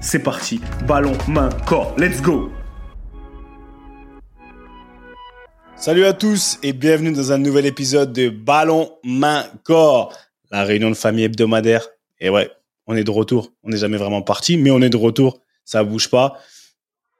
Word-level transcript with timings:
c'est 0.00 0.22
parti. 0.22 0.60
Ballon, 0.86 1.12
main, 1.28 1.50
corps. 1.66 1.94
Let's 1.98 2.20
go 2.22 2.50
Salut 5.76 6.04
à 6.04 6.12
tous 6.12 6.58
et 6.62 6.72
bienvenue 6.72 7.12
dans 7.12 7.32
un 7.32 7.38
nouvel 7.38 7.64
épisode 7.64 8.12
de 8.12 8.28
Ballon, 8.28 8.92
main, 9.04 9.46
corps. 9.64 10.12
La 10.50 10.64
réunion 10.64 10.90
de 10.90 10.94
famille 10.94 11.24
hebdomadaire. 11.24 11.88
Et 12.18 12.28
ouais, 12.28 12.50
on 12.86 12.96
est 12.96 13.04
de 13.04 13.10
retour. 13.10 13.52
On 13.62 13.70
n'est 13.70 13.78
jamais 13.78 13.96
vraiment 13.96 14.22
parti, 14.22 14.58
mais 14.58 14.70
on 14.70 14.80
est 14.82 14.90
de 14.90 14.96
retour. 14.96 15.40
Ça 15.64 15.84
bouge 15.84 16.10
pas. 16.10 16.38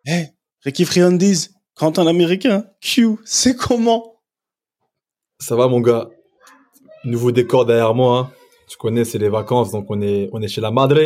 Hé, 0.05 0.11
hey, 0.11 0.28
Ricky 0.62 0.84
Friandiz, 0.84 1.55
Quentin 1.75 2.05
l'américain, 2.05 2.67
Q, 2.83 3.17
c'est 3.25 3.56
comment? 3.56 4.20
Ça 5.39 5.56
va 5.56 5.69
mon 5.69 5.81
gars 5.81 6.09
Nouveau 7.05 7.33
décor 7.33 7.65
derrière 7.65 7.94
moi. 7.94 8.19
Hein. 8.19 8.31
Tu 8.69 8.77
connais, 8.77 9.06
c'est 9.06 9.19
les 9.19 9.31
vacances, 9.31 9.70
donc 9.70 9.87
on 9.89 10.03
est, 10.03 10.28
on 10.33 10.42
est 10.42 10.48
chez 10.48 10.61
la 10.61 10.70
Madre 10.70 10.98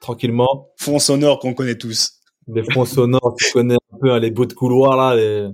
tranquillement. 0.00 0.70
Fonds 0.76 0.98
sonores 0.98 1.38
qu'on 1.38 1.54
connaît 1.54 1.78
tous. 1.78 2.14
Les 2.48 2.64
fonds 2.64 2.84
sonores, 2.84 3.36
tu 3.38 3.52
connais 3.52 3.74
un 3.74 3.98
peu 4.00 4.10
hein, 4.12 4.18
les 4.18 4.30
bouts 4.30 4.46
de 4.46 4.54
couloir 4.54 4.96
là, 4.96 5.14
les, 5.14 5.48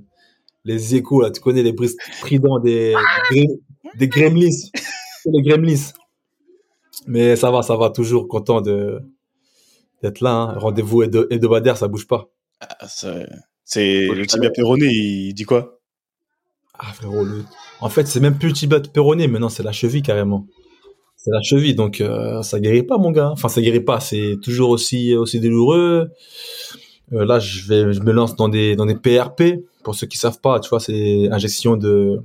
les 0.65 0.95
échos 0.95 1.21
là, 1.21 1.31
tu 1.31 1.41
connais 1.41 1.63
les 1.63 1.73
bruits 1.73 1.91
stridents 2.19 2.59
des, 2.59 2.95
des, 3.31 3.47
des 3.97 4.09
gremlins, 4.09 4.49
les 5.27 5.43
gremlins. 5.43 5.91
Mais 7.07 7.37
ça 7.37 7.51
va, 7.51 7.63
ça 7.63 7.77
va, 7.77 7.91
toujours 7.91 8.29
content 8.29 8.61
de 8.63 9.03
d'être 10.03 10.21
là. 10.21 10.33
Hein. 10.33 10.59
Rendez-vous 10.59 11.03
hebdomadaire, 11.03 11.77
ça 11.77 11.89
bouge 11.89 12.07
pas. 12.07 12.31
Ah, 12.61 12.87
c'est 13.65 14.07
le 14.07 14.25
tibia 14.27 14.51
péroné, 14.51 14.87
il 14.87 15.35
dit 15.35 15.45
quoi? 15.45 15.81
Ah 16.79 16.93
frérot, 16.93 17.25
en 17.81 17.89
fait 17.89 18.07
c'est 18.07 18.21
même 18.21 18.39
plus 18.39 18.49
le 18.49 18.55
tibia 18.55 18.81
péroné, 18.81 19.29
maintenant 19.29 19.49
c'est 19.49 19.63
la 19.63 19.73
cheville 19.73 20.03
carrément 20.03 20.47
c'est 21.27 21.33
la 21.33 21.43
cheville, 21.43 21.75
donc 21.75 22.01
euh, 22.01 22.41
ça 22.43 22.61
guérit 22.61 22.85
pas, 22.85 22.99
mon 22.99 23.11
gars. 23.11 23.31
Enfin, 23.33 23.49
ça 23.49 23.61
guérit 23.61 23.81
pas. 23.81 23.99
C'est 23.99 24.39
toujours 24.41 24.71
aussi 24.71 25.17
aussi 25.17 25.41
douloureux. 25.41 26.13
Euh, 27.13 27.25
là, 27.25 27.41
je 27.41 27.67
vais, 27.67 27.93
je 27.93 28.01
me 28.01 28.13
lance 28.13 28.37
dans 28.37 28.49
des 28.49 28.77
dans 28.77 28.87
des 28.87 28.95
PRP. 28.95 29.65
Pour 29.83 29.97
ceux 29.97 30.07
qui 30.07 30.19
savent 30.19 30.41
pas, 30.41 30.61
tu 30.61 30.69
vois, 30.69 30.79
c'est 30.79 31.29
injection 31.33 31.77
de, 31.77 32.23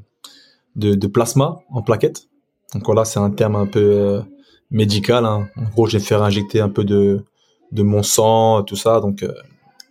de, 0.76 1.08
plasma 1.08 1.62
en 1.72 1.82
plaquettes. 1.82 2.28
Donc 2.76 2.86
voilà, 2.86 3.04
c'est 3.04 3.20
un 3.20 3.32
terme 3.32 3.56
un 3.56 3.66
peu 3.66 3.80
euh, 3.80 4.22
médical. 4.70 5.26
Hein. 5.26 5.48
En 5.58 5.64
gros, 5.70 5.88
je 5.88 5.98
vais 5.98 6.04
faire 6.04 6.22
injecter 6.22 6.60
un 6.60 6.70
peu 6.70 6.84
de 6.84 7.24
de 7.72 7.82
mon 7.82 8.04
sang, 8.04 8.62
tout 8.62 8.76
ça. 8.76 9.00
Donc 9.00 9.26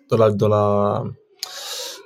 dans 0.09 0.19
la 0.19 0.31
dans 0.31 0.49
la 0.49 1.03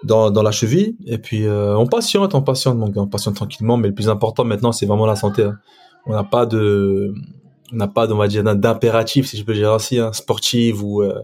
dans, 0.05 0.31
dans 0.31 0.43
la 0.43 0.53
cheville 0.53 0.97
et 1.07 1.19
puis 1.19 1.47
on 1.49 1.87
patiente 1.87 2.35
on 2.35 2.43
patiente 2.43 2.77
mon 2.77 2.91
gars 2.91 3.01
on 3.01 3.07
patiente 3.07 3.37
tranquillement 3.37 3.79
mais 3.79 3.89
le 3.89 3.95
plus 3.95 4.11
important 4.11 4.45
maintenant 4.45 4.71
c'est 4.71 4.85
vraiment 4.85 5.07
la 5.07 5.17
santé 5.17 5.45
hein 5.45 5.59
on 6.07 6.13
n'a 6.13 6.25
pas 6.25 6.47
de 6.47 7.15
on 7.73 7.77
n'a 7.77 7.89
pas 7.89 8.11
on 8.11 8.17
va 8.17 8.29
dire 8.29 8.45
d'impératif 8.45 9.27
si 9.27 9.37
je 9.37 9.45
peux 9.45 9.55
dire 9.55 9.73
ainsi 9.73 9.99
hein, 9.99 10.13
sportive 10.13 10.83
ou 10.85 11.03
euh, 11.03 11.23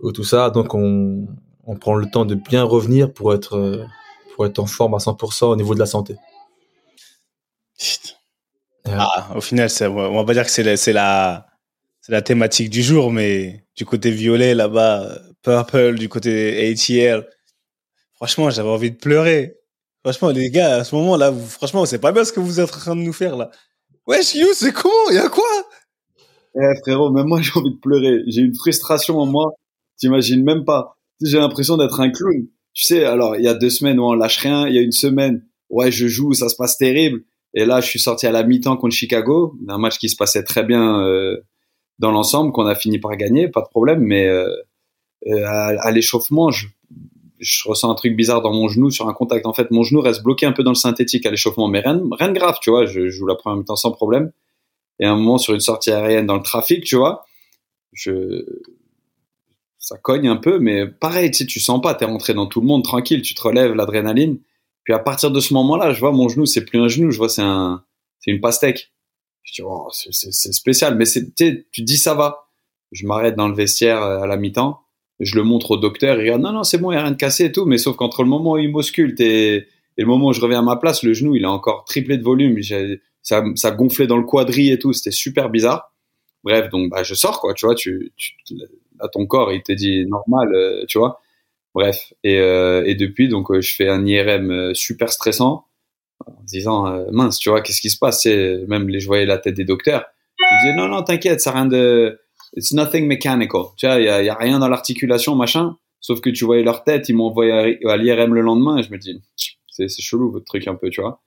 ou 0.00 0.12
tout 0.12 0.24
ça. 0.24 0.50
Donc 0.50 0.74
on 0.74 1.26
on 1.66 1.76
prend 1.76 1.94
le 1.94 2.06
temps 2.10 2.24
de 2.24 2.34
bien 2.34 2.62
revenir 2.64 3.12
pour 3.12 3.34
être 3.34 3.56
euh, 3.56 3.84
pour 4.34 4.46
être 4.46 4.58
en 4.58 4.66
forme 4.66 4.94
à 4.94 4.98
100% 4.98 5.46
au 5.46 5.56
niveau 5.56 5.74
de 5.74 5.80
la 5.80 5.86
santé. 5.86 6.16
Ah, 8.86 9.28
au 9.34 9.40
final 9.40 9.68
on 9.82 10.16
va 10.16 10.24
pas 10.24 10.32
dire 10.32 10.44
que 10.44 10.50
c'est 10.50 10.62
la 10.62 10.76
c'est 10.76 10.92
la 10.92 11.46
c'est 12.00 12.12
la 12.12 12.22
thématique 12.22 12.70
du 12.70 12.82
jour 12.82 13.12
mais 13.12 13.64
du 13.76 13.84
côté 13.84 14.10
violet 14.10 14.54
là-bas 14.54 15.18
purple 15.42 15.96
du 15.96 16.08
côté 16.08 16.70
ATL 16.72 17.28
franchement 18.14 18.50
j'avais 18.50 18.70
envie 18.70 18.90
de 18.90 18.96
pleurer. 18.96 19.58
Franchement, 20.04 20.30
les 20.30 20.48
gars, 20.50 20.76
à 20.76 20.84
ce 20.84 20.94
moment-là, 20.94 21.32
franchement, 21.32 21.84
c'est 21.84 21.98
pas 21.98 22.12
bien 22.12 22.24
ce 22.24 22.32
que 22.32 22.40
vous 22.40 22.60
êtes 22.60 22.72
en 22.72 22.78
train 22.78 22.96
de 22.96 23.00
nous 23.00 23.12
faire 23.12 23.36
là. 23.36 23.50
Wesh, 24.08 24.36
You, 24.36 24.46
c'est 24.54 24.72
comment? 24.72 25.10
Y'a 25.12 25.28
quoi? 25.28 25.44
Eh 26.54 26.80
frérot, 26.80 27.10
même 27.10 27.26
moi 27.26 27.40
j'ai 27.42 27.52
envie 27.54 27.74
de 27.74 27.78
pleurer. 27.78 28.22
J'ai 28.26 28.40
une 28.40 28.54
frustration 28.54 29.18
en 29.18 29.26
moi. 29.26 29.52
T'imagines 29.98 30.42
même 30.42 30.64
pas. 30.64 30.96
J'ai 31.22 31.36
l'impression 31.36 31.76
d'être 31.76 32.00
un 32.00 32.10
clown. 32.10 32.46
Tu 32.72 32.84
sais, 32.84 33.04
alors 33.04 33.36
il 33.36 33.42
y 33.42 33.48
a 33.48 33.54
deux 33.54 33.68
semaines 33.68 34.00
où 34.00 34.04
on 34.04 34.14
lâche 34.14 34.38
rien. 34.38 34.66
Il 34.66 34.74
y 34.74 34.78
a 34.78 34.80
une 34.80 34.92
semaine, 34.92 35.44
ouais, 35.68 35.92
je 35.92 36.06
joue, 36.06 36.32
ça 36.32 36.48
se 36.48 36.56
passe 36.56 36.78
terrible. 36.78 37.20
Et 37.52 37.66
là, 37.66 37.82
je 37.82 37.86
suis 37.88 37.98
sorti 37.98 38.26
à 38.26 38.32
la 38.32 38.44
mi-temps 38.44 38.78
contre 38.78 38.94
Chicago, 38.94 39.54
un 39.68 39.76
match 39.76 39.98
qui 39.98 40.08
se 40.08 40.16
passait 40.16 40.42
très 40.42 40.64
bien 40.64 41.02
euh, 41.02 41.36
dans 41.98 42.10
l'ensemble, 42.10 42.52
qu'on 42.52 42.66
a 42.66 42.74
fini 42.74 42.98
par 42.98 43.14
gagner, 43.14 43.48
pas 43.48 43.60
de 43.60 43.68
problème. 43.68 44.00
Mais 44.00 44.26
euh, 44.26 44.48
euh 45.26 45.44
à, 45.44 45.66
à 45.80 45.90
l'échauffement, 45.90 46.50
je, 46.50 46.66
je 47.40 47.68
ressens 47.68 47.90
un 47.90 47.94
truc 47.94 48.16
bizarre 48.16 48.42
dans 48.42 48.52
mon 48.52 48.68
genou 48.68 48.90
sur 48.90 49.08
un 49.08 49.14
contact. 49.14 49.46
En 49.46 49.52
fait, 49.52 49.70
mon 49.70 49.82
genou 49.82 50.00
reste 50.00 50.22
bloqué 50.22 50.46
un 50.46 50.52
peu 50.52 50.62
dans 50.62 50.72
le 50.72 50.76
synthétique 50.76 51.26
à 51.26 51.30
l'échauffement, 51.30 51.68
mais 51.68 51.80
rien, 51.80 52.00
rien 52.12 52.28
de 52.28 52.38
grave, 52.38 52.56
tu 52.60 52.70
vois. 52.70 52.86
Je, 52.86 53.08
joue 53.08 53.26
la 53.26 53.34
première 53.34 53.58
mi-temps 53.58 53.76
sans 53.76 53.92
problème. 53.92 54.32
Et 55.00 55.06
à 55.06 55.12
un 55.12 55.16
moment, 55.16 55.38
sur 55.38 55.54
une 55.54 55.60
sortie 55.60 55.90
aérienne 55.90 56.26
dans 56.26 56.36
le 56.36 56.42
trafic, 56.42 56.84
tu 56.84 56.96
vois, 56.96 57.24
je, 57.92 58.44
ça 59.78 59.96
cogne 59.96 60.28
un 60.28 60.36
peu, 60.36 60.58
mais 60.58 60.86
pareil, 60.86 61.30
tu 61.30 61.38
sais, 61.38 61.46
tu 61.46 61.60
sens 61.60 61.80
pas, 61.80 61.94
t'es 61.94 62.04
rentré 62.04 62.34
dans 62.34 62.46
tout 62.46 62.60
le 62.60 62.66
monde 62.66 62.82
tranquille, 62.82 63.22
tu 63.22 63.34
te 63.34 63.42
relèves, 63.42 63.74
l'adrénaline. 63.74 64.40
Puis 64.84 64.94
à 64.94 64.98
partir 64.98 65.30
de 65.30 65.40
ce 65.40 65.54
moment-là, 65.54 65.92
je 65.92 66.00
vois 66.00 66.12
mon 66.12 66.28
genou, 66.28 66.46
c'est 66.46 66.64
plus 66.64 66.80
un 66.80 66.88
genou, 66.88 67.10
je 67.10 67.18
vois 67.18 67.28
c'est 67.28 67.42
un, 67.42 67.84
c'est 68.18 68.30
une 68.32 68.40
pastèque. 68.40 68.92
Je 69.44 69.54
dis, 69.54 69.62
oh, 69.62 69.88
c'est 69.90 70.52
spécial, 70.52 70.96
mais 70.96 71.04
c'est, 71.04 71.34
tu 71.34 71.82
dis 71.82 71.96
ça 71.96 72.14
va. 72.14 72.48
Je 72.90 73.06
m'arrête 73.06 73.36
dans 73.36 73.48
le 73.48 73.54
vestiaire 73.54 74.02
à 74.02 74.26
la 74.26 74.36
mi-temps 74.36 74.80
je 75.20 75.36
le 75.36 75.42
montre 75.42 75.72
au 75.72 75.76
docteur, 75.76 76.16
il 76.16 76.20
regarde, 76.20 76.42
non, 76.42 76.52
non, 76.52 76.62
c'est 76.62 76.78
bon, 76.78 76.90
il 76.90 76.94
n'y 76.94 77.00
a 77.00 77.02
rien 77.02 77.12
de 77.12 77.16
cassé 77.16 77.46
et 77.46 77.52
tout, 77.52 77.64
mais 77.64 77.78
sauf 77.78 77.96
qu'entre 77.96 78.22
le 78.22 78.28
moment 78.28 78.52
où 78.52 78.58
il 78.58 78.70
m'ausculte 78.70 79.20
et, 79.20 79.66
le 79.96 80.06
moment 80.06 80.26
où 80.28 80.32
je 80.32 80.40
reviens 80.40 80.60
à 80.60 80.62
ma 80.62 80.76
place, 80.76 81.02
le 81.02 81.12
genou, 81.12 81.34
il 81.34 81.44
a 81.44 81.50
encore 81.50 81.84
triplé 81.84 82.18
de 82.18 82.22
volume, 82.22 82.60
ça, 83.20 83.42
ça 83.56 83.70
gonflait 83.72 84.06
dans 84.06 84.16
le 84.16 84.22
quadri 84.22 84.70
et 84.70 84.78
tout, 84.78 84.92
c'était 84.92 85.10
super 85.10 85.50
bizarre. 85.50 85.92
Bref, 86.44 86.70
donc, 86.70 86.88
bah, 86.90 87.02
je 87.02 87.14
sors, 87.14 87.40
quoi, 87.40 87.52
tu 87.52 87.66
vois, 87.66 87.74
tu, 87.74 88.12
tu 88.16 88.54
à 89.00 89.08
ton 89.08 89.26
corps, 89.26 89.52
il 89.52 89.62
te 89.62 89.72
dit 89.72 90.06
normal, 90.06 90.54
euh, 90.54 90.84
tu 90.86 90.98
vois. 90.98 91.20
Bref, 91.74 92.12
et, 92.24 92.38
euh, 92.38 92.84
et 92.86 92.94
depuis, 92.94 93.28
donc, 93.28 93.50
euh, 93.50 93.60
je 93.60 93.74
fais 93.74 93.88
un 93.88 94.06
IRM 94.06 94.72
super 94.74 95.10
stressant, 95.10 95.66
en 96.26 96.42
disant, 96.44 97.04
mince, 97.12 97.38
tu 97.38 97.50
vois, 97.50 97.60
qu'est-ce 97.60 97.80
qui 97.80 97.90
se 97.90 97.98
passe, 97.98 98.26
même 98.26 98.88
les, 98.88 99.00
je 99.00 99.06
voyais 99.06 99.26
la 99.26 99.38
tête 99.38 99.54
des 99.54 99.64
docteurs, 99.64 100.04
ils 100.40 100.58
disaient, 100.62 100.76
non, 100.76 100.88
non, 100.88 101.02
t'inquiète, 101.02 101.40
ça 101.40 101.52
rien 101.52 101.66
de, 101.66 102.20
it's 102.56 102.72
nothing 102.72 103.06
mechanical. 103.06 103.66
Tu 103.76 103.86
vois, 103.86 103.98
il 104.00 104.04
y 104.04 104.08
a, 104.08 104.22
y 104.22 104.28
a, 104.28 104.34
rien 104.34 104.58
dans 104.58 104.68
l'articulation, 104.68 105.34
machin. 105.34 105.76
Sauf 106.00 106.20
que 106.20 106.30
tu 106.30 106.44
voyais 106.44 106.62
leur 106.62 106.84
tête, 106.84 107.08
ils 107.08 107.14
m'ont 107.14 107.26
envoyé 107.26 107.52
à, 107.84 107.96
l'IRM 107.96 108.34
le 108.34 108.40
lendemain 108.40 108.78
et 108.78 108.82
je 108.82 108.90
me 108.90 108.98
dis, 108.98 109.20
c'est, 109.68 109.88
chelou 109.88 110.30
votre 110.30 110.44
truc 110.44 110.66
un 110.68 110.74
peu, 110.74 110.90
tu 110.90 111.00
vois. 111.00 111.22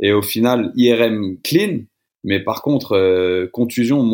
Et 0.00 0.12
au 0.12 0.22
final, 0.22 0.72
IRM 0.76 1.38
clean, 1.42 1.84
mais 2.24 2.40
par 2.40 2.62
contre, 2.62 2.92
euh, 2.96 3.48
contusion, 3.52 4.04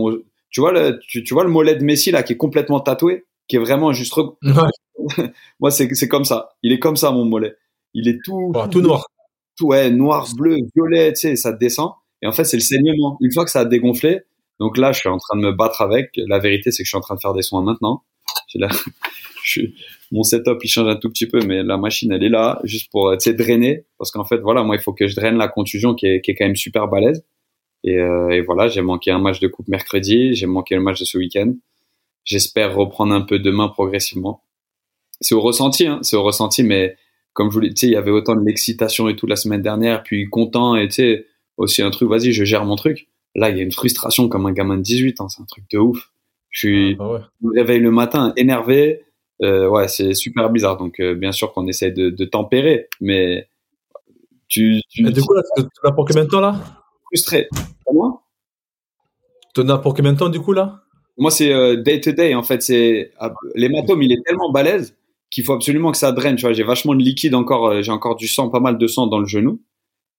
tu 0.51 0.61
vois 0.61 0.73
le, 0.73 1.01
tu, 1.09 1.25
tu, 1.25 1.35
vois 1.35 1.45
le 1.45 1.51
mollet 1.51 1.77
de 1.77 1.85
Messi 1.85 2.11
là 2.11 2.23
qui 2.23 2.35
est 2.35 2.37
complètement 2.37 2.81
tatoué, 2.81 3.25
qui 3.49 3.57
est 3.57 3.59
vraiment 3.59 3.93
juste. 3.93 4.15
Moi, 5.61 5.71
c'est, 5.71 5.93
c'est 5.95 6.09
comme 6.09 6.25
ça. 6.25 6.51
Il 6.63 6.73
est 6.73 6.79
comme 6.79 6.97
ça 6.97 7.11
mon 7.11 7.25
mollet. 7.25 7.57
Il 7.95 8.09
est 8.09 8.19
tout, 8.23 8.53
tout 8.71 8.81
noir. 8.83 9.07
Tout 9.57 9.67
ouais, 9.67 9.91
noir, 9.91 10.29
bleu, 10.37 10.57
violet, 10.75 11.13
tu 11.13 11.21
sais, 11.21 11.37
ça 11.37 11.53
descend. 11.53 11.93
Et 12.23 12.27
en 12.27 12.33
fait, 12.33 12.45
c'est 12.45 12.57
le 12.57 12.63
saignement. 12.63 13.19
Une 13.21 13.33
fois 13.33 13.45
que 13.45 13.51
ça 13.51 13.61
a 13.61 13.65
dégonflé, 13.65 14.21
donc 14.63 14.79
là, 14.79 14.93
je 14.93 15.01
suis 15.01 15.09
en 15.09 15.19
train 15.19 15.37
de 15.37 15.43
me 15.43 15.51
battre 15.53 15.83
avec. 15.83 16.13
La 16.15 16.39
vérité, 16.39 16.71
c'est 16.71 16.85
que 16.85 16.87
je 16.87 16.91
suis 16.91 16.97
en 16.97 17.01
train 17.01 17.17
de 17.17 17.21
faire 17.21 17.35
des 17.35 17.43
soins 17.43 17.63
maintenant. 17.63 18.05
Mon 20.13 20.23
setup 20.23 20.59
il 20.63 20.69
change 20.69 20.89
un 20.89 20.97
tout 20.97 21.09
petit 21.09 21.27
peu, 21.27 21.41
mais 21.45 21.63
la 21.63 21.77
machine 21.77 22.13
elle 22.13 22.23
est 22.23 22.29
là 22.29 22.61
juste 22.65 22.91
pour 22.93 23.13
sais 23.19 23.35
drainer 23.35 23.87
parce 23.99 24.11
qu'en 24.11 24.25
fait 24.25 24.39
voilà 24.39 24.63
moi 24.63 24.77
il 24.77 24.81
faut 24.81 24.93
que 24.93 25.07
je 25.07 25.17
draine 25.17 25.37
la 25.37 25.49
contusion 25.49 25.95
qui 25.95 26.07
est, 26.07 26.21
qui 26.21 26.31
est 26.31 26.35
quand 26.35 26.45
même 26.45 26.55
super 26.55 26.87
balèze 26.87 27.25
et, 27.83 27.97
euh, 27.97 28.29
et 28.29 28.41
voilà 28.43 28.69
j'ai 28.69 28.83
manqué 28.83 29.11
un 29.11 29.19
match 29.19 29.41
de 29.41 29.49
coupe 29.49 29.69
mercredi, 29.69 30.35
j'ai 30.35 30.47
manqué 30.47 30.75
le 30.75 30.81
match 30.81 31.01
de 31.01 31.05
ce 31.05 31.19
week-end. 31.19 31.55
J'espère 32.25 32.75
reprendre 32.75 33.13
un 33.15 33.23
peu 33.23 33.39
demain 33.39 33.69
progressivement. 33.69 34.45
C'est 35.21 35.35
au 35.35 35.41
ressenti, 35.41 35.87
hein, 35.87 35.99
c'est 36.03 36.17
au 36.17 36.23
ressenti, 36.23 36.63
mais 36.63 36.97
comme 37.33 37.51
je 37.51 37.55
vous 37.55 37.61
l'ai 37.61 37.71
dit, 37.71 37.87
il 37.87 37.93
y 37.93 37.97
avait 37.97 38.11
autant 38.11 38.37
de 38.37 38.45
l'excitation 38.45 39.09
et 39.09 39.17
tout 39.17 39.27
la 39.27 39.37
semaine 39.37 39.63
dernière, 39.63 40.03
puis 40.03 40.29
content 40.29 40.77
et 40.77 40.87
tu 40.87 40.95
sais 40.95 41.27
aussi 41.57 41.83
un 41.83 41.91
truc, 41.91 42.09
vas-y 42.09 42.33
je 42.33 42.45
gère 42.45 42.65
mon 42.65 42.77
truc. 42.77 43.09
Là 43.35 43.51
il 43.51 43.57
y 43.57 43.61
a 43.61 43.63
une 43.63 43.73
frustration 43.73 44.29
comme 44.29 44.47
un 44.47 44.53
gamin 44.53 44.77
de 44.77 44.83
18 44.83 45.21
ans, 45.21 45.29
c'est 45.29 45.43
un 45.43 45.47
truc 45.47 45.65
de 45.71 45.79
ouf. 45.79 46.11
Je 46.51 46.59
suis, 46.61 46.97
Ah 47.01 47.11
ouais. 47.13 47.21
je 47.43 47.47
me 47.49 47.55
réveille 47.55 47.81
le 47.81 47.91
matin 47.91 48.33
énervé. 48.37 49.03
Euh, 49.43 49.69
ouais, 49.69 49.89
c'est 49.89 50.15
super 50.15 50.51
bizarre. 50.51 50.77
Donc, 50.77 51.01
euh, 51.01 51.15
bien 51.15 51.33
sûr 51.33 51.53
qu'on 51.53 51.67
essaie 51.67 51.91
de, 51.91 52.11
de 52.11 52.25
tempérer, 52.27 52.89
mais 53.01 53.49
tu, 54.49 54.81
tu 54.89 55.07
Et 55.07 55.11
du 55.13 55.21
coup, 55.23 55.33
là, 55.35 55.43
tu 55.57 55.63
tu 55.65 55.69
as 55.85 55.93
pour 55.93 56.05
combien 56.07 56.25
de 56.25 56.29
temps 56.29 56.41
là? 56.41 56.55
Frustré. 57.07 57.49
Moi, 57.93 58.23
Tu 59.55 59.61
as 59.71 59.79
pour 59.79 59.95
combien 59.95 60.13
de 60.13 60.19
temps 60.19 60.29
du 60.29 60.41
coup 60.41 60.53
là? 60.53 60.83
Moi 61.19 61.31
c'est 61.31 61.53
euh, 61.53 61.77
day 61.77 62.01
to 62.01 62.13
day. 62.13 62.35
En 62.35 62.43
fait, 62.43 62.63
c'est 62.63 63.13
ah, 63.19 63.33
l'hématome, 63.55 64.03
il 64.03 64.13
est 64.13 64.23
tellement 64.25 64.51
balèze 64.51 64.97
qu'il 65.31 65.45
faut 65.45 65.53
absolument 65.53 65.93
que 65.93 65.99
ça 65.99 66.13
draine. 66.13 66.37
Tu 66.37 66.43
vois, 66.43 66.53
j'ai 66.55 66.63
vachement 66.63 66.95
de 66.95 67.03
liquide 67.03 67.35
encore. 67.35 67.67
euh, 67.69 67.83
j'ai 67.83 67.93
encore 67.93 68.17
du 68.17 68.29
sang, 68.29 68.49
pas 68.51 68.61
mal 68.61 68.79
de 68.79 68.87
sang 68.87 69.07
dans 69.09 69.19
le 69.19 69.27
genou, 69.27 69.61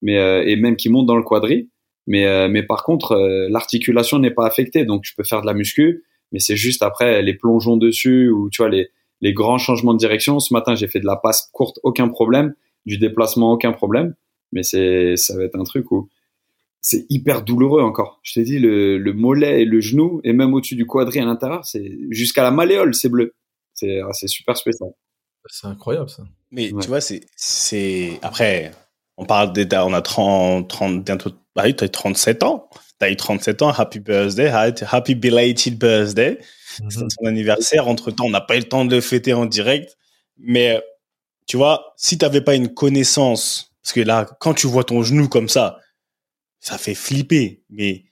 mais 0.02 0.18
euh, 0.20 0.44
et 0.46 0.56
même 0.56 0.76
qui 0.76 0.90
monte 0.90 1.08
dans 1.08 1.18
le 1.18 1.24
quadri. 1.24 1.70
Mais 2.08 2.26
euh, 2.26 2.48
mais 2.50 2.64
par 2.64 2.84
contre, 2.84 3.14
euh, 3.14 3.48
l'articulation 3.50 4.20
n'est 4.20 4.32
pas 4.32 4.46
affectée, 4.46 4.86
donc 4.86 5.04
je 5.06 5.14
peux 5.16 5.24
faire 5.24 5.42
de 5.42 5.46
la 5.48 5.54
muscu. 5.54 6.04
Mais 6.32 6.40
c'est 6.40 6.56
juste 6.58 6.82
après 6.84 7.22
les 7.22 7.34
plongeons 7.36 7.78
dessus 7.78 8.30
ou 8.30 8.50
tu 8.50 8.62
vois 8.62 8.70
les 8.70 8.90
les 9.22 9.34
grands 9.34 9.58
changements 9.58 9.94
de 9.94 10.00
direction. 10.00 10.40
Ce 10.40 10.54
matin, 10.54 10.76
j'ai 10.76 10.88
fait 10.88 11.00
de 11.00 11.06
la 11.06 11.16
passe 11.16 11.50
courte, 11.54 11.80
aucun 11.84 12.10
problème. 12.10 12.54
Du 12.86 12.98
déplacement, 12.98 13.54
aucun 13.54 13.72
problème. 13.72 14.16
Mais 14.52 14.64
c'est 14.64 15.16
ça 15.16 15.38
va 15.38 15.44
être 15.46 15.56
un 15.58 15.64
truc 15.64 15.92
où 15.92 16.10
c'est 16.82 17.06
hyper 17.10 17.44
douloureux 17.44 17.82
encore. 17.82 18.20
Je 18.24 18.34
t'ai 18.34 18.44
dit, 18.44 18.60
le, 18.60 18.98
le 18.98 19.14
mollet 19.14 19.62
et 19.62 19.66
le 19.66 19.80
genou, 19.80 20.20
et 20.26 20.34
même 20.34 20.54
au-dessus 20.54 20.76
du 20.76 20.86
quadri 20.86 21.20
à 21.20 21.26
l'intérieur, 21.26 21.64
c'est 21.66 21.90
jusqu'à 22.10 22.44
la 22.44 22.52
malléole, 22.52 22.94
c'est 22.94 23.08
bleu. 23.08 23.36
C'est 23.74 24.02
ah, 24.02 24.12
c'est 24.12 24.28
super 24.28 24.58
spécial. 24.58 24.90
C'est 25.48 25.68
incroyable 25.68 26.10
ça. 26.10 26.24
Mais 26.52 26.72
Ouais. 26.74 26.82
tu 26.82 26.88
vois, 26.90 27.00
c'est, 27.02 27.22
c'est, 27.38 28.20
après, 28.22 28.72
on 29.18 29.26
parle 29.26 29.54
des, 29.54 29.68
on 29.78 29.94
a 29.94 30.02
30, 30.02 30.70
30, 30.70 31.04
bientôt, 31.04 31.32
bah 31.56 31.64
oui, 31.66 31.76
t'as 31.76 31.86
eu 31.86 31.90
37 31.90 32.44
ans. 32.44 32.70
T'as 33.00 33.10
eu 33.10 33.16
37 33.16 33.62
ans, 33.62 33.70
happy 33.70 34.00
birthday, 34.00 34.48
happy 34.48 35.16
belated 35.16 35.78
birthday. 35.78 36.40
C'est 36.90 37.10
son 37.10 37.26
anniversaire. 37.26 37.88
Entre 37.88 38.12
temps, 38.12 38.26
on 38.26 38.30
n'a 38.32 38.42
pas 38.42 38.56
eu 38.56 38.60
le 38.60 38.68
temps 38.68 38.86
de 38.86 38.96
le 38.96 39.02
fêter 39.02 39.34
en 39.34 39.46
direct. 39.46 39.98
Mais, 40.38 40.82
tu 41.46 41.58
vois, 41.58 41.94
si 41.98 42.18
t'avais 42.18 42.42
pas 42.42 42.56
une 42.56 42.74
connaissance, 42.74 43.74
parce 43.84 43.94
que 43.94 44.02
là, 44.02 44.26
quand 44.40 44.54
tu 44.54 44.68
vois 44.68 44.84
ton 44.84 45.04
genou 45.04 45.28
comme 45.28 45.50
ça, 45.50 45.80
ça 46.60 46.78
fait 46.78 46.96
flipper. 46.96 47.64
Mais 47.70 48.06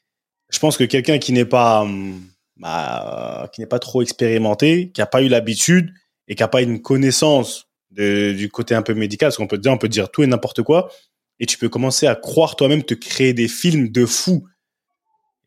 je 0.49 0.59
pense 0.59 0.77
que 0.77 0.83
quelqu'un 0.83 1.17
qui 1.17 1.31
n'est 1.31 1.45
pas, 1.45 1.81
hum, 1.81 2.21
bah, 2.57 3.49
qui 3.53 3.61
n'est 3.61 3.67
pas 3.67 3.79
trop 3.79 4.01
expérimenté, 4.01 4.91
qui 4.91 5.01
a 5.01 5.07
pas 5.07 5.21
eu 5.23 5.29
l'habitude 5.29 5.91
et 6.27 6.35
qui 6.35 6.43
a 6.43 6.47
pas 6.47 6.61
une 6.61 6.81
connaissance 6.81 7.70
de, 7.91 8.33
du 8.33 8.49
côté 8.49 8.75
un 8.75 8.81
peu 8.81 8.93
médical, 8.93 9.27
parce 9.27 9.37
qu'on 9.37 9.47
peut 9.47 9.57
dire, 9.57 9.71
on 9.71 9.77
peut 9.77 9.89
dire 9.89 10.09
tout 10.09 10.23
et 10.23 10.27
n'importe 10.27 10.63
quoi, 10.63 10.91
et 11.39 11.45
tu 11.45 11.57
peux 11.57 11.69
commencer 11.69 12.07
à 12.07 12.15
croire 12.15 12.55
toi-même 12.55 12.83
te 12.83 12.93
créer 12.93 13.33
des 13.33 13.47
films 13.47 13.89
de 13.89 14.05
fou. 14.05 14.47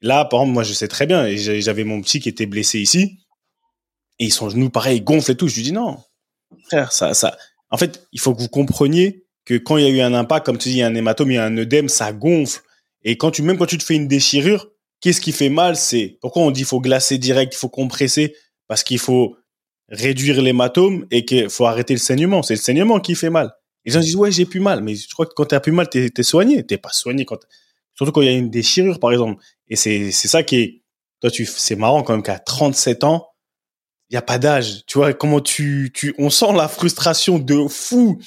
Là, 0.00 0.24
par 0.24 0.40
exemple, 0.40 0.54
moi, 0.54 0.62
je 0.62 0.72
sais 0.72 0.88
très 0.88 1.06
bien, 1.06 1.34
j'avais 1.36 1.84
mon 1.84 2.00
petit 2.00 2.20
qui 2.20 2.28
était 2.28 2.46
blessé 2.46 2.80
ici, 2.80 3.18
et 4.18 4.30
son 4.30 4.50
genou, 4.50 4.70
pareil, 4.70 5.00
gonfle 5.00 5.32
et 5.32 5.36
tout. 5.36 5.48
Je 5.48 5.56
lui 5.56 5.62
dis 5.62 5.72
non, 5.72 5.98
ça, 6.70 7.14
ça. 7.14 7.36
En 7.70 7.76
fait, 7.76 8.06
il 8.12 8.20
faut 8.20 8.34
que 8.34 8.40
vous 8.40 8.48
compreniez 8.48 9.24
que 9.44 9.54
quand 9.54 9.76
il 9.76 9.84
y 9.84 9.86
a 9.86 9.90
eu 9.90 10.00
un 10.00 10.14
impact, 10.14 10.46
comme 10.46 10.58
tu 10.58 10.68
dis, 10.68 10.76
il 10.76 10.78
y 10.78 10.82
a 10.82 10.86
un 10.86 10.94
hématome, 10.94 11.30
il 11.30 11.34
y 11.34 11.38
a 11.38 11.44
un 11.44 11.56
œdème, 11.56 11.88
ça 11.88 12.12
gonfle. 12.12 12.60
Et 13.02 13.16
quand 13.16 13.30
tu, 13.30 13.42
même 13.42 13.58
quand 13.58 13.66
tu 13.66 13.78
te 13.78 13.84
fais 13.84 13.94
une 13.94 14.08
déchirure, 14.08 14.70
qu'est-ce 15.00 15.20
qui 15.20 15.32
fait 15.32 15.50
mal 15.50 15.76
C'est 15.76 16.18
pourquoi 16.20 16.42
on 16.42 16.50
dit 16.50 16.60
il 16.60 16.66
faut 16.66 16.80
glacer 16.80 17.18
direct, 17.18 17.54
il 17.54 17.58
faut 17.58 17.68
compresser, 17.68 18.34
parce 18.68 18.82
qu'il 18.82 18.98
faut 18.98 19.36
réduire 19.88 20.40
l'hématome 20.40 21.06
et 21.10 21.24
qu'il 21.24 21.50
faut 21.50 21.66
arrêter 21.66 21.94
le 21.94 22.00
saignement. 22.00 22.42
C'est 22.42 22.54
le 22.54 22.60
saignement 22.60 23.00
qui 23.00 23.14
fait 23.14 23.30
mal. 23.30 23.52
Les 23.84 23.92
gens 23.92 24.00
disent 24.00 24.16
ouais 24.16 24.32
j'ai 24.32 24.46
plus 24.46 24.60
mal, 24.60 24.82
mais 24.82 24.94
je 24.94 25.08
crois 25.12 25.26
que 25.26 25.32
quand 25.34 25.44
t'as 25.46 25.60
plus 25.60 25.72
mal, 25.72 25.88
t'es 25.88 26.10
es 26.16 26.22
soigné. 26.22 26.64
T'es 26.64 26.78
pas 26.78 26.92
soigné 26.92 27.24
quand, 27.24 27.38
surtout 27.94 28.12
quand 28.12 28.22
il 28.22 28.26
y 28.26 28.34
a 28.34 28.36
une 28.36 28.50
déchirure 28.50 28.98
par 28.98 29.12
exemple. 29.12 29.42
Et 29.68 29.76
c'est 29.76 30.10
ça 30.12 30.42
qui 30.42 30.56
est, 30.56 30.82
toi 31.20 31.30
tu, 31.30 31.44
c'est 31.44 31.76
marrant 31.76 32.02
quand 32.02 32.14
même 32.14 32.22
qu'à 32.22 32.38
37 32.38 33.04
ans, 33.04 33.28
il 34.10 34.14
y 34.14 34.16
a 34.16 34.22
pas 34.22 34.38
d'âge. 34.38 34.84
Tu 34.86 34.98
vois 34.98 35.12
comment 35.12 35.40
tu, 35.40 35.90
tu, 35.94 36.14
on 36.18 36.30
sent 36.30 36.52
la 36.54 36.68
frustration 36.68 37.38
de 37.38 37.66
fou. 37.68 38.18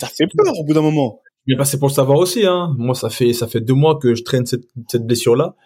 Ça 0.00 0.08
fait 0.08 0.26
peur 0.34 0.58
au 0.58 0.64
bout 0.64 0.74
d'un 0.74 0.82
moment. 0.82 1.20
Mais 1.46 1.56
bah, 1.56 1.64
c'est 1.64 1.78
pour 1.78 1.88
le 1.88 1.94
savoir 1.94 2.18
aussi. 2.18 2.46
Hein. 2.46 2.74
Moi, 2.78 2.94
ça 2.94 3.10
fait 3.10 3.32
ça 3.32 3.46
fait 3.46 3.60
deux 3.60 3.74
mois 3.74 3.98
que 3.98 4.14
je 4.14 4.22
traîne 4.22 4.46
cette, 4.46 4.64
cette 4.90 5.06
blessure 5.06 5.36
là, 5.36 5.56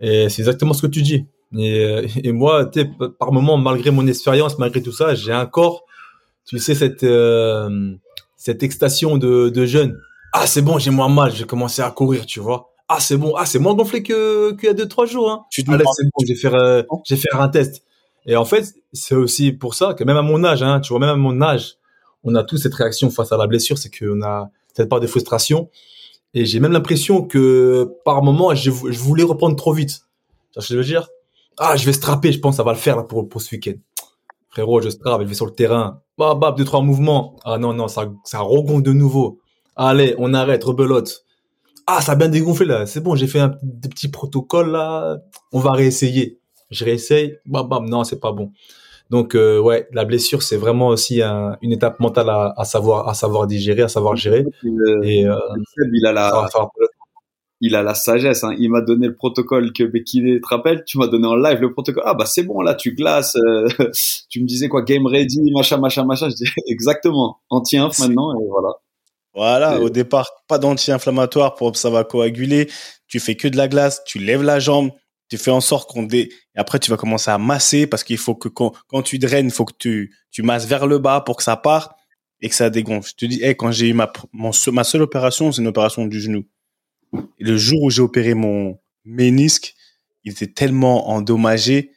et 0.00 0.28
c'est 0.28 0.42
exactement 0.42 0.74
ce 0.74 0.82
que 0.82 0.88
tu 0.88 1.02
dis. 1.02 1.26
Et, 1.56 1.84
euh, 1.84 2.06
et 2.22 2.32
moi, 2.32 2.70
par 3.18 3.32
moment, 3.32 3.56
malgré 3.56 3.90
mon 3.90 4.06
expérience, 4.06 4.58
malgré 4.58 4.82
tout 4.82 4.92
ça, 4.92 5.14
j'ai 5.14 5.34
encore, 5.34 5.84
tu 6.44 6.58
sais, 6.58 6.74
cette 6.74 7.04
euh, 7.04 7.94
cette 8.36 8.62
excitation 8.62 9.16
de, 9.16 9.48
de 9.48 9.66
jeune. 9.66 9.98
Ah, 10.32 10.46
c'est 10.46 10.62
bon, 10.62 10.78
j'ai 10.78 10.90
moins 10.90 11.08
mal, 11.08 11.34
j'ai 11.34 11.44
commencé 11.44 11.82
à 11.82 11.90
courir, 11.90 12.26
tu 12.26 12.40
vois. 12.40 12.70
Ah, 12.88 13.00
c'est 13.00 13.16
bon, 13.16 13.34
ah, 13.36 13.46
c'est 13.46 13.58
moins 13.58 13.74
gonflé 13.74 14.02
que 14.02 14.52
qu'il 14.52 14.64
y 14.64 14.68
a 14.68 14.74
deux 14.74 14.88
trois 14.88 15.06
jours. 15.06 15.30
Hein. 15.30 15.44
Tu 15.50 15.64
te 15.64 15.70
Allez, 15.70 15.84
c'est 15.96 16.04
bon, 16.04 16.24
j'ai 16.26 16.34
fait 16.34 16.52
euh, 16.54 16.82
j'ai 17.04 17.16
fait 17.16 17.28
un 17.32 17.48
test. 17.48 17.82
Et 18.26 18.36
en 18.36 18.44
fait, 18.44 18.74
c'est 18.92 19.14
aussi 19.14 19.52
pour 19.52 19.74
ça 19.74 19.94
que 19.94 20.04
même 20.04 20.16
à 20.16 20.22
mon 20.22 20.44
âge, 20.44 20.62
hein, 20.62 20.80
tu 20.80 20.90
vois, 20.90 21.00
même 21.00 21.08
à 21.10 21.16
mon 21.16 21.40
âge, 21.40 21.76
on 22.24 22.34
a 22.34 22.44
tous 22.44 22.58
cette 22.58 22.74
réaction 22.74 23.10
face 23.10 23.32
à 23.32 23.36
la 23.38 23.46
blessure, 23.46 23.78
c'est 23.78 23.90
qu'on 23.90 24.22
a 24.22 24.50
cette 24.74 24.88
part 24.88 25.00
de 25.00 25.06
frustration. 25.06 25.70
Et 26.34 26.44
j'ai 26.44 26.60
même 26.60 26.72
l'impression 26.72 27.22
que 27.22 27.90
par 28.04 28.22
moment, 28.22 28.54
je, 28.54 28.70
je 28.70 28.98
voulais 28.98 29.22
reprendre 29.22 29.56
trop 29.56 29.72
vite. 29.72 30.02
Tu 30.52 30.56
vois 30.56 30.62
ce 30.62 30.68
que 30.68 30.74
je 30.74 30.78
veux 30.78 30.84
dire? 30.84 31.08
Ah, 31.58 31.76
je 31.76 31.84
vais 31.86 31.92
strapper, 31.92 32.32
je 32.32 32.38
pense 32.38 32.54
que 32.54 32.56
ça 32.58 32.62
va 32.62 32.72
le 32.72 32.78
faire 32.78 32.96
là, 32.96 33.02
pour, 33.02 33.28
pour 33.28 33.40
ce 33.42 33.54
week-end. 33.54 33.74
Frérot, 34.50 34.80
je 34.80 34.90
strappe, 34.90 35.22
je 35.22 35.26
vais 35.26 35.34
sur 35.34 35.46
le 35.46 35.52
terrain. 35.52 36.00
Bam, 36.16 36.38
bam, 36.38 36.54
deux, 36.54 36.64
trois 36.64 36.80
mouvements. 36.82 37.36
Ah 37.44 37.58
non, 37.58 37.74
non, 37.74 37.88
ça, 37.88 38.10
ça 38.24 38.40
regonfle 38.40 38.82
de 38.82 38.92
nouveau. 38.92 39.38
Allez, 39.76 40.14
on 40.18 40.34
arrête, 40.34 40.64
rebelote. 40.64 41.24
Ah, 41.86 42.00
ça 42.00 42.12
a 42.12 42.16
bien 42.16 42.28
dégonflé 42.28 42.66
là. 42.66 42.86
C'est 42.86 43.00
bon, 43.00 43.14
j'ai 43.14 43.26
fait 43.26 43.40
un 43.40 43.54
des 43.62 43.88
petits 43.88 44.08
protocoles 44.08 44.70
là. 44.72 45.18
On 45.52 45.58
va 45.60 45.72
réessayer. 45.72 46.38
Je 46.70 46.84
réessaye. 46.84 47.38
Bam, 47.46 47.68
bam, 47.68 47.88
non, 47.88 48.04
c'est 48.04 48.20
pas 48.20 48.32
bon. 48.32 48.52
Donc 49.10 49.34
euh, 49.34 49.58
ouais, 49.58 49.88
la 49.92 50.04
blessure 50.04 50.42
c'est 50.42 50.58
vraiment 50.58 50.88
aussi 50.88 51.22
un- 51.22 51.56
une 51.62 51.72
étape 51.72 51.98
mentale 51.98 52.28
à, 52.28 52.52
à 52.58 52.64
savoir 52.66 53.08
à 53.08 53.14
savoir 53.14 53.46
digérer, 53.46 53.80
à 53.82 53.88
savoir 53.88 54.16
gérer. 54.16 54.44
Et 55.02 55.26
euh, 55.26 55.34
Seb, 55.76 55.88
il 55.94 56.04
a 56.06 56.12
la, 56.12 56.30
il 57.60 57.74
a 57.74 57.82
la 57.82 57.94
sagesse. 57.94 58.44
Hein. 58.44 58.54
Il 58.58 58.70
m'a 58.70 58.80
donné 58.80 59.06
le 59.08 59.14
protocole 59.14 59.72
que 59.72 59.84
Bekine 59.84 60.40
te 60.40 60.46
rappelle. 60.48 60.84
Tu 60.86 60.98
m'as 60.98 61.06
donné 61.08 61.26
en 61.26 61.36
live 61.36 61.60
le 61.60 61.72
protocole. 61.72 62.02
Ah 62.06 62.14
bah 62.14 62.26
c'est 62.26 62.42
bon 62.44 62.60
là, 62.60 62.74
tu 62.74 62.94
glaces. 62.94 63.36
euh, 63.36 63.68
tu 64.28 64.40
me 64.40 64.46
disais 64.46 64.68
quoi, 64.68 64.82
game 64.82 65.06
ready, 65.06 65.50
machin, 65.52 65.78
machin, 65.78 66.04
machin. 66.04 66.28
Je 66.30 66.34
dis 66.34 66.50
exactement. 66.66 67.38
Anti-inf 67.50 67.98
maintenant 67.98 68.32
et 68.38 68.44
voilà. 68.48 68.74
Voilà, 69.34 69.80
au 69.80 69.88
départ, 69.88 70.28
pas 70.48 70.58
d'anti-inflammatoire 70.58 71.54
pour 71.54 71.76
ça 71.76 71.90
va 71.90 72.02
coaguler. 72.02 72.68
Tu 73.06 73.20
fais 73.20 73.36
que 73.36 73.46
de 73.46 73.56
la 73.56 73.68
glace, 73.68 74.02
tu 74.04 74.18
lèves 74.18 74.42
la 74.42 74.58
jambe, 74.58 74.90
tu 75.28 75.38
fais 75.38 75.52
en 75.52 75.60
sorte 75.60 75.88
qu'on 75.88 76.02
dé... 76.02 76.30
Et 76.56 76.58
après, 76.58 76.80
tu 76.80 76.90
vas 76.90 76.96
commencer 76.96 77.30
à 77.30 77.38
masser 77.38 77.86
parce 77.86 78.02
qu'il 78.02 78.18
faut 78.18 78.34
que 78.34 78.48
quand, 78.48 78.72
quand 78.88 79.02
tu 79.02 79.18
draines, 79.20 79.46
il 79.46 79.52
faut 79.52 79.64
que 79.64 79.74
tu, 79.78 80.12
tu 80.32 80.42
masses 80.42 80.66
vers 80.66 80.88
le 80.88 80.98
bas 80.98 81.20
pour 81.20 81.36
que 81.36 81.44
ça 81.44 81.56
parte 81.56 81.92
et 82.40 82.48
que 82.48 82.54
ça 82.54 82.68
dégonfle. 82.68 83.10
Je 83.10 83.14
te 83.14 83.26
dis, 83.26 83.40
hey, 83.42 83.54
quand 83.56 83.70
j'ai 83.70 83.88
eu 83.88 83.92
ma, 83.92 84.10
mon, 84.32 84.50
ma 84.72 84.82
seule 84.82 85.02
opération, 85.02 85.52
c'est 85.52 85.62
une 85.62 85.68
opération 85.68 86.06
du 86.06 86.20
genou. 86.20 86.44
Et 87.14 87.44
le 87.44 87.56
jour 87.56 87.82
où 87.82 87.90
j'ai 87.90 88.02
opéré 88.02 88.34
mon 88.34 88.78
ménisque, 89.04 89.74
il 90.24 90.32
était 90.32 90.46
tellement 90.46 91.10
endommagé 91.10 91.92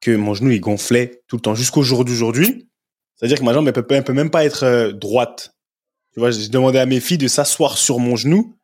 que 0.00 0.14
mon 0.14 0.34
genou, 0.34 0.50
il 0.50 0.60
gonflait 0.60 1.22
tout 1.28 1.36
le 1.36 1.42
temps. 1.42 1.54
Jusqu'au 1.54 1.82
jour 1.82 2.04
d'aujourd'hui, 2.04 2.68
c'est-à-dire 3.16 3.38
que 3.38 3.44
ma 3.44 3.52
jambe, 3.52 3.66
elle 3.66 3.72
peut, 3.72 3.86
elle 3.90 4.04
peut 4.04 4.12
même 4.12 4.30
pas 4.30 4.44
être 4.44 4.64
euh, 4.64 4.92
droite. 4.92 5.54
Tu 6.12 6.20
vois, 6.20 6.30
j'ai 6.30 6.48
demandé 6.48 6.78
à 6.78 6.86
mes 6.86 7.00
filles 7.00 7.18
de 7.18 7.28
s'asseoir 7.28 7.78
sur 7.78 7.98
mon 7.98 8.16
genou 8.16 8.56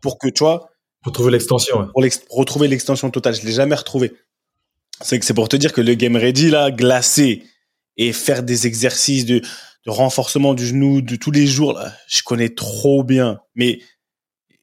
pour 0.00 0.18
que, 0.18 0.28
tu 0.28 0.40
vois, 0.40 0.70
pour 1.02 1.12
trouver 1.12 1.32
l'extension. 1.32 1.80
ouais. 1.80 2.10
pour, 2.28 2.38
retrouver 2.38 2.68
l'extension 2.68 3.10
totale. 3.10 3.34
Je 3.34 3.44
l'ai 3.46 3.52
jamais 3.52 3.74
retrouvé. 3.74 4.12
C'est 5.00 5.18
que 5.18 5.24
c'est 5.24 5.34
pour 5.34 5.48
te 5.48 5.56
dire 5.56 5.72
que 5.72 5.80
le 5.80 5.94
game 5.94 6.16
ready 6.16 6.50
là, 6.50 6.70
glacé 6.70 7.44
et 7.96 8.12
faire 8.12 8.42
des 8.42 8.66
exercices 8.66 9.26
de, 9.26 9.40
de 9.40 9.90
renforcement 9.90 10.54
du 10.54 10.66
genou 10.66 11.00
de 11.00 11.16
tous 11.16 11.30
les 11.30 11.46
jours, 11.46 11.72
là, 11.74 11.92
je 12.08 12.22
connais 12.22 12.48
trop 12.48 13.04
bien. 13.04 13.40
Mais 13.54 13.80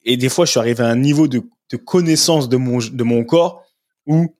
et 0.05 0.17
des 0.17 0.29
fois, 0.29 0.45
je 0.45 0.51
suis 0.51 0.59
arrivé 0.59 0.83
à 0.83 0.88
un 0.88 0.95
niveau 0.95 1.27
de, 1.27 1.41
connaissance 1.85 2.47
de 2.47 2.55
mon 2.57 2.77
de 2.77 3.03
mon 3.03 3.24
corps 3.25 3.65
où 4.05 4.33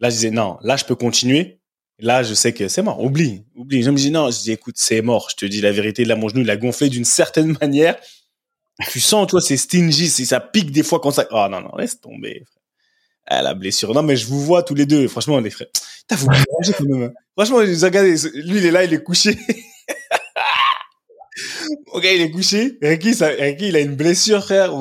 là, 0.00 0.10
je 0.10 0.14
disais 0.16 0.30
non, 0.30 0.58
là, 0.62 0.76
je 0.76 0.84
peux 0.84 0.96
continuer. 0.96 1.58
Là, 2.02 2.22
je 2.22 2.32
sais 2.32 2.54
que 2.54 2.66
c'est 2.68 2.80
mort. 2.82 3.02
Oublie, 3.04 3.44
oublie. 3.54 3.82
Je 3.82 3.90
me 3.90 3.96
dis 3.96 4.10
non. 4.10 4.30
Je 4.30 4.40
dis 4.40 4.52
écoute, 4.52 4.76
c'est 4.78 5.02
mort. 5.02 5.28
Je 5.30 5.36
te 5.36 5.44
dis 5.44 5.60
la 5.60 5.70
vérité. 5.70 6.06
Là, 6.06 6.16
mon 6.16 6.30
genou, 6.30 6.40
il 6.40 6.50
a 6.50 6.56
gonflé 6.56 6.88
d'une 6.88 7.04
certaine 7.04 7.54
manière. 7.60 7.96
Tu 8.90 8.98
sens, 9.00 9.26
tu 9.26 9.32
vois, 9.32 9.42
c'est 9.42 9.58
stingy, 9.58 10.08
ça 10.08 10.40
pique 10.40 10.70
des 10.72 10.82
fois 10.82 11.00
quand 11.00 11.10
ça. 11.10 11.26
Oh 11.30 11.46
non 11.50 11.60
non, 11.60 11.76
laisse 11.76 12.00
tomber. 12.00 12.44
Ah, 13.26 13.42
la 13.42 13.52
blessure. 13.54 13.92
Non, 13.94 14.02
mais 14.02 14.16
je 14.16 14.26
vous 14.26 14.40
vois 14.42 14.62
tous 14.62 14.74
les 14.74 14.86
deux. 14.86 15.06
Franchement, 15.06 15.38
les 15.38 15.50
frères. 15.50 15.68
Putain, 16.08 16.16
vous 16.16 16.26
quand 16.26 16.84
même. 16.84 17.02
hein. 17.02 17.12
Franchement. 17.36 17.60
Lui, 17.60 18.58
il 18.58 18.66
est 18.66 18.70
là, 18.70 18.84
il 18.84 18.94
est 18.94 19.02
couché. 19.02 19.38
Ok, 21.92 22.04
il 22.04 22.20
est 22.20 22.30
couché. 22.30 22.78
Ricky, 22.82 23.14
ça, 23.14 23.28
Ricky, 23.28 23.68
il 23.68 23.76
a 23.76 23.80
une 23.80 23.96
blessure, 23.96 24.42
frère. 24.42 24.72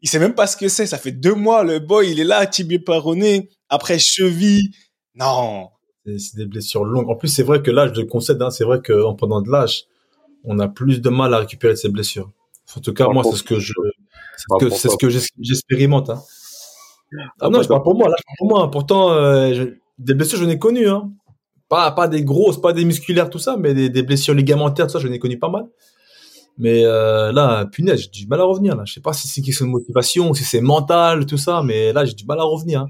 Il 0.00 0.08
sait 0.08 0.18
même 0.18 0.34
pas 0.34 0.46
ce 0.46 0.56
que 0.56 0.68
c'est. 0.68 0.86
Ça 0.86 0.98
fait 0.98 1.12
deux 1.12 1.34
mois, 1.34 1.64
le 1.64 1.78
boy, 1.78 2.10
il 2.10 2.20
est 2.20 2.24
là, 2.24 2.46
tibia 2.46 2.78
paroné. 2.78 3.48
Après, 3.68 3.98
cheville. 3.98 4.70
Non. 5.14 5.68
C'est 6.04 6.36
des 6.36 6.46
blessures 6.46 6.84
longues. 6.84 7.10
En 7.10 7.16
plus, 7.16 7.28
c'est 7.28 7.42
vrai 7.42 7.62
que 7.62 7.70
l'âge 7.70 7.92
de 7.92 8.02
concède, 8.02 8.40
hein, 8.40 8.50
c'est 8.50 8.64
vrai 8.64 8.80
qu'en 8.84 9.14
pendant 9.14 9.42
de 9.42 9.50
l'âge, 9.50 9.84
on 10.44 10.58
a 10.58 10.68
plus 10.68 11.00
de 11.00 11.10
mal 11.10 11.34
à 11.34 11.38
récupérer 11.38 11.74
de 11.74 11.78
ces 11.78 11.88
blessures. 11.88 12.30
En 12.76 12.80
tout 12.80 12.92
cas, 12.92 13.08
moi, 13.08 13.22
c'est 13.24 13.36
ce 13.36 13.42
que 13.42 13.58
je, 13.58 13.72
c'est 14.70 14.88
ce 14.88 14.96
que, 14.96 15.08
j'expérimente. 15.40 16.10
Hein. 16.10 16.20
Ah 17.40 17.48
non, 17.48 17.62
je 17.62 17.68
parle 17.68 17.82
pour 17.82 17.96
moi. 17.96 18.08
Là, 18.08 18.16
pour 18.38 18.48
moi. 18.48 18.70
Pourtant, 18.70 19.12
euh, 19.12 19.66
des 19.98 20.14
blessures, 20.14 20.38
je 20.38 20.44
n'ai 20.44 20.58
connu. 20.58 20.88
Hein. 20.88 21.10
Pas, 21.68 21.90
pas 21.92 22.08
des 22.08 22.22
grosses, 22.22 22.60
pas 22.60 22.72
des 22.72 22.84
musculaires, 22.84 23.28
tout 23.28 23.38
ça, 23.38 23.56
mais 23.58 23.74
des, 23.74 24.02
blessures 24.02 24.34
ligamentaires, 24.34 24.86
tout 24.86 24.92
ça, 24.92 24.98
je 24.98 25.08
n'ai 25.08 25.18
connu 25.18 25.38
pas 25.38 25.50
mal. 25.50 25.66
Mais 26.58 26.84
euh, 26.84 27.32
là, 27.32 27.66
punaise, 27.66 28.00
j'ai 28.00 28.08
du 28.08 28.26
mal 28.26 28.40
à 28.40 28.44
revenir. 28.44 28.76
Là. 28.76 28.84
Je 28.84 28.92
sais 28.92 29.00
pas 29.00 29.12
si 29.12 29.28
c'est 29.28 29.40
une 29.40 29.46
question 29.46 29.66
de 29.66 29.70
motivation, 29.70 30.34
si 30.34 30.44
c'est 30.44 30.60
mental, 30.60 31.24
tout 31.24 31.38
ça, 31.38 31.62
mais 31.64 31.92
là, 31.92 32.04
j'ai 32.04 32.14
du 32.14 32.24
mal 32.24 32.40
à 32.40 32.42
revenir. 32.42 32.82
Hein. 32.82 32.88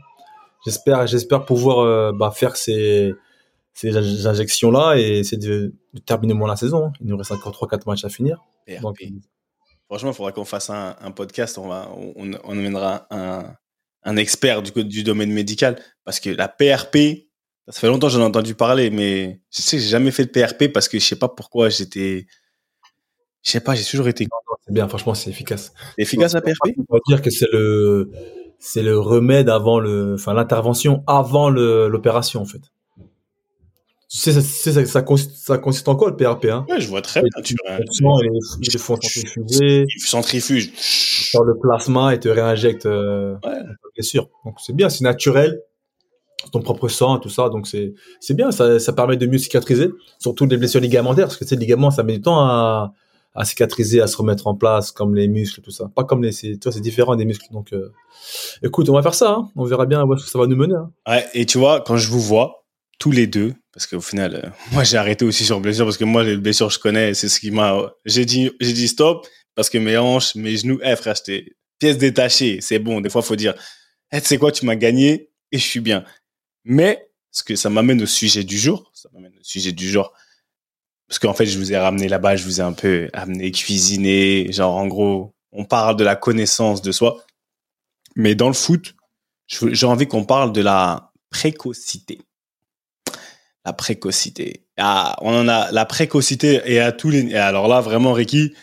J'espère, 0.65 1.07
j'espère 1.07 1.45
pouvoir 1.45 1.81
euh, 1.81 2.13
bah, 2.13 2.33
faire 2.35 2.57
ces, 2.57 3.15
ces 3.75 3.95
injections-là 4.27 4.97
et 4.97 5.19
essayer 5.19 5.37
de, 5.37 5.75
terminer 6.07 6.35
moins 6.35 6.49
la 6.49 6.57
saison. 6.57 6.87
Hein. 6.87 6.93
Il 7.01 7.09
nous 7.09 7.17
reste 7.17 7.31
encore 7.33 7.53
3-4 7.53 7.83
matchs 7.87 8.05
à 8.05 8.09
finir. 8.09 8.43
Donc, 8.83 9.03
Franchement, 9.87 10.11
il 10.11 10.15
faudra 10.15 10.33
qu'on 10.33 10.45
fasse 10.45 10.69
un, 10.69 10.97
un, 11.01 11.11
podcast. 11.11 11.57
On, 11.57 11.69
va, 11.69 11.91
on, 11.97 12.31
on 12.45 12.53
amènera 12.53 13.07
un, 13.11 13.55
un 14.03 14.17
expert 14.17 14.63
du, 14.63 14.85
du 14.85 15.03
domaine 15.03 15.33
médical 15.33 15.79
parce 16.05 16.21
que 16.21 16.31
la 16.31 16.49
PRP, 16.49 17.29
ça 17.69 17.81
fait 17.81 17.87
longtemps 17.87 18.09
que 18.09 18.15
j'en 18.15 18.21
ai 18.21 18.25
entendu 18.25 18.55
parler, 18.55 18.91
mais 18.91 19.41
je 19.51 19.63
sais 19.63 19.77
que 19.77 19.83
j'ai 19.83 19.89
jamais 19.89 20.11
fait 20.11 20.25
de 20.25 20.31
PRP 20.31 20.73
parce 20.73 20.89
que 20.89 20.99
je 20.99 21.05
sais 21.05 21.19
pas 21.19 21.29
pourquoi 21.29 21.69
j'étais, 21.69 22.27
je 23.49 23.53
sais 23.53 23.61
pas, 23.61 23.75
j'ai 23.75 23.85
toujours 23.85 24.09
été. 24.09 24.29
C'est 24.67 24.75
bien, 24.75 24.87
franchement, 24.89 25.15
c'est 25.15 25.31
efficace. 25.31 25.73
Efficace 25.97 26.35
la 26.35 26.43
PRP 26.43 26.75
On 26.91 26.95
va 26.95 27.01
dire 27.09 27.23
que 27.23 27.31
c'est 27.31 27.49
le, 27.51 28.11
c'est 28.59 28.83
le 28.83 28.99
remède 28.99 29.49
avant 29.49 29.81
le, 29.81 30.17
enfin 30.17 30.35
l'intervention 30.35 31.03
avant 31.07 31.49
l'opération 31.49 32.43
en 32.43 32.45
fait. 32.45 32.61
Tu 34.11 34.19
sais, 34.19 34.33
ça, 34.33 34.43
ça, 34.43 34.85
ça, 34.85 35.03
consiste, 35.03 35.33
ça 35.37 35.57
consiste 35.57 35.89
en 35.89 35.97
quoi 35.97 36.11
le 36.11 36.17
PRP 36.17 36.47
hein? 36.47 36.67
Ouais, 36.69 36.79
je 36.79 36.89
vois 36.89 37.01
très 37.01 37.23
bien. 37.23 37.31
Tu 37.43 37.55
ils 38.61 38.79
font 38.79 38.97
centrifuger. 38.97 39.87
Ils 39.97 40.01
centrifugent. 40.01 40.71
Sur 40.77 41.45
le 41.45 41.59
plasma 41.59 42.15
et 42.15 42.21
te 42.21 42.29
réinjectent 42.29 42.85
euh, 42.85 43.37
ouais. 43.45 44.03
sûr. 44.03 44.29
Donc 44.45 44.57
c'est 44.63 44.75
bien, 44.75 44.91
c'est 44.91 45.05
naturel. 45.05 45.63
Ton 46.53 46.61
propre 46.61 46.89
sang, 46.89 47.19
tout 47.19 47.31
ça. 47.31 47.49
Donc 47.49 47.67
c'est 47.67 47.95
c'est 48.21 48.35
bien. 48.35 48.51
Ça, 48.51 48.79
ça 48.79 48.93
permet 48.93 49.17
de 49.17 49.27
mieux 49.27 49.39
cicatriser, 49.39 49.89
surtout 50.19 50.45
les 50.45 50.59
blessures 50.59 50.83
ligamentaires, 50.83 51.29
parce 51.29 51.39
que 51.39 51.47
ces 51.47 51.57
ligaments, 51.57 51.91
ça 51.91 52.03
met 52.03 52.15
du 52.15 52.21
temps 52.21 52.41
à, 52.41 52.93
à 53.35 53.45
cicatriser, 53.45 54.01
à 54.01 54.07
se 54.07 54.17
remettre 54.17 54.47
en 54.47 54.55
place, 54.55 54.91
comme 54.91 55.15
les 55.15 55.29
muscles, 55.29 55.61
tout 55.61 55.71
ça. 55.71 55.91
Pas 55.95 56.05
comme 56.05 56.23
les, 56.23 56.33
tu 56.33 56.59
vois, 56.63 56.73
c'est 56.73 56.81
différent 56.81 57.17
des 57.17 57.25
muscles. 57.25 57.47
Donc, 57.53 57.73
euh, 57.73 57.93
écoute, 58.63 58.89
on 58.89 58.95
va 58.95 59.03
faire 59.03 59.15
ça. 59.15 59.31
Hein. 59.31 59.51
On 59.57 59.65
verra 59.65 59.87
bien 59.87 60.05
où 60.05 60.17
ça 60.19 60.39
va 60.39 60.47
nous 60.47 60.57
mener. 60.57 60.75
Hein. 60.75 60.91
Ouais. 61.07 61.27
Et 61.35 61.47
tu 61.47 61.59
vois, 61.59 61.81
quand 61.81 61.97
je 61.97 62.09
vous 62.09 62.21
vois 62.21 62.67
tous 62.99 63.13
les 63.13 63.27
deux, 63.27 63.55
parce 63.73 63.87
qu'au 63.87 64.01
final, 64.01 64.35
euh, 64.35 64.49
moi 64.73 64.83
j'ai 64.83 64.97
arrêté 64.97 65.25
aussi 65.25 65.45
sur 65.45 65.61
blessure 65.61 65.85
parce 65.85 65.97
que 65.97 66.05
moi 66.05 66.25
les 66.25 66.37
blessures 66.37 66.69
je 66.69 66.81
connais, 66.81 67.15
c'est 67.15 67.29
ce 67.29 67.39
qui 67.39 67.53
m'a. 67.53 67.93
J'ai 68.05 68.25
dit, 68.25 68.51
j'ai 68.61 68.73
dit 68.73 68.89
stop 68.89 69.27
parce 69.55 69.71
que 69.71 69.79
mes 69.79 69.97
hanches, 69.97 70.35
mes 70.35 70.57
genoux, 70.57 70.81
eh 70.83 70.97
frère, 70.97 71.15
j'étais 71.15 71.53
pièce 71.79 71.99
détachée. 71.99 72.59
C'est 72.61 72.79
bon. 72.79 73.01
Des 73.01 73.09
fois, 73.09 73.23
faut 73.23 73.37
dire, 73.37 73.55
eh, 74.13 74.21
tu 74.21 74.27
sais 74.27 74.39
quoi, 74.39 74.53
tu 74.53 74.67
m'as 74.67 74.77
gagné 74.77 75.31
et 75.53 75.59
je 75.59 75.65
suis 75.65 75.81
bien. 75.81 76.05
Mais 76.65 77.09
ce 77.31 77.43
que 77.43 77.57
ça 77.57 77.71
m'amène 77.71 78.03
au 78.03 78.07
sujet 78.07 78.45
du 78.45 78.59
jour, 78.59 78.91
ça 78.95 79.09
m'amène 79.13 79.33
au 79.39 79.45
sujet 79.45 79.73
du 79.73 79.89
jour, 79.89 80.13
parce 81.09 81.19
qu'en 81.19 81.35
fait, 81.35 81.47
je 81.47 81.59
vous 81.59 81.73
ai 81.73 81.77
ramené 81.77 82.09
là-bas, 82.09 82.37
je 82.37 82.45
vous 82.45 82.61
ai 82.61 82.65
un 82.65 82.73
peu 82.73 83.09
amené 83.13 83.51
cuisiner, 83.51 84.53
genre 84.53 84.77
en 84.77 84.87
gros, 84.87 85.35
on 85.53 85.65
parle 85.65 85.97
de 85.97 86.05
la 86.05 86.17
connaissance 86.17 86.83
de 86.83 86.93
soi. 86.93 87.25
Mais 88.17 88.35
dans 88.35 88.49
le 88.49 88.55
foot, 88.55 88.95
j'ai 89.47 89.87
envie 89.87 90.07
qu'on 90.07 90.25
parle 90.25 90.53
de 90.53 90.61
la 90.61 91.13
précocité 91.31 92.21
la 93.69 93.75
précocité. 93.75 94.65
Ah, 94.79 95.17
on 95.21 95.35
en 95.35 95.47
a 95.47 95.71
la 95.73 95.85
précocité 95.85 96.63
et 96.65 96.81
à 96.81 96.91
tous 96.91 97.11
les. 97.11 97.27
Et 97.27 97.37
alors 97.37 97.69
là, 97.69 97.81
vraiment, 97.83 98.15
Ricky, 98.15 98.55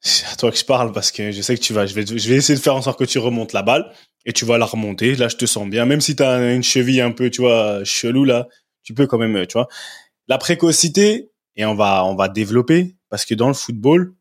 c'est 0.00 0.26
à 0.26 0.36
toi 0.36 0.50
que 0.50 0.58
je 0.58 0.64
parle 0.64 0.92
parce 0.92 1.10
que 1.10 1.32
je 1.32 1.40
sais 1.40 1.56
que 1.56 1.60
tu 1.62 1.72
vas. 1.72 1.86
Je 1.86 1.94
vais, 1.94 2.04
je 2.06 2.28
vais 2.28 2.36
essayer 2.36 2.56
de 2.56 2.62
faire 2.62 2.76
en 2.76 2.82
sorte 2.82 2.98
que 2.98 3.04
tu 3.04 3.18
remontes 3.18 3.54
la 3.54 3.62
balle 3.62 3.90
et 4.26 4.32
tu 4.34 4.44
vas 4.44 4.58
la 4.58 4.66
remonter. 4.66 5.14
Là, 5.14 5.28
je 5.28 5.36
te 5.36 5.46
sens 5.46 5.66
bien. 5.68 5.86
Même 5.86 6.02
si 6.02 6.16
tu 6.16 6.22
as 6.22 6.52
une 6.52 6.62
cheville 6.62 7.00
un 7.00 7.12
peu, 7.12 7.30
tu 7.30 7.40
vois, 7.40 7.82
chelou 7.84 8.24
là, 8.24 8.46
tu 8.82 8.92
peux 8.92 9.06
quand 9.06 9.18
même, 9.18 9.46
tu 9.46 9.54
vois. 9.54 9.68
La 10.28 10.36
précocité 10.36 11.30
et 11.56 11.64
on 11.64 11.74
va, 11.74 12.04
on 12.04 12.14
va 12.14 12.28
développer 12.28 12.96
parce 13.08 13.24
que 13.24 13.34
dans 13.34 13.48
le 13.48 13.54
football, 13.54 14.14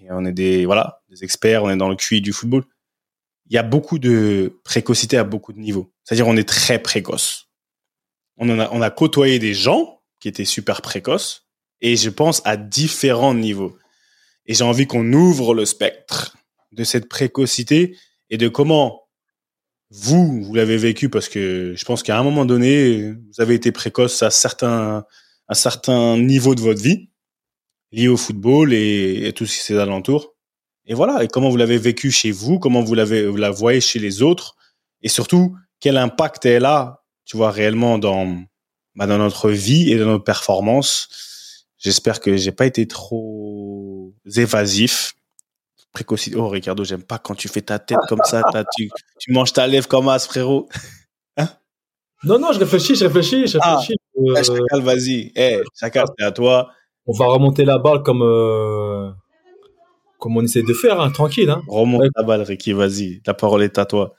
et 0.00 0.06
on 0.10 0.24
est 0.24 0.32
des, 0.32 0.66
voilà, 0.66 1.02
des 1.08 1.24
experts, 1.24 1.64
on 1.64 1.70
est 1.70 1.76
dans 1.76 1.88
le 1.88 1.96
QI 1.96 2.20
du 2.20 2.32
football. 2.32 2.64
Il 3.46 3.54
y 3.54 3.58
a 3.58 3.62
beaucoup 3.62 3.98
de 3.98 4.60
précocité 4.64 5.16
à 5.16 5.24
beaucoup 5.24 5.52
de 5.52 5.58
niveaux. 5.58 5.92
C'est-à-dire, 6.02 6.26
on 6.26 6.36
est 6.36 6.48
très 6.48 6.78
précoce 6.78 7.44
on, 8.36 8.58
a, 8.58 8.70
on 8.72 8.82
a 8.82 8.90
côtoyé 8.90 9.38
des 9.38 9.54
gens 9.54 10.00
qui 10.20 10.28
étaient 10.28 10.44
super 10.44 10.82
précoces 10.82 11.46
et 11.80 11.96
je 11.96 12.10
pense 12.10 12.42
à 12.44 12.56
différents 12.56 13.34
niveaux. 13.34 13.76
Et 14.46 14.54
j'ai 14.54 14.64
envie 14.64 14.86
qu'on 14.86 15.12
ouvre 15.12 15.54
le 15.54 15.64
spectre 15.64 16.36
de 16.72 16.84
cette 16.84 17.08
précocité 17.08 17.96
et 18.30 18.36
de 18.36 18.48
comment 18.48 19.02
vous, 19.90 20.42
vous 20.42 20.54
l'avez 20.54 20.76
vécu 20.76 21.08
parce 21.08 21.28
que 21.28 21.74
je 21.76 21.84
pense 21.84 22.02
qu'à 22.02 22.18
un 22.18 22.22
moment 22.22 22.44
donné, 22.44 23.12
vous 23.12 23.40
avez 23.40 23.54
été 23.54 23.70
précoce 23.70 24.22
à 24.22 24.30
certains, 24.30 25.04
à 25.48 25.54
certains 25.54 26.16
niveaux 26.16 26.54
de 26.54 26.60
votre 26.60 26.82
vie 26.82 27.10
liés 27.92 28.08
au 28.08 28.16
football 28.16 28.72
et, 28.72 29.28
et 29.28 29.32
tout 29.32 29.46
ce 29.46 29.56
qui 29.56 29.62
s'est 29.62 29.78
alentour. 29.78 30.34
Et 30.86 30.94
voilà. 30.94 31.22
Et 31.22 31.28
comment 31.28 31.50
vous 31.50 31.56
l'avez 31.56 31.78
vécu 31.78 32.10
chez 32.10 32.30
vous, 32.30 32.58
comment 32.58 32.82
vous 32.82 32.94
l'avez, 32.94 33.26
vous 33.26 33.36
la 33.36 33.50
voyez 33.50 33.80
chez 33.80 33.98
les 33.98 34.22
autres 34.22 34.56
et 35.02 35.08
surtout 35.08 35.56
quel 35.80 35.96
impact 35.96 36.46
elle 36.46 36.64
a 36.64 37.04
tu 37.24 37.36
vois, 37.36 37.50
réellement 37.50 37.98
dans, 37.98 38.42
bah, 38.94 39.06
dans 39.06 39.18
notre 39.18 39.50
vie 39.50 39.92
et 39.92 39.98
dans 39.98 40.06
nos 40.06 40.20
performances. 40.20 41.66
J'espère 41.78 42.20
que 42.20 42.36
j'ai 42.36 42.52
pas 42.52 42.66
été 42.66 42.86
trop 42.86 44.14
évasif. 44.36 45.14
Précocité. 45.92 46.36
Oh, 46.36 46.48
Ricardo, 46.48 46.82
j'aime 46.84 47.04
pas 47.04 47.18
quand 47.18 47.34
tu 47.34 47.48
fais 47.48 47.62
ta 47.62 47.78
tête 47.78 47.98
comme 48.08 48.22
ça. 48.24 48.42
Tu, 48.76 48.90
tu 49.20 49.32
manges 49.32 49.52
ta 49.52 49.66
lèvre 49.66 49.86
comme 49.86 50.08
as, 50.08 50.26
frérot. 50.26 50.68
Hein? 51.36 51.48
Non, 52.24 52.38
non, 52.38 52.52
je 52.52 52.58
réfléchis, 52.58 52.94
je 52.96 53.04
réfléchis, 53.04 53.46
je 53.46 53.58
ah, 53.60 53.80
Ah, 54.36 54.42
Chacal, 54.42 54.82
vas-y. 54.82 55.32
Eh, 55.36 55.60
Chacal, 55.78 56.06
c'est 56.18 56.24
à 56.24 56.32
toi. 56.32 56.68
On 57.06 57.12
va 57.12 57.26
remonter 57.26 57.64
la 57.64 57.78
balle 57.78 58.02
comme, 58.02 58.22
euh, 58.22 59.10
comme 60.18 60.36
on 60.36 60.42
essaie 60.42 60.62
de 60.62 60.72
faire, 60.72 61.00
hein, 61.00 61.10
tranquille. 61.10 61.50
Hein. 61.50 61.62
Remonte 61.68 62.10
la 62.16 62.22
balle, 62.22 62.42
Ricky, 62.42 62.72
vas-y. 62.72 63.20
La 63.26 63.34
parole 63.34 63.62
est 63.62 63.78
à 63.78 63.84
toi. 63.84 64.14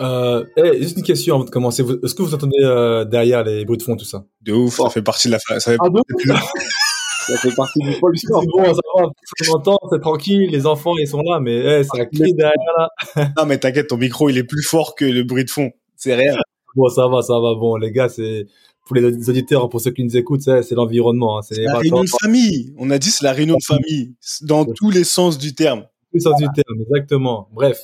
Euh, 0.00 0.44
hey, 0.56 0.82
juste 0.82 0.96
une 0.98 1.04
question 1.04 1.36
avant 1.36 1.44
de 1.44 1.50
commencer. 1.50 1.82
Est-ce 2.02 2.14
que 2.14 2.22
vous 2.22 2.34
entendez 2.34 2.58
euh, 2.62 3.04
derrière 3.04 3.44
les 3.44 3.64
bruits 3.64 3.78
de 3.78 3.82
fond, 3.82 3.96
tout 3.96 4.04
ça? 4.04 4.24
De 4.42 4.52
ouf, 4.52 4.76
ça 4.76 4.90
fait 4.90 5.02
partie 5.02 5.28
de 5.28 5.32
la. 5.32 5.38
Ça 5.38 5.58
fait, 5.58 5.76
ah 5.80 5.88
bon 5.88 6.02
ça 7.26 7.36
fait 7.38 7.54
partie 7.54 7.78
du 7.80 7.98
pôle. 7.98 8.16
C'est 8.18 8.28
bon, 8.30 8.64
ça 8.64 8.72
va. 8.72 9.08
On 9.48 9.54
entend, 9.54 9.78
c'est 9.90 10.00
tranquille. 10.00 10.50
Les 10.50 10.66
enfants, 10.66 10.96
ils 10.98 11.08
sont 11.08 11.22
là, 11.22 11.40
mais 11.40 11.56
hey, 11.56 11.84
ça 11.84 12.04
crie 12.04 12.34
derrière 12.34 12.54
là. 12.76 13.30
non, 13.38 13.46
mais 13.46 13.58
t'inquiète, 13.58 13.88
ton 13.88 13.96
micro, 13.96 14.28
il 14.28 14.36
est 14.36 14.44
plus 14.44 14.62
fort 14.62 14.94
que 14.94 15.04
le 15.04 15.22
bruit 15.22 15.44
de 15.44 15.50
fond. 15.50 15.70
C'est 15.96 16.14
rien. 16.14 16.36
Bon, 16.74 16.88
ça 16.88 17.08
va, 17.08 17.22
ça 17.22 17.34
va. 17.34 17.54
Bon, 17.54 17.76
les 17.76 17.90
gars, 17.90 18.10
c'est 18.10 18.46
pour 18.86 18.96
les 18.96 19.28
auditeurs, 19.28 19.68
pour 19.68 19.80
ceux 19.80 19.90
qui 19.90 20.04
nous 20.04 20.16
écoutent, 20.16 20.42
c'est 20.42 20.74
l'environnement. 20.74 21.38
Hein. 21.38 21.42
C'est 21.42 21.62
la 21.62 21.76
réunion 21.76 22.02
de 22.02 22.08
famille. 22.22 22.72
On 22.78 22.90
a 22.90 22.98
dit 22.98 23.10
c'est 23.10 23.24
la 23.24 23.32
réunion 23.32 23.56
de 23.56 23.64
famille 23.64 24.14
dans 24.42 24.64
tous 24.64 24.90
les 24.90 25.04
sens 25.04 25.36
du 25.36 25.54
terme. 25.54 25.82
Tous 26.12 26.14
les 26.14 26.20
sens 26.20 26.36
du 26.38 26.46
terme, 26.54 26.80
exactement. 26.80 27.48
Bref 27.52 27.78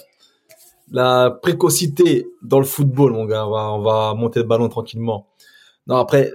la 0.92 1.30
précocité 1.30 2.26
dans 2.42 2.58
le 2.58 2.66
football, 2.66 3.12
mon 3.12 3.24
gars. 3.24 3.46
On 3.46 3.50
va, 3.50 3.72
on 3.72 3.80
va 3.82 4.14
monter 4.14 4.40
le 4.40 4.46
ballon 4.46 4.68
tranquillement. 4.68 5.26
Non, 5.86 5.96
après, 5.96 6.32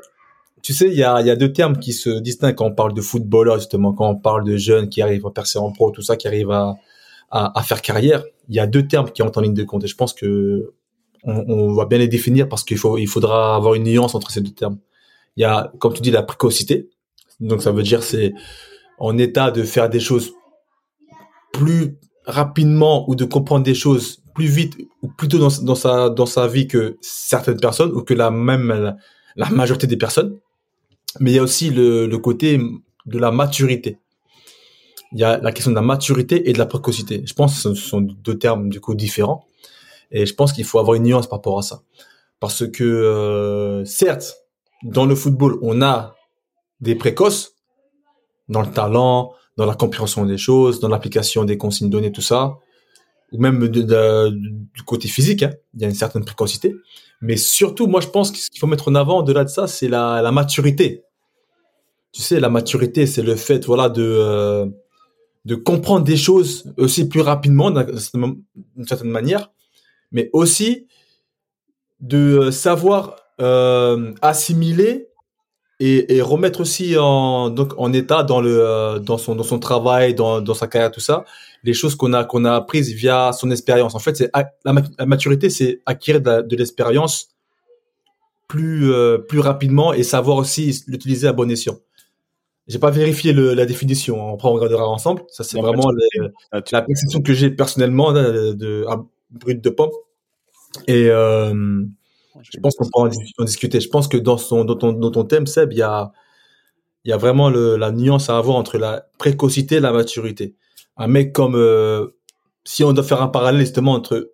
tu 0.62 0.74
sais, 0.74 0.88
il 0.88 0.98
y 0.98 1.04
a, 1.04 1.22
y 1.22 1.30
a 1.30 1.36
deux 1.36 1.54
termes 1.54 1.78
qui 1.78 1.94
se 1.94 2.10
distinguent 2.20 2.56
quand 2.56 2.66
on 2.66 2.74
parle 2.74 2.94
de 2.94 3.02
footballeur, 3.02 3.60
justement, 3.60 3.94
quand 3.94 4.10
on 4.10 4.16
parle 4.16 4.44
de 4.44 4.58
jeunes 4.58 4.90
qui 4.90 5.02
arrivent 5.02 5.26
à 5.26 5.32
percer 5.32 5.60
en 5.60 5.72
pro, 5.72 5.92
tout 5.92 6.02
ça, 6.02 6.18
qui 6.18 6.28
arrivent 6.28 6.52
à, 6.52 6.76
à, 7.30 7.58
à 7.58 7.64
faire 7.64 7.82
carrière. 7.82 8.24
Il 8.50 8.56
y 8.56 8.60
a 8.60 8.68
deux 8.68 8.88
termes 8.88 9.12
qui 9.12 9.22
entrent 9.22 9.38
en 9.38 9.42
ligne 9.42 9.54
de 9.54 9.64
compte. 9.64 9.84
Et 9.84 9.88
je 9.88 9.96
pense 9.96 10.14
que 10.14 10.74
on, 11.28 11.44
on 11.48 11.74
va 11.74 11.86
bien 11.86 12.00
les 12.00 12.08
définir 12.08 12.50
parce 12.50 12.64
qu'il 12.64 12.78
faut, 12.78 12.98
il 12.98 13.08
faudra 13.08 13.56
avoir 13.56 13.76
une 13.76 13.84
nuance 13.84 14.16
entre 14.16 14.32
ces 14.32 14.42
deux 14.42 14.52
termes. 14.52 14.80
Il 15.36 15.42
y 15.42 15.46
a, 15.46 15.72
comme 15.78 15.94
tu 15.94 16.02
dis, 16.02 16.10
la 16.10 16.24
précocité. 16.24 16.90
Donc, 17.40 17.62
ça 17.62 17.72
veut 17.72 17.84
dire 17.84 18.02
c'est 18.02 18.34
en 18.98 19.18
état 19.18 19.52
de 19.52 19.62
faire 19.64 19.90
des 19.90 20.00
choses 20.00 20.34
plus 21.54 21.98
rapidement 22.26 23.08
ou 23.10 23.16
de 23.16 23.26
comprendre 23.26 23.64
des 23.64 23.76
choses 23.76 24.24
plus 24.34 24.48
vite 24.48 24.78
ou 25.02 25.08
plutôt 25.08 25.38
dans, 25.38 25.50
dans, 25.62 25.76
sa 25.76 26.10
dans 26.10 26.26
sa 26.26 26.48
vie 26.48 26.68
que 26.68 26.98
certaines 27.02 27.60
personnes 27.60 27.92
ou 27.92 28.02
que 28.02 28.14
la 28.14 28.32
même 28.32 28.96
la, 29.36 29.50
majorité 29.50 29.88
des 29.88 29.98
personnes. 29.98 30.38
Mais 31.20 31.32
il 31.32 31.36
y 31.36 31.40
a 31.40 31.44
aussi 31.44 31.70
le, 31.70 32.08
le 32.08 32.18
côté 32.18 32.60
de 33.06 33.18
la 33.18 33.32
maturité. 33.32 33.98
Il 35.14 35.20
y 35.20 35.24
a 35.24 35.38
la 35.38 35.52
question 35.52 35.72
de 35.72 35.76
la 35.76 35.82
maturité 35.82 36.50
et 36.50 36.54
de 36.54 36.58
la 36.58 36.66
précocité. 36.66 37.24
Je 37.26 37.34
pense 37.34 37.56
que 37.56 37.74
ce 37.74 37.76
sont 37.76 38.02
deux 38.02 38.38
termes 38.38 38.70
du 38.70 38.82
coup 38.82 38.94
différents. 38.94 39.47
Et 40.12 40.26
je 40.26 40.34
pense 40.34 40.54
qu'il 40.54 40.66
faut 40.66 40.80
avoir 40.80 40.96
une 40.96 41.04
nuance 41.04 41.28
par 41.28 41.40
rapport 41.40 41.60
à 41.60 41.62
ça. 41.62 41.82
Parce 42.40 42.68
que 42.68 42.84
euh, 42.84 43.84
certes, 43.86 44.38
dans 44.84 45.06
le 45.06 45.16
football, 45.16 45.58
on 45.62 45.82
a 45.82 46.16
des 46.82 46.96
précoces 46.96 47.56
dans 48.48 48.62
le 48.62 48.72
talent, 48.72 49.34
dans 49.58 49.66
la 49.66 49.76
compréhension 49.76 50.26
des 50.26 50.38
choses, 50.38 50.80
dans 50.80 50.88
l'application 50.88 51.44
des 51.44 51.58
consignes 51.58 51.90
données, 51.90 52.12
tout 52.12 52.22
ça, 52.22 52.58
ou 53.32 53.40
même 53.40 53.68
du 53.68 54.84
côté 54.86 55.08
physique, 55.08 55.44
hein. 55.44 55.52
il 55.74 55.82
y 55.82 55.86
a 55.86 55.88
une 55.88 55.96
certaine 55.96 56.24
précocité. 56.24 56.76
Mais 57.22 57.36
surtout, 57.36 57.88
moi, 57.88 58.00
je 58.00 58.08
pense 58.08 58.32
que 58.32 58.38
ce 58.38 58.50
qu'il 58.50 58.60
faut 58.60 58.68
mettre 58.68 58.90
en 58.90 58.96
avant, 58.96 59.20
au-delà 59.20 59.44
de 59.44 59.50
ça, 59.50 59.68
c'est 59.68 59.90
la, 59.90 60.32
maturité. 60.32 61.04
Tu 62.14 62.22
sais, 62.22 62.40
la 62.40 62.50
maturité, 62.50 63.08
c'est 63.08 63.24
le 63.24 63.36
fait, 63.36 63.66
voilà, 63.66 63.90
de 63.90 64.04
euh, 64.04 64.68
de 65.48 65.56
comprendre 65.56 66.04
des 66.04 66.18
choses 66.18 66.74
aussi 66.78 67.08
plus 67.08 67.22
rapidement 67.22 67.72
d'une 67.72 68.86
certaine 68.86 69.10
manière, 69.10 69.50
mais 70.12 70.30
aussi 70.34 70.88
de 72.00 72.18
euh, 72.18 72.52
savoir 72.52 73.16
euh, 73.42 74.14
assimiler 74.22 75.10
et, 75.80 76.16
et, 76.18 76.22
remettre 76.22 76.62
aussi 76.62 76.98
en 76.98 77.50
donc 77.52 77.74
en 77.78 77.94
état 77.94 78.24
dans 78.24 78.42
le 78.42 78.60
euh, 78.60 79.00
dans 79.00 79.20
son 79.20 79.36
dans 79.36 79.44
son 79.44 79.60
travail 79.60 80.16
dans 80.16 80.42
dans 80.42 80.56
sa 80.56 80.66
carrière 80.68 80.90
tout 80.92 81.00
ça 81.00 81.24
les 81.64 81.74
choses 81.74 81.96
qu'on 81.96 82.14
a 82.14 82.24
qu'on 82.24 82.46
a 82.46 82.54
apprises 82.56 82.92
via 82.94 83.32
son 83.34 83.52
expérience. 83.52 83.94
En 83.94 84.00
fait 84.00 84.16
c'est 84.16 84.32
la, 84.66 85.06
maturité 85.06 85.50
c'est 85.50 85.82
acquérir 85.86 86.22
de 86.22 86.56
l'expérience 86.56 87.30
plus 88.48 88.92
euh, 88.92 89.18
plus 89.18 89.40
rapidement 89.40 89.94
et 89.94 90.04
savoir 90.04 90.38
aussi 90.38 90.84
l'utiliser 90.88 91.28
à 91.28 91.34
bon 91.34 91.50
escient. 91.52 91.78
J'ai 92.68 92.80
pas 92.80 92.92
vérifié 92.92 93.32
le, 93.32 93.54
la 93.54 93.66
définition 93.66 94.34
on 94.34 94.38
regardera 94.38 94.88
ensemble. 94.88 95.24
Ça 95.30 95.44
c'est 95.44 95.60
vraiment 95.60 95.92
la 96.52 96.82
perception 96.82 97.22
que 97.22 97.34
j'ai 97.34 97.50
personnellement 97.52 98.14
de, 98.14 98.54
de, 98.54 98.86
brut 99.30 99.62
de 99.62 99.70
pomme 99.70 99.92
et 100.88 101.10
euh, 101.10 101.84
je 102.42 102.60
pense 102.60 102.76
qu'on 102.76 102.86
peut 102.86 103.10
en, 103.40 103.44
discuter. 103.46 103.80
Je 103.80 103.90
pense 103.90 104.08
que 104.08 104.18
dans, 104.18 104.38
son, 104.38 104.66
dans, 104.66 104.76
ton, 104.76 104.94
dans 104.94 105.12
ton 105.12 105.24
thème, 105.24 105.48
Seb, 105.48 105.74
il 105.74 105.80
y 105.80 105.82
a, 105.82 106.12
il 107.04 107.10
y 107.10 107.14
a 107.14 107.18
vraiment 107.18 107.50
le, 107.50 107.78
la 107.78 107.92
nuance 107.92 108.30
à 108.30 108.38
avoir 108.38 108.58
entre 108.58 108.78
la 108.78 109.08
précocité 109.18 109.76
et 109.76 109.80
la 109.80 109.92
maturité. 109.92 110.56
Un 110.98 111.08
mec 111.08 111.34
comme, 111.34 111.56
euh, 111.56 112.08
si 112.64 112.84
on 112.84 112.94
doit 112.94 113.04
faire 113.04 113.22
un 113.22 113.28
parallèle 113.28 113.62
justement 113.62 113.94
entre, 113.94 114.34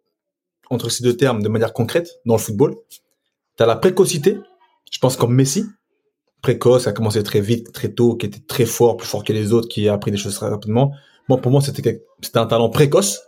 entre 0.70 0.90
ces 0.90 1.04
deux 1.04 1.16
termes 1.16 1.42
de 1.42 1.50
manière 1.50 1.74
concrète 1.74 2.20
dans 2.26 2.36
le 2.36 2.42
football, 2.42 2.76
tu 3.58 3.64
as 3.64 3.66
la 3.66 3.76
précocité, 3.76 4.38
je 4.92 5.00
pense 5.00 5.16
comme 5.16 5.34
Messi, 5.34 5.66
précoce, 6.42 6.88
a 6.88 6.94
commencé 6.94 7.22
très 7.24 7.42
vite, 7.42 7.72
très 7.72 7.94
tôt, 7.94 8.16
qui 8.16 8.26
était 8.26 8.40
très 8.40 8.66
fort, 8.66 8.98
plus 8.98 9.08
fort 9.08 9.24
que 9.24 9.32
les 9.32 9.54
autres, 9.54 9.70
qui 9.70 9.88
a 9.88 9.94
appris 9.94 10.12
des 10.12 10.18
choses 10.18 10.36
très 10.36 10.50
rapidement. 10.50 10.94
Moi, 11.30 11.38
pour 11.40 11.52
moi, 11.52 11.62
c'était 11.62 12.04
un 12.36 12.46
talent 12.46 12.70
précoce, 12.70 13.22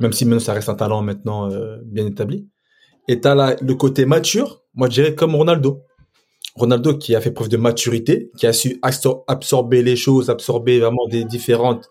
même 0.00 0.12
si 0.12 0.24
maintenant 0.24 0.40
ça 0.40 0.52
reste 0.52 0.68
un 0.68 0.74
talent 0.74 1.02
maintenant 1.02 1.50
euh, 1.50 1.78
bien 1.84 2.06
établi. 2.06 2.46
Et 3.08 3.20
tu 3.20 3.28
as 3.28 3.56
le 3.60 3.74
côté 3.74 4.04
mature, 4.04 4.62
moi 4.74 4.88
je 4.88 4.94
dirais 4.94 5.14
comme 5.14 5.34
Ronaldo. 5.34 5.82
Ronaldo 6.54 6.96
qui 6.96 7.14
a 7.14 7.20
fait 7.20 7.30
preuve 7.30 7.48
de 7.48 7.56
maturité, 7.56 8.30
qui 8.38 8.46
a 8.46 8.52
su 8.52 8.80
absorber 8.82 9.82
les 9.82 9.96
choses, 9.96 10.30
absorber 10.30 10.80
vraiment 10.80 11.06
des 11.08 11.24
différentes 11.24 11.88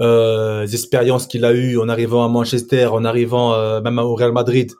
euh, 0.00 0.66
expériences 0.66 1.26
qu'il 1.26 1.44
a 1.44 1.52
eues 1.52 1.78
en 1.78 1.88
arrivant 1.88 2.24
à 2.24 2.28
Manchester, 2.28 2.86
en 2.86 3.04
arrivant 3.04 3.54
euh, 3.54 3.80
même 3.80 3.98
au 3.98 4.14
Real 4.14 4.32
Madrid. 4.32 4.70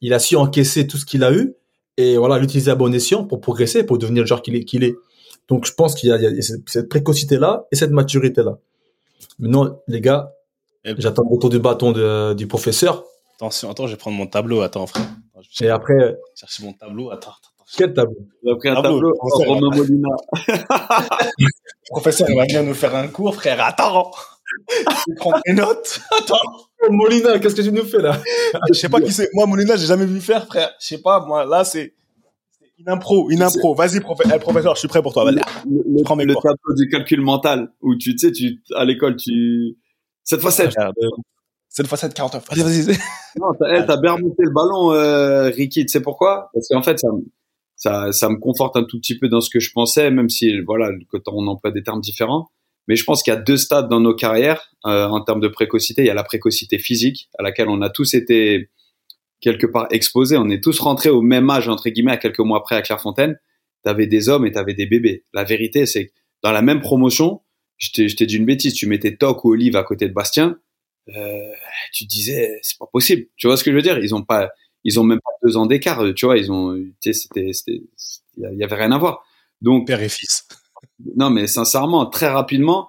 Il 0.00 0.14
a 0.14 0.18
su 0.18 0.36
encaisser 0.36 0.86
tout 0.86 0.96
ce 0.96 1.04
qu'il 1.04 1.24
a 1.24 1.32
eu 1.32 1.54
et 1.96 2.16
voilà 2.16 2.38
l'utiliser 2.38 2.70
à 2.70 2.76
bon 2.76 2.94
escient 2.94 3.24
pour 3.24 3.40
progresser, 3.40 3.82
pour 3.84 3.98
devenir 3.98 4.22
le 4.22 4.26
joueur 4.26 4.42
qu'il 4.42 4.54
est. 4.54 4.64
Qu'il 4.64 4.84
est. 4.84 4.94
Donc 5.48 5.66
je 5.66 5.72
pense 5.72 5.94
qu'il 5.94 6.10
y, 6.10 6.12
a 6.12 6.42
cette 6.66 6.88
précocité-là 6.88 7.66
et 7.72 7.76
cette 7.76 7.90
maturité-là. 7.90 8.58
Maintenant, 9.38 9.80
les 9.88 10.00
gars, 10.00 10.32
j'attends 10.84 11.22
le 11.22 11.34
retour 11.34 11.50
du 11.50 11.58
bâton 11.58 11.92
de, 11.92 12.34
du 12.34 12.46
professeur 12.46 13.04
Attention, 13.36 13.70
attends, 13.70 13.86
je 13.86 13.92
vais 13.92 13.98
prendre 13.98 14.16
mon 14.16 14.26
tableau. 14.26 14.62
Attends, 14.62 14.88
frère. 14.88 15.06
Et 15.60 15.68
après. 15.68 16.16
Chercher 16.34 16.64
mon 16.64 16.72
tableau. 16.72 17.12
Attends, 17.12 17.30
attends. 17.30 17.64
Quel 17.76 17.94
tableau? 17.94 18.16
J'ai 18.44 18.56
pris 18.56 18.68
un 18.68 18.82
tableau, 18.82 19.14
Romain 19.20 19.76
Molina. 19.76 20.08
Le 20.48 21.46
professeur, 21.90 22.28
il 22.28 22.36
va 22.36 22.42
venir 22.42 22.64
nous 22.64 22.74
faire 22.74 22.96
un 22.96 23.06
cours, 23.06 23.36
frère. 23.36 23.62
Attends 23.62 24.10
Je 24.66 25.14
prends 25.14 25.38
des 25.46 25.52
notes. 25.52 26.00
Attends 26.18 26.36
Molina, 26.90 27.38
qu'est-ce 27.38 27.54
que 27.54 27.62
tu 27.62 27.70
nous 27.70 27.84
fais 27.84 28.02
là? 28.02 28.20
Je 28.68 28.74
sais 28.74 28.88
pas 28.88 29.00
qui 29.00 29.12
c'est. 29.12 29.28
Moi, 29.34 29.46
Molina, 29.46 29.76
j'ai 29.76 29.86
jamais 29.86 30.06
vu 30.06 30.20
faire, 30.20 30.44
frère. 30.46 30.70
Je 30.80 30.86
sais 30.88 30.98
pas, 30.98 31.24
moi, 31.24 31.44
là, 31.44 31.62
c'est 31.62 31.94
une 32.78 32.88
impro, 32.88 33.30
une 33.30 33.42
impro. 33.42 33.72
Vas-y, 33.74 33.98
eh, 33.98 34.38
professeur, 34.40 34.74
je 34.74 34.80
suis 34.80 34.88
prêt 34.88 35.02
pour 35.02 35.12
toi. 35.12 35.30
Le, 35.30 35.38
le, 35.64 36.02
Prends 36.02 36.16
mes 36.16 36.24
le 36.24 36.34
tableau 36.34 36.74
du 36.76 36.88
calcul 36.88 37.20
mental, 37.20 37.70
où 37.82 37.94
tu, 37.94 38.16
tu 38.16 38.18
sais, 38.18 38.32
tu, 38.32 38.60
à 38.74 38.84
l'école, 38.84 39.14
tu... 39.16 39.76
Cette 40.28 40.42
fois, 40.42 40.50
c'est... 40.50 40.68
Cette 41.70 41.86
7 41.86 42.12
49. 42.12 42.44
Allez, 42.50 42.62
vas-y. 42.62 42.98
Non, 43.40 43.52
t'as 43.58 43.96
bien 43.98 44.12
remonté 44.12 44.42
le 44.42 44.50
ballon, 44.50 44.92
euh, 44.92 45.48
Ricky. 45.48 45.86
Tu 45.86 45.92
sais 45.92 46.00
pourquoi? 46.00 46.50
Parce 46.52 46.68
qu'en 46.68 46.82
fait, 46.82 46.98
ça, 46.98 47.08
ça, 47.76 48.12
ça 48.12 48.28
me 48.28 48.36
conforte 48.36 48.76
un 48.76 48.84
tout 48.84 48.98
petit 48.98 49.18
peu 49.18 49.28
dans 49.28 49.40
ce 49.40 49.48
que 49.48 49.60
je 49.60 49.70
pensais, 49.72 50.10
même 50.10 50.28
si, 50.28 50.60
voilà, 50.66 50.90
quand 51.10 51.20
on 51.28 51.46
emploie 51.46 51.70
des 51.70 51.82
termes 51.82 52.00
différents. 52.00 52.50
Mais 52.88 52.96
je 52.96 53.04
pense 53.04 53.22
qu'il 53.22 53.32
y 53.32 53.36
a 53.36 53.40
deux 53.40 53.56
stades 53.56 53.88
dans 53.88 54.00
nos 54.00 54.14
carrières 54.14 54.70
euh, 54.86 55.06
en 55.06 55.22
termes 55.22 55.40
de 55.40 55.48
précocité. 55.48 56.02
Il 56.02 56.06
y 56.06 56.10
a 56.10 56.14
la 56.14 56.24
précocité 56.24 56.78
physique, 56.78 57.30
à 57.38 57.42
laquelle 57.42 57.68
on 57.68 57.80
a 57.80 57.88
tous 57.88 58.12
été 58.14 58.70
quelque 59.40 59.66
part 59.66 59.86
exposés. 59.90 60.36
On 60.36 60.50
est 60.50 60.62
tous 60.62 60.78
rentrés 60.80 61.10
au 61.10 61.22
même 61.22 61.48
âge, 61.48 61.68
entre 61.68 61.88
guillemets, 61.88 62.12
à 62.12 62.16
quelques 62.18 62.40
mois 62.40 62.58
après 62.58 62.76
à 62.76 62.82
Clairefontaine. 62.82 63.38
T'avais 63.82 64.06
des 64.06 64.28
hommes 64.28 64.44
et 64.44 64.52
t'avais 64.52 64.74
des 64.74 64.86
bébés. 64.86 65.24
La 65.32 65.44
vérité, 65.44 65.86
c'est 65.86 66.06
que 66.06 66.12
dans 66.42 66.52
la 66.52 66.62
même 66.62 66.80
promotion, 66.80 67.40
je 67.78 68.14
t'ai 68.14 68.26
dit 68.26 68.36
une 68.36 68.44
bêtise, 68.44 68.74
tu 68.74 68.86
mettais 68.86 69.16
Toc 69.16 69.44
ou 69.44 69.52
Olive 69.52 69.76
à 69.76 69.84
côté 69.84 70.08
de 70.08 70.12
Bastien, 70.12 70.58
euh, 71.16 71.52
tu 71.92 72.04
disais 72.04 72.58
c'est 72.62 72.78
pas 72.78 72.88
possible. 72.92 73.26
Tu 73.36 73.46
vois 73.46 73.56
ce 73.56 73.64
que 73.64 73.70
je 73.70 73.76
veux 73.76 73.82
dire? 73.82 73.98
Ils 73.98 74.14
ont 74.14 74.22
pas, 74.22 74.50
ils 74.84 75.00
ont 75.00 75.04
même 75.04 75.20
pas 75.20 75.30
deux 75.42 75.56
ans 75.56 75.66
d'écart. 75.66 76.02
Tu 76.14 76.26
vois, 76.26 76.36
ils 76.38 76.52
ont, 76.52 76.74
tu 76.74 76.92
sais, 77.00 77.12
c'était, 77.12 77.52
c'était, 77.52 77.82
il 78.36 78.58
y 78.58 78.64
avait 78.64 78.76
rien 78.76 78.92
à 78.92 78.98
voir. 78.98 79.24
Donc 79.62 79.86
père 79.86 80.02
et 80.02 80.08
fils. 80.08 80.46
Non, 81.16 81.30
mais 81.30 81.46
sincèrement, 81.46 82.06
très 82.06 82.28
rapidement 82.28 82.88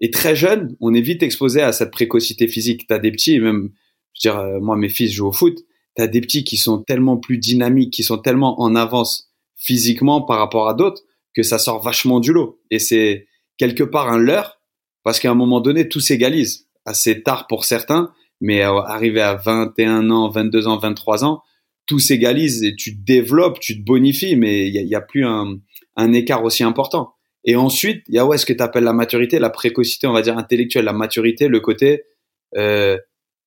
et 0.00 0.10
très 0.10 0.36
jeune, 0.36 0.76
on 0.80 0.94
est 0.94 1.00
vite 1.00 1.22
exposé 1.22 1.60
à 1.60 1.72
cette 1.72 1.90
précocité 1.90 2.48
physique. 2.48 2.86
T'as 2.86 2.98
des 2.98 3.10
petits, 3.10 3.38
même, 3.40 3.70
je 4.14 4.28
veux 4.28 4.32
dire, 4.32 4.40
euh, 4.40 4.60
moi 4.60 4.76
mes 4.76 4.88
fils 4.88 5.12
jouent 5.12 5.28
au 5.28 5.32
foot. 5.32 5.58
T'as 5.96 6.06
des 6.06 6.20
petits 6.20 6.44
qui 6.44 6.56
sont 6.56 6.82
tellement 6.82 7.16
plus 7.16 7.38
dynamiques, 7.38 7.92
qui 7.92 8.04
sont 8.04 8.18
tellement 8.18 8.60
en 8.60 8.76
avance 8.76 9.32
physiquement 9.56 10.22
par 10.22 10.38
rapport 10.38 10.68
à 10.68 10.74
d'autres 10.74 11.02
que 11.34 11.42
ça 11.42 11.58
sort 11.58 11.82
vachement 11.82 12.20
du 12.20 12.32
lot. 12.32 12.60
Et 12.70 12.78
c'est 12.78 13.27
quelque 13.58 13.84
part 13.84 14.08
un 14.08 14.18
leurre 14.18 14.60
parce 15.04 15.20
qu'à 15.20 15.30
un 15.30 15.34
moment 15.34 15.60
donné, 15.60 15.88
tout 15.88 16.00
s'égalise 16.00 16.66
assez 16.84 17.22
tard 17.22 17.46
pour 17.46 17.64
certains, 17.64 18.12
mais 18.40 18.62
arrivé 18.62 19.20
à 19.20 19.34
21 19.34 20.10
ans, 20.10 20.30
22 20.30 20.66
ans, 20.68 20.78
23 20.78 21.24
ans, 21.24 21.42
tout 21.86 21.98
s'égalise 21.98 22.62
et 22.62 22.74
tu 22.74 22.96
te 22.96 23.04
développes, 23.04 23.60
tu 23.60 23.78
te 23.78 23.84
bonifies, 23.84 24.36
mais 24.36 24.68
il 24.68 24.86
n'y 24.86 24.94
a, 24.94 24.98
a, 24.98 25.00
plus 25.00 25.24
un, 25.24 25.58
un, 25.96 26.12
écart 26.12 26.44
aussi 26.44 26.62
important. 26.62 27.14
Et 27.44 27.56
ensuite, 27.56 28.04
il 28.08 28.14
y 28.14 28.18
a 28.18 28.26
ouais, 28.26 28.36
ce 28.38 28.46
que 28.46 28.52
tu 28.52 28.62
appelles 28.62 28.84
la 28.84 28.92
maturité, 28.92 29.38
la 29.38 29.50
précocité, 29.50 30.06
on 30.06 30.12
va 30.12 30.22
dire 30.22 30.36
intellectuelle, 30.36 30.84
la 30.84 30.92
maturité, 30.92 31.48
le 31.48 31.60
côté 31.60 32.02
euh, 32.56 32.98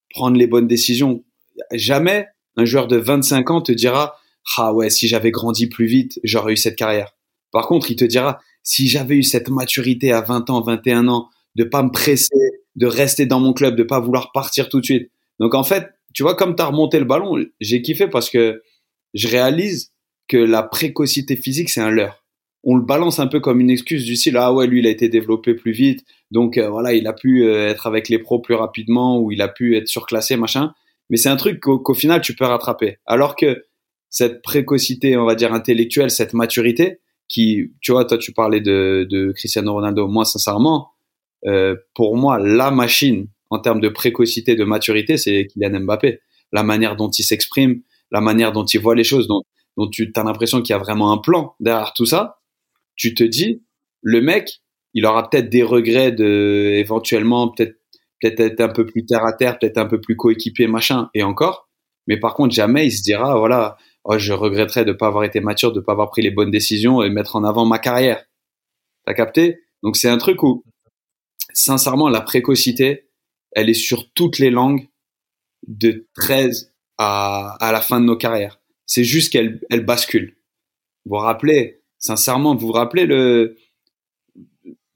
prendre 0.10 0.38
les 0.38 0.48
bonnes 0.48 0.68
décisions. 0.68 1.24
Jamais 1.72 2.28
un 2.58 2.66
joueur 2.66 2.88
de 2.88 2.98
25 2.98 3.52
ans 3.52 3.62
te 3.62 3.72
dira 3.72 4.16
ah 4.58 4.74
ouais, 4.74 4.90
si 4.90 5.08
j'avais 5.08 5.32
grandi 5.32 5.68
plus 5.68 5.86
vite, 5.86 6.20
j'aurais 6.24 6.54
eu 6.54 6.58
cette 6.58 6.76
carrière. 6.76 7.16
Par 7.52 7.68
contre, 7.68 7.92
il 7.92 7.96
te 7.96 8.06
dira 8.06 8.40
si 8.64 8.88
j'avais 8.88 9.16
eu 9.16 9.24
cette 9.24 9.50
maturité 9.50 10.12
à 10.12 10.22
20 10.22 10.50
ans, 10.50 10.62
21 10.62 11.08
ans, 11.08 11.30
de 11.56 11.64
pas 11.64 11.84
me 11.84 11.92
presser, 11.92 12.30
de 12.76 12.86
rester 12.86 13.26
dans 13.26 13.40
mon 13.40 13.54
club, 13.54 13.76
de 13.76 13.84
pas 13.84 14.00
vouloir 14.00 14.32
partir 14.32 14.70
tout 14.70 14.80
de 14.80 14.86
suite. 14.86 15.12
Donc 15.40 15.56
en 15.56 15.64
fait, 15.64 15.90
tu 16.14 16.24
vois, 16.24 16.36
comme 16.36 16.56
tu 16.56 16.62
as 16.62 16.68
remonté 16.68 17.00
le 17.00 17.06
ballon, 17.06 17.44
j'ai 17.60 17.82
kiffé 17.82 18.08
parce 18.08 18.30
que 18.30 18.62
je 19.14 19.28
réalise 19.28 19.92
que 20.28 20.38
la 20.38 20.64
précocité 20.64 21.36
physique, 21.36 21.70
c'est 21.70 21.82
un 21.82 21.92
leurre. 21.92 22.24
On 22.64 22.76
le 22.76 22.84
balance 22.84 23.20
un 23.20 23.28
peu 23.28 23.40
comme 23.40 23.60
une 23.60 23.72
excuse 23.72 24.06
du 24.06 24.16
style, 24.16 24.38
ah 24.38 24.54
ouais, 24.54 24.68
lui, 24.68 24.80
il 24.80 24.88
a 24.88 24.92
été 24.92 25.10
développé 25.10 25.56
plus 25.56 25.72
vite, 25.72 26.06
donc 26.30 26.58
euh, 26.58 26.70
voilà, 26.70 26.94
il 26.94 27.08
a 27.08 27.14
pu 27.14 27.44
euh, 27.44 27.68
être 27.68 27.88
avec 27.88 28.08
les 28.08 28.20
pros 28.20 28.40
plus 28.40 28.54
rapidement, 28.54 29.20
ou 29.20 29.32
il 29.32 29.42
a 29.42 29.48
pu 29.48 29.76
être 29.76 29.88
surclassé, 29.88 30.38
machin. 30.38 30.74
Mais 31.10 31.18
c'est 31.18 31.30
un 31.30 31.36
truc 31.36 31.60
qu'au 31.60 31.94
final, 31.94 32.22
tu 32.22 32.36
peux 32.36 32.46
rattraper. 32.46 33.00
Alors 33.06 33.36
que 33.36 33.66
cette 34.10 34.42
précocité, 34.42 35.18
on 35.18 35.26
va 35.26 35.36
dire, 35.36 35.54
intellectuelle, 35.54 36.12
cette 36.12 36.34
maturité, 36.34 37.01
qui, 37.32 37.72
tu 37.82 37.92
vois, 37.94 38.06
toi, 38.06 38.18
tu 38.18 38.34
parlais 38.34 38.62
de, 38.62 39.08
de 39.10 39.32
Cristiano 39.32 39.74
Ronaldo, 39.74 40.08
moi, 40.08 40.26
sincèrement, 40.26 40.90
euh, 41.48 41.76
pour 41.96 42.18
moi, 42.18 42.38
la 42.38 42.72
machine 42.72 43.28
en 43.50 43.60
termes 43.60 43.80
de 43.80 43.90
précocité, 43.90 44.56
de 44.56 44.64
maturité, 44.64 45.18
c'est 45.18 45.48
Kylian 45.48 45.82
Mbappé. 45.82 46.20
La 46.52 46.64
manière 46.64 46.96
dont 46.96 47.10
il 47.10 47.24
s'exprime, 47.24 47.82
la 48.12 48.22
manière 48.22 48.52
dont 48.52 48.66
il 48.66 48.80
voit 48.80 48.96
les 48.96 49.06
choses, 49.06 49.28
dont, 49.28 49.44
dont 49.78 49.88
tu 49.88 50.12
as 50.16 50.24
l'impression 50.24 50.62
qu'il 50.62 50.74
y 50.74 50.76
a 50.76 50.80
vraiment 50.80 51.12
un 51.14 51.18
plan 51.18 51.56
derrière 51.60 51.94
tout 51.94 52.06
ça. 52.06 52.40
Tu 52.96 53.14
te 53.14 53.24
dis, 53.24 53.64
le 54.02 54.22
mec, 54.22 54.62
il 54.94 55.06
aura 55.06 55.30
peut-être 55.30 55.50
des 55.50 55.64
regrets 55.64 56.12
de 56.12 56.72
éventuellement 56.76 57.48
peut-être 57.48 57.78
peut-être 58.22 58.40
être 58.42 58.62
un 58.62 58.70
peu 58.70 58.86
plus 58.86 59.06
terre 59.06 59.26
à 59.26 59.34
terre, 59.34 59.58
peut-être 59.58 59.78
un 59.78 59.88
peu 59.88 60.00
plus 60.00 60.16
coéquipier, 60.16 60.68
machin, 60.68 61.10
et 61.16 61.24
encore. 61.24 61.70
Mais 62.08 62.18
par 62.18 62.36
contre, 62.36 62.54
jamais 62.54 62.86
il 62.86 62.92
se 62.92 63.02
dira, 63.02 63.38
voilà, 63.38 63.78
oh, 64.04 64.18
je 64.18 64.34
regretterais 64.34 64.86
de 64.86 64.94
pas 64.94 65.08
avoir 65.08 65.24
été 65.24 65.40
mature, 65.40 65.72
de 65.72 65.80
pas 65.80 65.94
avoir 65.94 66.10
pris 66.10 66.22
les 66.22 66.32
bonnes 66.32 66.52
décisions 66.52 67.02
et 67.04 67.10
mettre 67.10 67.36
en 67.36 67.44
avant 67.44 67.66
ma 67.66 67.80
carrière. 67.80 68.24
T'as 69.06 69.14
capté? 69.14 69.60
Donc 69.84 69.98
c'est 69.98 70.10
un 70.10 70.18
truc 70.18 70.44
où 70.44 70.64
sincèrement, 71.54 72.10
la 72.10 72.22
précocité, 72.22 73.10
elle 73.52 73.70
est 73.70 73.74
sur 73.74 74.12
toutes 74.14 74.40
les 74.40 74.50
langues 74.50 74.88
de 75.68 76.08
13 76.16 76.74
à, 76.98 77.58
à 77.60 77.72
la 77.72 77.82
fin 77.82 78.00
de 78.00 78.06
nos 78.06 78.18
carrières. 78.18 78.60
C'est 78.86 79.04
juste 79.04 79.32
qu'elle 79.32 79.60
elle 79.70 79.86
bascule. 79.86 80.36
Vous 81.06 81.16
vous 81.16 81.22
rappelez, 81.22 81.82
sincèrement, 81.98 82.56
vous 82.56 82.68
vous 82.68 82.74
rappelez 82.74 83.06
le, 83.06 83.58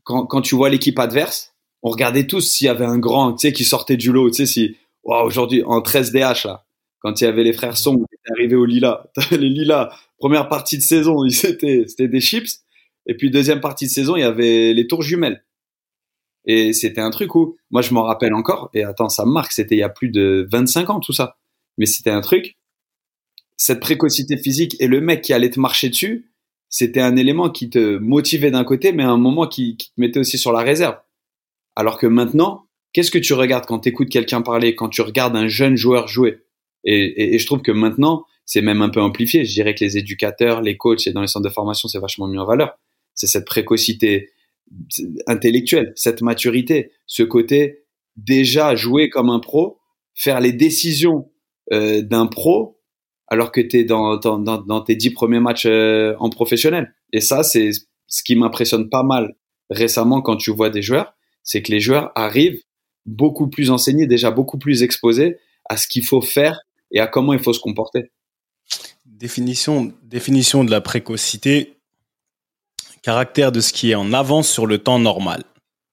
quand, 0.03 0.25
quand 0.25 0.41
tu 0.41 0.55
vois 0.55 0.69
l'équipe 0.69 0.99
adverse, 0.99 1.53
on 1.83 1.89
regardait 1.89 2.27
tous 2.27 2.41
s'il 2.41 2.65
y 2.65 2.69
avait 2.69 2.85
un 2.85 2.97
grand, 2.97 3.33
tu 3.33 3.47
sais, 3.47 3.53
qui 3.53 3.65
sortait 3.65 3.97
du 3.97 4.11
lot, 4.11 4.29
tu 4.29 4.37
sais, 4.37 4.45
si, 4.45 4.77
wow, 5.03 5.25
aujourd'hui, 5.25 5.63
en 5.63 5.81
13 5.81 6.11
DH, 6.11 6.45
là, 6.45 6.64
quand 7.05 7.21
il 7.21 7.25
y 7.25 7.27
avait 7.27 7.43
les 7.43 7.53
frères 7.53 7.77
Song 7.77 7.97
qui 7.97 8.15
étaient 8.15 8.31
arrivés 8.31 8.55
au 8.55 8.65
Lila, 8.65 9.11
les 9.31 9.37
Lila, 9.37 9.95
première 10.17 10.49
partie 10.49 10.77
de 10.77 10.81
saison, 10.81 11.29
c'était, 11.29 11.85
des 11.99 12.19
chips. 12.19 12.63
Et 13.05 13.15
puis, 13.15 13.29
deuxième 13.29 13.61
partie 13.61 13.85
de 13.85 13.91
saison, 13.91 14.15
il 14.15 14.21
y 14.21 14.23
avait 14.23 14.73
les 14.73 14.87
tours 14.87 15.03
jumelles. 15.03 15.45
Et 16.45 16.73
c'était 16.73 17.01
un 17.01 17.11
truc 17.11 17.35
où, 17.35 17.57
moi, 17.69 17.83
je 17.83 17.93
m'en 17.93 18.01
rappelle 18.01 18.33
encore, 18.33 18.71
et 18.73 18.83
attends, 18.83 19.09
ça 19.09 19.23
me 19.23 19.31
marque, 19.31 19.51
c'était 19.51 19.75
il 19.75 19.79
y 19.79 19.83
a 19.83 19.89
plus 19.89 20.09
de 20.09 20.47
25 20.51 20.89
ans, 20.89 20.99
tout 20.99 21.13
ça. 21.13 21.37
Mais 21.77 21.85
c'était 21.85 22.09
un 22.09 22.21
truc, 22.21 22.57
cette 23.55 23.81
précocité 23.81 24.35
physique 24.35 24.75
et 24.79 24.87
le 24.87 24.99
mec 24.99 25.21
qui 25.21 25.31
allait 25.31 25.51
te 25.51 25.59
marcher 25.59 25.89
dessus, 25.89 26.31
c'était 26.69 27.01
un 27.01 27.15
élément 27.17 27.51
qui 27.51 27.69
te 27.69 27.97
motivait 27.99 28.49
d'un 28.49 28.63
côté, 28.63 28.93
mais 28.93 29.03
un 29.03 29.17
moment 29.17 29.45
qui, 29.45 29.77
qui 29.77 29.89
te 29.89 30.01
mettait 30.01 30.19
aussi 30.19 30.39
sur 30.39 30.51
la 30.51 30.61
réserve. 30.61 30.97
Alors 31.75 31.99
que 31.99 32.07
maintenant, 32.07 32.65
qu'est-ce 32.93 33.11
que 33.11 33.19
tu 33.19 33.33
regardes 33.33 33.67
quand 33.67 33.81
tu 33.81 33.89
écoutes 33.89 34.09
quelqu'un 34.09 34.41
parler, 34.41 34.73
quand 34.73 34.89
tu 34.89 35.03
regardes 35.03 35.35
un 35.35 35.47
jeune 35.47 35.75
joueur 35.75 36.07
jouer? 36.07 36.44
Et, 36.85 37.03
et, 37.05 37.35
et, 37.35 37.39
je 37.39 37.45
trouve 37.45 37.61
que 37.61 37.71
maintenant, 37.71 38.25
c'est 38.45 38.61
même 38.61 38.81
un 38.81 38.89
peu 38.89 39.01
amplifié. 39.01 39.43
Je 39.43 39.53
dirais 39.53 39.75
que 39.75 39.83
les 39.83 39.97
éducateurs, 39.97 40.61
les 40.61 40.77
coachs 40.77 41.07
et 41.07 41.11
dans 41.11 41.21
les 41.21 41.27
centres 41.27 41.47
de 41.47 41.53
formation, 41.53 41.89
c'est 41.89 41.99
vachement 41.99 42.27
mis 42.27 42.37
en 42.37 42.45
valeur. 42.45 42.77
C'est 43.13 43.27
cette 43.27 43.45
précocité 43.45 44.29
intellectuelle, 45.27 45.93
cette 45.95 46.21
maturité, 46.21 46.91
ce 47.05 47.23
côté 47.23 47.85
déjà 48.15 48.75
jouer 48.75 49.09
comme 49.09 49.29
un 49.29 49.39
pro, 49.39 49.79
faire 50.13 50.39
les 50.39 50.53
décisions 50.53 51.29
euh, 51.73 52.01
d'un 52.01 52.27
pro 52.27 52.79
alors 53.27 53.51
que 53.51 53.61
tu 53.61 53.79
es 53.79 53.83
dans, 53.83 54.17
dans, 54.17 54.37
dans, 54.37 54.81
tes 54.81 54.95
dix 54.95 55.09
premiers 55.09 55.39
matchs 55.39 55.65
euh, 55.65 56.15
en 56.19 56.29
professionnel. 56.29 56.93
Et 57.11 57.21
ça, 57.21 57.43
c'est 57.43 57.71
ce 58.07 58.23
qui 58.23 58.35
m'impressionne 58.35 58.89
pas 58.89 59.03
mal 59.03 59.35
récemment 59.71 60.21
quand 60.21 60.37
tu 60.37 60.51
vois 60.51 60.69
des 60.69 60.83
joueurs, 60.83 61.15
c'est 61.43 61.63
que 61.63 61.71
les 61.71 61.79
joueurs 61.79 62.11
arrivent 62.15 62.61
beaucoup 63.05 63.49
plus 63.49 63.71
enseignés, 63.71 64.05
déjà 64.05 64.29
beaucoup 64.29 64.59
plus 64.59 64.83
exposés 64.83 65.37
à 65.69 65.77
ce 65.77 65.87
qu'il 65.87 66.03
faut 66.03 66.21
faire 66.21 66.61
et 66.95 66.99
à 66.99 67.08
comment 67.08 67.34
il 67.34 67.39
faut 67.39 67.53
se 67.53 67.60
comporter. 67.60 68.12
Définition, 69.05 69.93
définition 70.01 70.63
de 70.63 70.71
la 70.71 70.81
précocité, 70.81 71.77
caractère 73.03 73.51
de 73.51 73.60
ce 73.60 73.71
qui 73.71 73.91
est 73.91 73.95
en 73.95 74.13
avance 74.13 74.49
sur 74.49 74.65
le 74.65 74.79
temps 74.79 74.97
normal. 74.97 75.43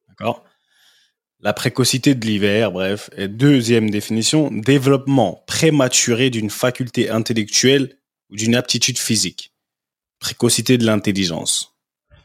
D'accord? 0.09 0.45
La 1.41 1.53
précocité 1.53 2.15
de 2.15 2.25
l'hiver, 2.25 2.71
bref. 2.71 3.11
Et 3.17 3.27
deuxième 3.27 3.91
définition, 3.91 4.49
développement 4.51 5.43
prématuré 5.47 6.31
d'une 6.31 6.51
faculté 6.51 7.11
intellectuelle 7.11 7.99
ou 8.31 8.37
d'une 8.37 8.55
aptitude 8.55 8.99
physique. 8.99 9.53
Précocité 10.21 10.79
de 10.79 10.87
l'intelligence. 10.87 11.75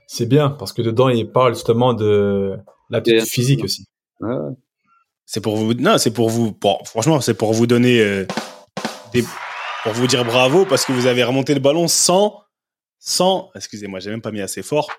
C'est 0.06 0.28
bien, 0.28 0.52
parce 0.52 0.72
que 0.72 0.84
dedans, 0.84 1.10
il 1.10 1.32
parle 1.32 1.56
justement 1.56 1.96
de 1.96 2.58
l'aptitude 2.92 3.26
physique 3.26 3.63
aussi. 3.63 3.88
C'est 5.26 5.42
pour 5.42 5.58
vous, 5.58 5.74
non, 5.74 5.98
c'est 5.98 6.13
pour 6.13 6.30
vous, 6.30 6.58
franchement, 6.86 7.20
c'est 7.20 7.34
pour 7.34 7.54
vous 7.54 7.68
donner 7.68 8.00
euh, 8.00 8.26
des, 9.13 9.24
pour 9.84 9.93
vous 9.93 10.08
dire 10.08 10.26
bravo 10.26 10.65
parce 10.65 10.86
que 10.86 10.91
vous 10.91 11.06
avez 11.06 11.24
remonté 11.24 11.54
le 11.54 11.60
ballon 11.60 11.88
sans, 11.88 12.43
sans, 13.00 13.52
excusez-moi, 13.56 14.00
j'ai 14.00 14.10
même 14.10 14.22
pas 14.22 14.32
mis 14.32 14.41
assez 14.41 14.63
fort. 14.63 14.89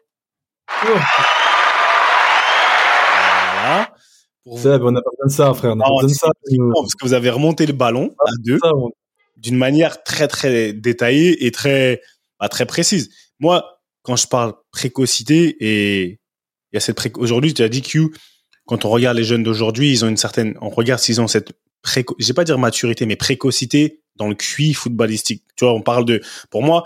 Voilà. 3.63 3.93
Pour 4.45 4.59
vous... 4.59 4.69
on 4.69 4.91
n'a 4.91 5.03
pas 5.03 5.11
besoin 5.11 5.27
de 5.27 5.33
ça, 5.33 5.55
frère. 5.55 5.73
On 5.73 5.81
a 5.81 5.85
pas 5.85 5.91
besoin 6.03 6.09
de 6.09 6.15
ça. 6.15 6.29
Parce 6.33 6.95
que 6.95 7.05
vous 7.05 7.13
avez 7.15 7.31
remonté 7.31 7.67
le 7.67 7.73
ballon 7.73 8.15
à 8.21 8.31
deux 8.45 8.61
d'une 9.37 9.57
manière 9.57 10.03
très 10.03 10.27
très 10.27 10.73
détaillée 10.73 11.47
et 11.47 11.51
très 11.51 12.01
bah, 12.41 12.49
très 12.49 12.67
précise. 12.67 13.11
Moi, 13.41 13.81
quand 14.03 14.17
je 14.17 14.27
parle 14.27 14.55
précocité 14.71 15.57
et 15.61 16.21
il 16.73 16.75
y 16.75 16.77
a 16.77 16.81
cette 16.81 16.97
pré... 16.97 17.13
aujourd'hui, 17.17 17.55
tu 17.55 17.63
as 17.63 17.69
dit 17.69 17.83
Q 17.83 18.11
quand 18.67 18.85
on 18.85 18.91
regarde 18.91 19.17
les 19.17 19.25
jeunes 19.25 19.43
d'aujourd'hui, 19.43 19.91
ils 19.91 20.05
ont 20.05 20.09
une 20.09 20.19
certaine, 20.19 20.57
on 20.61 20.69
regarde 20.69 21.01
s'ils 21.01 21.21
ont 21.23 21.27
cette 21.27 21.53
préco, 21.83 22.15
je 22.19 22.27
vais 22.27 22.35
pas 22.35 22.45
dire 22.45 22.59
maturité, 22.59 23.07
mais 23.07 23.17
précocité 23.17 24.03
dans 24.17 24.29
le 24.29 24.35
QI 24.35 24.75
footballistique. 24.75 25.45
Tu 25.57 25.65
vois, 25.65 25.75
on 25.75 25.83
parle 25.83 26.05
de, 26.05 26.21
pour 26.51 26.63
moi, 26.63 26.85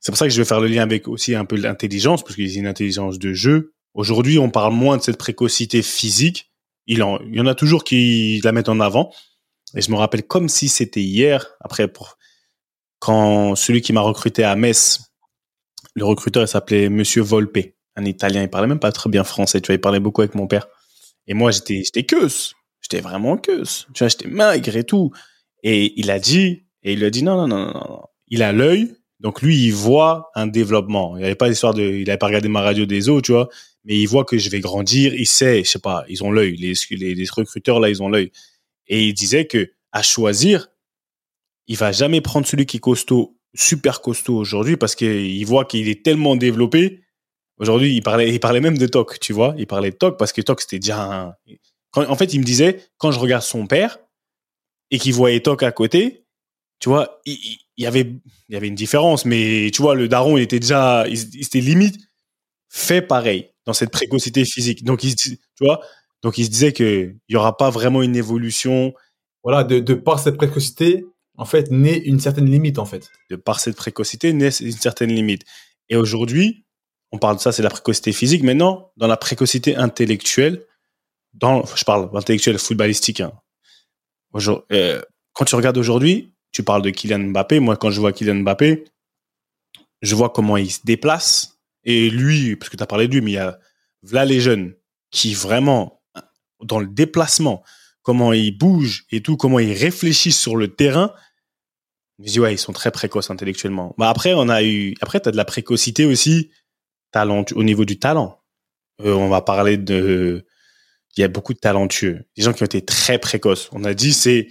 c'est 0.00 0.12
pour 0.12 0.18
ça 0.18 0.26
que 0.26 0.32
je 0.32 0.40
vais 0.40 0.46
faire 0.46 0.60
le 0.60 0.68
lien 0.68 0.82
avec 0.82 1.08
aussi 1.08 1.34
un 1.34 1.44
peu 1.44 1.56
l'intelligence, 1.56 2.22
parce 2.22 2.34
qu'il 2.34 2.48
y 2.48 2.56
a 2.56 2.60
une 2.60 2.66
intelligence 2.66 3.18
de 3.18 3.32
jeu. 3.32 3.74
Aujourd'hui, 3.94 4.38
on 4.38 4.50
parle 4.50 4.72
moins 4.72 4.96
de 4.96 5.02
cette 5.02 5.18
précocité 5.18 5.82
physique. 5.82 6.50
Il, 6.86 6.98
y 6.98 7.02
en 7.02 7.46
a 7.46 7.54
toujours 7.54 7.84
qui 7.84 8.40
la 8.42 8.52
mettent 8.52 8.68
en 8.68 8.80
avant. 8.80 9.12
Et 9.74 9.82
je 9.82 9.90
me 9.90 9.96
rappelle 9.96 10.24
comme 10.24 10.48
si 10.48 10.68
c'était 10.68 11.02
hier, 11.02 11.46
après, 11.60 11.86
pour, 11.86 12.16
quand 12.98 13.54
celui 13.54 13.82
qui 13.82 13.92
m'a 13.92 14.00
recruté 14.00 14.42
à 14.42 14.56
Metz, 14.56 15.00
le 15.94 16.04
recruteur, 16.04 16.48
s'appelait 16.48 16.88
Monsieur 16.88 17.22
Volpe, 17.22 17.58
un 17.96 18.04
Italien. 18.04 18.42
Il 18.42 18.50
parlait 18.50 18.68
même 18.68 18.80
pas 18.80 18.92
très 18.92 19.10
bien 19.10 19.24
français. 19.24 19.60
Tu 19.60 19.66
vois, 19.66 19.74
il 19.74 19.80
parlait 19.80 20.00
beaucoup 20.00 20.22
avec 20.22 20.34
mon 20.34 20.46
père. 20.46 20.66
Et 21.26 21.34
moi, 21.34 21.50
j'étais, 21.50 21.82
j'étais 21.84 22.04
queuse. 22.04 22.54
J'étais 22.90 23.02
vraiment 23.02 23.36
queuse. 23.36 23.86
Tu 23.94 24.00
vois, 24.00 24.08
j'étais 24.08 24.28
maigre 24.28 24.76
et 24.76 24.84
tout. 24.84 25.12
Et 25.62 25.92
il 25.96 26.10
a 26.10 26.18
dit, 26.18 26.64
et 26.82 26.94
il 26.94 27.04
a 27.04 27.10
dit 27.10 27.22
non, 27.22 27.36
non, 27.36 27.46
non, 27.46 27.66
non, 27.66 27.72
non. 27.72 28.02
Il 28.28 28.42
a 28.42 28.52
l'œil. 28.52 28.94
Donc 29.20 29.42
lui, 29.42 29.66
il 29.66 29.72
voit 29.72 30.30
un 30.34 30.46
développement. 30.46 31.16
Il 31.16 31.24
avait 31.24 31.34
pas 31.34 31.48
l'histoire 31.48 31.74
de, 31.74 31.82
il 31.82 32.08
avait 32.08 32.18
pas 32.18 32.26
regardé 32.26 32.48
ma 32.48 32.62
radio 32.62 32.86
des 32.86 33.08
eaux, 33.08 33.20
tu 33.20 33.32
vois. 33.32 33.48
Mais 33.84 33.96
il 33.96 34.06
voit 34.06 34.24
que 34.24 34.38
je 34.38 34.50
vais 34.50 34.60
grandir. 34.60 35.14
Il 35.14 35.26
sait, 35.26 35.62
je 35.62 35.70
sais 35.70 35.78
pas, 35.78 36.04
ils 36.08 36.24
ont 36.24 36.32
l'œil. 36.32 36.56
Les, 36.56 36.72
les, 36.90 37.14
les, 37.14 37.26
recruteurs 37.30 37.80
là, 37.80 37.90
ils 37.90 38.02
ont 38.02 38.08
l'œil. 38.08 38.32
Et 38.88 39.06
il 39.06 39.14
disait 39.14 39.46
que 39.46 39.72
à 39.92 40.02
choisir, 40.02 40.68
il 41.66 41.76
va 41.76 41.92
jamais 41.92 42.20
prendre 42.20 42.46
celui 42.46 42.66
qui 42.66 42.78
est 42.78 42.80
costaud, 42.80 43.36
super 43.54 44.00
costaud 44.00 44.36
aujourd'hui, 44.36 44.76
parce 44.76 44.94
qu'il 44.94 45.46
voit 45.46 45.64
qu'il 45.64 45.88
est 45.88 46.02
tellement 46.04 46.34
développé 46.34 47.02
Aujourd'hui, 47.60 47.94
il 47.94 48.02
parlait, 48.02 48.30
il 48.30 48.40
parlait 48.40 48.62
même 48.62 48.78
de 48.78 48.86
Toc, 48.86 49.20
tu 49.20 49.34
vois. 49.34 49.54
Il 49.58 49.66
parlait 49.66 49.90
de 49.90 49.96
Toc 49.96 50.18
parce 50.18 50.32
que 50.32 50.40
Toc, 50.40 50.62
c'était 50.62 50.78
déjà 50.78 51.02
un... 51.02 51.34
en 51.96 52.16
fait, 52.16 52.32
il 52.34 52.40
me 52.40 52.44
disait, 52.44 52.84
quand 52.98 53.12
je 53.12 53.18
regarde 53.18 53.42
son 53.42 53.66
père 53.66 53.98
et 54.90 54.98
qu'il 54.98 55.14
voyait 55.14 55.40
Toc 55.40 55.62
à 55.62 55.72
côté, 55.72 56.24
tu 56.78 56.88
vois, 56.88 57.20
il, 57.26 57.58
y 57.76 57.86
avait, 57.86 58.00
il 58.00 58.54
y 58.54 58.56
avait 58.56 58.68
une 58.68 58.74
différence, 58.74 59.24
mais 59.24 59.70
tu 59.72 59.82
vois, 59.82 59.94
le 59.94 60.08
daron, 60.08 60.36
il 60.36 60.42
était 60.42 60.60
déjà, 60.60 61.04
il, 61.08 61.42
était 61.42 61.60
limite 61.60 61.98
fait 62.68 63.02
pareil 63.02 63.50
dans 63.66 63.72
cette 63.72 63.90
précocité 63.90 64.44
physique. 64.44 64.84
Donc, 64.84 65.04
il, 65.04 65.14
tu 65.14 65.38
vois, 65.60 65.80
donc 66.22 66.38
il 66.38 66.44
se 66.44 66.50
disait 66.50 66.72
qu'il 66.72 67.18
n'y 67.28 67.36
aura 67.36 67.56
pas 67.56 67.70
vraiment 67.70 68.02
une 68.02 68.16
évolution. 68.16 68.94
Voilà, 69.42 69.64
de, 69.64 69.78
de 69.80 69.94
par 69.94 70.20
cette 70.20 70.36
précocité, 70.36 71.04
en 71.36 71.44
fait, 71.44 71.70
naît 71.70 71.98
une 71.98 72.20
certaine 72.20 72.50
limite, 72.50 72.78
en 72.78 72.84
fait. 72.84 73.10
De 73.30 73.36
par 73.36 73.60
cette 73.60 73.76
précocité, 73.76 74.32
naît 74.32 74.50
une 74.60 74.72
certaine 74.72 75.12
limite. 75.12 75.42
Et 75.88 75.96
aujourd'hui, 75.96 76.64
on 77.12 77.18
parle 77.18 77.36
de 77.36 77.40
ça, 77.40 77.52
c'est 77.52 77.62
la 77.62 77.70
précocité 77.70 78.12
physique. 78.12 78.42
Maintenant, 78.42 78.92
dans 78.96 79.06
la 79.06 79.16
précocité 79.16 79.76
intellectuelle, 79.76 80.64
je 81.34 81.84
parle 81.84 82.10
intellectuelle 82.16 82.58
footballistique. 82.58 83.20
Hein. 83.20 83.32
Euh, 84.72 85.02
quand 85.32 85.44
tu 85.44 85.54
regardes 85.54 85.78
aujourd'hui, 85.78 86.34
tu 86.52 86.62
parles 86.62 86.82
de 86.82 86.90
Kylian 86.90 87.30
Mbappé. 87.30 87.60
Moi, 87.60 87.76
quand 87.76 87.90
je 87.90 88.00
vois 88.00 88.12
Kylian 88.12 88.36
Mbappé, 88.36 88.84
je 90.02 90.14
vois 90.14 90.30
comment 90.30 90.56
il 90.56 90.70
se 90.70 90.80
déplace. 90.84 91.60
Et 91.84 92.10
lui, 92.10 92.56
parce 92.56 92.68
que 92.68 92.76
tu 92.76 92.82
as 92.82 92.86
parlé 92.86 93.08
de 93.08 93.14
lui, 93.14 93.20
mais 93.20 93.32
il 93.32 93.34
y 93.34 93.38
a 93.38 93.58
là 94.10 94.24
les 94.24 94.40
jeunes 94.40 94.74
qui 95.10 95.34
vraiment, 95.34 96.02
dans 96.62 96.78
le 96.78 96.86
déplacement, 96.86 97.62
comment 98.02 98.32
ils 98.32 98.56
bougent 98.56 99.04
et 99.10 99.22
tout, 99.22 99.36
comment 99.36 99.58
ils 99.58 99.72
réfléchissent 99.72 100.40
sur 100.40 100.56
le 100.56 100.68
terrain. 100.68 101.12
Je 102.18 102.32
dis, 102.32 102.40
ouais, 102.40 102.54
ils 102.54 102.58
sont 102.58 102.72
très 102.72 102.90
précoces 102.90 103.30
intellectuellement. 103.30 103.94
Bah 103.96 104.10
après, 104.10 104.34
on 104.34 104.48
a 104.48 104.62
eu, 104.62 104.94
après, 105.00 105.20
tu 105.20 105.28
as 105.28 105.32
de 105.32 105.36
la 105.36 105.44
précocité 105.44 106.04
aussi 106.04 106.50
talent, 107.12 107.44
au 107.54 107.62
niveau 107.62 107.84
du 107.84 107.98
talent. 107.98 108.42
Euh, 109.00 109.14
on 109.14 109.28
va 109.28 109.40
parler 109.40 109.78
de, 109.78 110.44
il 111.16 111.20
y 111.20 111.24
a 111.24 111.28
beaucoup 111.28 111.54
de 111.54 111.58
talentueux, 111.58 112.24
des 112.36 112.42
gens 112.42 112.52
qui 112.52 112.62
ont 112.62 112.66
été 112.66 112.84
très 112.84 113.18
précoces. 113.18 113.68
On 113.72 113.84
a 113.84 113.94
dit 113.94 114.12
c'est 114.12 114.48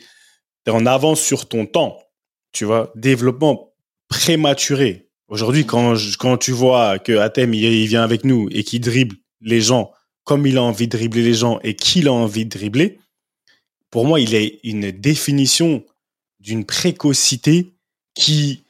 es 0.66 0.72
en 0.72 0.86
avance 0.86 1.22
sur 1.22 1.48
ton 1.48 1.66
temps, 1.66 1.98
tu 2.52 2.66
vois, 2.66 2.92
développement 2.96 3.74
prématuré. 4.08 5.10
Aujourd'hui, 5.28 5.66
quand 5.66 5.96
quand 6.20 6.38
tu 6.38 6.52
vois 6.52 7.00
que 7.00 7.18
Athème 7.18 7.54
il, 7.54 7.88
vient 7.88 8.04
avec 8.04 8.24
nous 8.24 8.50
et 8.52 8.64
qu'il 8.64 8.82
dribble 8.82 9.16
les 9.42 9.62
gens 9.62 9.92
comme 10.24 10.46
il 10.46 10.58
a 10.58 10.64
envie 10.64 10.88
de 10.88 10.96
dribbler 10.96 11.24
les 11.24 11.34
gens 11.34 11.60
et 11.64 11.76
qu'il 11.76 12.08
a 12.08 12.14
envie 12.14 12.46
de 12.46 12.50
dribbler, 12.50 13.00
pour 13.90 14.06
moi, 14.06 14.20
il 14.20 14.36
est 14.36 14.60
une 14.64 14.92
définition 14.92 15.84
d'une 16.40 16.66
précocité 16.66 17.74
qui 18.14 18.64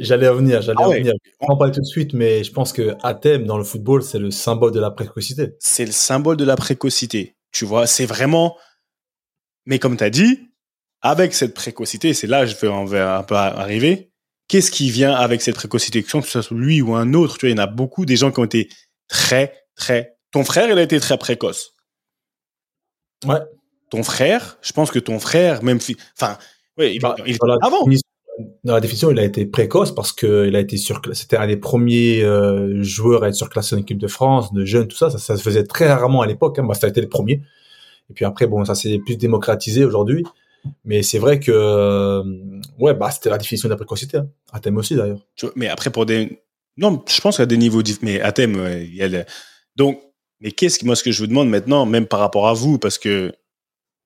J'allais 0.00 0.28
revenir, 0.28 0.62
j'allais 0.62 0.78
ah 0.80 0.86
revenir. 0.86 1.12
On 1.40 1.52
en 1.52 1.56
parle 1.56 1.72
tout 1.72 1.80
de 1.80 1.86
suite, 1.86 2.12
mais 2.12 2.42
je 2.42 2.52
pense 2.52 2.72
que 2.72 2.96
Athème 3.02 3.44
dans 3.44 3.58
le 3.58 3.64
football, 3.64 4.02
c'est 4.02 4.18
le 4.18 4.30
symbole 4.30 4.72
de 4.72 4.80
la 4.80 4.90
précocité. 4.90 5.54
C'est 5.60 5.84
le 5.86 5.92
symbole 5.92 6.36
de 6.36 6.44
la 6.44 6.56
précocité. 6.56 7.36
Tu 7.52 7.64
vois, 7.64 7.86
c'est 7.86 8.06
vraiment. 8.06 8.56
Mais 9.66 9.78
comme 9.78 9.96
tu 9.96 10.02
as 10.02 10.10
dit, 10.10 10.40
avec 11.02 11.34
cette 11.34 11.54
précocité, 11.54 12.14
c'est 12.14 12.26
là 12.26 12.46
je 12.46 12.56
vais 12.56 12.68
un 13.00 13.22
peu 13.22 13.36
arriver. 13.36 14.10
Qu'est-ce 14.48 14.70
qui 14.70 14.90
vient 14.90 15.14
avec 15.14 15.40
cette 15.40 15.54
précocité? 15.54 16.02
Que 16.02 16.10
ce 16.10 16.42
soit 16.42 16.56
lui 16.56 16.82
ou 16.82 16.94
un 16.94 17.14
autre, 17.14 17.38
tu 17.38 17.46
vois, 17.46 17.50
il 17.50 17.56
y 17.56 17.60
en 17.60 17.62
a 17.62 17.68
beaucoup 17.68 18.04
des 18.04 18.16
gens 18.16 18.32
qui 18.32 18.40
ont 18.40 18.44
été 18.44 18.68
très, 19.08 19.54
très. 19.76 20.16
Ton 20.32 20.44
frère, 20.44 20.68
il 20.68 20.76
a 20.76 20.82
été 20.82 20.98
très 20.98 21.16
précoce. 21.16 21.74
Ouais. 23.24 23.38
Ton 23.90 24.02
frère, 24.02 24.58
je 24.62 24.72
pense 24.72 24.90
que 24.90 24.98
ton 24.98 25.20
frère, 25.20 25.62
même. 25.62 25.78
Enfin, 26.18 26.38
ouais, 26.76 26.94
il, 26.94 27.00
il, 27.26 27.38
avant 27.62 27.86
dans 28.64 28.74
la 28.74 28.80
définition, 28.80 29.10
il 29.10 29.18
a 29.18 29.24
été 29.24 29.46
précoce 29.46 29.94
parce 29.94 30.12
que 30.12 30.46
il 30.46 30.56
a 30.56 30.60
été 30.60 30.76
sur, 30.76 31.00
c'était 31.12 31.36
un 31.36 31.46
des 31.46 31.56
premiers 31.56 32.22
euh, 32.22 32.82
joueurs 32.82 33.24
à 33.24 33.28
être 33.28 33.34
surclassé 33.34 33.74
en 33.76 33.78
équipe 33.78 33.98
de 33.98 34.06
France, 34.06 34.52
de 34.52 34.64
jeunes, 34.64 34.88
tout 34.88 34.96
ça. 34.96 35.10
Ça, 35.10 35.36
se 35.36 35.42
faisait 35.42 35.64
très 35.64 35.92
rarement 35.92 36.22
à 36.22 36.26
l'époque. 36.26 36.58
Hein. 36.58 36.64
Bah, 36.64 36.74
ça 36.74 36.86
a 36.86 36.90
été 36.90 37.00
le 37.00 37.08
premier. 37.08 37.42
Et 38.10 38.14
puis 38.14 38.24
après, 38.24 38.46
bon, 38.46 38.64
ça 38.64 38.74
s'est 38.74 38.98
plus 38.98 39.16
démocratisé 39.16 39.84
aujourd'hui. 39.84 40.24
Mais 40.84 41.02
c'est 41.02 41.18
vrai 41.18 41.40
que, 41.40 41.50
euh, 41.52 42.22
ouais, 42.78 42.94
bah, 42.94 43.10
c'était 43.10 43.30
la 43.30 43.38
définition 43.38 43.68
de 43.68 43.72
la 43.72 43.76
précocité. 43.76 44.18
Hein. 44.18 44.74
Aussi, 44.76 44.94
d'ailleurs. 44.94 45.26
Mais 45.56 45.68
après, 45.68 45.90
pour 45.90 46.06
des, 46.06 46.42
non, 46.76 47.02
je 47.08 47.20
pense 47.20 47.40
a 47.40 47.46
des 47.46 47.56
niveaux, 47.56 47.82
mais 48.02 48.20
à 48.20 48.32
thème, 48.32 48.64
il 48.80 48.94
y 48.94 49.02
a 49.02 49.24
donc, 49.76 50.00
mais 50.40 50.52
qu'est-ce 50.52 50.78
que, 50.78 50.86
moi, 50.86 50.96
ce 50.96 51.02
que 51.02 51.12
je 51.12 51.18
vous 51.20 51.26
demande 51.26 51.48
maintenant, 51.48 51.86
même 51.86 52.06
par 52.06 52.20
rapport 52.20 52.48
à 52.48 52.54
vous, 52.54 52.78
parce 52.78 52.98
que, 52.98 53.32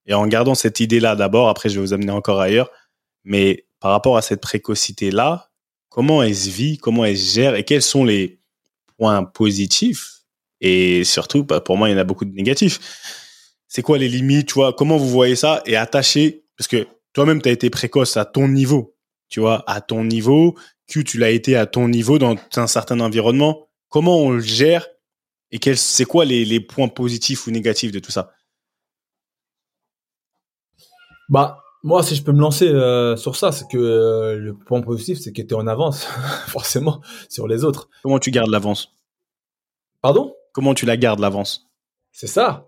et 0.06 0.14
en 0.14 0.26
gardant 0.26 0.54
cette 0.54 0.80
idée-là 0.80 1.16
d'abord, 1.16 1.48
après, 1.48 1.68
je 1.68 1.76
vais 1.76 1.80
vous 1.80 1.92
amener 1.92 2.12
encore 2.12 2.40
ailleurs, 2.40 2.70
mais 3.24 3.65
par 3.86 3.92
rapport 3.92 4.16
à 4.16 4.22
cette 4.22 4.40
précocité-là, 4.40 5.48
comment 5.90 6.20
elle 6.20 6.34
se 6.34 6.50
vit, 6.50 6.76
comment 6.76 7.04
elle 7.04 7.16
se 7.16 7.36
gère 7.36 7.54
et 7.54 7.62
quels 7.62 7.82
sont 7.82 8.04
les 8.04 8.40
points 8.98 9.22
positifs 9.22 10.22
et 10.60 11.04
surtout, 11.04 11.44
bah, 11.44 11.60
pour 11.60 11.76
moi, 11.76 11.88
il 11.88 11.92
y 11.92 11.94
en 11.94 11.98
a 11.98 12.02
beaucoup 12.02 12.24
de 12.24 12.34
négatifs. 12.34 12.80
C'est 13.68 13.82
quoi 13.82 13.96
les 13.96 14.08
limites, 14.08 14.48
tu 14.48 14.54
vois? 14.54 14.72
Comment 14.72 14.96
vous 14.96 15.08
voyez 15.08 15.36
ça? 15.36 15.62
Et 15.66 15.76
attacher 15.76 16.42
Parce 16.58 16.66
que 16.66 16.88
toi-même, 17.12 17.40
tu 17.40 17.48
as 17.48 17.52
été 17.52 17.70
précoce 17.70 18.16
à 18.16 18.24
ton 18.24 18.48
niveau, 18.48 18.96
tu 19.28 19.38
vois, 19.38 19.62
à 19.70 19.80
ton 19.80 20.02
niveau. 20.02 20.58
Q, 20.88 21.04
tu 21.04 21.18
l'as 21.18 21.30
été 21.30 21.54
à 21.54 21.66
ton 21.66 21.86
niveau 21.86 22.18
dans 22.18 22.34
un 22.56 22.66
certain 22.66 22.98
environnement. 22.98 23.68
Comment 23.88 24.18
on 24.18 24.30
le 24.30 24.40
gère 24.40 24.88
et 25.52 25.60
c'est 25.76 26.06
quoi 26.06 26.24
les, 26.24 26.44
les 26.44 26.58
points 26.58 26.88
positifs 26.88 27.46
ou 27.46 27.52
négatifs 27.52 27.92
de 27.92 28.00
tout 28.00 28.10
ça? 28.10 28.32
Bah, 31.28 31.62
moi, 31.86 32.02
si 32.02 32.16
je 32.16 32.24
peux 32.24 32.32
me 32.32 32.40
lancer 32.40 32.66
euh, 32.66 33.14
sur 33.14 33.36
ça, 33.36 33.52
c'est 33.52 33.68
que 33.68 33.78
euh, 33.78 34.36
le 34.36 34.54
point 34.54 34.80
positif, 34.82 35.20
c'est 35.20 35.32
que 35.32 35.40
tu 35.40 35.48
es 35.48 35.54
en 35.54 35.68
avance, 35.68 36.04
forcément, 36.48 37.00
sur 37.28 37.46
les 37.46 37.62
autres. 37.62 37.88
Comment 38.02 38.18
tu 38.18 38.32
gardes 38.32 38.50
l'avance? 38.50 38.92
Pardon? 40.02 40.34
Comment 40.52 40.74
tu 40.74 40.84
la 40.84 40.96
gardes, 40.96 41.20
l'avance? 41.20 41.68
C'est 42.10 42.26
ça. 42.26 42.66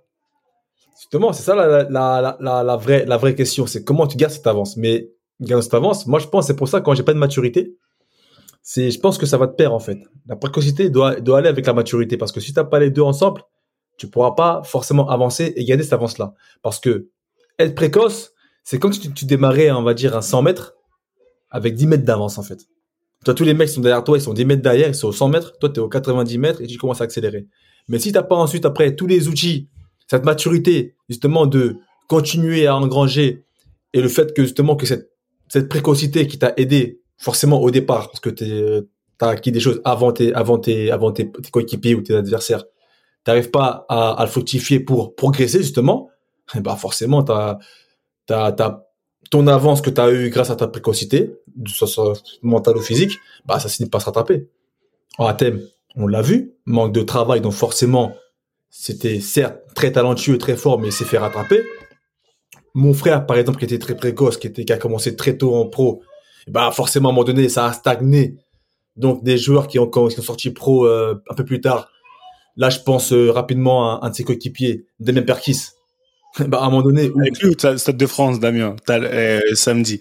Justement, 0.96 1.32
c'est 1.32 1.42
ça 1.42 1.56
la, 1.56 1.82
la, 1.90 2.36
la, 2.38 2.62
la, 2.62 2.76
vraie, 2.76 3.06
la 3.06 3.16
vraie 3.16 3.34
question. 3.34 3.66
C'est 3.66 3.82
comment 3.82 4.06
tu 4.06 4.16
gardes 4.16 4.32
cette 4.32 4.46
avance? 4.46 4.76
Mais 4.76 5.10
garder 5.40 5.64
cette 5.64 5.74
avance, 5.74 6.06
moi, 6.06 6.20
je 6.20 6.28
pense, 6.28 6.46
c'est 6.46 6.56
pour 6.56 6.68
ça, 6.68 6.80
quand 6.80 6.94
j'ai 6.94 7.02
pas 7.02 7.14
de 7.14 7.18
maturité, 7.18 7.76
c'est, 8.62 8.92
je 8.92 9.00
pense 9.00 9.18
que 9.18 9.26
ça 9.26 9.36
va 9.36 9.48
te 9.48 9.56
perdre, 9.56 9.74
en 9.74 9.80
fait. 9.80 9.98
La 10.28 10.36
précocité 10.36 10.90
doit, 10.90 11.18
doit 11.18 11.38
aller 11.38 11.48
avec 11.48 11.66
la 11.66 11.72
maturité. 11.72 12.16
Parce 12.18 12.30
que 12.30 12.38
si 12.38 12.52
tu 12.52 12.60
n'as 12.60 12.66
pas 12.66 12.78
les 12.78 12.92
deux 12.92 13.02
ensemble, 13.02 13.42
tu 13.96 14.08
pourras 14.08 14.36
pas 14.36 14.62
forcément 14.62 15.08
avancer 15.10 15.54
et 15.56 15.64
garder 15.64 15.82
cette 15.82 15.94
avance-là. 15.94 16.34
Parce 16.62 16.78
que 16.78 17.08
être 17.58 17.74
précoce, 17.74 18.32
c'est 18.70 18.78
comme 18.78 18.92
si 18.92 19.10
tu, 19.10 19.24
démarrais, 19.24 19.70
on 19.70 19.82
va 19.82 19.94
dire, 19.94 20.14
un 20.14 20.20
100 20.20 20.42
mètres 20.42 20.74
avec 21.48 21.74
10 21.74 21.86
mètres 21.86 22.04
d'avance, 22.04 22.36
en 22.36 22.42
fait. 22.42 22.66
Toi, 23.24 23.32
tous 23.32 23.44
les 23.44 23.54
mecs 23.54 23.70
sont 23.70 23.80
derrière 23.80 24.04
toi, 24.04 24.18
ils 24.18 24.20
sont 24.20 24.34
10 24.34 24.44
mètres 24.44 24.60
derrière, 24.60 24.88
ils 24.88 24.94
sont 24.94 25.08
au 25.08 25.12
100 25.12 25.28
mètres. 25.28 25.58
Toi, 25.58 25.70
tu 25.70 25.80
es 25.80 25.82
au 25.82 25.88
90 25.88 26.36
mètres 26.36 26.60
et 26.60 26.66
tu 26.66 26.76
commences 26.76 27.00
à 27.00 27.04
accélérer. 27.04 27.46
Mais 27.88 27.98
si 27.98 28.12
tu 28.12 28.18
n'as 28.18 28.24
pas 28.24 28.36
ensuite, 28.36 28.66
après, 28.66 28.94
tous 28.94 29.06
les 29.06 29.26
outils, 29.26 29.70
cette 30.06 30.26
maturité, 30.26 30.96
justement, 31.08 31.46
de 31.46 31.78
continuer 32.08 32.66
à 32.66 32.76
engranger 32.76 33.42
et 33.94 34.02
le 34.02 34.08
fait 34.08 34.34
que, 34.34 34.42
justement, 34.42 34.76
que 34.76 34.84
cette, 34.84 35.08
précocité 35.70 36.26
qui 36.26 36.38
t'a 36.38 36.52
aidé, 36.58 37.00
forcément, 37.16 37.62
au 37.62 37.70
départ, 37.70 38.08
parce 38.08 38.20
que 38.20 38.28
tu 38.28 38.86
as 39.20 39.28
acquis 39.28 39.50
des 39.50 39.60
choses 39.60 39.80
avant 39.86 40.12
tes, 40.12 40.34
avant 40.34 40.58
tes, 40.58 40.92
coéquipiers 41.50 41.94
ou 41.94 42.02
tes 42.02 42.16
adversaires, 42.16 42.64
t'arrives 43.24 43.50
pas 43.50 43.86
à, 43.88 44.10
à, 44.10 44.24
le 44.26 44.30
fructifier 44.30 44.78
pour 44.78 45.14
progresser, 45.14 45.62
justement, 45.62 46.10
bah, 46.54 46.76
forcément, 46.76 47.24
ton 49.30 49.46
avance 49.46 49.80
que 49.80 49.90
tu 49.90 50.00
as 50.00 50.10
eu 50.10 50.30
grâce 50.30 50.50
à 50.50 50.56
ta 50.56 50.68
précocité, 50.68 51.34
soit, 51.66 52.14
mentale 52.42 52.76
ou 52.76 52.80
physique, 52.80 53.18
bah, 53.46 53.58
ça 53.58 53.68
finit 53.68 53.88
pas 53.88 54.00
se 54.00 54.06
rattraper. 54.06 54.48
En 55.18 55.26
ATM, 55.26 55.60
on 55.96 56.06
l'a 56.06 56.22
vu, 56.22 56.52
manque 56.64 56.92
de 56.92 57.02
travail, 57.02 57.40
donc 57.40 57.52
forcément, 57.52 58.12
c'était 58.70 59.20
certes 59.20 59.58
très 59.74 59.92
talentueux, 59.92 60.38
très 60.38 60.56
fort, 60.56 60.78
mais 60.78 60.88
il 60.88 60.92
s'est 60.92 61.04
fait 61.04 61.18
rattraper. 61.18 61.62
Mon 62.74 62.94
frère, 62.94 63.26
par 63.26 63.36
exemple, 63.36 63.58
qui 63.58 63.64
était 63.64 63.78
très 63.78 63.96
précoce, 63.96 64.36
qui 64.36 64.46
était, 64.46 64.64
qui 64.64 64.72
a 64.72 64.78
commencé 64.78 65.16
très 65.16 65.36
tôt 65.36 65.54
en 65.54 65.66
pro, 65.66 66.02
bah, 66.46 66.70
forcément, 66.70 67.08
à 67.08 67.12
un 67.12 67.14
moment 67.14 67.24
donné, 67.24 67.48
ça 67.48 67.66
a 67.66 67.72
stagné. 67.72 68.36
Donc, 68.96 69.22
des 69.22 69.38
joueurs 69.38 69.68
qui 69.68 69.78
ont, 69.78 69.88
qui 69.88 70.14
sont 70.14 70.22
sortis 70.22 70.50
pro 70.50 70.86
euh, 70.86 71.22
un 71.28 71.34
peu 71.34 71.44
plus 71.44 71.60
tard. 71.60 71.90
Là, 72.56 72.70
je 72.70 72.80
pense 72.80 73.12
euh, 73.12 73.30
rapidement 73.30 74.00
à 74.00 74.06
un 74.06 74.10
de 74.10 74.14
ses 74.14 74.24
coéquipiers, 74.24 74.86
Damien 74.98 75.22
Perkis, 75.22 75.68
bah, 76.46 76.58
à 76.60 76.66
un 76.66 76.70
moment 76.70 76.82
donné. 76.82 77.10
Avec 77.16 77.40
lui 77.42 77.54
Stade 77.54 77.96
de 77.96 78.06
France, 78.06 78.40
Damien, 78.40 78.76
euh, 78.90 79.40
samedi. 79.54 80.00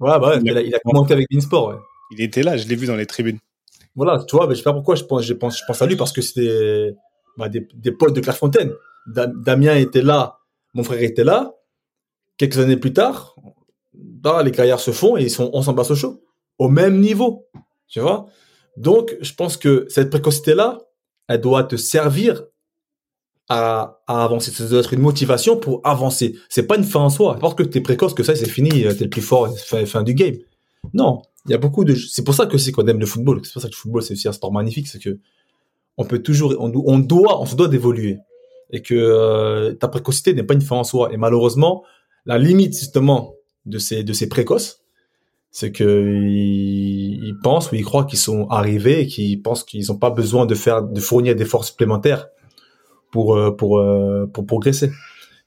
Ouais, 0.00 0.18
bah, 0.18 0.38
il, 0.42 0.56
a, 0.56 0.60
il, 0.60 0.74
a, 0.74 0.78
commenté 0.80 1.14
avec 1.14 1.26
Beansport, 1.30 1.68
ouais. 1.68 1.76
Il 2.10 2.22
était 2.22 2.42
là, 2.42 2.56
je 2.56 2.66
l'ai 2.68 2.76
vu 2.76 2.86
dans 2.86 2.96
les 2.96 3.06
tribunes. 3.06 3.38
Voilà, 3.96 4.24
tu 4.24 4.36
vois, 4.36 4.46
mais 4.46 4.54
je 4.54 4.58
sais 4.58 4.64
pas 4.64 4.72
pourquoi 4.72 4.96
je 4.96 5.04
pense, 5.04 5.22
je 5.22 5.32
pense, 5.34 5.58
je 5.58 5.62
pense 5.66 5.80
à 5.80 5.86
lui 5.86 5.96
parce 5.96 6.12
que 6.12 6.20
c'était 6.20 6.94
bah, 7.36 7.48
des, 7.48 7.66
des 7.74 7.92
potes 7.92 8.14
de 8.14 8.20
Clairefontaine. 8.20 8.72
Damien 9.06 9.76
était 9.76 10.02
là, 10.02 10.38
mon 10.74 10.82
frère 10.82 11.02
était 11.02 11.24
là. 11.24 11.54
Quelques 12.36 12.58
années 12.58 12.76
plus 12.76 12.92
tard, 12.92 13.36
bah, 13.92 14.42
les 14.42 14.50
carrières 14.50 14.80
se 14.80 14.90
font 14.90 15.16
et 15.16 15.22
ils 15.22 15.30
sont 15.30 15.50
ensemble 15.52 15.80
à 15.80 15.84
Sochaux, 15.84 16.24
au 16.58 16.68
même 16.68 17.00
niveau, 17.00 17.46
tu 17.88 18.00
vois? 18.00 18.26
Donc, 18.76 19.16
je 19.20 19.32
pense 19.34 19.56
que 19.56 19.86
cette 19.88 20.10
précocité-là, 20.10 20.80
elle 21.28 21.40
doit 21.40 21.62
te 21.64 21.76
servir 21.76 22.42
à, 23.48 24.00
avancer. 24.06 24.50
Ça 24.50 24.66
doit 24.66 24.80
être 24.80 24.92
une 24.92 25.00
motivation 25.00 25.56
pour 25.56 25.80
avancer. 25.84 26.36
C'est 26.48 26.66
pas 26.66 26.76
une 26.76 26.84
fin 26.84 27.00
en 27.00 27.10
soi. 27.10 27.38
Parce 27.40 27.54
que 27.54 27.62
t'es 27.62 27.80
précoce, 27.80 28.14
que 28.14 28.22
ça, 28.22 28.34
c'est 28.34 28.48
fini, 28.48 28.84
euh, 28.84 28.94
t'es 28.94 29.04
le 29.04 29.10
plus 29.10 29.22
fort, 29.22 29.56
fin, 29.58 29.84
fin 29.86 30.02
du 30.02 30.14
game. 30.14 30.36
Non. 30.92 31.22
Il 31.46 31.52
y 31.52 31.54
a 31.54 31.58
beaucoup 31.58 31.84
de, 31.84 31.94
c'est 31.94 32.24
pour 32.24 32.34
ça 32.34 32.46
que 32.46 32.56
c'est 32.56 32.72
qu'on 32.72 32.86
aime 32.86 33.00
le 33.00 33.06
football. 33.06 33.40
C'est 33.44 33.52
pour 33.52 33.62
ça 33.62 33.68
que 33.68 33.74
le 33.74 33.78
football, 33.78 34.02
c'est 34.02 34.14
aussi 34.14 34.28
un 34.28 34.32
sport 34.32 34.52
magnifique. 34.52 34.88
C'est 34.88 34.98
que 34.98 35.18
on 35.96 36.04
peut 36.04 36.20
toujours, 36.20 36.54
on, 36.58 36.72
on 36.86 36.98
doit, 36.98 37.40
on 37.40 37.46
se 37.46 37.54
doit 37.54 37.68
d'évoluer. 37.68 38.18
Et 38.70 38.82
que 38.82 38.94
euh, 38.94 39.74
ta 39.74 39.88
précocité 39.88 40.32
n'est 40.32 40.42
pas 40.42 40.54
une 40.54 40.62
fin 40.62 40.76
en 40.76 40.84
soi. 40.84 41.12
Et 41.12 41.16
malheureusement, 41.16 41.84
la 42.24 42.38
limite, 42.38 42.76
justement, 42.76 43.34
de 43.66 43.78
ces, 43.78 44.02
de 44.02 44.12
ces 44.12 44.28
précoces, 44.28 44.80
c'est 45.50 45.70
que 45.70 46.26
ils, 46.26 47.36
pensent 47.42 47.70
ou 47.70 47.76
ils 47.76 47.84
croient 47.84 48.04
qu'ils 48.04 48.18
sont 48.18 48.48
arrivés 48.48 49.02
et 49.02 49.06
qu'ils 49.06 49.40
pensent 49.40 49.62
qu'ils 49.62 49.86
n'ont 49.88 49.98
pas 49.98 50.10
besoin 50.10 50.46
de 50.46 50.54
faire, 50.54 50.82
de 50.82 51.00
fournir 51.00 51.36
des 51.36 51.44
forces 51.44 51.68
supplémentaires 51.68 52.26
pour 53.14 53.36
euh, 53.36 53.52
pour 53.52 53.78
euh, 53.78 54.26
pour 54.26 54.44
progresser. 54.44 54.90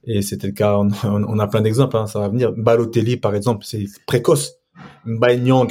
Et 0.06 0.21
c'était 0.21 0.47
le 0.47 0.53
cas. 0.53 0.77
On, 1.03 1.38
a 1.38 1.47
plein 1.47 1.60
d'exemples. 1.60 1.97
Hein, 1.97 2.08
ça 2.08 2.19
va 2.19 2.30
venir. 2.30 2.53
Balotelli, 2.53 3.17
par 3.17 3.36
exemple, 3.36 3.65
c'est 3.65 3.86
précoce. 4.06 4.53
Nyang, 5.06 5.67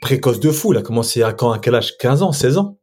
précoce 0.00 0.38
de 0.38 0.52
fou. 0.52 0.72
Il 0.72 0.78
a 0.78 0.82
commencé 0.82 1.24
à 1.24 1.32
quand 1.32 1.50
à 1.50 1.58
quel 1.58 1.74
âge? 1.74 1.98
15 1.98 2.22
ans, 2.22 2.30
16 2.30 2.58
ans. 2.58 2.78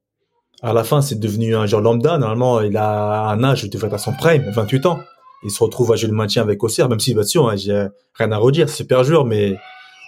À 0.61 0.73
la 0.73 0.83
fin, 0.83 1.01
c'est 1.01 1.17
devenu 1.17 1.55
un 1.55 1.65
joueur 1.65 1.81
lambda. 1.81 2.17
Normalement, 2.17 2.59
il 2.59 2.75
a 2.75 3.29
un 3.29 3.41
âge, 3.43 3.63
il 3.63 3.69
devrait 3.69 3.87
être 3.87 3.93
à 3.93 3.97
son 3.97 4.11
prime, 4.11 4.51
28 4.53 4.85
ans. 4.85 4.99
Il 5.45 5.51
se 5.51 5.63
retrouve 5.63 5.93
à 5.93 5.95
jouer 5.95 6.09
le 6.09 6.15
maintien 6.15 6.41
avec 6.41 6.61
Auxerre, 6.61 6.89
même 6.89 6.99
si, 6.99 7.13
bien 7.13 7.23
sûr, 7.23 7.49
hein, 7.49 7.55
j'ai 7.55 7.87
rien 8.15 8.31
à 8.31 8.37
redire, 8.37 8.69
super 8.69 9.03
joueur, 9.03 9.25
mais 9.25 9.57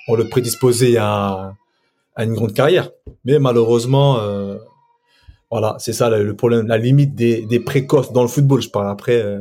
on 0.07 0.15
le 0.15 0.29
prédisposait 0.29 0.95
à, 0.97 1.53
à 2.15 2.23
une 2.23 2.33
grande 2.33 2.53
carrière. 2.53 2.89
Mais 3.25 3.39
malheureusement, 3.39 4.17
euh, 4.19 4.57
voilà, 5.57 5.77
c'est 5.79 5.93
ça 5.93 6.09
le, 6.09 6.35
problème, 6.35 6.67
la 6.67 6.77
limite 6.77 7.15
des, 7.15 7.45
des, 7.45 7.61
précoces 7.61 8.11
dans 8.11 8.23
le 8.23 8.27
football. 8.27 8.61
Je 8.61 8.69
parle 8.69 8.89
après 8.89 9.21
euh, 9.21 9.39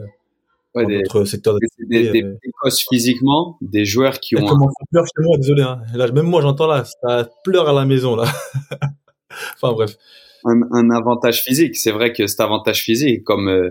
ouais, 0.77 0.87
des, 0.87 1.03
secteur 1.27 1.57
des, 1.59 1.67
des, 1.89 2.23
euh, 2.23 2.39
précoces 2.41 2.87
physiquement, 2.89 3.59
des 3.61 3.85
joueurs 3.85 4.21
qui 4.21 4.37
ont. 4.37 4.47
Comment 4.47 4.69
ça 4.69 4.85
pleure 4.93 5.05
chez 5.05 5.25
moi, 5.25 5.37
désolé. 5.39 5.63
Hein. 5.63 5.81
Là, 5.93 6.13
même 6.13 6.27
moi, 6.27 6.41
j'entends 6.41 6.69
là, 6.69 6.85
ça 6.85 7.29
pleure 7.43 7.69
à 7.69 7.73
la 7.73 7.85
maison 7.85 8.15
là. 8.15 8.27
enfin 9.55 9.73
bref. 9.73 9.97
Un, 10.45 10.61
un 10.71 10.91
avantage 10.91 11.43
physique, 11.43 11.75
c'est 11.75 11.91
vrai 11.91 12.13
que 12.13 12.29
cet 12.29 12.39
avantage 12.39 12.83
physique, 12.83 13.25
comme, 13.25 13.49
euh, 13.49 13.71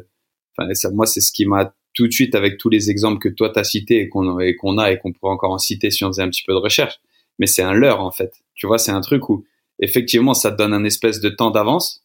ça, 0.73 0.89
moi, 0.91 1.05
c'est 1.05 1.21
ce 1.21 1.31
qui 1.31 1.45
m'a 1.45 1.73
tout 1.93 2.07
de 2.07 2.11
suite 2.11 2.35
avec 2.35 2.57
tous 2.57 2.67
les 2.67 2.89
exemples 2.89 3.19
que 3.19 3.29
toi 3.29 3.51
t'as 3.53 3.63
cités 3.63 4.01
et 4.01 4.09
qu'on 4.09 4.37
qu'on 4.59 4.77
a 4.79 4.91
et 4.91 4.97
qu'on 4.97 5.13
pourrait 5.13 5.31
encore 5.31 5.51
en 5.53 5.59
citer 5.59 5.91
si 5.91 6.03
on 6.03 6.07
faisait 6.07 6.23
un 6.23 6.29
petit 6.29 6.43
peu 6.45 6.51
de 6.51 6.57
recherche. 6.57 6.99
Mais 7.39 7.47
c'est 7.47 7.63
un 7.63 7.73
leurre 7.73 8.01
en 8.01 8.11
fait. 8.11 8.33
Tu 8.53 8.67
vois, 8.67 8.77
c'est 8.77 8.91
un 8.91 8.99
truc 8.99 9.29
où 9.29 9.45
effectivement 9.79 10.33
ça 10.33 10.51
te 10.51 10.57
donne 10.57 10.73
un 10.73 10.83
espèce 10.83 11.21
de 11.21 11.29
temps 11.29 11.51
d'avance 11.51 12.02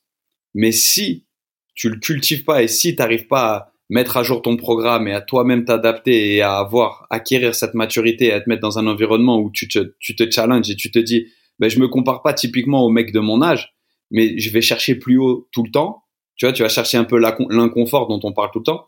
mais 0.54 0.72
si 0.72 1.26
tu 1.74 1.88
le 1.88 1.96
cultives 1.96 2.44
pas 2.44 2.62
et 2.62 2.68
si 2.68 2.94
tu 2.94 3.00
n'arrives 3.00 3.26
pas 3.26 3.54
à 3.54 3.72
mettre 3.88 4.16
à 4.16 4.22
jour 4.22 4.42
ton 4.42 4.56
programme 4.56 5.08
et 5.08 5.14
à 5.14 5.20
toi-même 5.20 5.64
t'adapter 5.64 6.34
et 6.34 6.42
à 6.42 6.58
avoir, 6.58 7.06
acquérir 7.10 7.54
cette 7.54 7.74
maturité 7.74 8.26
et 8.26 8.32
à 8.32 8.40
te 8.40 8.48
mettre 8.48 8.62
dans 8.62 8.78
un 8.78 8.86
environnement 8.86 9.38
où 9.38 9.50
tu 9.50 9.68
te, 9.68 9.94
tu 9.98 10.14
te 10.14 10.30
challenges 10.30 10.70
et 10.70 10.76
tu 10.76 10.90
te 10.90 10.98
dis, 10.98 11.28
ben, 11.58 11.70
je 11.70 11.78
me 11.80 11.88
compare 11.88 12.22
pas 12.22 12.34
typiquement 12.34 12.84
au 12.84 12.90
mec 12.90 13.12
de 13.12 13.20
mon 13.20 13.42
âge, 13.42 13.74
mais 14.10 14.38
je 14.38 14.50
vais 14.50 14.60
chercher 14.60 14.94
plus 14.94 15.18
haut 15.18 15.48
tout 15.52 15.62
le 15.62 15.70
temps. 15.70 16.02
Tu 16.36 16.46
vois, 16.46 16.52
tu 16.52 16.62
vas 16.62 16.68
chercher 16.68 16.98
un 16.98 17.04
peu 17.04 17.18
l'inconfort 17.18 18.06
dont 18.08 18.20
on 18.22 18.32
parle 18.32 18.50
tout 18.52 18.60
le 18.60 18.64
temps. 18.64 18.86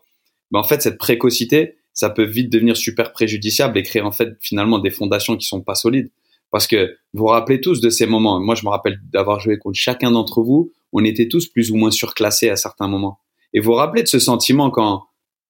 Ben, 0.51 0.59
en 0.59 0.63
fait, 0.63 0.81
cette 0.81 0.97
précocité, 0.97 1.75
ça 1.93 2.09
peut 2.09 2.23
vite 2.23 2.51
devenir 2.51 2.77
super 2.77 3.11
préjudiciable 3.11 3.77
et 3.77 3.83
créer 3.83 4.01
en 4.01 4.11
fait 4.11 4.37
finalement 4.39 4.79
des 4.79 4.89
fondations 4.91 5.35
qui 5.35 5.45
sont 5.45 5.61
pas 5.61 5.75
solides. 5.75 6.11
Parce 6.51 6.67
que 6.67 6.95
vous 7.13 7.21
vous 7.23 7.25
rappelez 7.27 7.61
tous 7.61 7.81
de 7.81 7.89
ces 7.89 8.05
moments. 8.05 8.39
Moi, 8.39 8.55
je 8.55 8.63
me 8.65 8.69
rappelle 8.69 8.99
d'avoir 9.11 9.39
joué 9.39 9.57
contre 9.57 9.77
chacun 9.77 10.11
d'entre 10.11 10.41
vous. 10.41 10.71
On 10.93 11.03
était 11.03 11.27
tous 11.27 11.47
plus 11.47 11.71
ou 11.71 11.77
moins 11.77 11.91
surclassés 11.91 12.49
à 12.49 12.55
certains 12.57 12.87
moments. 12.87 13.19
Et 13.53 13.59
vous 13.59 13.71
vous 13.71 13.77
rappelez 13.77 14.03
de 14.03 14.07
ce 14.07 14.19
sentiment 14.19 14.69
quand 14.69 15.05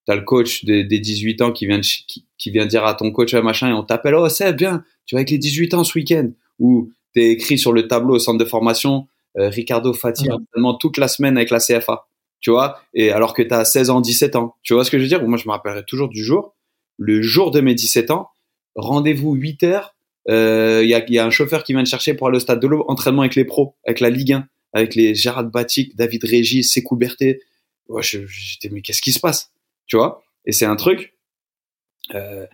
t'as 0.06 0.16
le 0.16 0.22
coach 0.24 0.64
des, 0.66 0.84
des 0.84 1.00
18 1.00 1.42
ans 1.42 1.52
qui 1.52 1.66
vient 1.68 1.78
de, 1.80 1.84
qui, 1.84 2.26
qui 2.38 2.50
vient 2.50 2.66
dire 2.66 2.86
à 2.86 2.96
ton 2.96 3.12
coach 3.12 3.34
un 3.34 3.42
machin 3.42 3.70
et 3.70 3.74
on 3.74 3.84
t'appelle 3.84 4.16
oh 4.16 4.28
c'est 4.30 4.52
bien 4.54 4.84
tu 5.06 5.14
vas 5.14 5.20
avec 5.20 5.30
les 5.30 5.38
18 5.38 5.76
ans 5.76 5.84
ce 5.84 5.96
week-end 5.98 6.32
ou 6.58 6.92
t'es 7.14 7.30
écrit 7.30 7.60
sur 7.60 7.72
le 7.72 7.88
tableau 7.88 8.16
au 8.16 8.20
centre 8.20 8.40
de 8.40 8.46
formation 8.46 9.08
euh, 9.38 9.50
Ricardo 9.50 9.94
Fati 9.94 10.28
Ouais. 10.30 10.72
toute 10.80 10.98
la 10.98 11.08
semaine 11.08 11.38
avec 11.38 11.52
la 11.52 11.60
CFA 11.60 12.08
tu 12.40 12.50
vois? 12.50 12.80
Et 12.96 13.12
alors 13.12 13.36
que 13.36 13.44
t'as 13.44 13.64
16 13.64 13.92
ans 13.92 14.02
17 14.02 14.36
ans 14.36 14.56
tu 14.64 14.74
vois 14.74 14.84
ce 14.84 14.90
que 14.90 14.98
je 14.98 15.04
veux 15.04 15.08
dire? 15.08 15.24
Moi 15.28 15.38
je 15.38 15.48
me 15.48 15.52
rappellerai 15.52 15.84
toujours 15.86 16.10
du 16.10 16.24
jour 16.24 16.56
le 16.98 17.22
jour 17.22 17.52
de 17.52 17.62
mes 17.62 17.76
17 17.76 18.10
ans 18.10 18.30
rendez-vous 18.76 19.34
8 19.36 19.62
heures 19.64 19.94
il 20.28 20.88
y, 20.88 20.94
a, 20.94 21.10
y 21.10 21.20
a 21.20 21.26
un 21.26 21.30
chauffeur 21.30 21.64
qui 21.64 21.74
vient 21.74 21.84
te 21.84 21.90
chercher 21.90 22.14
pour 22.14 22.28
aller 22.28 22.38
au 22.38 22.40
stade 22.42 22.60
de 22.60 22.68
l'Aube 22.68 22.86
entraînement 22.88 23.22
avec 23.22 23.36
les 23.36 23.46
pros 23.46 23.76
avec 23.86 24.00
la 24.00 24.10
Ligue 24.10 24.34
1 24.34 24.48
avec 24.74 24.96
les 24.96 25.16
Gérard 25.16 25.46
Batic 25.46 25.96
David 25.96 26.24
Régis 26.24 26.72
Sekou 26.72 26.96
Berté 26.96 27.42
ouais, 27.88 28.04
j'étais 28.04 28.70
mais 28.70 28.82
qu'est-ce 28.82 29.02
qui 29.02 29.12
se 29.12 29.20
passe? 29.20 29.52
Tu 29.88 29.98
vois? 29.98 30.24
Et 30.46 30.52
c'est 30.52 30.66
un 30.66 30.76
truc 30.76 31.18
euh, 32.14 32.46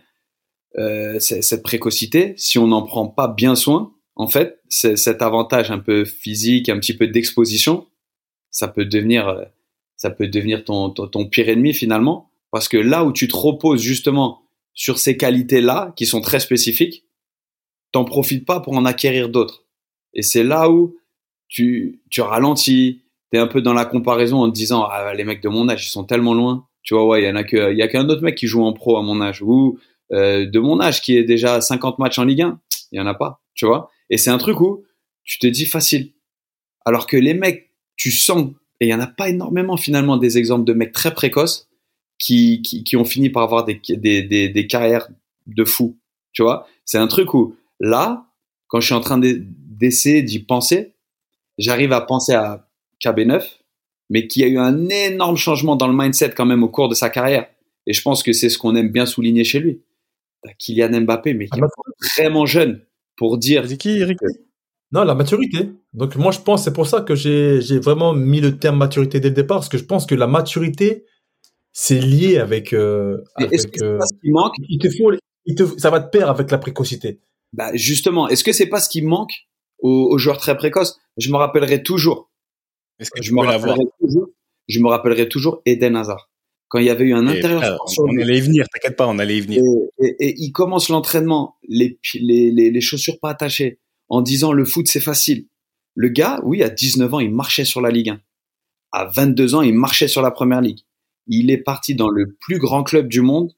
euh, 0.78 1.18
cette 1.20 1.62
précocité 1.62 2.34
si 2.36 2.58
on 2.58 2.68
n'en 2.68 2.82
prend 2.82 3.08
pas 3.08 3.28
bien 3.28 3.54
soin 3.54 3.92
en 4.16 4.26
fait 4.26 4.60
cet 4.68 5.22
avantage 5.22 5.70
un 5.70 5.78
peu 5.78 6.04
physique 6.04 6.68
un 6.68 6.78
petit 6.78 6.96
peu 6.96 7.06
d'exposition 7.06 7.86
ça 8.50 8.68
peut 8.68 8.84
devenir 8.84 9.28
euh, 9.28 9.44
ça 9.98 10.10
peut 10.10 10.28
devenir 10.28 10.64
ton, 10.64 10.90
ton, 10.90 11.08
ton 11.08 11.26
pire 11.26 11.50
ennemi 11.50 11.74
finalement. 11.74 12.30
Parce 12.50 12.68
que 12.68 12.78
là 12.78 13.04
où 13.04 13.12
tu 13.12 13.28
te 13.28 13.36
reposes 13.36 13.82
justement 13.82 14.42
sur 14.72 14.98
ces 14.98 15.18
qualités 15.18 15.60
là 15.60 15.92
qui 15.96 16.06
sont 16.06 16.22
très 16.22 16.40
spécifiques 16.40 17.04
t'en 17.92 18.04
profites 18.04 18.46
pas 18.46 18.60
pour 18.60 18.74
en 18.74 18.84
acquérir 18.84 19.28
d'autres. 19.28 19.64
Et 20.14 20.22
c'est 20.22 20.44
là 20.44 20.70
où 20.70 20.96
tu, 21.48 22.02
tu 22.10 22.20
ralentis 22.20 23.02
t'es 23.30 23.38
un 23.38 23.46
peu 23.46 23.60
dans 23.60 23.74
la 23.74 23.84
comparaison 23.84 24.42
en 24.42 24.50
te 24.50 24.54
disant 24.54 24.84
ah, 24.84 25.12
les 25.14 25.24
mecs 25.24 25.42
de 25.42 25.48
mon 25.48 25.68
âge 25.68 25.86
ils 25.86 25.90
sont 25.90 26.04
tellement 26.04 26.34
loin. 26.34 26.66
Tu 26.82 26.94
vois 26.94 27.06
ouais 27.06 27.22
il 27.22 27.26
y 27.26 27.30
en 27.30 27.36
a 27.36 27.44
que 27.44 27.74
y 27.74 27.82
a 27.82 27.88
qu'un 27.88 28.08
autre 28.08 28.22
mec 28.22 28.36
qui 28.36 28.46
joue 28.46 28.64
en 28.64 28.72
pro 28.72 28.96
à 28.96 29.02
mon 29.02 29.20
âge. 29.20 29.42
Ou 29.42 29.78
euh, 30.12 30.46
de 30.46 30.58
mon 30.58 30.80
âge 30.80 31.02
qui 31.02 31.16
est 31.16 31.24
déjà 31.24 31.54
à 31.54 31.60
50 31.60 31.98
matchs 31.98 32.18
en 32.18 32.24
Ligue 32.24 32.42
1 32.42 32.60
il 32.92 32.98
y 32.98 33.00
en 33.00 33.06
a 33.06 33.14
pas 33.14 33.40
tu 33.54 33.66
vois. 33.66 33.90
Et 34.10 34.16
c'est 34.16 34.30
un 34.30 34.38
truc 34.38 34.60
où 34.60 34.84
tu 35.24 35.38
te 35.38 35.46
dis 35.46 35.66
facile. 35.66 36.12
Alors 36.84 37.06
que 37.06 37.16
les 37.16 37.34
mecs 37.34 37.70
tu 37.96 38.10
sens 38.10 38.52
et 38.80 38.86
il 38.86 38.88
y 38.88 38.94
en 38.94 39.00
a 39.00 39.06
pas 39.06 39.28
énormément 39.28 39.76
finalement 39.76 40.16
des 40.16 40.38
exemples 40.38 40.64
de 40.64 40.72
mecs 40.72 40.92
très 40.92 41.12
précoces 41.12 41.68
qui, 42.18 42.62
qui, 42.62 42.84
qui 42.84 42.96
ont 42.96 43.04
fini 43.04 43.28
par 43.28 43.42
avoir 43.42 43.64
des, 43.64 43.80
des, 43.88 44.22
des, 44.22 44.48
des 44.48 44.66
carrières 44.66 45.08
de 45.46 45.64
fou 45.64 45.98
tu 46.32 46.42
vois. 46.42 46.66
C'est 46.84 46.98
un 46.98 47.08
truc 47.08 47.34
où 47.34 47.56
là 47.80 48.26
quand 48.68 48.80
je 48.80 48.86
suis 48.86 48.94
en 48.94 49.00
train 49.00 49.18
de- 49.18 49.40
d'essayer 49.40 50.22
d'y 50.22 50.40
penser 50.40 50.94
j'arrive 51.58 51.92
à 51.92 52.00
penser 52.00 52.34
à 52.34 52.68
KB9 53.00 53.58
mais 54.10 54.26
qui 54.26 54.42
a 54.44 54.46
eu 54.46 54.58
un 54.58 54.88
énorme 54.88 55.36
changement 55.36 55.76
dans 55.76 55.88
le 55.88 55.94
mindset 55.96 56.30
quand 56.30 56.46
même 56.46 56.62
au 56.62 56.68
cours 56.68 56.88
de 56.88 56.94
sa 56.94 57.10
carrière. 57.10 57.46
Et 57.86 57.92
je 57.92 58.02
pense 58.02 58.22
que 58.22 58.32
c'est 58.32 58.48
ce 58.48 58.58
qu'on 58.58 58.74
aime 58.76 58.90
bien 58.90 59.06
souligner 59.06 59.44
chez 59.44 59.60
lui. 59.60 59.82
Kylian 60.58 61.00
Mbappé, 61.02 61.34
mais 61.34 61.48
qui 61.48 61.58
est 61.58 61.62
vraiment 62.16 62.46
jeune 62.46 62.80
pour 63.16 63.38
dire 63.38 63.66
C'est 63.66 63.76
qui, 63.76 63.98
Eric? 63.98 64.18
Non, 64.92 65.04
la 65.04 65.14
maturité. 65.14 65.70
Donc 65.92 66.16
moi, 66.16 66.32
je 66.32 66.38
pense, 66.38 66.64
c'est 66.64 66.72
pour 66.72 66.86
ça 66.86 67.02
que 67.02 67.14
j'ai 67.14 67.78
vraiment 67.80 68.14
mis 68.14 68.40
le 68.40 68.58
terme 68.58 68.78
maturité 68.78 69.20
dès 69.20 69.28
le 69.28 69.34
départ, 69.34 69.58
parce 69.58 69.68
que 69.68 69.78
je 69.78 69.84
pense 69.84 70.06
que 70.06 70.14
la 70.14 70.26
maturité, 70.26 71.04
c'est 71.72 72.00
lié 72.00 72.38
avec... 72.38 72.72
euh, 72.72 73.18
avec 73.34 73.52
est-ce 73.52 73.66
que 73.66 73.78
c'est 73.78 73.84
euh, 73.84 74.00
ce 74.00 74.14
qui 74.22 74.30
manque? 74.30 74.54
il 74.68 74.78
te 74.78 74.88
faut, 74.90 75.12
il 75.44 75.54
te, 75.54 75.64
ça 75.78 75.90
va 75.90 76.00
de 76.00 76.08
pair 76.08 76.30
avec 76.30 76.50
la 76.50 76.58
précocité. 76.58 77.20
Bah, 77.52 77.70
Justement, 77.74 78.28
est-ce 78.28 78.44
que 78.44 78.52
c'est 78.52 78.66
pas 78.68 78.80
ce 78.80 78.88
qui 78.88 79.02
manque 79.02 79.32
aux, 79.78 80.08
aux 80.12 80.18
joueurs 80.18 80.38
très 80.38 80.56
précoces? 80.56 80.98
Je 81.16 81.30
me 81.30 81.36
rappellerai 81.36 81.82
toujours. 81.82 82.30
Est-ce 82.98 83.10
que 83.10 83.22
Je 83.22 83.32
me 83.32 83.40
rappellerai 83.40 83.84
toujours. 84.00 84.28
Je 84.68 84.80
me 84.80 84.88
rappellerai 84.88 85.28
toujours 85.28 85.62
Eden 85.66 85.96
Hazard. 85.96 86.30
Quand 86.68 86.78
il 86.78 86.84
y 86.84 86.90
avait 86.90 87.04
eu 87.06 87.14
un 87.14 87.26
intérieur 87.26 87.78
On 87.98 88.12
lui. 88.12 88.22
allait 88.22 88.36
y 88.38 88.40
venir, 88.42 88.66
t'inquiète 88.68 88.96
pas, 88.96 89.06
on 89.06 89.18
allait 89.18 89.38
y 89.38 89.40
venir. 89.40 89.62
et, 90.00 90.06
et- 90.06 90.28
et 90.28 90.34
il 90.38 90.52
commence 90.52 90.90
l'entraînement, 90.90 91.56
les, 91.66 91.98
les, 92.14 92.50
les, 92.50 92.70
les 92.70 92.80
chaussures 92.82 93.18
pas 93.20 93.30
attachées, 93.30 93.80
en 94.08 94.20
disant 94.20 94.52
le 94.52 94.66
foot 94.66 94.86
c'est 94.86 95.00
facile. 95.00 95.46
Le 95.94 96.10
gars, 96.10 96.40
oui, 96.44 96.62
à 96.62 96.68
19 96.68 97.14
ans, 97.14 97.20
il 97.20 97.30
marchait 97.34 97.64
sur 97.64 97.80
la 97.80 97.90
Ligue 97.90 98.10
1. 98.10 98.20
À 98.92 99.06
22 99.06 99.54
ans, 99.54 99.62
il 99.62 99.74
marchait 99.74 100.08
sur 100.08 100.20
la 100.20 100.30
Première 100.30 100.60
Ligue. 100.60 100.80
Il 101.26 101.50
est 101.50 101.58
parti 101.58 101.94
dans 101.94 102.08
le 102.10 102.36
plus 102.40 102.58
grand 102.58 102.82
club 102.82 103.08
du 103.08 103.22
monde. 103.22 103.52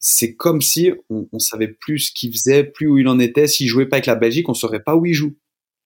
C'est 0.00 0.34
comme 0.34 0.62
si 0.62 0.90
on, 1.10 1.28
on 1.30 1.38
savait 1.38 1.68
plus 1.68 1.98
ce 1.98 2.12
qu'il 2.12 2.32
faisait, 2.32 2.64
plus 2.64 2.88
où 2.88 2.98
il 2.98 3.06
en 3.06 3.18
était. 3.18 3.46
S'il 3.46 3.68
jouait 3.68 3.86
pas 3.86 3.96
avec 3.96 4.06
la 4.06 4.16
Belgique, 4.16 4.48
on 4.48 4.54
saurait 4.54 4.82
pas 4.82 4.96
où 4.96 5.06
il 5.06 5.12
joue. 5.14 5.36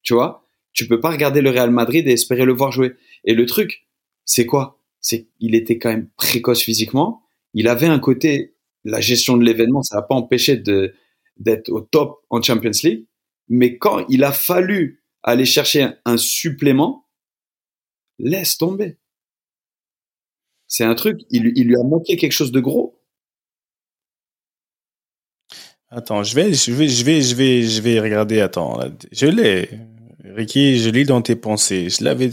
Tu 0.02 0.14
vois? 0.14 0.46
Tu 0.72 0.86
peux 0.86 1.00
pas 1.00 1.10
regarder 1.10 1.40
le 1.40 1.50
Real 1.50 1.70
Madrid 1.70 2.06
et 2.06 2.12
espérer 2.12 2.44
le 2.44 2.52
voir 2.52 2.72
jouer. 2.72 2.94
Et 3.24 3.34
le 3.34 3.44
truc, 3.46 3.86
c'est 4.24 4.46
quoi? 4.46 4.80
C'est 5.00 5.28
qu'il 5.38 5.54
était 5.54 5.78
quand 5.78 5.90
même 5.90 6.08
précoce 6.16 6.62
physiquement. 6.62 7.22
Il 7.54 7.68
avait 7.68 7.86
un 7.86 7.98
côté, 7.98 8.54
la 8.84 9.00
gestion 9.00 9.36
de 9.36 9.44
l'événement, 9.44 9.82
ça 9.82 9.96
n'a 9.96 10.02
pas 10.02 10.14
empêché 10.14 10.56
de 10.56 10.94
d'être 11.36 11.68
au 11.70 11.80
top 11.80 12.24
en 12.30 12.40
Champions 12.40 12.70
League. 12.84 13.06
Mais 13.48 13.76
quand 13.78 14.06
il 14.08 14.22
a 14.22 14.32
fallu 14.32 15.02
aller 15.22 15.46
chercher 15.46 15.88
un, 16.04 16.16
supplément, 16.16 17.08
laisse 18.18 18.58
tomber. 18.58 18.98
C'est 20.68 20.84
un 20.84 20.94
truc, 20.94 21.20
il, 21.30 21.52
il 21.56 21.68
lui 21.68 21.76
a 21.76 21.82
manqué 21.82 22.16
quelque 22.16 22.32
chose 22.32 22.52
de 22.52 22.60
gros. 22.60 22.93
Attends, 25.94 26.22
je 26.24 26.34
vais, 26.34 26.52
je 26.52 26.72
vais, 26.72 26.88
je 26.88 27.04
vais, 27.04 27.20
je 27.22 27.34
vais, 27.36 27.62
je 27.62 27.80
vais 27.80 28.00
regarder. 28.00 28.40
Attends, 28.40 28.78
là. 28.78 28.88
je 29.12 29.26
l'ai, 29.26 29.68
Ricky, 30.34 30.78
je 30.78 30.90
l'ai 30.90 31.04
dans 31.04 31.22
tes 31.22 31.36
pensées. 31.36 31.88
Je 31.88 32.02
l'avais. 32.02 32.30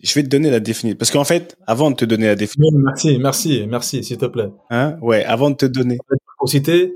Je 0.00 0.14
vais 0.14 0.22
te 0.22 0.28
donner 0.28 0.48
la 0.50 0.60
définition. 0.60 0.96
Parce 0.96 1.10
qu'en 1.10 1.24
fait, 1.24 1.56
avant 1.66 1.90
de 1.90 1.96
te 1.96 2.04
donner 2.04 2.26
la 2.26 2.36
définition, 2.36 2.78
Merci, 2.78 3.18
merci, 3.18 3.66
merci, 3.68 4.04
s'il 4.04 4.16
te 4.18 4.26
plaît. 4.26 4.48
hein, 4.70 4.96
ouais, 5.02 5.24
avant 5.24 5.50
de 5.50 5.56
te 5.56 5.66
donner, 5.66 5.98
Précocité, 6.36 6.94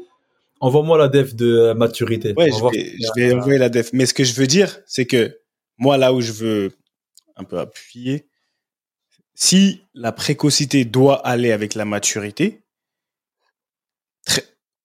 envoie-moi 0.61 0.97
la 0.99 1.09
def 1.09 1.35
de 1.35 1.73
maturité. 1.73 2.33
ouais, 2.37 2.51
je 2.53 2.63
vais, 2.63 2.93
je 2.97 3.21
vais 3.21 3.35
envoyer 3.35 3.59
la 3.59 3.69
def. 3.71 3.91
Mais 3.93 4.07
ce 4.07 4.15
que 4.15 4.23
je 4.23 4.35
veux 4.35 4.47
dire, 4.47 4.79
c'est 4.87 5.07
que 5.07 5.37
moi, 5.79 5.97
là 5.97 6.13
où 6.15 6.21
je 6.21 6.31
veux 6.31 6.73
un 7.35 7.43
peu 7.43 7.59
appuyer, 7.59 8.29
si 9.35 9.81
la 9.95 10.13
précocité 10.13 10.85
doit 10.85 11.27
aller 11.27 11.51
avec 11.51 11.75
la 11.75 11.85
maturité, 11.85 12.62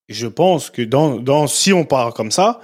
je 0.08 0.28
pense 0.28 0.70
que 0.70 0.82
dans, 0.82 1.18
dans, 1.20 1.48
si 1.48 1.74
on 1.74 1.86
part 1.86 2.14
comme 2.14 2.32
ça, 2.32 2.62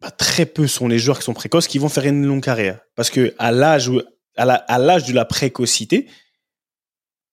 bah, 0.00 0.10
très 0.10 0.46
peu 0.46 0.66
sont 0.66 0.88
les 0.88 0.98
joueurs 0.98 1.18
qui 1.18 1.24
sont 1.24 1.34
précoces 1.34 1.68
qui 1.68 1.78
vont 1.78 1.88
faire 1.88 2.06
une 2.06 2.26
longue 2.26 2.42
carrière. 2.42 2.80
Parce 2.96 3.10
que 3.10 3.34
à 3.38 3.52
l'âge 3.52 3.90
à 4.36 4.78
l'âge 4.78 5.04
de 5.04 5.12
la 5.12 5.26
précocité, 5.26 6.08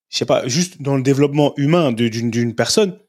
je 0.10 0.18
sais 0.18 0.26
pas, 0.26 0.48
juste 0.48 0.82
dans 0.82 0.98
le 0.98 1.04
développement 1.04 1.54
humain 1.56 1.92
de- 1.92 2.08
d'une 2.10 2.56
personne, 2.56 3.00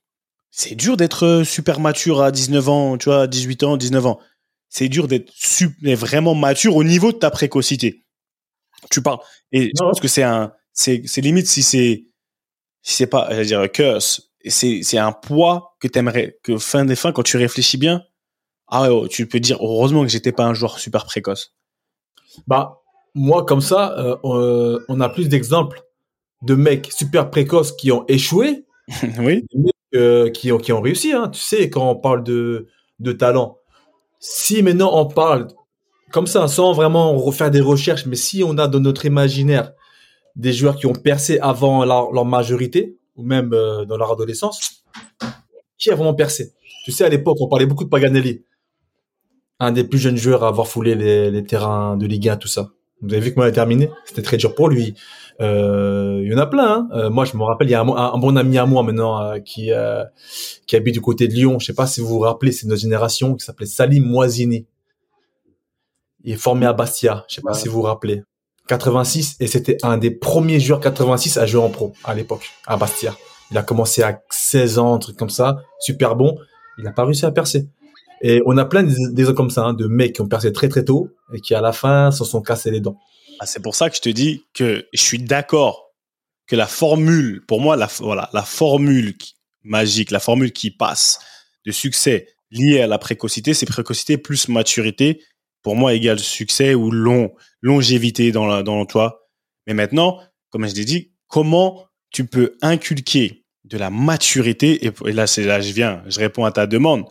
c'est 0.51 0.75
dur 0.75 0.97
d'être 0.97 1.25
euh, 1.27 1.45
super 1.45 1.81
mature 1.81 2.23
à 2.23 2.31
19 2.31 2.69
ans, 2.69 2.99
tu 2.99 3.09
vois, 3.09 3.27
18 3.27 3.63
ans, 3.65 3.77
19 3.77 4.07
ans. 4.07 4.21
C'est 4.69 4.89
dur 4.89 5.09
d'être 5.09 5.33
vraiment 5.95 6.35
mature 6.35 6.77
au 6.77 6.85
niveau 6.85 7.11
de 7.13 7.17
ta 7.19 7.31
précocité. 7.31 8.05
Tu 8.91 9.03
parles. 9.03 9.19
Et 9.53 9.67
je 9.77 9.83
pense 9.83 10.01
que 10.01 10.09
c'est 10.09 10.23
un, 10.23 10.53
c'est 10.73 11.03
c'est 11.07 11.21
limite 11.21 11.47
si 11.47 11.63
c'est, 11.63 12.05
si 12.83 12.95
c'est 12.95 13.07
pas, 13.07 13.29
j'allais 13.31 13.47
dire, 13.47 13.71
curse, 13.73 14.31
c'est 14.47 14.83
c'est 14.83 14.99
un 14.99 15.13
poids 15.13 15.70
que 15.81 15.89
t'aimerais, 15.89 16.39
que 16.43 16.59
fin 16.59 16.85
des 16.85 16.97
fins, 16.97 17.13
quand 17.13 17.23
tu 17.23 17.37
réfléchis 17.37 17.79
bien, 17.79 18.03
ah 18.69 18.83
ouais, 18.83 18.89
oh, 18.89 19.09
tu 19.09 19.27
peux 19.27 19.41
dire, 19.41 19.59
heureusement 19.61 20.03
que 20.03 20.09
j'étais 20.09 20.33
pas 20.33 20.45
un 20.45 20.55
joueur 20.55 20.79
super 20.79 21.05
précoce. 21.05 21.55
Bah, 22.47 22.83
moi, 23.15 23.45
comme 23.45 23.61
ça, 23.61 23.99
euh, 23.99 24.17
on, 24.23 24.79
on 24.89 25.01
a 25.01 25.09
plus 25.09 25.29
d'exemples 25.29 25.83
de 26.43 26.55
mecs 26.55 26.91
super 26.93 27.31
précoces 27.31 27.73
qui 27.73 27.91
ont 27.93 28.05
échoué, 28.09 28.65
oui. 29.19 29.45
euh, 29.95 30.31
qui, 30.31 30.53
ont, 30.53 30.59
qui 30.59 30.73
ont 30.73 30.81
réussi. 30.81 31.13
Hein. 31.13 31.29
Tu 31.29 31.41
sais, 31.41 31.69
quand 31.69 31.91
on 31.91 31.97
parle 31.97 32.23
de, 32.23 32.69
de 33.01 33.13
talent, 33.13 33.59
si 34.21 34.63
maintenant 34.63 34.91
on 34.95 35.07
parle 35.07 35.49
comme 36.13 36.27
ça, 36.27 36.49
sans 36.49 36.73
vraiment 36.73 37.17
refaire 37.17 37.51
des 37.51 37.61
recherches, 37.61 38.07
mais 38.07 38.17
si 38.17 38.43
on 38.45 38.59
a 38.59 38.69
dans 38.69 38.81
notre 38.81 39.07
imaginaire 39.07 39.73
des 40.37 40.53
joueurs 40.53 40.77
qui 40.77 40.87
ont 40.87 40.93
percé 40.93 41.39
avant 41.41 41.85
leur, 41.85 42.13
leur 42.13 42.25
majorité, 42.25 42.99
ou 43.17 43.23
même 43.25 43.53
euh, 43.53 43.85
dans 43.85 43.97
leur 43.97 44.13
adolescence, 44.13 44.85
qui 45.81 45.91
a 45.91 45.95
vraiment 45.95 46.15
percé? 46.15 46.53
Tu 46.85 46.93
sais, 46.93 47.05
à 47.05 47.09
l'époque, 47.09 47.39
on 47.41 47.49
parlait 47.49 47.67
beaucoup 47.67 47.85
de 47.85 47.89
Paganelli, 47.89 48.45
un 49.59 49.73
des 49.73 49.85
plus 49.85 49.99
jeunes 49.99 50.17
joueurs 50.17 50.45
à 50.45 50.49
avoir 50.49 50.67
foulé 50.69 50.95
les, 50.95 51.31
les 51.31 51.45
terrains 51.45 51.97
de 51.97 52.07
Ligue 52.07 52.29
1, 52.29 52.37
tout 52.37 52.49
ça. 52.49 52.71
Vous 53.03 53.13
avez 53.13 53.21
vu 53.21 53.33
comment 53.35 53.47
il 53.47 53.49
a 53.49 53.53
terminé? 53.53 53.91
C'était 54.05 54.23
très 54.23 54.37
dur 54.37 54.55
pour 54.55 54.69
lui. 54.69 54.95
Euh, 55.41 56.21
il 56.23 56.31
y 56.31 56.35
en 56.35 56.39
a 56.39 56.47
plein. 56.47 56.71
Hein. 56.71 56.89
Euh, 56.93 57.11
moi, 57.11 57.25
je 57.25 57.35
me 57.37 57.43
rappelle, 57.43 57.67
il 57.69 57.71
y 57.71 57.75
a 57.75 57.81
un, 57.81 57.89
un 57.89 58.19
bon 58.19 58.37
ami 58.37 58.59
à 58.59 58.67
moi 58.67 58.83
maintenant 58.83 59.23
euh, 59.23 59.39
qui 59.39 59.71
qui 60.67 60.77
habite 60.77 60.95
du 60.95 61.01
côté 61.01 61.27
de 61.29 61.33
Lyon. 61.35 61.59
Je 61.59 61.67
sais 61.67 61.75
pas 61.75 61.87
si 61.87 62.01
vous 62.03 62.09
vous 62.09 62.19
rappelez, 62.21 62.53
c'est 62.53 62.67
notre 62.67 62.81
génération 62.83 63.35
qui 63.35 63.45
s'appelait 63.45 63.65
Salim 63.67 64.05
Moisini. 64.05 64.67
Il 66.25 66.33
est 66.35 66.37
formé 66.37 66.67
à 66.67 66.75
Bastia. 66.75 67.25
Je 67.29 67.37
sais 67.37 67.41
pas 67.43 67.53
Ouais. 67.53 67.59
si 67.59 67.69
vous 67.69 67.77
vous 67.77 67.83
rappelez. 67.83 68.23
86 68.69 69.37
et 69.41 69.47
c'était 69.47 69.79
un 69.83 69.97
des 69.99 70.11
premiers 70.11 70.61
joueurs 70.61 70.81
86 70.81 71.39
à 71.39 71.47
jouer 71.47 71.63
en 71.63 71.71
pro 71.71 71.93
à 72.05 72.15
l'époque 72.15 72.51
à 72.67 72.77
Bastia. 72.77 73.17
Il 73.51 73.59
a 73.59 73.63
commencé 73.63 74.03
à 74.03 74.23
16 74.31 74.79
ans, 74.79 74.95
un 74.95 74.99
truc 74.99 75.17
comme 75.17 75.31
ça, 75.31 75.59
super 75.81 76.17
bon. 76.17 76.39
Il 76.79 76.85
n'a 76.85 76.93
pas 76.93 77.05
réussi 77.05 77.27
à 77.27 77.33
percer. 77.33 77.69
Et 78.23 78.43
on 78.47 78.57
a 78.59 78.65
plein 78.65 78.83
d'exemples 78.83 79.35
comme 79.35 79.51
ça, 79.51 79.65
hein, 79.65 79.75
de 79.75 79.87
mecs 79.87 80.15
qui 80.15 80.21
ont 80.21 80.29
percé 80.29 80.53
très 80.53 80.69
très 80.69 80.85
tôt 80.85 81.09
et 81.33 81.41
qui 81.41 81.55
à 81.55 81.61
la 81.61 81.73
fin 81.73 82.11
se 82.11 82.25
sont 82.25 82.43
cassés 82.43 82.71
les 82.71 82.81
dents. 82.81 82.99
Ah, 83.39 83.47
c'est 83.47 83.63
pour 83.63 83.75
ça 83.75 83.89
que 83.89 83.97
je 83.97 84.03
te 84.03 84.09
dis 84.09 84.45
que 84.53 84.87
je 84.93 85.01
suis 85.01 85.19
d'accord 85.19 85.91
que 86.47 86.57
la 86.57 86.67
formule, 86.67 87.45
pour 87.47 87.61
moi, 87.61 87.77
la, 87.77 87.89
voilà, 88.01 88.29
la 88.33 88.43
formule 88.43 89.15
magique, 89.63 90.11
la 90.11 90.21
formule 90.21 90.53
qui 90.53 90.71
passe 90.71 91.21
de 91.65 91.73
succès 91.73 92.29
lié 92.51 92.81
à 92.81 92.87
la 92.87 92.99
précocité, 92.99 93.55
c'est 93.55 93.67
précocité 93.67 94.19
plus 94.19 94.49
maturité, 94.49 95.23
pour 95.63 95.77
moi, 95.77 95.95
égale 95.95 96.19
succès 96.19 96.75
ou 96.75 96.91
long, 96.91 97.33
longévité 97.63 98.33
dans 98.33 98.47
l'emploi. 98.63 99.29
Mais 99.67 99.75
maintenant, 99.75 100.19
comme 100.51 100.67
je 100.67 100.75
l'ai 100.75 100.85
dit, 100.85 101.13
comment 101.29 101.87
tu 102.11 102.27
peux 102.27 102.57
inculquer 102.61 103.40
de 103.71 103.79
la 103.79 103.89
maturité, 103.89 104.85
et, 104.85 105.13
là, 105.13 105.27
c'est 105.27 105.45
là, 105.45 105.61
je 105.61 105.73
viens, 105.73 106.03
je 106.09 106.19
réponds 106.19 106.45
à 106.45 106.53
ta 106.53 106.67
demande. 106.67 107.05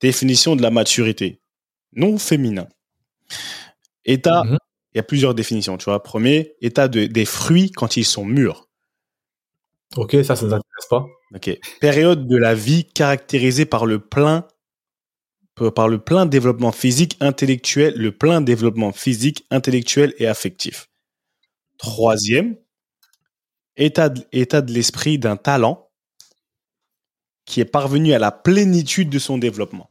Définition 0.00 0.56
de 0.56 0.62
la 0.62 0.70
maturité. 0.70 1.40
Non 1.92 2.18
féminin. 2.18 2.66
État, 4.04 4.42
mhm. 4.44 4.58
il 4.94 4.98
y 4.98 5.00
a 5.00 5.02
plusieurs 5.02 5.34
définitions, 5.34 5.76
tu 5.76 5.84
vois. 5.84 6.02
Premier, 6.02 6.54
état 6.60 6.88
de, 6.88 7.04
des 7.04 7.24
fruits 7.26 7.70
quand 7.70 7.96
ils 7.96 8.06
sont 8.06 8.24
mûrs. 8.24 8.68
Ok, 9.96 10.16
ça, 10.24 10.34
ça 10.34 10.44
ne 10.44 10.50
nous 10.50 10.54
intéresse 10.54 10.88
pas. 10.88 11.06
Ok. 11.34 11.58
Période 11.80 12.26
de 12.26 12.36
la 12.36 12.54
vie 12.54 12.86
caractérisée 12.86 13.66
par 13.66 13.84
le 13.84 13.98
plein, 13.98 14.46
par 15.74 15.88
le 15.88 15.98
plein 15.98 16.24
développement 16.24 16.72
physique, 16.72 17.16
intellectuel, 17.20 17.94
le 17.96 18.12
plein 18.12 18.40
développement 18.40 18.92
physique, 18.92 19.46
intellectuel 19.50 20.14
et 20.18 20.26
affectif. 20.26 20.88
Troisième, 21.76 22.56
état 23.76 24.08
de, 24.08 24.24
état 24.32 24.62
de 24.62 24.72
l'esprit 24.72 25.18
d'un 25.18 25.36
talent 25.36 25.87
qui 27.48 27.60
est 27.60 27.64
parvenu 27.64 28.12
à 28.12 28.18
la 28.18 28.30
plénitude 28.30 29.08
de 29.08 29.18
son 29.18 29.38
développement. 29.38 29.90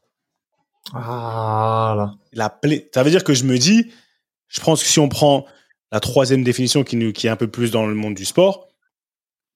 Ah 0.94 2.14
La 2.32 2.60
Ça 2.94 3.04
veut 3.04 3.10
dire 3.10 3.24
que 3.24 3.34
je 3.34 3.44
me 3.44 3.58
dis, 3.58 3.92
je 4.48 4.62
pense 4.62 4.84
que 4.84 4.88
si 4.88 5.00
on 5.00 5.10
prend 5.10 5.46
la 5.92 6.00
troisième 6.00 6.44
définition 6.44 6.84
qui, 6.84 6.96
nous, 6.96 7.12
qui 7.12 7.26
est 7.26 7.32
un 7.32 7.36
peu 7.36 7.50
plus 7.50 7.72
dans 7.72 7.88
le 7.88 7.96
monde 7.96 8.14
du 8.14 8.26
sport, 8.26 8.68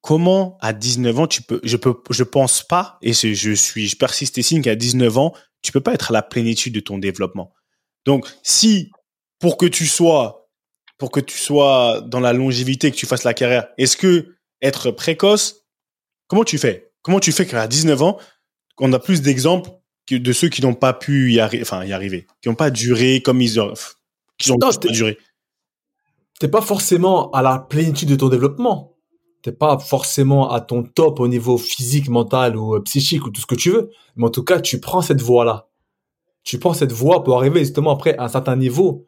comment 0.02 0.58
à 0.62 0.74
19 0.74 1.20
ans 1.20 1.28
tu 1.28 1.43
peux, 1.43 1.62
je 1.64 1.78
peux, 1.78 1.93
je 2.10 2.24
pense 2.24 2.64
pas, 2.64 2.97
et 3.04 3.14
je 3.14 3.54
suis, 3.54 3.88
je 3.88 3.95
persiste 3.95 4.38
et 4.39 4.41
signe 4.41 4.64
qu'à 4.64 4.76
19 4.76 5.18
ans, 5.20 5.34
tu 5.62 5.72
peux 5.72 5.82
pas 5.82 5.93
être 5.93 6.10
à 6.10 6.14
la 6.14 6.24
plénitude 6.24 6.74
de 6.74 6.80
ton 6.80 6.97
développement. 6.97 7.54
Donc, 8.06 8.28
si, 8.41 8.89
pour 9.38 9.58
que 9.58 9.68
tu 9.68 9.86
sois, 9.86 10.49
pour 10.97 11.12
que 11.12 11.20
tu 11.20 11.38
sois 11.38 12.02
dans 12.02 12.20
la 12.20 12.34
longévité, 12.34 12.89
que 12.89 12.95
tu 12.95 13.06
fasses 13.06 13.26
la 13.26 13.36
carrière, 13.36 13.68
est-ce 13.78 13.95
que 13.95 14.36
être 14.60 14.89
précoce, 14.89 15.68
comment 16.28 16.43
tu 16.43 16.58
fais? 16.58 16.91
Comment 17.02 17.20
tu 17.20 17.32
fais 17.32 17.45
qu'à 17.45 17.68
19 17.68 18.02
ans, 18.02 18.18
on 18.80 18.91
a 18.93 18.99
plus 18.99 19.22
d'exemples 19.22 19.72
que 20.08 20.16
de 20.16 20.34
ceux 20.34 20.49
qui 20.49 20.62
n'ont 20.62 20.74
pas 20.74 20.93
pu 20.93 21.34
y, 21.34 21.39
arriver, 21.39 21.64
enfin, 21.64 21.84
y 21.86 21.93
arriver, 21.93 22.28
qui 22.41 22.49
n'ont 22.49 22.56
pas 22.56 22.70
duré 22.70 23.22
comme 23.22 23.41
ils 23.41 23.60
ont, 23.60 23.74
qui 24.38 24.52
ont 24.52 24.58
pas 24.58 24.72
duré? 24.89 25.18
T'es 26.39 26.47
pas 26.47 26.62
forcément 26.62 27.30
à 27.32 27.41
la 27.41 27.60
plénitude 27.60 28.10
de 28.10 28.16
ton 28.16 28.30
développement. 28.30 28.95
T'es 29.43 29.52
pas 29.52 29.78
forcément 29.80 30.52
à 30.52 30.62
ton 30.62 30.84
top 30.84 31.20
au 31.20 31.28
niveau 31.28 31.58
physique, 31.58 32.10
mental 32.10 32.56
ou 32.56 32.76
euh, 32.76 32.82
psychique 32.82 33.26
ou 33.26 33.32
tout 33.32 33.41
ce 33.41 33.47
que 33.47 33.56
tu 33.56 33.72
veux. 33.72 33.89
Mais 34.16 34.26
en 34.26 34.30
tout 34.30 34.43
cas, 34.43 34.60
tu 34.60 34.80
prends 34.80 35.02
cette 35.02 35.22
voie-là. 35.22 35.68
Tu 36.43 36.60
prends 36.60 36.74
cette 36.74 36.91
voie 36.91 37.24
pour 37.24 37.38
arriver 37.38 37.60
justement 37.60 37.91
après 37.91 38.16
à 38.18 38.26
un 38.26 38.28
certain 38.28 38.56
niveau. 38.56 39.08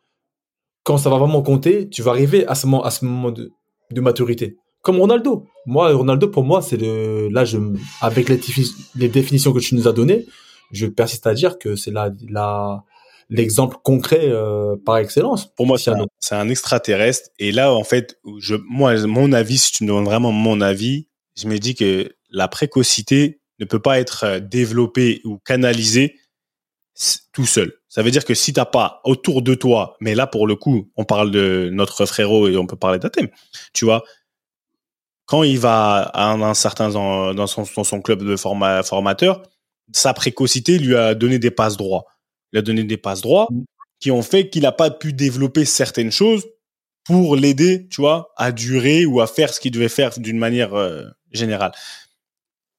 Quand 0.83 0.97
ça 0.97 1.09
va 1.09 1.17
vraiment 1.17 1.41
compter, 1.41 1.89
tu 1.89 2.01
vas 2.01 2.11
arriver 2.11 2.45
à 2.47 2.55
ce 2.55 2.67
moment, 2.67 2.83
à 2.83 2.91
ce 2.91 3.05
moment 3.05 3.31
de, 3.31 3.51
de 3.91 4.01
maturité 4.01 4.57
comme 4.83 4.99
Ronaldo. 4.99 5.47
Moi, 5.65 5.91
Ronaldo, 5.93 6.27
pour 6.27 6.43
moi, 6.43 6.61
c'est 6.61 6.77
le, 6.77 7.29
là, 7.29 7.45
je, 7.45 7.57
avec 8.01 8.29
les, 8.29 8.39
les, 8.95 9.07
définitions 9.07 9.53
que 9.53 9.59
tu 9.59 9.75
nous 9.75 9.87
as 9.87 9.93
données, 9.93 10.27
je 10.71 10.85
persiste 10.85 11.25
à 11.25 11.33
dire 11.33 11.57
que 11.57 11.75
c'est 11.75 11.89
la, 11.89 12.11
la, 12.29 12.83
l'exemple 13.29 13.77
concret 13.81 14.29
euh, 14.29 14.75
par 14.85 14.97
excellence. 14.97 15.47
Pour 15.55 15.65
moi, 15.65 15.77
c'est 15.77 16.35
un, 16.35 16.49
extraterrestre. 16.49 17.29
Et 17.39 17.51
là, 17.51 17.73
en 17.73 17.85
fait, 17.85 18.19
je, 18.39 18.55
moi, 18.69 18.95
mon 19.07 19.31
avis, 19.31 19.57
si 19.57 19.71
tu 19.71 19.83
me 19.85 19.87
demandes 19.87 20.05
vraiment 20.05 20.33
mon 20.33 20.59
avis, 20.59 21.07
je 21.35 21.47
me 21.47 21.57
dis 21.57 21.75
que 21.75 22.13
la 22.29 22.49
précocité 22.49 23.41
ne 23.59 23.65
peut 23.65 23.81
pas 23.81 23.99
être 23.99 24.25
euh, 24.25 24.39
développée 24.39 25.21
ou 25.23 25.39
canalisée 25.39 26.17
tout 27.31 27.45
seul. 27.45 27.73
Ça 27.87 28.03
veut 28.03 28.11
dire 28.11 28.25
que 28.25 28.33
si 28.35 28.53
t'as 28.53 28.65
pas 28.65 29.01
autour 29.03 29.41
de 29.41 29.55
toi, 29.55 29.95
mais 29.99 30.13
là 30.13 30.27
pour 30.27 30.45
le 30.45 30.55
coup, 30.55 30.91
on 30.95 31.05
parle 31.05 31.31
de 31.31 31.69
notre 31.73 32.05
frérot 32.05 32.47
et 32.47 32.57
on 32.57 32.67
peut 32.67 32.75
parler 32.75 32.99
thème, 32.99 33.29
tu 33.73 33.85
vois, 33.85 34.03
quand 35.25 35.43
il 35.43 35.59
va 35.59 36.01
à 36.13 36.31
un, 36.31 36.53
certain 36.53 36.89
dans, 36.89 37.47
son, 37.47 37.65
son 37.65 38.01
club 38.01 38.23
de 38.23 38.35
formateur, 38.35 39.43
sa 39.91 40.13
précocité 40.13 40.77
lui 40.79 40.95
a 40.95 41.15
donné 41.15 41.39
des 41.39 41.51
passes 41.51 41.77
droits. 41.77 42.05
Il 42.51 42.59
a 42.59 42.61
donné 42.61 42.83
des 42.83 42.97
passes 42.97 43.21
droits 43.21 43.47
mm. 43.49 43.63
qui 43.99 44.11
ont 44.11 44.21
fait 44.21 44.49
qu'il 44.49 44.63
n'a 44.63 44.71
pas 44.71 44.91
pu 44.91 45.13
développer 45.13 45.65
certaines 45.65 46.11
choses 46.11 46.45
pour 47.05 47.35
l'aider, 47.35 47.87
tu 47.89 48.01
vois, 48.01 48.31
à 48.37 48.51
durer 48.51 49.05
ou 49.05 49.21
à 49.21 49.27
faire 49.27 49.53
ce 49.53 49.59
qu'il 49.59 49.71
devait 49.71 49.89
faire 49.89 50.17
d'une 50.17 50.37
manière 50.37 50.73
euh, 50.73 51.03
générale. 51.31 51.71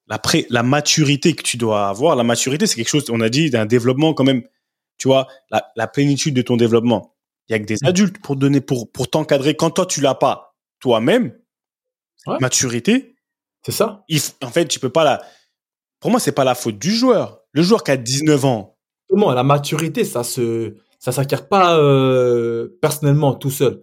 La, 0.07 0.21
la 0.51 0.63
maturité 0.63 1.35
que 1.35 1.43
tu 1.43 1.57
dois 1.57 1.89
avoir, 1.89 2.17
la 2.17 2.25
maturité, 2.25 2.67
c'est 2.67 2.77
quelque 2.77 2.89
chose, 2.89 3.07
on 3.11 3.21
a 3.21 3.29
dit, 3.29 3.51
d'un 3.51 3.67
développement 3.67 4.15
quand 4.15 4.25
même, 4.25 4.43
tu 4.99 5.09
vois, 5.09 5.29
la, 5.51 5.71
la 5.77 5.87
plénitude 5.87 6.35
de 6.35 6.43
ton 6.43 6.57
développement. 6.57 7.15
Il 7.49 7.53
y 7.53 7.55
a 7.55 7.59
que 7.59 7.65
des 7.65 7.77
mm. 7.83 7.87
adultes 7.87 8.19
pour 8.23 8.37
donner, 8.37 8.61
pour, 8.61 8.91
pour 8.91 9.09
t'encadrer. 9.09 9.55
Quand 9.55 9.71
toi, 9.71 9.87
tu 9.87 10.01
l'as 10.01 10.15
pas 10.15 10.57
toi-même, 10.81 11.35
maturité. 12.41 13.15
C'est 13.63 13.73
ça. 13.73 14.05
en 14.43 14.49
fait, 14.49 14.67
tu 14.67 14.79
peux 14.81 14.91
pas 14.91 15.05
la. 15.05 15.23
Pour 16.01 16.11
moi, 16.11 16.21
c'est 16.21 16.33
pas 16.33 16.45
la 16.45 16.55
faute 16.55 16.79
du 16.79 16.91
joueur. 16.91 17.41
Le 17.53 17.63
joueur 17.63 17.83
qui 17.83 17.91
a 17.91 17.97
19 17.97 18.45
ans. 18.45 18.77
Comment 19.09 19.33
la 19.33 19.43
maturité, 19.43 20.05
ça 20.05 20.25
se, 20.25 20.75
ça 20.99 21.13
s'acquiert 21.13 21.49
pas 21.49 21.79
euh, 21.79 22.69
personnellement 22.81 23.35
tout 23.35 23.51
seul. 23.51 23.83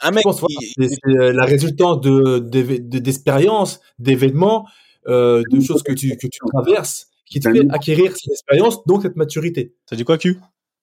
Un 0.00 0.10
mec, 0.10 0.24
c'est 0.26 0.88
la 1.06 1.44
résultante 1.44 2.02
de 2.02 2.38
d'expériences, 2.38 3.80
d'événements, 3.98 4.66
euh, 5.06 5.42
de 5.50 5.60
choses 5.60 5.82
que 5.82 5.92
tu 5.92 6.16
que 6.16 6.26
tu 6.26 6.38
traverses, 6.52 7.08
qui 7.26 7.40
te 7.40 7.50
fait 7.50 7.66
acquérir 7.70 8.16
cette 8.16 8.32
expérience, 8.32 8.84
donc 8.86 9.02
cette 9.02 9.16
maturité. 9.16 9.74
Ça 9.88 9.96
dit 9.96 10.04
quoi, 10.04 10.18
Q? 10.18 10.38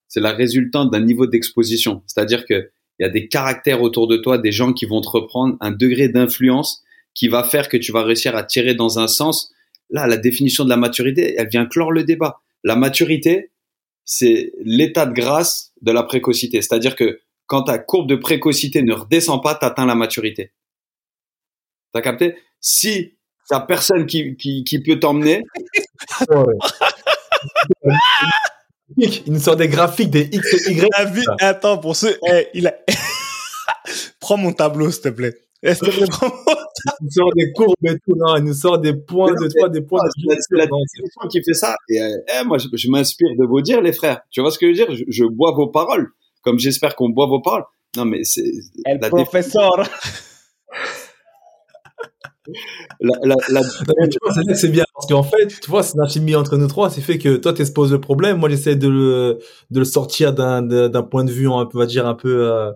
C'est 0.08 0.20
la 0.20 0.32
résultante 0.32 0.90
d'un 0.90 1.00
niveau 1.00 1.26
d'exposition. 1.26 2.02
C'est-à-dire 2.06 2.46
que 2.46 2.70
il 2.98 3.04
y 3.04 3.08
a 3.08 3.10
des 3.10 3.28
caractères 3.28 3.82
autour 3.82 4.06
de 4.06 4.16
toi, 4.16 4.38
des 4.38 4.52
gens 4.52 4.72
qui 4.72 4.86
vont 4.86 5.00
te 5.00 5.08
reprendre, 5.08 5.56
un 5.60 5.70
degré 5.70 6.08
d'influence 6.08 6.84
qui 7.14 7.28
va 7.28 7.44
faire 7.44 7.68
que 7.68 7.76
tu 7.76 7.92
vas 7.92 8.02
réussir 8.02 8.36
à 8.36 8.42
tirer 8.42 8.74
dans 8.74 8.98
un 8.98 9.08
sens. 9.08 9.52
Là, 9.90 10.06
la 10.06 10.16
définition 10.16 10.64
de 10.64 10.70
la 10.70 10.76
maturité, 10.76 11.34
elle 11.36 11.48
vient 11.48 11.66
clore 11.66 11.92
le 11.92 12.04
débat. 12.04 12.40
La 12.64 12.76
maturité, 12.76 13.50
c'est 14.04 14.52
l'état 14.64 15.06
de 15.06 15.12
grâce 15.12 15.72
de 15.82 15.92
la 15.92 16.02
précocité. 16.02 16.62
C'est-à-dire 16.62 16.96
que 16.96 17.20
quand 17.46 17.64
ta 17.64 17.78
courbe 17.78 18.08
de 18.08 18.16
précocité 18.16 18.82
ne 18.82 18.94
redescend 18.94 19.42
pas, 19.42 19.54
tu 19.54 19.66
atteins 19.66 19.86
la 19.86 19.94
maturité. 19.94 20.52
T'as 21.92 22.00
capté? 22.00 22.36
Si 22.60 23.14
t'as 23.48 23.60
personne 23.60 24.06
qui, 24.06 24.36
qui, 24.36 24.64
qui 24.64 24.80
peut 24.80 24.98
t'emmener. 24.98 25.44
il 28.96 29.22
nous 29.26 29.40
sort 29.40 29.56
des 29.56 29.68
graphiques 29.68 30.10
des 30.10 30.28
X 30.32 30.68
et 30.68 30.72
Y. 30.72 31.24
Attends, 31.40 31.78
pour 31.78 31.96
ceux, 31.96 32.18
eh, 32.28 32.48
il 32.54 32.66
a... 32.66 32.74
prends 34.20 34.36
mon 34.36 34.52
tableau, 34.52 34.90
s'il 34.90 35.02
te 35.02 35.08
plaît. 35.08 35.34
Il 35.62 35.70
nous 37.02 37.10
sort 37.10 37.30
des 37.36 37.52
courbes 37.52 37.74
et 37.84 37.94
tout, 38.04 38.16
non, 38.16 38.36
il 38.36 38.42
nous 38.44 38.54
sort 38.54 38.78
des 38.80 38.94
points 38.94 39.32
de 39.32 39.48
toi, 39.48 39.68
des 39.68 39.82
points 39.82 40.00
de 40.02 40.10
C'est 40.40 40.56
la 40.56 40.66
définition 40.66 41.28
qui 41.30 41.40
fait 41.42 41.54
ça. 41.54 41.76
Et 41.88 42.02
euh, 42.02 42.18
eh, 42.40 42.44
moi, 42.44 42.58
je, 42.58 42.90
m'inspire 42.90 43.28
de 43.38 43.46
vous 43.46 43.60
dire, 43.60 43.80
les 43.80 43.92
frères. 43.92 44.22
Tu 44.30 44.40
vois 44.40 44.50
ce 44.50 44.58
que 44.58 44.66
je 44.66 44.70
veux 44.82 44.86
dire? 44.86 45.04
Je, 45.08 45.24
bois 45.24 45.52
vos 45.52 45.68
paroles, 45.68 46.08
comme 46.42 46.58
j'espère 46.58 46.96
qu'on 46.96 47.10
boit 47.10 47.26
vos 47.26 47.40
paroles. 47.40 47.64
Non, 47.96 48.04
mais 48.04 48.24
c'est. 48.24 48.50
Le 48.86 49.08
professeur. 49.08 49.70
la, 53.00 53.14
la, 53.22 53.36
la... 53.50 53.62
c'est 54.54 54.68
bien 54.68 54.84
parce 54.94 55.06
qu'en 55.06 55.22
fait, 55.22 55.46
tu 55.46 55.70
vois, 55.70 55.84
c'est 55.84 55.96
chimie 56.08 56.34
entre 56.34 56.56
nous 56.56 56.66
trois, 56.66 56.90
c'est 56.90 57.02
fait 57.02 57.18
que 57.18 57.36
toi 57.36 57.52
tu 57.52 57.62
exposes 57.62 57.92
le 57.92 58.00
problème, 58.00 58.38
moi 58.38 58.48
j'essaie 58.48 58.74
de 58.74 58.88
le 58.88 59.38
de 59.70 59.78
le 59.78 59.84
sortir 59.84 60.32
d'un 60.32 60.62
d'un 60.62 61.02
point 61.02 61.24
de 61.24 61.30
vue 61.30 61.46
on 61.46 61.64
va 61.64 61.86
dire 61.86 62.06
un 62.06 62.14
peu 62.14 62.50
euh, 62.50 62.72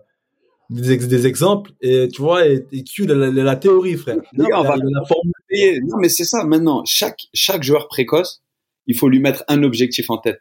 des, 0.71 0.97
des, 0.97 1.27
exemples 1.27 1.73
et 1.81 2.09
tu 2.09 2.23
vois 2.23 2.47
et, 2.47 2.67
et 2.73 2.85
Q 2.85 3.07
la, 3.07 3.31
la, 3.31 3.57
théorie 3.57 3.97
frère. 3.97 4.17
Non, 4.35 4.47
on 4.55 4.63
va 4.63 4.77
non 4.77 5.97
mais 6.01 6.09
c'est 6.09 6.25
ça 6.25 6.45
maintenant, 6.45 6.83
chaque 6.85 7.27
chaque 7.35 7.63
joueur 7.63 7.89
précoce, 7.89 8.43
il 8.87 8.97
faut 8.97 9.09
lui 9.09 9.21
mettre 9.21 9.45
un 9.49 9.63
objectif 9.63 10.11
en 10.11 10.19
tête, 10.19 10.41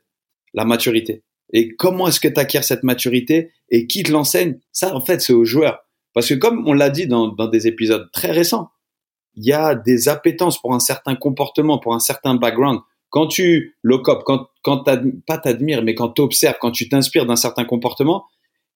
la 0.54 0.66
maturité. 0.66 1.24
Et 1.54 1.76
comment 1.76 2.08
est-ce 2.08 2.20
que 2.20 2.28
tu 2.28 2.40
acquiers 2.40 2.64
cette 2.64 2.84
maturité 2.84 3.52
et 3.70 3.88
qui 3.88 4.04
te 4.04 4.12
l'enseigne? 4.12 4.60
Ça 4.72 4.96
en 4.96 5.02
fait, 5.02 5.22
c'est 5.22 5.34
au 5.34 5.46
joueur. 5.46 5.80
Parce 6.14 6.30
que 6.30 6.34
comme 6.34 6.68
on 6.68 6.74
l'a 6.74 6.90
dit 6.90 7.08
dans, 7.08 7.28
dans 7.28 7.48
des 7.48 7.68
épisodes 7.68 8.10
très 8.12 8.32
récents, 8.32 8.70
il 9.36 9.46
y 9.46 9.54
a 9.54 9.76
des 9.76 10.08
appétences 10.08 10.60
pour 10.60 10.74
un 10.74 10.80
certain 10.80 11.16
comportement, 11.16 11.78
pour 11.78 11.94
un 11.94 12.00
certain 12.00 12.36
background. 12.36 12.80
Quand 13.10 13.28
tu 13.28 13.78
le 13.82 13.98
copes, 14.00 14.24
quand, 14.26 14.48
quand 14.62 14.84
pas 15.28 15.38
t'admires, 15.38 15.84
mais 15.84 15.94
quand 15.94 16.10
tu 16.10 16.22
observes, 16.22 16.56
quand 16.60 16.72
tu 16.72 16.90
t'inspires 16.90 17.26
d'un 17.26 17.36
certain 17.36 17.66
comportement, 17.66 18.26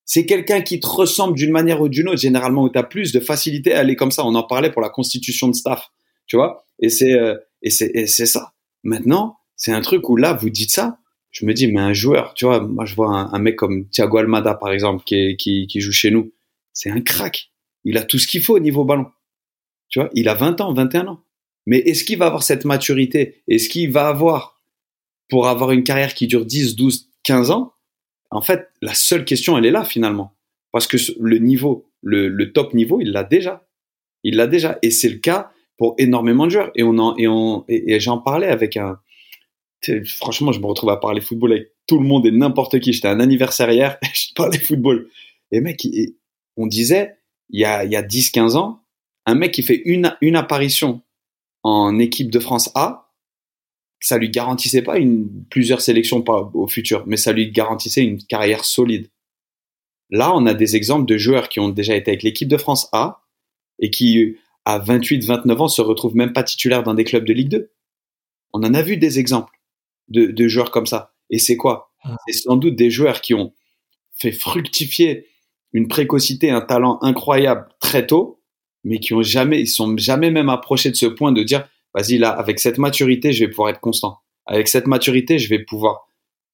c'est 0.06 0.26
quelqu'un 0.26 0.62
qui 0.62 0.80
te 0.80 0.88
ressemble 0.88 1.36
d'une 1.36 1.52
manière 1.52 1.82
ou 1.82 1.90
d'une 1.90 2.10
autre, 2.10 2.20
généralement 2.20 2.64
où 2.64 2.70
tu 2.70 2.78
as 2.78 2.84
plus 2.84 3.12
de 3.12 3.20
facilité 3.20 3.74
à 3.74 3.80
aller 3.80 3.96
comme 3.96 4.12
ça. 4.12 4.26
On 4.26 4.36
en 4.36 4.44
parlait 4.44 4.72
pour 4.72 4.82
la 4.82 4.90
constitution 4.90 5.48
de 5.48 5.56
staff, 5.56 5.92
tu 6.26 6.36
vois. 6.36 6.66
Et 6.80 6.90
c'est 6.90 7.14
euh, 7.14 7.36
et 7.62 7.70
c'est 7.70 8.26
ça. 8.26 8.54
Maintenant, 8.84 9.38
c'est 9.56 9.74
un 9.74 9.82
truc 9.82 10.10
où 10.10 10.16
là 10.16 10.34
vous 10.34 10.50
dites 10.50 10.72
ça, 10.72 11.00
je 11.32 11.46
me 11.46 11.54
dis 11.54 11.68
mais 11.68 11.82
un 11.82 11.94
joueur, 11.94 12.34
tu 12.34 12.46
vois, 12.46 12.62
moi 12.62 12.86
je 12.86 12.96
vois 12.96 13.10
un, 13.10 13.40
mec 13.40 13.56
comme 13.56 13.88
Thiago 13.90 14.18
Almada 14.18 14.56
par 14.56 14.72
exemple 14.72 15.04
qui 15.04 15.36
qui, 15.38 15.68
qui 15.68 15.82
joue 15.82 15.92
chez 15.92 16.10
nous, 16.12 16.32
c'est 16.74 16.90
un 16.90 17.02
crack. 17.02 17.52
Il 17.84 17.98
a 17.98 18.04
tout 18.04 18.20
ce 18.20 18.28
qu'il 18.28 18.42
faut 18.42 18.56
au 18.56 18.60
niveau 18.60 18.86
ballon 18.86 19.08
Tu 19.90 20.00
vois, 20.00 20.10
il 20.14 20.30
a 20.30 20.34
20 20.34 20.62
ans, 20.62 20.74
21 20.74 21.08
ans. 21.08 21.24
Mais 21.66 21.80
est-ce 21.80 22.04
qu'il 22.04 22.18
va 22.18 22.28
avoir 22.28 22.44
cette 22.44 22.66
maturité? 22.66 23.44
Est-ce 23.48 23.70
qu'il 23.70 23.92
va 23.92 24.08
avoir, 24.08 24.62
pour 25.30 25.48
avoir 25.48 25.72
une 25.72 25.84
carrière 25.84 26.14
qui 26.14 26.28
dure 26.28 26.46
10, 26.46 26.76
12, 26.76 27.10
15 27.24 27.52
ans 27.52 27.74
En 28.32 28.42
fait, 28.42 28.70
la 28.82 28.94
seule 28.94 29.26
question, 29.26 29.58
elle 29.58 29.66
est 29.66 29.72
là 29.72 29.84
finalement. 29.84 30.36
Parce 30.72 30.88
que 30.88 30.98
le 31.20 31.38
niveau, 31.40 31.90
le, 32.02 32.52
top 32.52 32.74
niveau, 32.74 33.02
il 33.02 33.12
l'a 33.12 33.24
déjà. 33.24 33.68
Il 34.24 34.36
l'a 34.36 34.48
déjà. 34.48 34.78
Et 34.82 34.92
c'est 34.92 35.10
le 35.10 35.18
cas 35.18 35.52
pour 35.78 35.96
énormément 35.98 36.46
de 36.46 36.52
joueurs. 36.52 36.72
Et 36.76 36.84
on 36.84 36.98
en, 36.98 37.16
et 37.18 37.28
on, 37.28 37.66
et, 37.68 38.00
j'en 38.00 38.20
parlais 38.20 38.48
avec 38.48 38.78
un, 38.78 39.00
franchement, 40.06 40.52
je 40.52 40.60
me 40.60 40.66
retrouve 40.66 40.90
à 40.90 40.98
parler 40.98 41.22
football 41.22 41.54
avec 41.54 41.72
tout 41.88 41.98
le 41.98 42.06
monde 42.06 42.26
et 42.26 42.32
n'importe 42.32 42.80
qui. 42.80 42.94
J'étais 42.94 43.08
un 43.08 43.20
anniversaire 43.20 43.72
hier, 43.72 43.98
je 44.14 44.34
parlais 44.36 44.60
football. 44.60 45.10
Et 45.52 45.62
mec, 45.62 45.88
on 46.58 46.68
disait, 46.68 47.16
il 47.50 47.60
y 47.60 47.66
a, 47.66 47.84
il 47.84 47.92
y 47.92 47.96
a 47.96 48.04
10, 48.04 48.32
15 48.32 48.56
ans, 48.56 48.84
un 49.26 49.36
mec 49.36 49.52
qui 49.52 49.64
fait 49.64 49.82
une, 49.86 50.16
une 50.22 50.36
apparition 50.36 51.02
en 51.64 51.98
équipe 52.00 52.30
de 52.30 52.40
France 52.40 52.72
A, 52.76 53.09
ça 54.00 54.18
lui 54.18 54.30
garantissait 54.30 54.82
pas 54.82 54.98
une, 54.98 55.28
plusieurs 55.50 55.82
sélections 55.82 56.24
au 56.54 56.68
futur, 56.68 57.04
mais 57.06 57.18
ça 57.18 57.34
lui 57.34 57.52
garantissait 57.52 58.04
une 58.04 58.24
carrière 58.24 58.66
solide. 58.66 59.10
Là, 60.10 60.34
on 60.34 60.46
a 60.46 60.54
des 60.54 60.76
exemples 60.76 61.06
de 61.06 61.18
joueurs 61.18 61.50
qui 61.50 61.60
ont 61.60 61.70
déjà 61.70 61.96
été 61.96 62.12
avec 62.12 62.24
l'équipe 62.24 62.48
de 62.48 62.58
France 62.58 62.90
A 62.94 63.22
et 63.80 63.90
qui, 63.90 64.38
à 64.66 64.80
28, 64.80 65.26
29 65.26 65.62
ans, 65.62 65.68
se 65.68 65.82
retrouvent 65.82 66.16
même 66.16 66.34
pas 66.34 66.44
titulaires 66.44 66.84
dans 66.84 66.94
des 66.94 67.04
clubs 67.04 67.26
de 67.26 67.34
Ligue 67.34 67.50
2. 67.50 67.72
On 68.54 68.64
en 68.64 68.74
a 68.74 68.82
vu 68.82 68.98
des 68.98 69.20
exemples 69.20 69.54
de, 70.08 70.26
de 70.26 70.48
joueurs 70.48 70.72
comme 70.72 70.88
ça. 70.88 71.14
Et 71.30 71.38
c'est 71.38 71.58
quoi? 71.58 71.92
Ah. 72.04 72.16
C'est 72.28 72.34
sans 72.34 72.56
doute 72.56 72.76
des 72.76 72.90
joueurs 72.90 73.22
qui 73.22 73.34
ont 73.34 73.54
fait 74.16 74.32
fructifier 74.32 75.28
une 75.74 75.88
précocité, 75.88 76.50
un 76.50 76.62
talent 76.62 76.98
incroyable 77.02 77.68
très 77.80 78.08
tôt, 78.08 78.42
mais 78.84 79.00
qui 79.00 79.14
ont 79.14 79.22
jamais, 79.22 79.62
ils 79.62 79.68
sont 79.68 79.96
jamais 79.98 80.32
même 80.32 80.50
approchés 80.50 80.90
de 80.90 80.96
ce 80.96 81.06
point 81.06 81.32
de 81.32 81.44
dire, 81.44 81.68
vas-y 81.94 82.18
là, 82.18 82.30
avec 82.30 82.60
cette 82.60 82.78
maturité, 82.78 83.34
je 83.34 83.46
vais 83.46 83.50
pouvoir 83.50 83.70
être 83.70 83.80
constant. 83.80 84.20
Avec 84.46 84.68
cette 84.68 84.88
maturité, 84.88 85.40
je 85.40 85.50
vais 85.50 85.60
pouvoir 85.60 86.08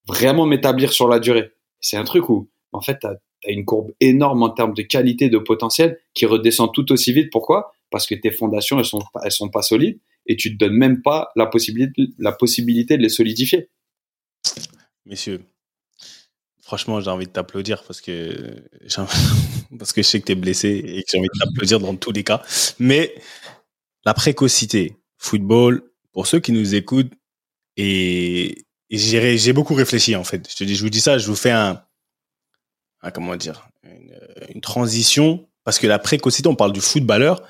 vraiment 0.08 0.46
m'établir 0.46 0.92
sur 0.92 1.08
la 1.08 1.20
durée. 1.20 1.52
C'est 1.80 1.98
un 1.98 2.04
truc 2.04 2.30
où, 2.30 2.50
en 2.72 2.82
fait, 2.82 3.00
tu 3.00 3.08
as, 3.08 3.18
une 3.48 3.64
courbe 3.64 3.92
énorme 4.00 4.42
en 4.42 4.50
termes 4.50 4.74
de 4.74 4.82
qualité, 4.82 5.30
de 5.30 5.38
potentiel, 5.38 6.00
qui 6.16 6.26
redescend 6.26 6.74
tout 6.74 6.92
aussi 6.92 7.14
vite. 7.14 7.30
Pourquoi? 7.32 7.74
Parce 7.92 8.08
que 8.08 8.16
tes 8.16 8.32
fondations, 8.32 8.80
elles 8.80 8.86
sont, 8.86 9.04
elles 9.24 9.32
sont 9.32 9.50
pas 9.50 9.62
solides 9.62 10.00
et 10.26 10.36
tu 10.36 10.52
te 10.52 10.58
donnes 10.58 10.74
même 10.74 11.02
pas 11.02 11.32
la 11.36 11.46
possibilité, 11.46 12.08
la 12.18 12.32
possibilité 12.32 12.98
de 12.98 13.04
les 13.04 13.10
solidifier. 13.10 13.70
Messieurs, 15.06 15.42
franchement, 16.62 17.00
j'ai 17.02 17.12
envie 17.12 17.28
de 17.28 17.32
t'applaudir 17.32 17.84
parce 17.84 18.02
que 18.02 18.64
parce 19.78 19.94
que 19.94 20.02
je 20.02 20.08
sais 20.08 20.20
que 20.20 20.26
tu 20.26 20.32
es 20.32 20.36
blessé 20.36 20.70
et 20.70 21.04
que 21.04 21.10
j'ai 21.12 21.20
envie 21.20 21.30
de 21.32 21.46
t'applaudir 21.46 21.80
dans 21.80 21.96
tous 21.96 22.12
les 22.12 22.24
cas. 22.24 22.42
Mais 22.80 23.14
la 24.04 24.14
précocité, 24.14 24.96
football, 25.26 25.84
pour 26.12 26.28
ceux 26.28 26.40
qui 26.40 26.52
nous 26.52 26.76
écoutent, 26.76 27.14
et, 27.78 28.66
j'ai 28.90 29.54
beaucoup 29.54 29.74
réfléchi 29.74 30.16
en 30.16 30.24
fait. 30.24 30.50
Je 30.50 30.56
te 30.56 30.64
dis, 30.64 30.76
je 30.76 30.84
vous 30.84 30.90
dis 30.90 31.02
ça, 31.02 31.18
je 31.18 31.28
vous 31.28 31.36
fais 31.36 31.52
un, 31.52 31.84
comment 33.14 33.36
dire, 33.36 33.68
une, 33.84 34.62
transition 34.62 35.48
parce 35.64 35.80
que 35.80 35.88
la 35.88 36.00
précocité, 36.00 36.48
on 36.48 36.56
parle 36.56 36.72
du 36.72 36.82
footballeur. 36.82 37.42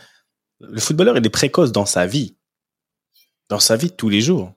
Le 0.59 0.79
footballeur, 0.79 1.17
il 1.17 1.25
est 1.25 1.29
précoce 1.29 1.71
dans 1.71 1.85
sa 1.85 2.07
vie, 2.07 2.37
dans 3.49 3.59
sa 3.59 3.75
vie 3.75 3.89
de 3.89 3.95
tous 3.95 4.09
les 4.09 4.21
jours. 4.21 4.53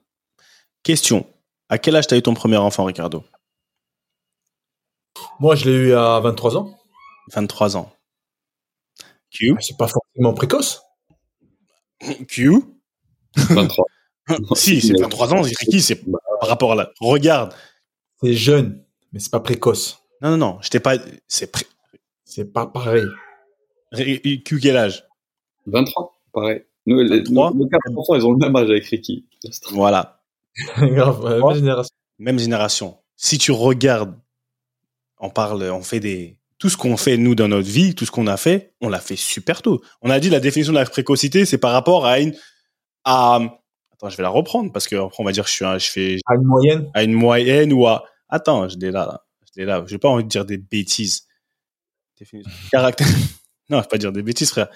Question 0.81 1.27
à 1.67 1.77
quel 1.77 1.95
âge 1.95 2.07
tu 2.07 2.13
as 2.15 2.17
eu 2.17 2.21
ton 2.21 2.33
premier 2.33 2.57
enfant, 2.57 2.85
Ricardo? 2.85 3.23
Moi, 5.39 5.55
je 5.55 5.69
l'ai 5.69 5.75
eu 5.75 5.93
à 5.93 6.19
23 6.19 6.57
ans. 6.57 6.79
23 7.33 7.77
ans. 7.77 7.93
Q 9.29 9.55
C'est 9.59 9.77
pas 9.77 9.87
forcément 9.87 10.33
précoce. 10.33 10.81
Q? 12.27 12.78
23. 13.35 13.85
si, 14.55 14.81
c'est 14.81 14.99
23 14.99 15.33
ans, 15.33 15.41
Ricky, 15.41 15.81
c'est 15.81 16.01
par 16.39 16.49
rapport 16.49 16.73
à 16.73 16.75
la. 16.75 16.91
Regarde. 16.99 17.53
C'est 18.21 18.33
jeune, 18.33 18.83
mais 19.13 19.19
c'est 19.19 19.31
pas 19.31 19.39
précoce. 19.39 20.03
Non, 20.21 20.31
non, 20.31 20.37
non, 20.37 20.57
je 20.61 20.69
t'ai 20.69 20.79
pas. 20.79 20.95
C'est 21.27 21.51
C'est 22.25 22.51
pas 22.51 22.67
pareil. 22.67 23.05
Q, 23.93 24.59
quel 24.61 24.77
âge? 24.77 25.05
23, 25.65 26.19
pareil. 26.33 26.63
Nous, 26.85 26.99
les, 27.01 27.23
nos, 27.23 27.67
quatre 27.67 27.97
enfants, 27.97 28.15
ils 28.15 28.25
ont 28.25 28.31
le 28.31 28.37
même 28.37 28.55
âge 28.55 28.69
avec 28.69 28.85
Ricky. 28.85 29.25
Voilà. 29.71 30.21
Grave, 30.77 31.23
même 31.23 31.55
génération. 31.55 31.95
Même 32.17 32.39
génération. 32.39 32.97
Si 33.15 33.37
tu 33.37 33.51
regardes, 33.51 34.15
on 35.19 35.29
parle, 35.29 35.63
on 35.63 35.81
fait 35.81 35.99
des, 35.99 36.39
tout 36.57 36.69
ce 36.69 36.77
qu'on 36.77 36.97
fait 36.97 37.17
nous 37.17 37.35
dans 37.35 37.47
notre 37.47 37.69
vie, 37.69 37.95
tout 37.95 38.05
ce 38.05 38.11
qu'on 38.11 38.27
a 38.27 38.37
fait, 38.37 38.73
on 38.81 38.89
l'a 38.89 38.99
fait 38.99 39.15
super 39.15 39.61
tôt. 39.61 39.81
On 40.01 40.09
a 40.09 40.19
dit 40.19 40.29
la 40.29 40.39
définition 40.39 40.73
de 40.73 40.77
la 40.77 40.85
précocité, 40.85 41.45
c'est 41.45 41.57
par 41.57 41.71
rapport 41.71 42.05
à 42.05 42.19
une 42.19 42.35
à 43.09 43.39
attends, 43.93 44.09
je 44.09 44.17
vais 44.17 44.23
la 44.23 44.29
reprendre 44.29 44.71
parce 44.71 44.87
que 44.87 44.95
après 44.95 45.15
on 45.19 45.23
va 45.23 45.31
dire 45.31 45.45
je 45.45 45.51
suis 45.51 45.65
je 45.65 45.91
fais 45.91 46.17
à 46.27 46.35
une 46.35 46.43
moyenne? 46.43 46.89
à 46.93 47.03
une 47.03 47.13
moyenne 47.13 47.73
ou 47.73 47.87
à 47.87 48.05
attends, 48.29 48.69
je 48.69 48.77
l'ai 48.77 48.91
là, 48.91 49.05
là. 49.05 49.23
je 49.45 49.59
l'ai 49.59 49.65
là, 49.65 49.83
j'ai 49.87 49.97
pas 49.97 50.09
envie 50.09 50.23
de 50.23 50.29
dire 50.29 50.45
des 50.45 50.57
bêtises. 50.57 51.27
Définition 52.17 52.51
caractère 52.71 53.07
Non, 53.69 53.77
je 53.77 53.83
vais 53.83 53.87
pas 53.87 53.97
dire 53.97 54.11
des 54.11 54.23
bêtises 54.23 54.49
frère. 54.49 54.69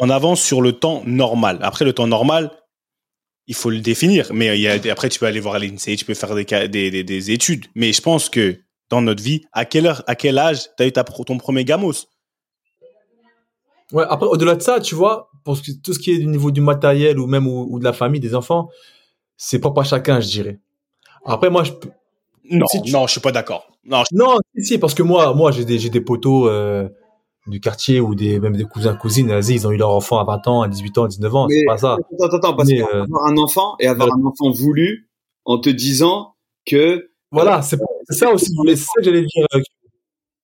On 0.00 0.10
avance 0.10 0.40
sur 0.40 0.62
le 0.62 0.72
temps 0.72 1.02
normal. 1.04 1.58
Après 1.62 1.84
le 1.84 1.92
temps 1.92 2.06
normal, 2.06 2.52
il 3.48 3.54
faut 3.54 3.70
le 3.70 3.80
définir, 3.80 4.32
mais 4.32 4.56
il 4.56 4.60
y 4.60 4.68
a, 4.68 4.92
après 4.92 5.08
tu 5.08 5.18
peux 5.18 5.26
aller 5.26 5.40
voir 5.40 5.58
l'INSEE, 5.58 5.96
tu 5.96 6.04
peux 6.04 6.14
faire 6.14 6.34
des, 6.34 6.44
des, 6.68 7.02
des 7.02 7.30
études, 7.32 7.66
mais 7.74 7.92
je 7.92 8.00
pense 8.00 8.28
que 8.28 8.60
dans 8.88 9.02
notre 9.02 9.22
vie. 9.22 9.42
À 9.52 9.64
quelle 9.64 9.86
heure, 9.86 10.02
à 10.06 10.14
quel 10.14 10.38
âge 10.38 10.68
tu 10.76 10.82
as 10.82 10.86
eu 10.86 10.92
ta, 10.92 11.04
ton 11.04 11.38
premier 11.38 11.64
gamos? 11.64 12.06
Ouais, 13.92 14.04
après, 14.08 14.26
au-delà 14.26 14.54
de 14.54 14.62
ça, 14.62 14.80
tu 14.80 14.94
vois, 14.94 15.30
pour 15.48 15.56
tout 15.82 15.94
ce 15.94 15.98
qui 15.98 16.10
est 16.10 16.18
du 16.18 16.26
niveau 16.26 16.50
du 16.50 16.60
matériel 16.60 17.18
ou 17.18 17.26
même 17.26 17.46
ou, 17.46 17.78
de 17.78 17.84
la 17.84 17.94
famille, 17.94 18.20
des 18.20 18.34
enfants, 18.34 18.68
c'est 19.38 19.58
propre 19.58 19.80
à 19.80 19.84
chacun, 19.84 20.20
je 20.20 20.28
dirais. 20.28 20.60
Après, 21.24 21.48
moi, 21.48 21.64
je 21.64 21.72
peux. 21.72 21.88
Non, 22.50 22.66
non, 22.92 23.06
je 23.06 23.12
suis 23.12 23.20
pas 23.22 23.32
d'accord. 23.32 23.70
Non, 23.86 24.02
non, 24.12 24.36
si, 24.58 24.76
parce 24.76 24.92
que 24.92 25.02
moi, 25.02 25.32
moi, 25.32 25.50
j'ai 25.50 25.64
des, 25.64 25.78
j'ai 25.78 25.88
des 25.88 26.02
potos 26.02 26.48
euh, 26.50 26.86
du 27.46 27.60
quartier 27.60 27.98
ou 27.98 28.14
des, 28.14 28.40
même 28.40 28.56
des 28.56 28.64
cousins, 28.64 28.94
cousines, 28.94 29.40
ils 29.48 29.66
ont 29.66 29.70
eu 29.70 29.78
leur 29.78 29.88
enfant 29.88 30.18
à 30.18 30.24
20 30.24 30.48
ans, 30.48 30.60
à 30.60 30.68
18 30.68 30.98
ans, 30.98 31.04
à 31.04 31.08
19 31.08 31.34
ans, 31.34 31.46
c'est 31.48 31.64
pas 31.66 31.78
ça. 31.78 31.94
Attends, 31.94 32.36
attends, 32.36 32.54
parce 32.54 32.68
qu'avoir 32.68 33.26
euh, 33.26 33.32
un 33.32 33.36
enfant 33.38 33.74
et 33.80 33.86
avoir 33.86 34.08
un 34.08 34.24
enfant 34.26 34.50
voulu 34.50 35.08
en 35.46 35.58
te 35.58 35.70
disant 35.70 36.34
que 36.66 37.08
voilà, 37.30 37.62
c'est 37.62 37.78
ça 38.10 38.30
aussi. 38.32 38.54
C'est 38.66 38.76
ça 38.76 38.92
que 38.98 39.04
j'allais 39.04 39.22
dire. 39.22 39.46
Euh, 39.54 39.60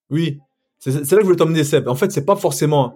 oui, 0.09 0.39
c'est 0.79 0.93
là 0.95 1.01
que 1.01 1.21
je 1.21 1.25
voulais 1.25 1.37
t'emmener, 1.37 1.65
Seb. 1.65 1.89
En 1.89 1.95
fait, 1.95 2.11
c'est 2.11 2.25
pas 2.25 2.37
forcément 2.37 2.95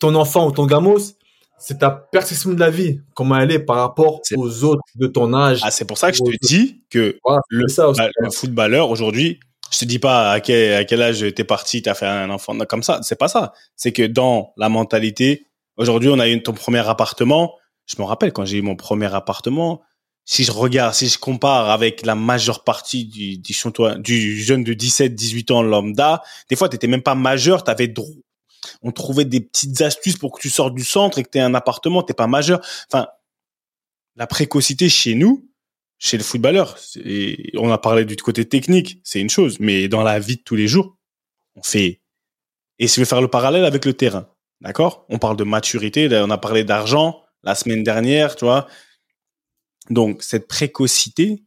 ton 0.00 0.14
enfant 0.16 0.48
ou 0.48 0.50
ton 0.50 0.66
gamos, 0.66 1.14
c'est 1.60 1.78
ta 1.78 1.90
perception 1.90 2.52
de 2.52 2.58
la 2.58 2.70
vie, 2.70 3.00
comment 3.14 3.38
elle 3.38 3.52
est 3.52 3.58
par 3.58 3.76
rapport 3.76 4.20
aux 4.34 4.64
autres 4.64 4.82
de 4.94 5.06
ton 5.06 5.34
âge. 5.34 5.60
Ah, 5.62 5.70
c'est 5.70 5.84
pour 5.84 5.98
ça 5.98 6.10
que 6.10 6.16
je 6.16 6.22
te 6.22 6.46
dis 6.46 6.82
que 6.90 7.18
le, 7.50 7.68
ça 7.68 7.92
le, 8.18 8.30
footballeur 8.30 8.90
aujourd'hui, 8.90 9.38
je 9.70 9.78
te 9.78 9.84
dis 9.84 9.98
pas 9.98 10.32
à 10.32 10.40
quel, 10.40 10.74
à 10.74 10.84
quel 10.84 11.02
âge 11.02 11.24
t'es 11.36 11.44
parti, 11.44 11.82
t'as 11.82 11.94
fait 11.94 12.06
un 12.06 12.30
enfant 12.30 12.56
comme 12.68 12.82
ça. 12.82 13.00
C'est 13.02 13.18
pas 13.18 13.28
ça. 13.28 13.52
C'est 13.76 13.92
que 13.92 14.06
dans 14.06 14.52
la 14.56 14.70
mentalité, 14.70 15.46
aujourd'hui, 15.76 16.08
on 16.08 16.18
a 16.18 16.28
eu 16.28 16.42
ton 16.42 16.54
premier 16.54 16.88
appartement. 16.88 17.54
Je 17.86 17.96
me 18.00 18.06
rappelle 18.06 18.32
quand 18.32 18.46
j'ai 18.46 18.58
eu 18.58 18.62
mon 18.62 18.76
premier 18.76 19.14
appartement, 19.14 19.82
si 20.24 20.44
je 20.44 20.52
regarde, 20.52 20.94
si 20.94 21.08
je 21.08 21.18
compare 21.18 21.70
avec 21.70 22.06
la 22.06 22.14
majeure 22.14 22.64
partie 22.64 23.04
du, 23.04 23.36
du, 23.36 23.54
du 23.98 24.42
jeune 24.42 24.64
de 24.64 24.72
17, 24.72 25.14
18 25.14 25.50
ans 25.50 25.62
lambda, 25.62 26.22
des 26.48 26.56
fois, 26.56 26.68
tu 26.68 26.76
n'étais 26.76 26.86
même 26.86 27.02
pas 27.02 27.14
majeur, 27.14 27.64
t'avais 27.64 27.88
on 28.82 28.92
trouvait 28.92 29.24
des 29.24 29.40
petites 29.40 29.80
astuces 29.80 30.16
pour 30.16 30.32
que 30.32 30.40
tu 30.40 30.50
sortes 30.50 30.74
du 30.74 30.84
centre 30.84 31.18
et 31.18 31.22
que 31.22 31.30
tu 31.30 31.38
aies 31.38 31.42
un 31.42 31.54
appartement, 31.54 32.02
t'es 32.02 32.14
pas 32.14 32.26
majeur. 32.26 32.60
Enfin, 32.88 33.08
la 34.16 34.26
précocité 34.26 34.88
chez 34.88 35.14
nous, 35.14 35.48
chez 35.98 36.16
les 36.16 36.24
footballeurs, 36.24 36.78
on 37.56 37.70
a 37.70 37.78
parlé 37.78 38.04
du 38.04 38.16
côté 38.16 38.48
technique, 38.48 39.00
c'est 39.04 39.20
une 39.20 39.30
chose, 39.30 39.58
mais 39.60 39.88
dans 39.88 40.02
la 40.02 40.18
vie 40.18 40.36
de 40.36 40.42
tous 40.42 40.56
les 40.56 40.66
jours, 40.66 40.96
on 41.56 41.62
fait. 41.62 42.00
Et 42.78 42.88
si 42.88 42.96
je 42.96 43.00
vais 43.02 43.06
faire 43.06 43.20
le 43.20 43.28
parallèle 43.28 43.64
avec 43.64 43.84
le 43.84 43.92
terrain, 43.92 44.28
d'accord? 44.60 45.04
On 45.10 45.18
parle 45.18 45.36
de 45.36 45.44
maturité, 45.44 46.08
on 46.12 46.30
a 46.30 46.38
parlé 46.38 46.64
d'argent 46.64 47.22
la 47.42 47.54
semaine 47.54 47.82
dernière, 47.82 48.36
tu 48.36 48.46
vois. 48.46 48.66
Donc, 49.90 50.22
cette 50.22 50.48
précocité, 50.48 51.42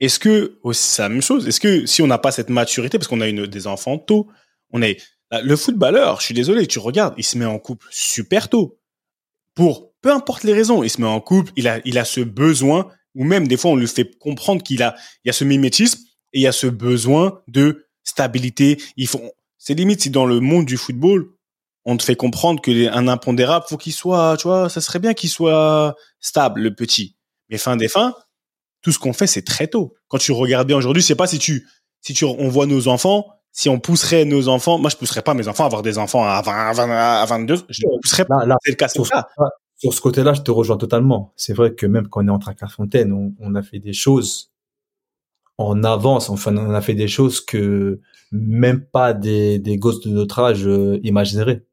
est-ce 0.00 0.18
que, 0.18 0.58
c'est 0.72 1.02
la 1.02 1.08
même 1.08 1.22
chose, 1.22 1.46
est-ce 1.46 1.60
que 1.60 1.86
si 1.86 2.02
on 2.02 2.06
n'a 2.06 2.18
pas 2.18 2.32
cette 2.32 2.50
maturité, 2.50 2.98
parce 2.98 3.08
qu'on 3.08 3.20
a 3.20 3.28
une, 3.28 3.46
des 3.46 3.66
enfants 3.66 3.98
tôt, 3.98 4.28
on 4.72 4.82
est, 4.82 5.00
le 5.42 5.56
footballeur, 5.56 6.20
je 6.20 6.26
suis 6.26 6.34
désolé, 6.34 6.66
tu 6.66 6.78
regardes, 6.78 7.14
il 7.16 7.24
se 7.24 7.38
met 7.38 7.44
en 7.44 7.58
couple 7.58 7.86
super 7.90 8.48
tôt. 8.48 8.78
Pour 9.54 9.92
peu 10.02 10.12
importe 10.12 10.42
les 10.42 10.52
raisons, 10.52 10.82
il 10.82 10.90
se 10.90 11.00
met 11.00 11.06
en 11.06 11.20
couple, 11.20 11.52
il 11.56 11.68
a, 11.68 11.80
il 11.84 11.98
a 11.98 12.04
ce 12.04 12.20
besoin, 12.20 12.88
ou 13.14 13.24
même 13.24 13.48
des 13.48 13.56
fois 13.56 13.70
on 13.70 13.76
lui 13.76 13.86
fait 13.86 14.18
comprendre 14.18 14.62
qu'il 14.62 14.82
a, 14.82 14.94
il 15.24 15.28
y 15.28 15.30
a 15.30 15.32
ce 15.32 15.44
mimétisme 15.44 16.00
et 16.32 16.40
il 16.40 16.42
y 16.42 16.46
a 16.46 16.52
ce 16.52 16.66
besoin 16.66 17.40
de 17.48 17.86
stabilité. 18.02 18.80
Il 18.96 19.06
faut, 19.06 19.22
c'est 19.58 19.74
limite 19.74 20.02
si 20.02 20.10
dans 20.10 20.26
le 20.26 20.40
monde 20.40 20.66
du 20.66 20.76
football, 20.76 21.30
on 21.86 21.96
te 21.96 22.02
fait 22.02 22.16
comprendre 22.16 22.60
qu'un 22.60 23.08
impondérable, 23.08 23.66
faut 23.68 23.76
qu'il 23.76 23.92
soit, 23.92 24.36
tu 24.38 24.48
vois, 24.48 24.68
ça 24.68 24.80
serait 24.80 24.98
bien 24.98 25.14
qu'il 25.14 25.30
soit 25.30 25.94
stable, 26.20 26.60
le 26.60 26.74
petit. 26.74 27.16
Mais 27.48 27.58
fin 27.58 27.76
des 27.76 27.88
fins, 27.88 28.14
tout 28.82 28.92
ce 28.92 28.98
qu'on 28.98 29.12
fait, 29.12 29.26
c'est 29.26 29.42
très 29.42 29.68
tôt. 29.68 29.94
Quand 30.08 30.18
tu 30.18 30.32
regardes 30.32 30.66
bien 30.66 30.76
aujourd'hui, 30.76 31.02
je 31.02 31.06
sais 31.06 31.14
pas 31.14 31.26
si 31.26 31.38
tu, 31.38 31.66
si 32.00 32.12
tu, 32.12 32.24
on 32.24 32.48
voit 32.48 32.66
nos 32.66 32.88
enfants, 32.88 33.26
si 33.56 33.68
on 33.68 33.78
pousserait 33.78 34.24
nos 34.24 34.48
enfants, 34.48 34.78
moi 34.78 34.90
je 34.90 34.96
pousserais 34.96 35.22
pas 35.22 35.32
mes 35.32 35.46
enfants 35.46 35.62
à 35.62 35.66
avoir 35.66 35.82
des 35.82 35.96
enfants 35.96 36.24
à 36.24 36.42
20, 36.42 36.52
à 36.52 36.72
20 36.72 36.90
à 36.90 37.24
22, 37.24 37.54
je 37.68 37.82
les 37.82 37.88
pousserais 38.02 38.24
pas. 38.24 38.38
Là, 38.40 38.46
là, 38.46 38.56
C'est 38.64 38.72
le 38.72 38.76
cas, 38.76 38.88
c'est 38.88 38.98
sur, 39.02 39.08
cas. 39.08 39.26
sur 39.76 39.94
ce 39.94 40.00
côté-là, 40.00 40.34
je 40.34 40.42
te 40.42 40.50
rejoins 40.50 40.76
totalement. 40.76 41.32
C'est 41.36 41.54
vrai 41.54 41.72
que 41.72 41.86
même 41.86 42.08
quand 42.08 42.24
on 42.24 42.28
est 42.28 42.30
entre 42.32 42.48
à 42.48 42.54
Clairefontaine, 42.54 43.12
on, 43.12 43.32
on 43.38 43.54
a 43.54 43.62
fait 43.62 43.78
des 43.78 43.92
choses 43.92 44.50
en 45.56 45.84
avance. 45.84 46.30
Enfin, 46.30 46.56
on 46.56 46.74
a 46.74 46.80
fait 46.80 46.94
des 46.94 47.06
choses 47.08 47.40
que 47.40 48.00
même 48.32 48.84
pas 48.84 49.12
des, 49.12 49.60
des 49.60 49.76
gosses 49.78 50.00
de 50.00 50.10
notre 50.10 50.40
âge 50.40 50.66
euh, 50.66 50.98
imagineraient. 51.04 51.64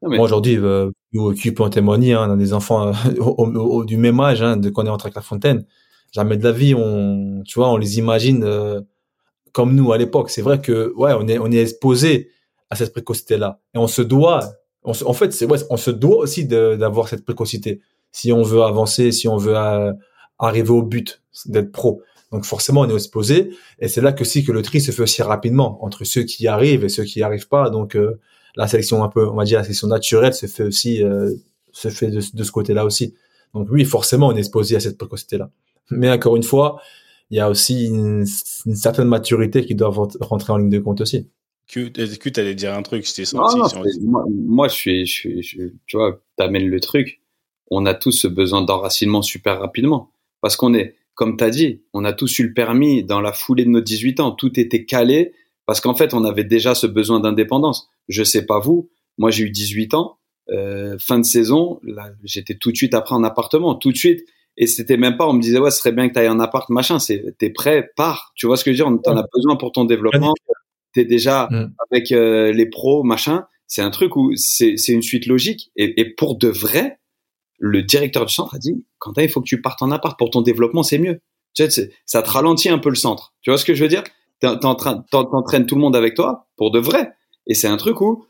Non, 0.00 0.08
mais- 0.08 0.16
Moi 0.16 0.24
aujourd'hui, 0.24 0.56
euh, 0.56 0.90
nous, 1.12 1.34
qui 1.34 1.52
peut 1.52 1.62
en 1.62 1.68
témoigner, 1.68 2.14
hein, 2.14 2.26
on 2.30 2.32
a 2.32 2.36
des 2.36 2.54
enfants 2.54 2.88
euh, 2.88 2.92
au- 3.20 3.44
au- 3.44 3.84
du 3.84 3.98
même 3.98 4.18
âge, 4.20 4.40
hein, 4.40 4.56
de 4.56 4.70
qu'on 4.70 4.86
est 4.86 4.88
entre 4.88 5.06
à 5.06 5.10
Clairefontaine. 5.10 5.66
Jamais 6.12 6.38
de 6.38 6.44
la 6.44 6.52
vie, 6.52 6.74
on, 6.74 7.42
tu 7.46 7.58
vois, 7.58 7.70
on 7.70 7.76
les 7.76 7.98
imagine 7.98 8.42
euh, 8.42 8.80
comme 9.52 9.74
nous 9.74 9.92
à 9.92 9.98
l'époque. 9.98 10.30
C'est 10.30 10.42
vrai 10.42 10.60
que, 10.60 10.92
ouais, 10.96 11.12
on 11.18 11.26
est, 11.28 11.38
on 11.38 11.50
est 11.50 11.62
exposé 11.62 12.30
à 12.70 12.76
cette 12.76 12.92
précocité-là, 12.92 13.60
et 13.74 13.78
on 13.78 13.88
se 13.88 14.02
doit. 14.02 14.40
On 14.82 14.94
se- 14.94 15.04
en 15.04 15.12
fait, 15.12 15.32
c'est 15.32 15.46
ouais, 15.46 15.58
on 15.70 15.76
se 15.76 15.90
doit 15.90 16.18
aussi 16.18 16.46
d'avoir 16.46 17.08
cette 17.08 17.24
précocité 17.24 17.80
si 18.12 18.32
on 18.32 18.42
veut 18.42 18.62
avancer, 18.62 19.12
si 19.12 19.28
on 19.28 19.36
veut 19.36 19.56
euh, 19.56 19.92
arriver 20.38 20.70
au 20.70 20.82
but 20.82 21.22
d'être 21.46 21.70
pro. 21.72 22.02
Donc 22.32 22.44
forcément, 22.44 22.82
on 22.82 22.88
est 22.88 22.94
exposé, 22.94 23.50
et 23.80 23.88
c'est 23.88 24.00
là 24.00 24.12
que 24.12 24.24
si 24.24 24.44
que 24.44 24.52
le 24.52 24.62
tri 24.62 24.80
se 24.80 24.92
fait 24.92 25.02
aussi 25.02 25.22
rapidement 25.22 25.84
entre 25.84 26.04
ceux 26.04 26.22
qui 26.22 26.44
y 26.44 26.48
arrivent 26.48 26.84
et 26.84 26.88
ceux 26.88 27.04
qui 27.04 27.18
n'y 27.18 27.24
arrivent 27.24 27.48
pas. 27.48 27.70
Donc 27.70 27.96
euh, 27.96 28.20
la 28.56 28.68
sélection 28.68 29.02
un 29.02 29.08
peu, 29.08 29.28
on 29.28 29.34
va 29.34 29.44
dire 29.44 29.58
la 29.58 29.64
sélection 29.64 29.88
naturelle 29.88 30.32
se 30.32 30.46
fait 30.46 30.62
aussi, 30.64 31.02
euh, 31.02 31.32
se 31.72 31.88
fait 31.88 32.10
de, 32.10 32.20
de 32.32 32.44
ce 32.44 32.52
côté-là 32.52 32.84
aussi. 32.84 33.14
Donc 33.52 33.66
oui, 33.70 33.84
forcément, 33.84 34.28
on 34.28 34.36
est 34.36 34.38
exposé 34.38 34.76
à 34.76 34.80
cette 34.80 34.96
précocité-là. 34.96 35.50
Mais 35.90 36.08
encore 36.08 36.36
une 36.36 36.44
fois, 36.44 36.80
il 37.30 37.36
y 37.36 37.40
a 37.40 37.48
aussi 37.48 37.86
une, 37.86 38.24
une 38.66 38.74
certaine 38.76 39.08
maturité 39.08 39.64
qui 39.64 39.74
doit 39.74 39.88
rent- 39.90 40.08
rentrer 40.20 40.52
en 40.52 40.56
ligne 40.58 40.70
de 40.70 40.78
compte 40.78 41.00
aussi. 41.00 41.28
Q, 41.68 41.92
tu 41.92 42.40
allais 42.40 42.54
dire 42.56 42.74
un 42.74 42.82
truc, 42.82 43.06
je 43.06 43.20
Non, 43.36 43.46
senti. 43.48 43.58
non, 43.58 43.68
sur- 43.68 43.84
c'est- 43.84 44.00
moi, 44.02 44.24
moi, 44.28 44.68
je 44.68 44.74
suis, 44.74 45.06
je 45.06 45.12
suis, 45.12 45.42
je- 45.42 45.68
tu 45.86 45.96
vois, 45.96 46.20
t'amènes 46.36 46.68
le 46.68 46.80
truc. 46.80 47.20
On 47.70 47.86
a 47.86 47.94
tous 47.94 48.10
ce 48.12 48.26
besoin 48.26 48.62
d'enracinement 48.62 49.22
super 49.22 49.60
rapidement. 49.60 50.10
Parce 50.40 50.56
qu'on 50.56 50.74
est, 50.74 50.96
comme 51.14 51.36
t'as 51.36 51.50
dit, 51.50 51.82
on 51.92 52.04
a 52.04 52.12
tous 52.12 52.38
eu 52.40 52.48
le 52.48 52.52
permis 52.54 53.04
dans 53.04 53.20
la 53.20 53.32
foulée 53.32 53.64
de 53.64 53.70
nos 53.70 53.80
18 53.80 54.18
ans. 54.18 54.32
Tout 54.32 54.58
était 54.58 54.84
calé. 54.84 55.32
Parce 55.66 55.80
qu'en 55.80 55.94
fait, 55.94 56.14
on 56.14 56.24
avait 56.24 56.42
déjà 56.42 56.74
ce 56.74 56.88
besoin 56.88 57.20
d'indépendance. 57.20 57.88
Je 58.08 58.24
sais 58.24 58.44
pas 58.44 58.58
vous. 58.58 58.90
Moi, 59.18 59.30
j'ai 59.30 59.44
eu 59.44 59.50
18 59.50 59.94
ans. 59.94 60.18
Euh, 60.48 60.96
fin 60.98 61.20
de 61.20 61.24
saison, 61.24 61.78
là, 61.84 62.10
j'étais 62.24 62.56
tout 62.56 62.72
de 62.72 62.76
suite 62.76 62.94
après 62.94 63.14
en 63.14 63.22
appartement. 63.22 63.76
Tout 63.76 63.92
de 63.92 63.96
suite. 63.96 64.26
Et 64.62 64.66
c'était 64.66 64.96
même 64.98 65.16
pas, 65.16 65.26
on 65.26 65.32
me 65.32 65.40
disait, 65.40 65.58
ouais, 65.58 65.70
ce 65.70 65.78
serait 65.78 65.90
bien 65.92 66.06
que 66.08 66.12
t'ailles 66.14 66.28
en 66.28 66.38
appart, 66.38 66.68
machin. 66.68 66.98
C'est, 66.98 67.34
t'es 67.38 67.48
prêt, 67.50 67.90
pars. 67.96 68.32
Tu 68.36 68.46
vois 68.46 68.56
ce 68.58 68.62
que 68.64 68.72
je 68.72 68.82
veux 68.84 68.90
dire? 68.90 69.02
T'en 69.02 69.16
as 69.16 69.26
besoin 69.34 69.56
pour 69.56 69.72
ton 69.72 69.84
développement. 69.84 70.34
T'es 70.92 71.04
déjà, 71.04 71.48
Mm. 71.50 71.72
avec 71.90 72.12
euh, 72.12 72.52
les 72.52 72.66
pros, 72.66 73.02
machin, 73.02 73.46
c'est 73.66 73.80
un 73.82 73.90
truc 73.90 74.16
où 74.16 74.32
c'est 74.36 74.76
c'est 74.76 74.92
une 74.92 75.02
suite 75.02 75.26
logique. 75.26 75.70
Et, 75.76 75.98
et 76.00 76.04
pour 76.14 76.36
de 76.36 76.48
vrai, 76.48 76.98
le 77.58 77.82
directeur 77.82 78.26
du 78.26 78.34
centre 78.34 78.54
a 78.54 78.58
dit, 78.58 78.84
Quentin, 78.98 79.22
il 79.22 79.28
faut 79.30 79.40
que 79.40 79.46
tu 79.48 79.60
partes 79.62 79.80
en 79.82 79.90
appart 79.90 80.18
pour 80.18 80.30
ton 80.30 80.42
développement, 80.42 80.82
c'est 80.82 80.98
mieux. 80.98 81.20
Tu 81.54 81.68
sais, 81.70 81.90
ça 82.06 82.22
te 82.22 82.30
ralentit 82.30 82.68
un 82.68 82.78
peu 82.78 82.90
le 82.90 82.94
centre. 82.96 83.32
Tu 83.42 83.50
vois 83.50 83.56
ce 83.58 83.64
que 83.64 83.74
je 83.74 83.82
veux 83.82 83.88
dire? 83.88 84.04
T'es- 84.40 84.58
t'es 84.58 84.66
en 84.66 84.74
train- 84.74 85.04
t'en- 85.10 85.24
T'entraînes 85.24 85.66
tout 85.66 85.74
le 85.74 85.80
monde 85.80 85.96
avec 85.96 86.14
toi 86.14 86.48
pour 86.56 86.70
de 86.70 86.78
vrai. 86.78 87.12
Et 87.46 87.54
c'est 87.54 87.68
un 87.68 87.76
truc 87.78 88.00
où 88.02 88.26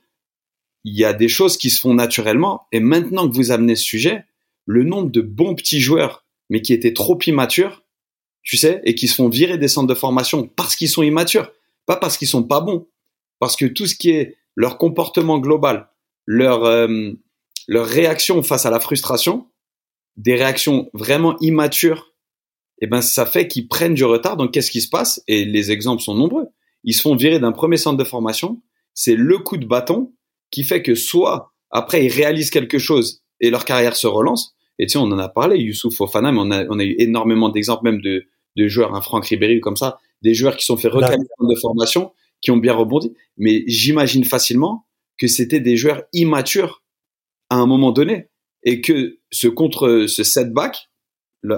il 0.84 0.96
y 0.96 1.04
a 1.04 1.12
des 1.12 1.28
choses 1.28 1.56
qui 1.56 1.70
se 1.70 1.80
font 1.80 1.94
naturellement. 1.94 2.66
Et 2.72 2.80
maintenant 2.80 3.28
que 3.28 3.34
vous 3.34 3.50
amenez 3.50 3.74
ce 3.76 3.84
sujet, 3.84 4.24
le 4.66 4.84
nombre 4.84 5.10
de 5.10 5.20
bons 5.22 5.54
petits 5.54 5.80
joueurs, 5.80 6.19
mais 6.50 6.60
qui 6.60 6.74
étaient 6.74 6.92
trop 6.92 7.18
immatures, 7.26 7.84
tu 8.42 8.58
sais, 8.58 8.82
et 8.84 8.94
qui 8.94 9.08
se 9.08 9.14
font 9.14 9.28
virer 9.28 9.56
des 9.56 9.68
centres 9.68 9.86
de 9.86 9.94
formation 9.94 10.46
parce 10.46 10.76
qu'ils 10.76 10.88
sont 10.90 11.02
immatures, 11.02 11.50
pas 11.86 11.96
parce 11.96 12.18
qu'ils 12.18 12.28
sont 12.28 12.42
pas 12.42 12.60
bons, 12.60 12.88
parce 13.38 13.56
que 13.56 13.64
tout 13.64 13.86
ce 13.86 13.94
qui 13.94 14.10
est 14.10 14.36
leur 14.56 14.76
comportement 14.76 15.38
global, 15.38 15.88
leur 16.26 16.64
euh, 16.64 17.12
leur 17.68 17.86
réaction 17.86 18.42
face 18.42 18.66
à 18.66 18.70
la 18.70 18.80
frustration, 18.80 19.46
des 20.16 20.34
réactions 20.34 20.90
vraiment 20.92 21.36
immatures, 21.40 22.14
et 22.80 22.86
ben 22.86 23.00
ça 23.00 23.26
fait 23.26 23.46
qu'ils 23.46 23.68
prennent 23.68 23.94
du 23.94 24.04
retard. 24.04 24.36
Donc 24.36 24.52
qu'est-ce 24.52 24.70
qui 24.70 24.80
se 24.80 24.88
passe? 24.88 25.22
Et 25.28 25.44
les 25.44 25.70
exemples 25.70 26.02
sont 26.02 26.14
nombreux. 26.14 26.46
Ils 26.82 26.94
se 26.94 27.02
font 27.02 27.14
virer 27.14 27.38
d'un 27.38 27.52
premier 27.52 27.76
centre 27.76 27.98
de 27.98 28.04
formation. 28.04 28.62
C'est 28.94 29.14
le 29.14 29.38
coup 29.38 29.56
de 29.58 29.66
bâton 29.66 30.12
qui 30.50 30.64
fait 30.64 30.82
que 30.82 30.94
soit 30.94 31.52
après 31.70 32.04
ils 32.04 32.12
réalisent 32.12 32.50
quelque 32.50 32.78
chose 32.78 33.22
et 33.40 33.50
leur 33.50 33.64
carrière 33.64 33.96
se 33.96 34.06
relance. 34.06 34.56
Et 34.82 34.86
tu 34.86 34.92
sais, 34.92 34.98
on 34.98 35.02
en 35.12 35.18
a 35.18 35.28
parlé, 35.28 35.58
Youssouf 35.58 35.94
Fofana, 35.94 36.32
mais 36.32 36.38
on 36.40 36.50
a, 36.50 36.64
on 36.70 36.78
a 36.78 36.84
eu 36.84 36.94
énormément 36.98 37.50
d'exemples 37.50 37.84
même 37.84 38.00
de, 38.00 38.24
de 38.56 38.66
joueurs, 38.66 38.94
un 38.94 39.02
Franck 39.02 39.26
Ribéry 39.26 39.58
ou 39.58 39.60
comme 39.60 39.76
ça, 39.76 39.98
des 40.22 40.32
joueurs 40.32 40.56
qui 40.56 40.64
sont 40.64 40.76
fait 40.78 40.88
recaler 40.88 41.18
de 41.54 41.60
formation, 41.60 42.12
qui 42.40 42.50
ont 42.50 42.56
bien 42.56 42.72
rebondi. 42.72 43.12
Mais 43.36 43.62
j'imagine 43.66 44.24
facilement 44.24 44.86
que 45.18 45.26
c'était 45.26 45.60
des 45.60 45.76
joueurs 45.76 46.02
immatures 46.14 46.82
à 47.50 47.56
un 47.56 47.66
moment 47.66 47.92
donné 47.92 48.28
et 48.62 48.80
que 48.80 49.18
ce 49.30 49.48
contre, 49.48 50.06
ce 50.08 50.24
setback 50.24 50.88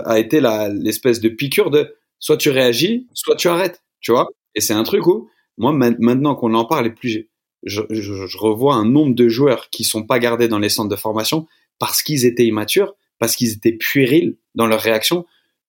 a 0.04 0.18
été 0.18 0.40
la- 0.40 0.68
l'espèce 0.68 1.20
de 1.20 1.28
piqûre 1.28 1.70
de 1.70 1.94
soit 2.18 2.36
tu 2.36 2.50
réagis, 2.50 3.06
soit 3.14 3.36
tu 3.36 3.46
arrêtes, 3.48 3.82
tu 4.00 4.10
vois. 4.10 4.28
Et 4.56 4.60
c'est 4.60 4.74
un 4.74 4.82
truc 4.82 5.06
où, 5.06 5.28
moi, 5.58 5.72
ma- 5.72 5.90
maintenant 5.98 6.34
qu'on 6.34 6.54
en 6.54 6.64
parle, 6.64 6.86
et 6.88 6.90
plus 6.90 7.28
je, 7.62 7.82
je, 7.90 8.26
je 8.26 8.38
revois 8.38 8.74
un 8.74 8.84
nombre 8.84 9.14
de 9.14 9.28
joueurs 9.28 9.70
qui 9.70 9.84
sont 9.84 10.04
pas 10.04 10.18
gardés 10.18 10.48
dans 10.48 10.58
les 10.58 10.68
centres 10.68 10.88
de 10.88 10.96
formation 10.96 11.46
parce 11.78 12.02
qu'ils 12.02 12.26
étaient 12.26 12.44
immatures, 12.46 12.94
parce 13.22 13.36
qu'ils 13.36 13.52
étaient 13.52 13.70
puérils 13.70 14.36
dans 14.56 14.66
leur 14.66 14.80
réaction. 14.80 15.26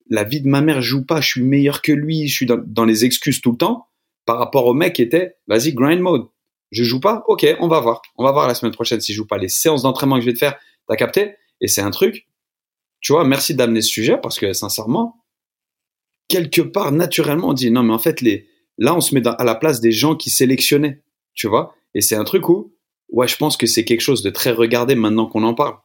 La 0.10 0.24
vie 0.24 0.42
de 0.42 0.48
ma 0.48 0.62
mère 0.62 0.82
joue 0.82 1.06
pas, 1.06 1.22
je 1.22 1.28
suis 1.28 1.44
meilleur 1.44 1.84
que 1.84 1.92
lui, 1.92 2.28
je 2.28 2.34
suis 2.34 2.48
dans, 2.48 2.84
les 2.84 3.06
excuses 3.06 3.42
tout 3.42 3.52
le 3.52 3.58
temps 3.58 3.90
par 4.26 4.40
rapport 4.40 4.66
au 4.66 4.74
mec 4.74 4.94
qui 4.94 5.04
était, 5.04 5.38
vas-y, 5.46 5.72
grind 5.72 6.02
mode. 6.02 6.24
Je 6.72 6.84
joue 6.84 7.00
pas, 7.00 7.24
ok, 7.28 7.46
on 7.60 7.68
va 7.68 7.80
voir. 7.80 8.02
On 8.18 8.24
va 8.24 8.32
voir 8.32 8.48
la 8.48 8.56
semaine 8.56 8.74
prochaine 8.74 9.02
si 9.02 9.14
je 9.14 9.18
joue 9.18 9.28
pas. 9.28 9.38
Les 9.38 9.50
séances 9.50 9.84
d'entraînement 9.84 10.16
que 10.16 10.22
je 10.22 10.26
vais 10.26 10.34
te 10.34 10.40
faire, 10.40 10.58
t'as 10.88 10.96
capté? 10.96 11.36
Et 11.62 11.68
c'est 11.68 11.82
un 11.82 11.92
truc, 11.92 12.28
tu 13.02 13.14
vois, 13.14 13.24
merci 13.24 13.54
d'amener 13.54 13.84
ce 13.84 13.90
sujet 13.90 14.18
parce 14.18 14.40
que 14.40 14.52
sincèrement, 14.54 15.24
quelque 16.30 16.62
part, 16.62 16.92
naturellement, 16.92 17.50
on 17.50 17.54
dit 17.54 17.70
non, 17.70 17.84
mais 17.84 17.94
en 17.94 18.00
fait, 18.00 18.22
les, 18.22 18.48
là, 18.80 18.96
on 18.96 19.00
se 19.00 19.14
met 19.14 19.22
à 19.28 19.44
la 19.44 19.54
place 19.54 19.80
des 19.80 19.92
gens 19.92 20.16
qui 20.16 20.32
sélectionnaient, 20.32 21.04
tu 21.36 21.48
vois? 21.48 21.76
Et 21.94 22.02
c'est 22.02 22.16
un 22.16 22.24
truc 22.24 22.50
où, 22.50 22.74
ouais, 23.10 23.28
je 23.28 23.38
pense 23.38 23.58
que 23.58 23.68
c'est 23.68 23.86
quelque 23.86 24.02
chose 24.02 24.24
de 24.24 24.32
très 24.32 24.50
regardé 24.50 24.96
maintenant 24.96 25.28
qu'on 25.28 25.44
en 25.44 25.54
parle. 25.54 25.76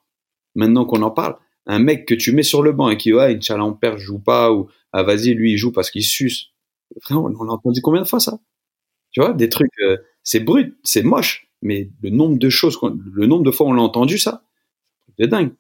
Maintenant 0.55 0.87
qu'on 0.87 1.03
en 1.03 1.11
parle, 1.11 1.37
un 1.69 1.79
mec 1.79 2.07
que 2.07 2.15
tu 2.15 2.33
mets 2.33 2.43
sur 2.43 2.63
le 2.63 2.73
banc 2.73 2.89
et 2.89 2.97
qui, 2.97 3.13
ouais, 3.13 3.37
Inch'Allah, 3.37 3.65
on 3.65 3.75
perd, 3.75 3.99
je 3.99 4.05
joue 4.05 4.19
pas, 4.19 4.53
ou, 4.53 4.69
ah, 4.93 5.03
vas-y, 5.03 5.35
lui, 5.35 5.53
il 5.53 5.59
joue 5.59 5.71
parce 5.71 5.91
qu'il 5.91 6.03
suce. 6.03 6.47
Frère, 7.03 7.23
on 7.23 7.33
on 7.39 7.49
a 7.49 7.53
entendu 7.53 7.81
combien 7.83 8.03
de 8.03 8.07
fois 8.09 8.21
ça? 8.21 8.41
Tu 9.13 9.21
vois, 9.21 9.35
des 9.35 9.49
trucs, 9.49 9.71
euh, 9.83 9.99
c'est 10.23 10.41
brut, 10.41 10.77
c'est 10.83 11.03
moche, 11.03 11.49
mais 11.63 11.91
le 12.03 12.11
nombre 12.11 12.39
de 12.39 12.49
choses, 12.49 12.79
le 12.83 13.27
nombre 13.27 13.45
de 13.45 13.51
fois 13.51 13.67
on 13.67 13.73
l'a 13.73 13.83
entendu 13.83 14.19
ça, 14.19 14.43
c'est 15.19 15.27
dingue. 15.27 15.53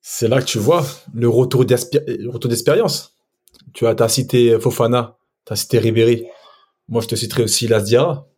C'est 0.00 0.28
là 0.28 0.40
que 0.40 0.46
tu 0.46 0.58
vois 0.58 0.84
le 1.14 1.28
retour 1.28 1.64
d'expérience. 1.64 3.16
Tu 3.72 3.86
as, 3.86 3.96
as 3.98 4.08
cité 4.08 4.60
Fofana, 4.60 5.16
tu 5.46 5.52
as 5.54 5.56
cité 5.56 5.78
Ribéry. 5.78 6.26
Moi, 6.88 7.00
je 7.00 7.08
te 7.08 7.14
citerai 7.14 7.42
aussi 7.42 7.66
Lasdiara. 7.66 8.28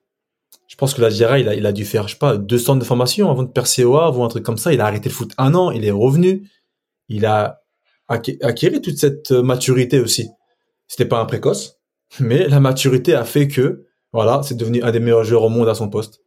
Je 0.68 0.76
pense 0.76 0.95
que 0.95 1.01
Lasdiara, 1.01 1.39
il 1.41 1.66
a, 1.66 1.72
dû 1.72 1.84
faire, 1.84 2.07
je 2.07 2.14
sais 2.14 2.18
pas, 2.18 2.37
deux 2.37 2.59
centres 2.59 2.78
de 2.78 2.84
formation 2.84 3.30
avant 3.30 3.43
de 3.43 3.49
percer 3.49 3.82
au 3.82 3.97
ou 3.97 4.24
un 4.24 4.28
truc 4.28 4.45
comme 4.45 4.59
ça. 4.59 4.72
Il 4.72 4.80
a 4.80 4.87
arrêté 4.87 5.09
le 5.09 5.14
foot 5.14 5.32
un 5.39 5.55
an, 5.55 5.70
il 5.70 5.84
est 5.84 5.91
revenu. 5.91 6.49
Il 7.09 7.27
a 7.27 7.63
acquis- 8.09 8.39
toute 8.83 8.99
cette 8.99 9.31
euh, 9.33 9.43
maturité 9.43 10.01
aussi. 10.01 10.29
C'était 10.89 11.05
pas 11.07 11.21
un 11.21 11.25
précoce, 11.27 11.79
mais 12.21 12.49
la 12.49 12.61
maturité 12.61 13.15
a 13.15 13.25
fait 13.25 13.49
que, 13.49 13.85
voilà, 14.13 14.43
c'est 14.43 14.57
devenu 14.57 14.83
un 14.83 14.93
des 14.93 15.01
meilleurs 15.01 15.25
joueurs 15.25 15.43
au 15.45 15.49
monde 15.49 15.69
à 15.69 15.75
son 15.75 15.89
poste. 15.89 16.21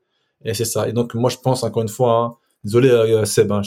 Et 0.46 0.54
c'est 0.54 0.66
ça. 0.66 0.88
Et 0.88 0.94
donc, 0.94 1.14
moi, 1.16 1.30
je 1.30 1.38
pense, 1.38 1.64
encore 1.64 1.82
une 1.82 1.90
fois, 1.90 2.14
hein, 2.20 2.36
désolé, 2.64 2.90
euh, 2.90 3.26
Seb, 3.26 3.52
hein, 3.52 3.62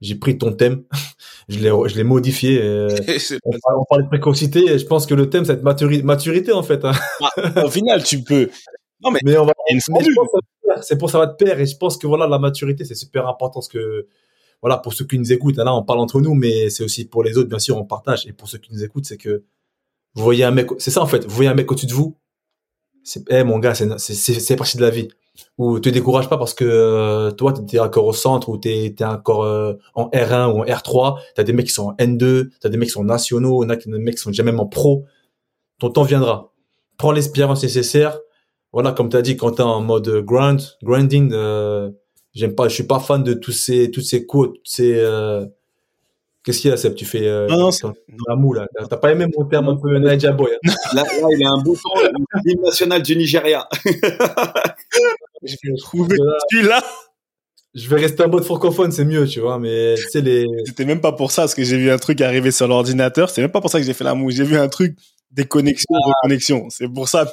j'ai 0.00 0.14
pris 0.14 0.38
ton 0.38 0.52
thème, 0.52 0.84
je 1.48 1.58
l'ai, 1.58 1.70
je 1.88 1.96
l'ai 1.96 2.04
modifié. 2.04 2.60
euh, 2.62 2.88
on, 3.44 3.50
parle, 3.62 3.78
on 3.80 3.84
parle 3.88 4.02
de 4.04 4.08
précocité 4.08 4.60
et 4.72 4.78
je 4.78 4.86
pense 4.86 5.06
que 5.06 5.14
le 5.14 5.28
thème, 5.28 5.44
c'est 5.44 5.62
maturi- 5.62 6.02
maturité, 6.02 6.52
en 6.52 6.62
fait. 6.62 6.84
hein. 6.84 6.92
pas- 7.54 7.64
Au 7.64 7.70
final, 7.70 8.02
tu 8.02 8.22
peux. 8.22 8.48
Non, 9.02 9.10
mais 9.10 9.20
Mais 9.24 9.36
on 9.38 9.44
va, 9.46 9.52
c'est 10.82 10.96
pour 10.98 11.10
ça 11.10 11.18
va 11.18 11.26
te 11.26 11.36
plaire 11.42 11.58
et 11.60 11.66
je 11.66 11.76
pense 11.76 11.96
que 11.98 12.06
voilà, 12.06 12.26
la 12.28 12.38
maturité, 12.38 12.84
c'est 12.84 12.94
super 12.94 13.26
important 13.28 13.60
parce 13.60 13.68
que, 13.68 14.06
voilà, 14.62 14.78
pour 14.78 14.92
ceux 14.92 15.06
qui 15.06 15.18
nous 15.18 15.32
écoutent, 15.32 15.56
là, 15.56 15.74
on 15.74 15.82
parle 15.82 16.00
entre 16.00 16.20
nous, 16.20 16.34
mais 16.34 16.68
c'est 16.70 16.84
aussi 16.84 17.06
pour 17.06 17.22
les 17.22 17.38
autres, 17.38 17.48
bien 17.48 17.58
sûr, 17.58 17.76
on 17.76 17.84
partage. 17.84 18.26
Et 18.26 18.32
pour 18.32 18.48
ceux 18.48 18.58
qui 18.58 18.72
nous 18.72 18.84
écoutent, 18.84 19.06
c'est 19.06 19.16
que 19.16 19.44
vous 20.14 20.22
voyez 20.22 20.44
un 20.44 20.50
mec, 20.50 20.68
c'est 20.78 20.90
ça, 20.90 21.02
en 21.02 21.06
fait, 21.06 21.24
vous 21.24 21.34
voyez 21.34 21.50
un 21.50 21.54
mec 21.54 21.70
au-dessus 21.70 21.86
de 21.86 21.92
vous. 21.92 22.16
C'est, 23.02 23.24
eh, 23.30 23.44
mon 23.44 23.58
gars, 23.58 23.74
c'est, 23.74 24.56
partie 24.56 24.76
de 24.76 24.82
la 24.82 24.90
vie. 24.90 25.08
Ou 25.56 25.78
te 25.80 25.88
décourage 25.88 26.28
pas 26.28 26.36
parce 26.36 26.52
que 26.52 26.64
euh, 26.64 27.30
toi, 27.30 27.52
t'es 27.52 27.78
encore 27.78 28.04
au 28.04 28.12
centre 28.12 28.50
ou 28.50 28.58
t'es, 28.58 28.92
t'es 28.94 29.04
encore 29.04 29.44
euh, 29.44 29.74
en 29.94 30.08
R1 30.08 30.52
ou 30.52 30.60
en 30.60 30.64
R3. 30.64 31.18
T'as 31.34 31.44
des 31.44 31.52
mecs 31.54 31.66
qui 31.66 31.72
sont 31.72 31.88
en 31.88 31.94
N2, 31.94 32.50
t'as 32.60 32.68
des 32.68 32.76
mecs 32.76 32.88
qui 32.88 32.92
sont 32.92 33.04
nationaux, 33.04 33.64
on 33.64 33.68
a 33.70 33.76
des 33.76 33.90
mecs 33.98 34.16
qui 34.16 34.20
sont 34.20 34.30
déjà 34.30 34.42
même 34.42 34.60
en 34.60 34.66
pro. 34.66 35.06
Ton 35.78 35.90
temps 35.90 36.02
viendra. 36.02 36.52
Prends 36.98 37.12
l'expérience 37.12 37.62
nécessaire. 37.62 38.18
Voilà, 38.72 38.92
comme 38.92 39.08
t'as 39.08 39.22
dit, 39.22 39.36
quand 39.36 39.52
t'es 39.52 39.62
en 39.62 39.80
mode 39.80 40.08
grind, 40.24 40.60
grinding, 40.82 41.30
euh, 41.32 41.90
j'aime 42.34 42.54
pas, 42.54 42.68
je 42.68 42.74
suis 42.74 42.84
pas 42.84 43.00
fan 43.00 43.22
de 43.22 43.34
tous 43.34 43.52
ces, 43.52 43.90
toutes 43.90 44.04
ces 44.04 44.26
quotes, 44.26 44.54
toutes 44.54 44.68
ces, 44.68 44.94
euh, 44.96 45.46
Qu'est-ce 46.42 46.60
qu'il 46.62 46.70
y 46.70 46.72
a, 46.72 46.76
Seb? 46.78 46.94
Tu 46.94 47.04
fais 47.04 47.26
euh, 47.28 47.46
Non, 47.48 47.58
non, 47.58 47.70
c'est- 47.70 47.82
ton- 47.82 47.92
la 48.26 48.34
moue, 48.34 48.54
là. 48.54 48.66
T'as 48.88 48.96
pas 48.96 49.12
aimé 49.12 49.26
mon 49.36 49.44
terme 49.44 49.68
un 49.68 49.76
peu 49.76 49.98
Naija 49.98 50.32
Boy. 50.32 50.50
hein? 50.54 50.58
Là, 50.94 51.02
là, 51.02 51.28
il 51.36 51.44
a 51.44 51.50
un 51.50 51.62
bouton, 51.62 51.90
l'hymne 52.46 52.62
national 52.62 53.02
du 53.02 53.14
Nigeria. 53.14 53.68
Je 55.42 55.54
vais 55.62 55.76
trouver 55.78 56.16
Là, 56.16 56.32
celui-là. 56.50 56.82
Je 57.74 57.88
vais 57.88 57.96
rester 58.00 58.22
en 58.24 58.28
mode 58.28 58.44
francophone, 58.44 58.90
c'est 58.90 59.04
mieux, 59.04 59.26
tu 59.26 59.40
vois. 59.40 59.58
Mais 59.58 59.96
sais, 59.96 60.20
les. 60.22 60.44
C'était 60.66 60.84
même 60.84 61.00
pas 61.00 61.12
pour 61.12 61.30
ça, 61.30 61.42
parce 61.42 61.54
que 61.54 61.62
j'ai 61.62 61.76
vu 61.76 61.90
un 61.90 61.98
truc 61.98 62.20
arriver 62.20 62.50
sur 62.50 62.66
l'ordinateur. 62.66 63.30
C'est 63.30 63.42
même 63.42 63.52
pas 63.52 63.60
pour 63.60 63.70
ça 63.70 63.78
que 63.78 63.86
j'ai 63.86 63.92
fait 63.94 64.04
la 64.04 64.14
moue. 64.14 64.30
J'ai 64.30 64.44
vu 64.44 64.56
un 64.56 64.68
truc 64.68 64.96
déconnexion, 65.30 65.94
reconnexion. 65.94 66.68
C'est 66.70 66.88
pour 66.88 67.08
ça. 67.08 67.32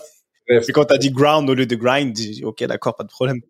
Bref. 0.49 0.63
C'est 0.65 0.71
quand 0.71 0.85
t'as 0.85 0.97
dit 0.97 1.11
ground 1.11 1.49
au 1.49 1.53
lieu 1.53 1.65
de 1.65 1.75
grind, 1.75 2.17
ok, 2.43 2.63
d'accord, 2.65 2.95
pas 2.95 3.03
de 3.03 3.09
problème. 3.09 3.41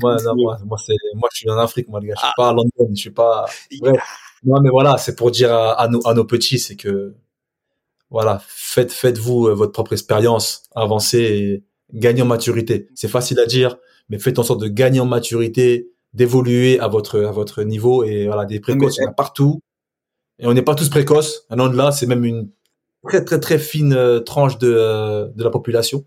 Moi, 0.00 0.16
non, 0.24 0.36
moi, 0.36 0.58
moi, 0.64 0.78
c'est, 0.84 0.94
moi, 1.14 1.28
je 1.32 1.38
suis 1.38 1.50
en 1.50 1.58
Afrique, 1.58 1.88
moi, 1.88 2.00
les 2.00 2.08
gars. 2.08 2.14
Je 2.16 2.26
suis 2.26 2.34
pas 2.36 2.48
à 2.50 2.52
London, 2.52 2.88
je 2.90 3.00
suis 3.00 3.10
pas. 3.10 3.46
Bref. 3.80 4.00
Non, 4.44 4.60
mais 4.60 4.70
voilà, 4.70 4.96
c'est 4.98 5.16
pour 5.16 5.30
dire 5.30 5.52
à, 5.52 5.72
à 5.72 5.88
nos, 5.88 6.06
à 6.06 6.14
nos 6.14 6.24
petits, 6.24 6.58
c'est 6.58 6.76
que, 6.76 7.14
voilà, 8.10 8.40
faites, 8.46 8.92
faites-vous 8.92 9.48
euh, 9.48 9.54
votre 9.54 9.72
propre 9.72 9.92
expérience, 9.92 10.62
avancez 10.74 11.18
et 11.18 11.64
gagnez 11.92 12.22
en 12.22 12.26
maturité. 12.26 12.88
C'est 12.94 13.08
facile 13.08 13.40
à 13.40 13.46
dire, 13.46 13.76
mais 14.08 14.18
faites 14.18 14.38
en 14.38 14.42
sorte 14.42 14.60
de 14.60 14.68
gagner 14.68 15.00
en 15.00 15.06
maturité, 15.06 15.90
d'évoluer 16.14 16.78
à 16.78 16.88
votre, 16.88 17.20
à 17.20 17.32
votre 17.32 17.62
niveau 17.62 18.04
et 18.04 18.26
voilà, 18.26 18.44
des 18.44 18.60
précoces, 18.60 18.98
il 18.98 19.02
y 19.02 19.06
en 19.06 19.10
a 19.10 19.14
partout. 19.14 19.60
Et 20.38 20.46
on 20.46 20.52
n'est 20.52 20.62
pas 20.62 20.74
tous 20.74 20.88
précoces. 20.90 21.46
Un 21.50 21.58
an 21.58 21.68
de 21.68 21.76
là, 21.76 21.90
c'est 21.90 22.06
même 22.06 22.24
une 22.24 22.50
très, 23.08 23.24
très, 23.24 23.40
très 23.40 23.58
fine 23.58 23.94
euh, 23.94 24.20
tranche 24.20 24.58
de, 24.58 24.72
euh, 24.72 25.28
de 25.34 25.42
la 25.42 25.50
population. 25.50 26.04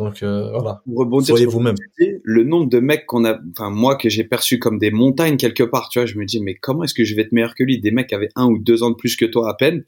Donc, 0.00 0.22
euh, 0.22 0.50
voilà. 0.52 0.80
Pour 0.86 0.98
rebondir 0.98 1.34
Soyez 1.34 1.42
sur 1.44 1.50
vous-même. 1.52 1.74
le 1.98 2.42
nombre 2.42 2.70
de 2.70 2.80
mecs 2.80 3.04
qu'on 3.04 3.26
a, 3.26 3.38
enfin 3.52 3.68
moi 3.68 3.96
que 3.96 4.08
j'ai 4.08 4.24
perçu 4.24 4.58
comme 4.58 4.78
des 4.78 4.90
montagnes 4.90 5.36
quelque 5.36 5.62
part, 5.62 5.90
tu 5.90 5.98
vois, 5.98 6.06
je 6.06 6.16
me 6.18 6.24
dis 6.24 6.40
mais 6.40 6.54
comment 6.54 6.84
est-ce 6.84 6.94
que 6.94 7.04
je 7.04 7.14
vais 7.14 7.20
être 7.22 7.32
meilleur 7.32 7.54
que 7.54 7.62
lui? 7.62 7.78
Des 7.78 7.90
mecs 7.90 8.08
qui 8.08 8.14
avaient 8.14 8.30
un 8.34 8.46
ou 8.46 8.58
deux 8.58 8.82
ans 8.82 8.90
de 8.90 8.96
plus 8.96 9.14
que 9.14 9.26
toi 9.26 9.50
à 9.50 9.54
peine. 9.54 9.84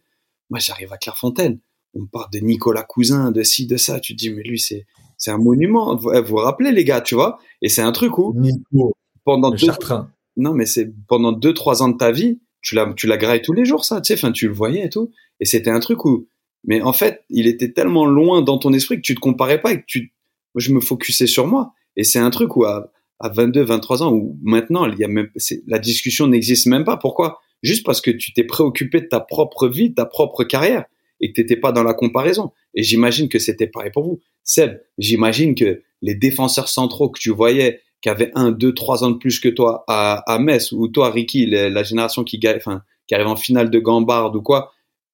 Moi 0.51 0.59
j'arrive 0.61 0.93
à 0.93 0.99
Clairefontaine, 0.99 1.61
on 1.95 2.03
me 2.03 2.07
parle 2.07 2.31
de 2.31 2.41
Nicolas 2.41 2.83
Cousin, 2.83 3.31
de 3.31 3.43
ci, 3.43 3.67
de 3.67 3.79
ça. 3.79 4.01
Tu 4.01 4.15
te 4.15 4.19
dis 4.19 4.29
mais 4.29 4.43
lui 4.43 4.59
c'est 4.59 4.85
c'est 5.17 5.31
un 5.31 5.39
monument. 5.39 5.97
Vous 5.97 6.11
vous 6.15 6.25
vous 6.27 6.37
rappelez 6.37 6.73
les 6.73 6.85
gars, 6.85 7.01
tu 7.01 7.15
vois? 7.15 7.39
Et 7.63 7.71
c'est 7.71 7.83
un 7.83 7.93
truc 7.93 8.19
où 8.19 8.35
Nico, 8.37 8.93
pendant 9.25 9.51
le 9.51 9.57
deux, 9.57 9.67
Chartrain. 9.67 10.11
non 10.37 10.53
mais 10.53 10.67
c'est 10.67 10.93
pendant 11.09 11.33
deux 11.33 11.55
trois 11.55 11.83
ans 11.83 11.89
de 11.89 11.97
ta 11.97 12.13
vie, 12.13 12.39
tu 12.61 12.75
l'as 12.75 12.93
tu 12.95 13.07
l'as 13.07 13.17
graillé 13.17 13.41
tous 13.41 13.55
les 13.55 13.65
jours 13.65 13.87
ça, 13.87 14.03
tu 14.03 14.09
sais, 14.09 14.15
enfin 14.15 14.31
tu 14.31 14.47
le 14.47 14.53
voyais 14.53 14.85
et 14.85 14.91
tout. 14.91 15.11
Et 15.41 15.47
c'était 15.47 15.71
un 15.71 15.81
truc 15.81 16.05
où, 16.05 16.29
mais 16.65 16.81
en 16.83 16.93
fait 16.93 17.25
il 17.31 17.47
était 17.47 17.73
tellement 17.73 18.05
loin 18.05 18.43
dans 18.43 18.59
ton 18.59 18.73
esprit 18.73 18.97
que 18.97 19.03
tu 19.03 19.15
te 19.15 19.21
comparais 19.21 19.61
pas 19.61 19.73
et 19.73 19.81
que 19.81 19.87
tu, 19.87 20.13
moi, 20.55 20.61
je 20.61 20.73
me 20.73 20.81
focusais 20.81 21.27
sur 21.27 21.47
moi. 21.47 21.73
Et 21.97 22.05
c'est 22.05 22.19
un 22.19 22.31
truc 22.31 22.57
où 22.57 22.65
à, 22.65 22.91
à 23.21 23.29
22, 23.29 23.63
23 23.63 24.03
ans, 24.03 24.13
où 24.13 24.39
maintenant, 24.43 24.87
il 24.87 24.99
y 24.99 25.05
a 25.05 25.09
même, 25.09 25.29
la 25.67 25.79
discussion 25.79 26.27
n'existe 26.27 26.67
même 26.67 26.85
pas. 26.85 26.97
Pourquoi? 26.97 27.41
Juste 27.63 27.85
parce 27.85 28.01
que 28.01 28.11
tu 28.11 28.33
t'es 28.33 28.45
préoccupé 28.45 29.01
de 29.01 29.07
ta 29.07 29.21
propre 29.21 29.69
vie, 29.69 29.91
de 29.91 29.95
ta 29.95 30.07
propre 30.07 30.45
carrière, 30.45 30.85
et 31.21 31.29
que 31.29 31.41
t'étais 31.41 31.57
pas 31.57 31.73
dans 31.73 31.85
la 31.85 31.95
comparaison. 31.95 32.53
Et 32.75 32.83
j'imagine 32.83 33.29
que 33.29 33.39
c'était 33.39 33.67
pareil 33.67 33.91
pour 33.93 34.05
vous. 34.05 34.21
Seb, 34.43 34.81
j'imagine 34.99 35.55
que 35.55 35.83
les 36.01 36.15
défenseurs 36.15 36.69
centraux 36.69 37.11
que 37.11 37.21
tu 37.21 37.31
voyais, 37.31 37.81
qui 38.01 38.09
avaient 38.09 38.33
un, 38.35 38.51
deux, 38.51 38.75
trois 38.75 39.05
ans 39.05 39.13
de 39.13 39.19
plus 39.19 39.39
que 39.39 39.49
toi 39.49 39.85
à, 39.87 40.25
à 40.33 40.39
Metz, 40.41 40.73
ou 40.73 40.89
toi, 40.89 41.11
Ricky, 41.11 41.47
la, 41.47 41.83
génération 41.85 42.25
qui 42.25 42.41
enfin, 42.57 42.83
qui 43.07 43.15
arrive 43.15 43.29
en 43.29 43.37
finale 43.37 43.71
de 43.71 43.79
Gambard 43.79 44.35
ou 44.35 44.43
quoi, 44.43 44.73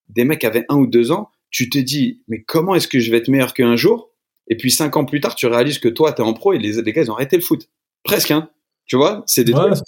des 0.08 0.24
mecs 0.24 0.40
qui 0.40 0.46
avaient 0.46 0.64
un 0.70 0.76
ou 0.76 0.86
deux 0.86 1.12
ans, 1.12 1.28
tu 1.50 1.70
te 1.70 1.78
dis, 1.78 2.22
mais 2.28 2.42
comment 2.42 2.74
est-ce 2.74 2.88
que 2.88 3.00
je 3.00 3.10
vais 3.10 3.18
être 3.18 3.28
meilleur 3.28 3.54
qu'un 3.54 3.76
jour? 3.76 4.10
Et 4.48 4.56
puis 4.56 4.70
cinq 4.70 4.96
ans 4.96 5.04
plus 5.04 5.20
tard, 5.20 5.34
tu 5.34 5.46
réalises 5.46 5.78
que 5.78 5.88
toi, 5.88 6.12
t'es 6.12 6.22
en 6.22 6.32
pro 6.34 6.52
et 6.52 6.58
les, 6.58 6.80
les 6.82 6.92
gars, 6.92 7.02
ils 7.02 7.10
ont 7.10 7.14
arrêté 7.14 7.36
le 7.36 7.42
foot. 7.42 7.68
Presque, 8.04 8.30
hein. 8.30 8.50
Tu 8.86 8.96
vois? 8.96 9.22
C'est 9.26 9.44
des 9.44 9.52
Ouais, 9.52 9.70
trucs. 9.70 9.84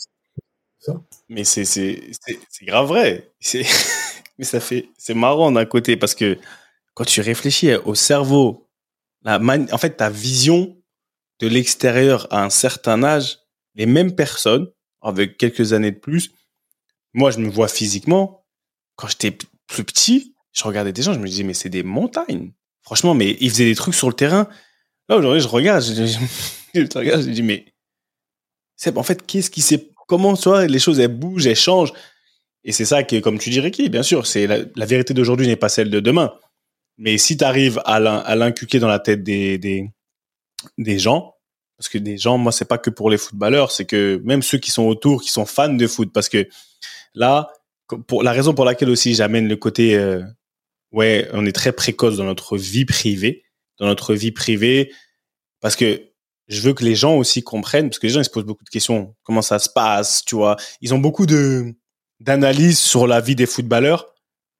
Mais 1.28 1.44
c'est, 1.44 1.64
c'est, 1.64 2.11
c'est, 2.24 2.38
c'est 2.48 2.64
grave 2.64 2.88
vrai. 2.88 3.30
C'est, 3.40 3.64
mais 4.38 4.44
ça 4.44 4.61
fait, 4.61 4.88
c'est 4.98 5.14
marrant 5.14 5.52
d'un 5.52 5.64
côté 5.66 5.96
parce 5.96 6.14
que 6.14 6.38
quand 6.94 7.04
tu 7.04 7.20
réfléchis 7.20 7.74
au 7.74 7.94
cerveau, 7.94 8.68
la 9.22 9.38
man- 9.38 9.68
en 9.72 9.78
fait, 9.78 9.96
ta 9.96 10.11
vision 10.11 10.76
de 11.40 11.48
l'extérieur 11.48 12.26
à 12.32 12.44
un 12.44 12.50
certain 12.50 13.02
âge, 13.02 13.38
les 13.74 13.86
mêmes 13.86 14.14
personnes, 14.14 14.70
avec 15.02 15.38
quelques 15.38 15.72
années 15.72 15.92
de 15.92 15.98
plus, 15.98 16.32
moi, 17.14 17.30
je 17.30 17.38
me 17.38 17.48
vois 17.48 17.68
physiquement, 17.68 18.44
quand 18.96 19.08
j'étais 19.08 19.36
plus 19.66 19.84
petit, 19.84 20.34
je 20.53 20.64
regardais 20.64 20.92
des 20.92 21.03
gens, 21.03 21.12
je 21.12 21.18
me 21.18 21.26
disais, 21.26 21.44
mais 21.44 21.55
c'est 21.55 21.68
des 21.68 21.82
montagnes. 21.82 22.53
Franchement, 22.82 23.14
mais 23.14 23.36
ils 23.40 23.51
faisaient 23.51 23.66
des 23.66 23.74
trucs 23.74 23.94
sur 23.94 24.09
le 24.09 24.14
terrain. 24.14 24.48
Là, 25.09 25.16
aujourd'hui, 25.16 25.40
je 25.40 25.48
regarde, 25.48 25.82
je, 25.82 26.07
je, 26.07 26.98
regarde, 26.98 27.22
je 27.22 27.30
dis, 27.30 27.42
mais 27.42 27.66
c'est 28.76 28.96
en 28.96 29.03
fait, 29.03 29.26
qu'est-ce 29.26 29.51
qui 29.51 29.61
s'est, 29.61 29.90
comment, 30.09 30.34
tu 30.34 30.48
les 30.66 30.78
choses, 30.78 30.98
elles 31.01 31.09
bougent, 31.09 31.46
elles 31.46 31.57
changent? 31.57 31.92
Et 32.64 32.72
c'est 32.72 32.84
ça 32.84 33.03
que, 33.03 33.18
comme 33.20 33.38
tu 33.38 33.51
dis, 33.51 33.61
Ricky, 33.61 33.88
bien 33.88 34.03
sûr, 34.03 34.26
c'est 34.26 34.46
la, 34.46 34.86
vérité 34.86 35.14
d'aujourd'hui 35.14 35.46
n'est 35.46 35.57
pas 35.57 35.68
celle 35.68 35.90
de 35.90 36.01
demain. 36.01 36.32
Mais 36.98 37.16
si 37.16 37.36
tu 37.36 37.44
arrives 37.44 37.80
à 37.84 38.01
l'in- 38.01 38.34
l'inculquer 38.34 38.78
dans 38.78 38.88
la 38.88 38.98
tête 38.98 39.22
des, 39.22 39.59
des, 39.59 40.98
gens, 40.98 41.34
parce 41.78 41.88
que 41.88 41.96
des 41.96 42.18
gens, 42.18 42.36
moi, 42.36 42.53
c'est 42.53 42.66
pas 42.66 42.76
que 42.76 42.90
pour 42.90 43.09
les 43.09 43.16
footballeurs, 43.16 43.70
c'est 43.70 43.86
que 43.86 44.20
même 44.24 44.42
ceux 44.42 44.59
qui 44.59 44.70
sont 44.70 44.84
autour, 44.84 45.22
qui 45.22 45.30
sont 45.30 45.46
fans 45.46 45.72
de 45.72 45.86
foot, 45.86 46.11
parce 46.12 46.28
que 46.28 46.46
là, 47.14 47.51
pour 48.07 48.22
la 48.22 48.32
raison 48.32 48.55
pour 48.55 48.64
laquelle 48.66 48.90
aussi 48.90 49.14
j'amène 49.14 49.48
le 49.48 49.57
côté, 49.57 49.96
euh, 49.96 50.22
ouais, 50.93 51.28
on 51.32 51.47
est 51.47 51.53
très 51.53 51.72
précoce 51.72 52.16
dans 52.16 52.24
notre 52.24 52.57
vie 52.57 52.84
privée, 52.84 53.45
dans 53.78 53.86
notre 53.86 54.14
vie 54.14 54.32
privée, 54.32 54.93
parce 55.61 55.76
que 55.76 56.03
je 56.49 56.61
veux 56.61 56.74
que 56.74 56.84
les 56.84 56.95
gens 56.95 57.16
aussi 57.16 57.43
comprennent, 57.43 57.88
parce 57.88 57.99
que 57.99 58.07
les 58.07 58.12
gens 58.12 58.20
ils 58.20 58.24
se 58.24 58.30
posent 58.30 58.45
beaucoup 58.45 58.64
de 58.64 58.70
questions, 58.70 59.14
comment 59.22 59.43
ça 59.43 59.59
se 59.59 59.68
passe, 59.68 60.24
tu 60.24 60.34
vois, 60.34 60.57
ils 60.80 60.93
ont 60.95 60.99
beaucoup 60.99 61.26
de 61.26 61.74
d'analyses 62.18 62.78
sur 62.78 63.07
la 63.07 63.20
vie 63.20 63.34
des 63.34 63.47
footballeurs. 63.47 64.14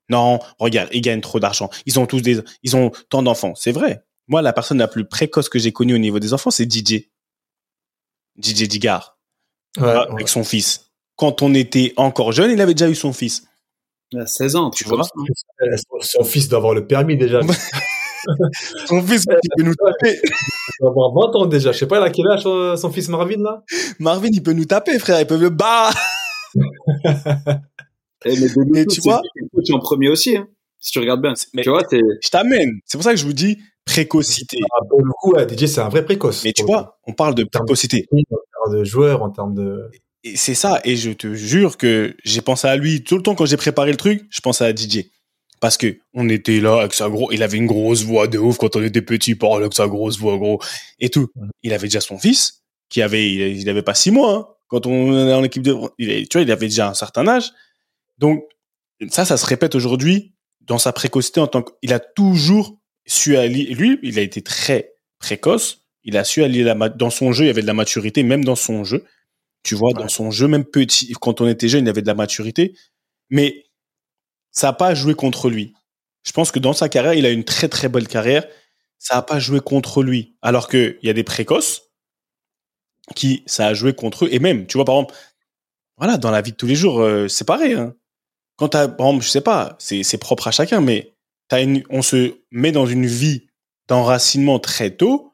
Non, 0.09 0.41
regarde, 0.59 0.89
ils 0.93 1.03
gagnent 1.03 1.21
trop 1.21 1.41
d'argent. 1.41 1.69
Ils 1.87 2.01
ont 2.01 2.07
tous 2.07 2.21
des, 2.23 2.41
ils 2.63 2.75
ont 2.75 2.91
tant 3.11 3.23
d'enfants. 3.23 3.55
C'est 3.55 3.71
vrai. 3.71 4.03
Moi, 4.29 4.43
la 4.43 4.53
personne 4.53 4.79
la 4.79 4.89
plus 4.89 5.05
précoce 5.05 5.49
que 5.49 5.59
j'ai 5.59 5.73
connue 5.73 5.95
au 5.95 5.99
niveau 5.99 6.19
des 6.19 6.33
enfants, 6.33 6.51
c'est 6.51 6.71
DJ. 6.71 7.11
DJ 8.39 8.67
Digard. 8.67 9.19
Ouais, 9.77 9.85
ouais. 9.85 10.07
avec 10.11 10.29
son 10.29 10.43
fils. 10.43 10.91
Quand 11.17 11.43
on 11.43 11.55
était 11.55 11.93
encore 11.97 12.33
jeune, 12.33 12.51
il 12.51 12.61
avait 12.61 12.75
déjà 12.75 12.89
eu 12.89 12.95
son 12.95 13.13
fils. 13.13 13.47
À 14.19 14.27
16 14.27 14.57
ans, 14.57 14.71
Tu 14.71 14.85
tu 14.85 14.91
vois. 14.91 15.03
Son, 15.05 16.01
son 16.01 16.25
fils 16.25 16.49
doit 16.49 16.59
avoir 16.59 16.75
le 16.75 16.87
permis 16.87 17.17
déjà. 17.17 17.41
Il 17.43 17.49
Son 18.87 19.03
fils, 19.03 19.25
il 19.31 19.49
peut 19.57 19.63
nous 19.63 19.75
taper. 19.75 20.21
doit 20.81 20.91
avoir 20.91 21.13
20 21.13 21.37
ans 21.37 21.47
déjà. 21.47 21.73
Je 21.73 21.79
sais 21.79 21.87
pas, 21.87 21.99
il 22.01 22.03
a 22.03 22.11
quel 22.11 22.27
âge 22.29 22.43
son, 22.43 22.91
fils 22.91 23.09
Marvin 23.09 23.41
là? 23.43 23.63
Marvin, 23.99 24.29
il 24.33 24.43
peut 24.43 24.53
nous 24.53 24.65
taper, 24.67 24.99
frère. 24.99 25.21
Il 25.21 25.27
peut 25.27 25.39
le 25.39 25.49
bah. 25.51 25.91
Eh, 28.27 28.39
mais 28.39 28.49
de 28.49 28.55
Mais 28.71 28.81
nous, 28.81 28.85
tu 28.91 29.01
c'est 29.01 29.09
vois- 29.09 29.23
coach 29.55 29.71
en 29.73 29.79
premier 29.79 30.11
aussi, 30.11 30.37
hein, 30.37 30.47
si 30.79 30.93
tu 30.93 30.99
regardes 30.99 31.23
bien. 31.23 31.33
Mais- 31.55 31.63
Tu 31.63 31.71
vois, 31.71 31.83
c'est, 31.89 32.01
Je 32.23 32.29
t'amène. 32.29 32.81
C'est 32.85 32.99
pour 32.99 33.05
ça 33.05 33.13
que 33.13 33.17
je 33.17 33.25
vous 33.25 33.33
dis 33.33 33.57
précocité. 33.87 34.59
Ah, 34.73 34.85
Pour 34.91 35.03
le 35.03 35.11
coup, 35.13 35.35
DJ, 35.39 35.65
c'est 35.67 35.81
un 35.81 35.89
vrai 35.89 36.05
précoce. 36.05 36.45
Mais 36.45 36.53
tu 36.53 36.65
vois, 36.65 36.99
on 37.07 37.15
parle 37.15 37.35
de 37.35 37.45
précocité. 37.45 38.07
En 38.13 38.19
termes 38.67 38.79
de 38.79 38.85
joueur, 38.85 39.23
en 39.23 39.31
termes 39.31 39.55
de. 39.55 39.91
Et 40.25 40.37
c'est 40.37 40.55
ça. 40.55 40.81
Et 40.85 40.97
je 40.97 41.11
te 41.11 41.35
jure 41.35 41.77
que 41.77 42.17
j'ai 42.25 42.43
pensé 42.43 42.67
à 42.67 42.77
lui 42.77 43.03
tout 43.03 43.17
le 43.17 43.23
temps 43.23 43.35
quand 43.35 43.47
j'ai 43.47 43.57
préparé 43.57 43.91
le 43.91 43.97
truc. 43.97 44.25
Je 44.31 44.41
pensais 44.41 44.65
à 44.65 44.75
DJ. 44.75 45.07
Parce 45.61 45.77
que 45.77 45.99
on 46.15 46.29
était 46.29 46.61
là 46.61 46.81
avec 46.81 46.95
sa 46.95 47.09
gros, 47.09 47.31
il 47.33 47.43
avait 47.43 47.59
une 47.59 47.67
grosse 47.67 48.03
voix 48.03 48.27
de 48.27 48.39
ouf 48.39 48.57
quand 48.57 48.77
on 48.77 48.83
était 48.83 49.03
petit, 49.03 49.33
il 49.33 49.39
parlait 49.39 49.65
avec 49.65 49.75
sa 49.75 49.89
grosse 49.89 50.19
voix, 50.19 50.39
gros, 50.39 50.59
et 50.99 51.11
tout. 51.11 51.29
Il 51.63 51.75
avait 51.75 51.87
déjà 51.87 52.01
son 52.01 52.19
fils, 52.19 52.63
qui 52.89 53.03
avait, 53.03 53.53
il 53.53 53.69
avait 53.69 53.83
pas 53.83 53.93
six 53.93 54.11
mois, 54.11 54.35
hein, 54.35 54.47
quand 54.69 54.87
on 54.87 55.29
est 55.29 55.35
en 55.35 55.45
équipe 55.45 55.63
de, 55.63 55.77
il 55.99 56.27
tu 56.29 56.39
vois, 56.39 56.43
il 56.43 56.51
avait 56.51 56.69
déjà 56.69 56.89
un 56.89 56.95
certain 56.95 57.29
âge. 57.29 57.53
Donc, 58.17 58.43
ça, 59.11 59.27
ça 59.27 59.37
se 59.37 59.45
répète 59.45 59.75
aujourd'hui 59.75 60.33
dans 60.63 60.79
sa 60.79 60.93
précocité 60.93 61.41
en 61.41 61.47
tant 61.47 61.63
qu'il 61.63 61.93
a 61.93 62.01
toujours 62.01 62.79
su 63.05 63.37
allier, 63.37 63.75
lui, 63.75 63.99
il 64.03 64.19
a 64.19 64.23
été 64.23 64.41
très 64.41 64.95
précoce. 65.19 65.83
Il 66.05 66.17
a 66.17 66.25
su 66.25 66.43
allier 66.43 66.63
la, 66.63 66.75
dans 66.89 67.11
son 67.11 67.33
jeu, 67.33 67.45
il 67.45 67.47
y 67.49 67.51
avait 67.51 67.61
de 67.61 67.67
la 67.67 67.75
maturité, 67.75 68.23
même 68.23 68.45
dans 68.45 68.57
son 68.57 68.85
jeu. 68.85 69.05
Tu 69.63 69.75
vois, 69.75 69.93
dans 69.93 70.09
son 70.09 70.31
jeu, 70.31 70.49
même 70.49 70.65
petit, 70.65 71.13
quand 71.21 71.41
on 71.41 71.49
était 71.49 71.69
jeune, 71.69 71.85
il 71.85 71.87
y 71.87 71.91
avait 71.91 72.03
de 72.03 72.07
la 72.07 72.15
maturité. 72.15 72.75
Mais 73.29 73.67
ça 74.51 74.69
n'a 74.69 74.73
pas 74.73 74.95
joué 74.95 75.15
contre 75.15 75.51
lui. 75.51 75.75
Je 76.23 76.33
pense 76.33 76.51
que 76.51 76.59
dans 76.59 76.73
sa 76.73 76.89
carrière, 76.89 77.15
il 77.15 77.27
a 77.27 77.31
une 77.31 77.45
très 77.45 77.69
très 77.69 77.89
belle 77.89 78.09
carrière. 78.09 78.47
Ça 78.99 79.17
n'a 79.17 79.23
pas 79.23 79.39
joué 79.39 79.61
contre 79.61 80.03
lui. 80.03 80.37
Alors 80.43 80.69
qu'il 80.69 80.99
y 81.03 81.11
a 81.11 81.15
des 81.15 81.25
précoces 81.25 81.91
qui, 83.15 83.43
ça 83.47 83.67
a 83.67 83.75
joué 83.75 83.95
contre 83.95 84.25
eux. 84.25 84.29
Et 84.33 84.39
même, 84.39 84.67
tu 84.67 84.79
vois, 84.79 84.85
par 84.85 84.97
exemple, 84.97 85.15
voilà, 85.97 86.17
dans 86.17 86.31
la 86.31 86.43
vie 86.43 86.53
de 86.53 86.57
tous 86.57 86.67
les 86.67 86.75
jours, 86.75 87.01
euh, 87.01 87.29
c'est 87.29 87.47
pareil. 87.47 87.75
Hein. 87.75 87.95
Quand 88.57 88.69
t'as, 88.69 88.89
par 88.89 89.09
exemple, 89.09 89.25
je 89.25 89.31
sais 89.31 89.41
pas, 89.41 89.77
c'est, 89.79 90.03
c'est 90.03 90.19
propre 90.19 90.49
à 90.49 90.51
chacun, 90.51 90.81
mais 90.81 91.15
une, 91.53 91.83
on 91.91 92.03
se 92.03 92.37
met 92.51 92.73
dans 92.73 92.87
une 92.87 93.07
vie 93.07 93.47
d'enracinement 93.89 94.59
très 94.59 94.91
tôt, 94.91 95.30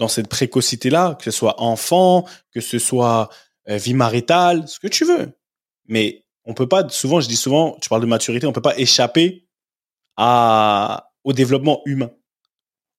dans 0.00 0.08
cette 0.08 0.28
précocité-là, 0.28 1.14
que 1.14 1.24
ce 1.24 1.30
soit 1.30 1.60
enfant, 1.60 2.26
que 2.52 2.60
ce 2.60 2.78
soit 2.78 3.28
euh, 3.68 3.76
vie 3.76 3.94
maritale, 3.94 4.66
ce 4.66 4.80
que 4.80 4.88
tu 4.88 5.04
veux. 5.04 5.38
Mais 5.86 6.24
on 6.44 6.54
peut 6.54 6.66
pas, 6.66 6.88
souvent, 6.88 7.20
je 7.20 7.28
dis 7.28 7.36
souvent, 7.36 7.76
tu 7.80 7.90
parles 7.90 8.00
de 8.00 8.06
maturité, 8.06 8.46
on 8.46 8.52
peut 8.52 8.62
pas 8.62 8.78
échapper 8.78 9.46
au 10.18 11.32
développement 11.32 11.82
humain. 11.84 12.10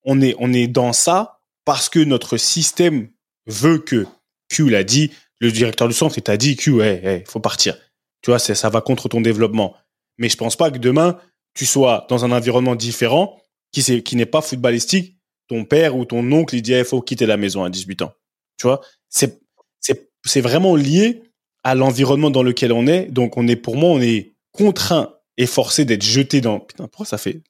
On 0.06 0.22
est, 0.22 0.36
on 0.39 0.54
est 0.54 0.68
dans 0.68 0.93
ça 0.93 1.41
parce 1.66 1.89
que 1.89 1.99
notre 1.99 2.38
système 2.38 3.10
veut 3.47 3.80
que 3.80 4.08
Q 4.49 4.70
l'a 4.70 4.84
dit, 4.84 5.12
le 5.39 5.52
directeur 5.52 5.88
du 5.88 5.93
centre, 5.93 6.18
il 6.18 6.24
t'a 6.24 6.38
dit 6.38 6.56
Q, 6.56 6.82
hey, 6.82 7.06
hey, 7.06 7.24
faut 7.28 7.39
partir. 7.39 7.78
Tu 8.22 8.30
vois, 8.30 8.39
ça 8.39 8.70
va 8.70 8.82
contre 8.82 9.10
ton 9.10 9.22
développement. 9.22 9.76
Mais 10.18 10.30
je 10.30 10.38
pense 10.38 10.56
pas 10.56 10.70
que 10.70 10.78
demain, 10.78 11.18
tu 11.56 11.66
sois 11.66 12.06
dans 12.10 12.26
un 12.26 12.32
environnement 12.32 12.76
différent 12.76 13.41
qui, 13.72 14.04
qui 14.04 14.16
n'est 14.16 14.26
pas 14.28 14.41
footballistique. 14.41 15.18
Ton 15.52 15.66
père 15.66 15.97
ou 15.97 16.06
ton 16.06 16.32
oncle, 16.32 16.56
il 16.56 16.62
dit, 16.62 16.72
il 16.72 16.86
faut 16.86 17.02
quitter 17.02 17.26
la 17.26 17.36
maison 17.36 17.66
à 17.66 17.70
18 17.70 18.04
ans. 18.04 18.14
Tu 18.58 18.68
vois, 18.68 18.80
c'est, 19.10 19.41
c'est, 19.82 20.10
c'est 20.24 20.39
vraiment 20.39 20.78
lié 20.78 21.24
à 21.66 21.76
l'environnement 21.76 22.30
dans 22.30 22.41
lequel 22.41 22.72
on 22.72 22.88
est. 22.88 23.08
Donc, 23.08 23.36
on 23.36 23.49
est, 23.49 23.58
pour 23.58 23.76
moi, 23.76 23.89
on 23.89 23.99
est 23.99 24.32
contraint 24.54 25.14
et 25.36 25.45
forcé 25.45 25.84
d'être 25.84 26.04
jeté 26.04 26.39
dans, 26.39 26.62
putain, 26.62 26.88
pourquoi 26.88 27.06
ça 27.06 27.18
fait, 27.18 27.41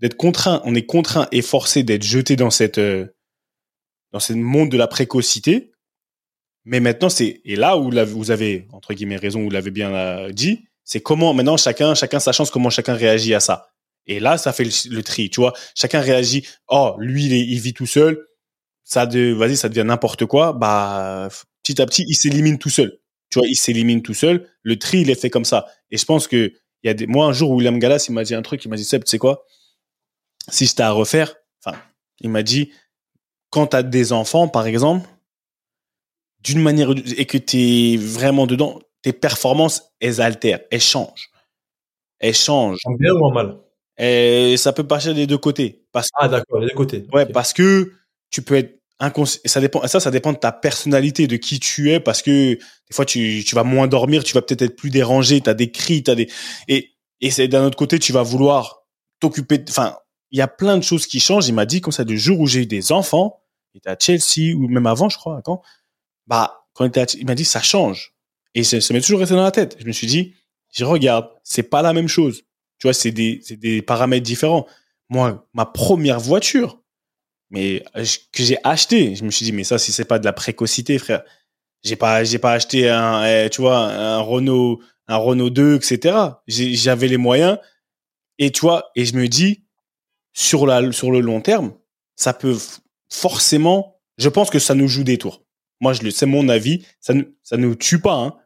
d'être 0.00 0.16
contraint, 0.16 0.62
on 0.64 0.74
est 0.74 0.86
contraint 0.86 1.28
et 1.30 1.42
forcé 1.42 1.82
d'être 1.82 2.04
jeté 2.04 2.36
dans 2.36 2.48
cette, 2.48 2.78
euh, 2.78 3.06
dans 4.12 4.20
ce 4.20 4.32
monde 4.32 4.70
de 4.70 4.78
la 4.78 4.86
précocité. 4.86 5.72
Mais 6.64 6.80
maintenant, 6.80 7.10
c'est, 7.10 7.42
et 7.44 7.54
là 7.54 7.76
où 7.76 7.90
vous 8.06 8.30
avez, 8.30 8.66
entre 8.72 8.94
guillemets, 8.94 9.16
raison, 9.16 9.42
vous 9.42 9.50
l'avez 9.50 9.70
bien 9.70 9.94
euh, 9.94 10.32
dit, 10.32 10.64
c'est 10.84 11.02
comment 11.02 11.34
maintenant 11.34 11.58
chacun, 11.58 11.94
chacun 11.94 12.18
sa 12.18 12.32
chance, 12.32 12.50
comment 12.50 12.70
chacun 12.70 12.94
réagit 12.94 13.34
à 13.34 13.40
ça. 13.40 13.68
Et 14.06 14.20
là, 14.20 14.38
ça 14.38 14.52
fait 14.52 14.64
le, 14.64 15.02
tri, 15.02 15.30
tu 15.30 15.40
vois. 15.40 15.52
Chacun 15.74 16.00
réagit, 16.00 16.46
oh, 16.68 16.94
lui, 16.98 17.26
il, 17.26 17.60
vit 17.60 17.74
tout 17.74 17.86
seul, 17.86 18.24
ça 18.84 19.04
vas-y, 19.06 19.56
ça 19.56 19.68
devient 19.68 19.84
n'importe 19.84 20.26
quoi, 20.26 20.52
bah, 20.52 21.28
petit 21.62 21.82
à 21.82 21.86
petit, 21.86 22.04
il 22.06 22.14
s'élimine 22.14 22.58
tout 22.58 22.70
seul. 22.70 22.98
Tu 23.30 23.40
vois, 23.40 23.48
il 23.48 23.56
s'élimine 23.56 24.02
tout 24.02 24.14
seul. 24.14 24.48
Le 24.62 24.78
tri, 24.78 25.00
il 25.00 25.10
est 25.10 25.20
fait 25.20 25.30
comme 25.30 25.44
ça. 25.44 25.66
Et 25.90 25.96
je 25.96 26.04
pense 26.04 26.28
que, 26.28 26.52
il 26.82 26.86
y 26.86 26.88
a 26.88 26.94
des, 26.94 27.06
moi, 27.06 27.26
un 27.26 27.32
jour, 27.32 27.50
William 27.50 27.78
Gallas, 27.78 28.06
il 28.08 28.12
m'a 28.12 28.22
dit 28.22 28.34
un 28.34 28.42
truc, 28.42 28.64
il 28.64 28.68
m'a 28.68 28.76
dit, 28.76 28.84
Seb, 28.84 29.02
tu 29.02 29.10
sais 29.10 29.18
quoi? 29.18 29.44
Si 30.48 30.66
j'étais 30.66 30.84
à 30.84 30.92
refaire, 30.92 31.34
enfin, 31.64 31.76
il 32.20 32.30
m'a 32.30 32.44
dit, 32.44 32.70
quand 33.50 33.68
tu 33.68 33.76
as 33.76 33.82
des 33.82 34.12
enfants, 34.12 34.46
par 34.46 34.66
exemple, 34.66 35.08
d'une 36.40 36.62
manière, 36.62 36.90
et 37.16 37.26
que 37.26 37.38
tu 37.38 37.56
es 37.58 37.96
vraiment 37.96 38.46
dedans, 38.46 38.78
tes 39.02 39.12
performances, 39.12 39.92
elles 40.00 40.20
altèrent, 40.20 40.60
elles 40.70 40.80
changent. 40.80 41.30
Elles 42.20 42.34
changent. 42.34 42.78
En 42.84 42.92
bien 42.92 43.12
ou 43.12 43.30
mal? 43.30 43.58
Et 43.98 44.56
ça 44.56 44.72
peut 44.72 44.86
passer 44.86 45.14
des 45.14 45.26
deux 45.26 45.38
côtés. 45.38 45.84
Parce, 45.92 46.08
ah, 46.14 46.28
d'accord, 46.28 46.60
des 46.60 46.66
deux 46.66 46.74
côtés. 46.74 47.06
Ouais, 47.12 47.26
parce 47.26 47.52
que 47.52 47.92
tu 48.30 48.42
peux 48.42 48.56
être 48.56 48.80
inconscient. 48.98 49.40
Ça 49.44 49.60
dépend, 49.60 49.86
ça, 49.86 50.00
ça 50.00 50.10
dépend 50.10 50.32
de 50.32 50.38
ta 50.38 50.52
personnalité, 50.52 51.26
de 51.26 51.36
qui 51.36 51.60
tu 51.60 51.92
es, 51.92 52.00
parce 52.00 52.22
que 52.22 52.54
des 52.54 52.60
fois, 52.92 53.04
tu, 53.04 53.42
tu 53.46 53.54
vas 53.54 53.64
moins 53.64 53.86
dormir, 53.86 54.24
tu 54.24 54.34
vas 54.34 54.42
peut-être 54.42 54.62
être 54.62 54.76
plus 54.76 54.90
dérangé, 54.90 55.40
tu 55.40 55.50
as 55.50 55.54
des 55.54 55.70
cris, 55.70 56.02
tu 56.02 56.10
as 56.10 56.14
des. 56.14 56.28
Et, 56.68 56.92
et 57.20 57.30
c'est 57.30 57.48
d'un 57.48 57.64
autre 57.64 57.76
côté, 57.76 57.98
tu 57.98 58.12
vas 58.12 58.22
vouloir 58.22 58.82
t'occuper. 59.20 59.64
Enfin, 59.68 59.96
il 60.30 60.38
y 60.38 60.42
a 60.42 60.48
plein 60.48 60.76
de 60.76 60.82
choses 60.82 61.06
qui 61.06 61.20
changent. 61.20 61.48
Il 61.48 61.54
m'a 61.54 61.66
dit, 61.66 61.80
comme 61.80 61.92
ça, 61.92 62.04
du 62.04 62.18
jour 62.18 62.40
où 62.40 62.46
j'ai 62.46 62.62
eu 62.62 62.66
des 62.66 62.92
enfants, 62.92 63.40
il 63.74 63.78
était 63.78 63.90
à 63.90 63.96
Chelsea, 63.98 64.54
ou 64.54 64.68
même 64.68 64.86
avant, 64.86 65.08
je 65.08 65.16
crois, 65.16 65.40
quand, 65.42 65.62
bah, 66.26 66.64
quand 66.74 66.84
il, 66.84 66.88
était 66.88 67.04
il 67.18 67.26
m'a 67.26 67.34
dit, 67.34 67.44
ça 67.44 67.62
change. 67.62 68.14
Et 68.54 68.64
ça, 68.64 68.80
ça 68.80 68.92
m'est 68.92 69.00
toujours 69.00 69.20
resté 69.20 69.34
dans 69.34 69.42
la 69.42 69.50
tête. 69.50 69.76
Je 69.78 69.86
me 69.86 69.92
suis 69.92 70.06
dit, 70.06 70.34
je 70.72 70.84
regarde, 70.84 71.28
c'est 71.44 71.62
pas 71.62 71.82
la 71.82 71.92
même 71.92 72.08
chose. 72.08 72.42
Tu 72.78 72.86
vois, 72.86 72.94
c'est 72.94 73.10
des, 73.10 73.42
des 73.50 73.82
paramètres 73.82 74.24
différents. 74.24 74.66
Moi, 75.08 75.48
ma 75.54 75.66
première 75.66 76.20
voiture, 76.20 76.82
mais 77.50 77.84
que 78.32 78.42
j'ai 78.42 78.58
acheté, 78.64 79.14
je 79.14 79.24
me 79.24 79.30
suis 79.30 79.44
dit, 79.44 79.52
mais 79.52 79.64
ça, 79.64 79.78
si 79.78 79.92
c'est 79.92 80.04
pas 80.04 80.18
de 80.18 80.24
la 80.24 80.32
précocité, 80.32 80.98
frère, 80.98 81.22
j'ai 81.84 81.96
pas, 81.96 82.24
j'ai 82.24 82.38
pas 82.38 82.52
acheté 82.52 82.88
un, 82.88 83.24
eh, 83.24 83.48
tu 83.50 83.60
vois, 83.60 83.78
un 83.78 84.18
Renault, 84.18 84.80
un 85.06 85.16
Renault 85.16 85.50
2, 85.50 85.76
etc. 85.76 86.16
J'avais 86.48 87.08
les 87.08 87.16
moyens. 87.16 87.58
Et 88.38 88.50
tu 88.50 88.60
vois, 88.60 88.90
et 88.96 89.04
je 89.04 89.14
me 89.14 89.28
dis, 89.28 89.64
sur 90.32 90.66
la, 90.66 90.92
sur 90.92 91.10
le 91.10 91.20
long 91.20 91.40
terme, 91.40 91.74
ça 92.16 92.34
peut 92.34 92.56
forcément, 93.10 94.00
je 94.18 94.28
pense 94.28 94.50
que 94.50 94.58
ça 94.58 94.74
nous 94.74 94.88
joue 94.88 95.04
des 95.04 95.18
tours. 95.18 95.44
Moi, 95.80 95.92
je 95.92 96.02
le, 96.02 96.10
c'est 96.10 96.26
mon 96.26 96.48
avis, 96.48 96.84
ça 97.00 97.14
ne, 97.14 97.22
ça 97.42 97.56
nous 97.56 97.74
tue 97.74 98.00
pas, 98.00 98.14
hein. 98.14 98.36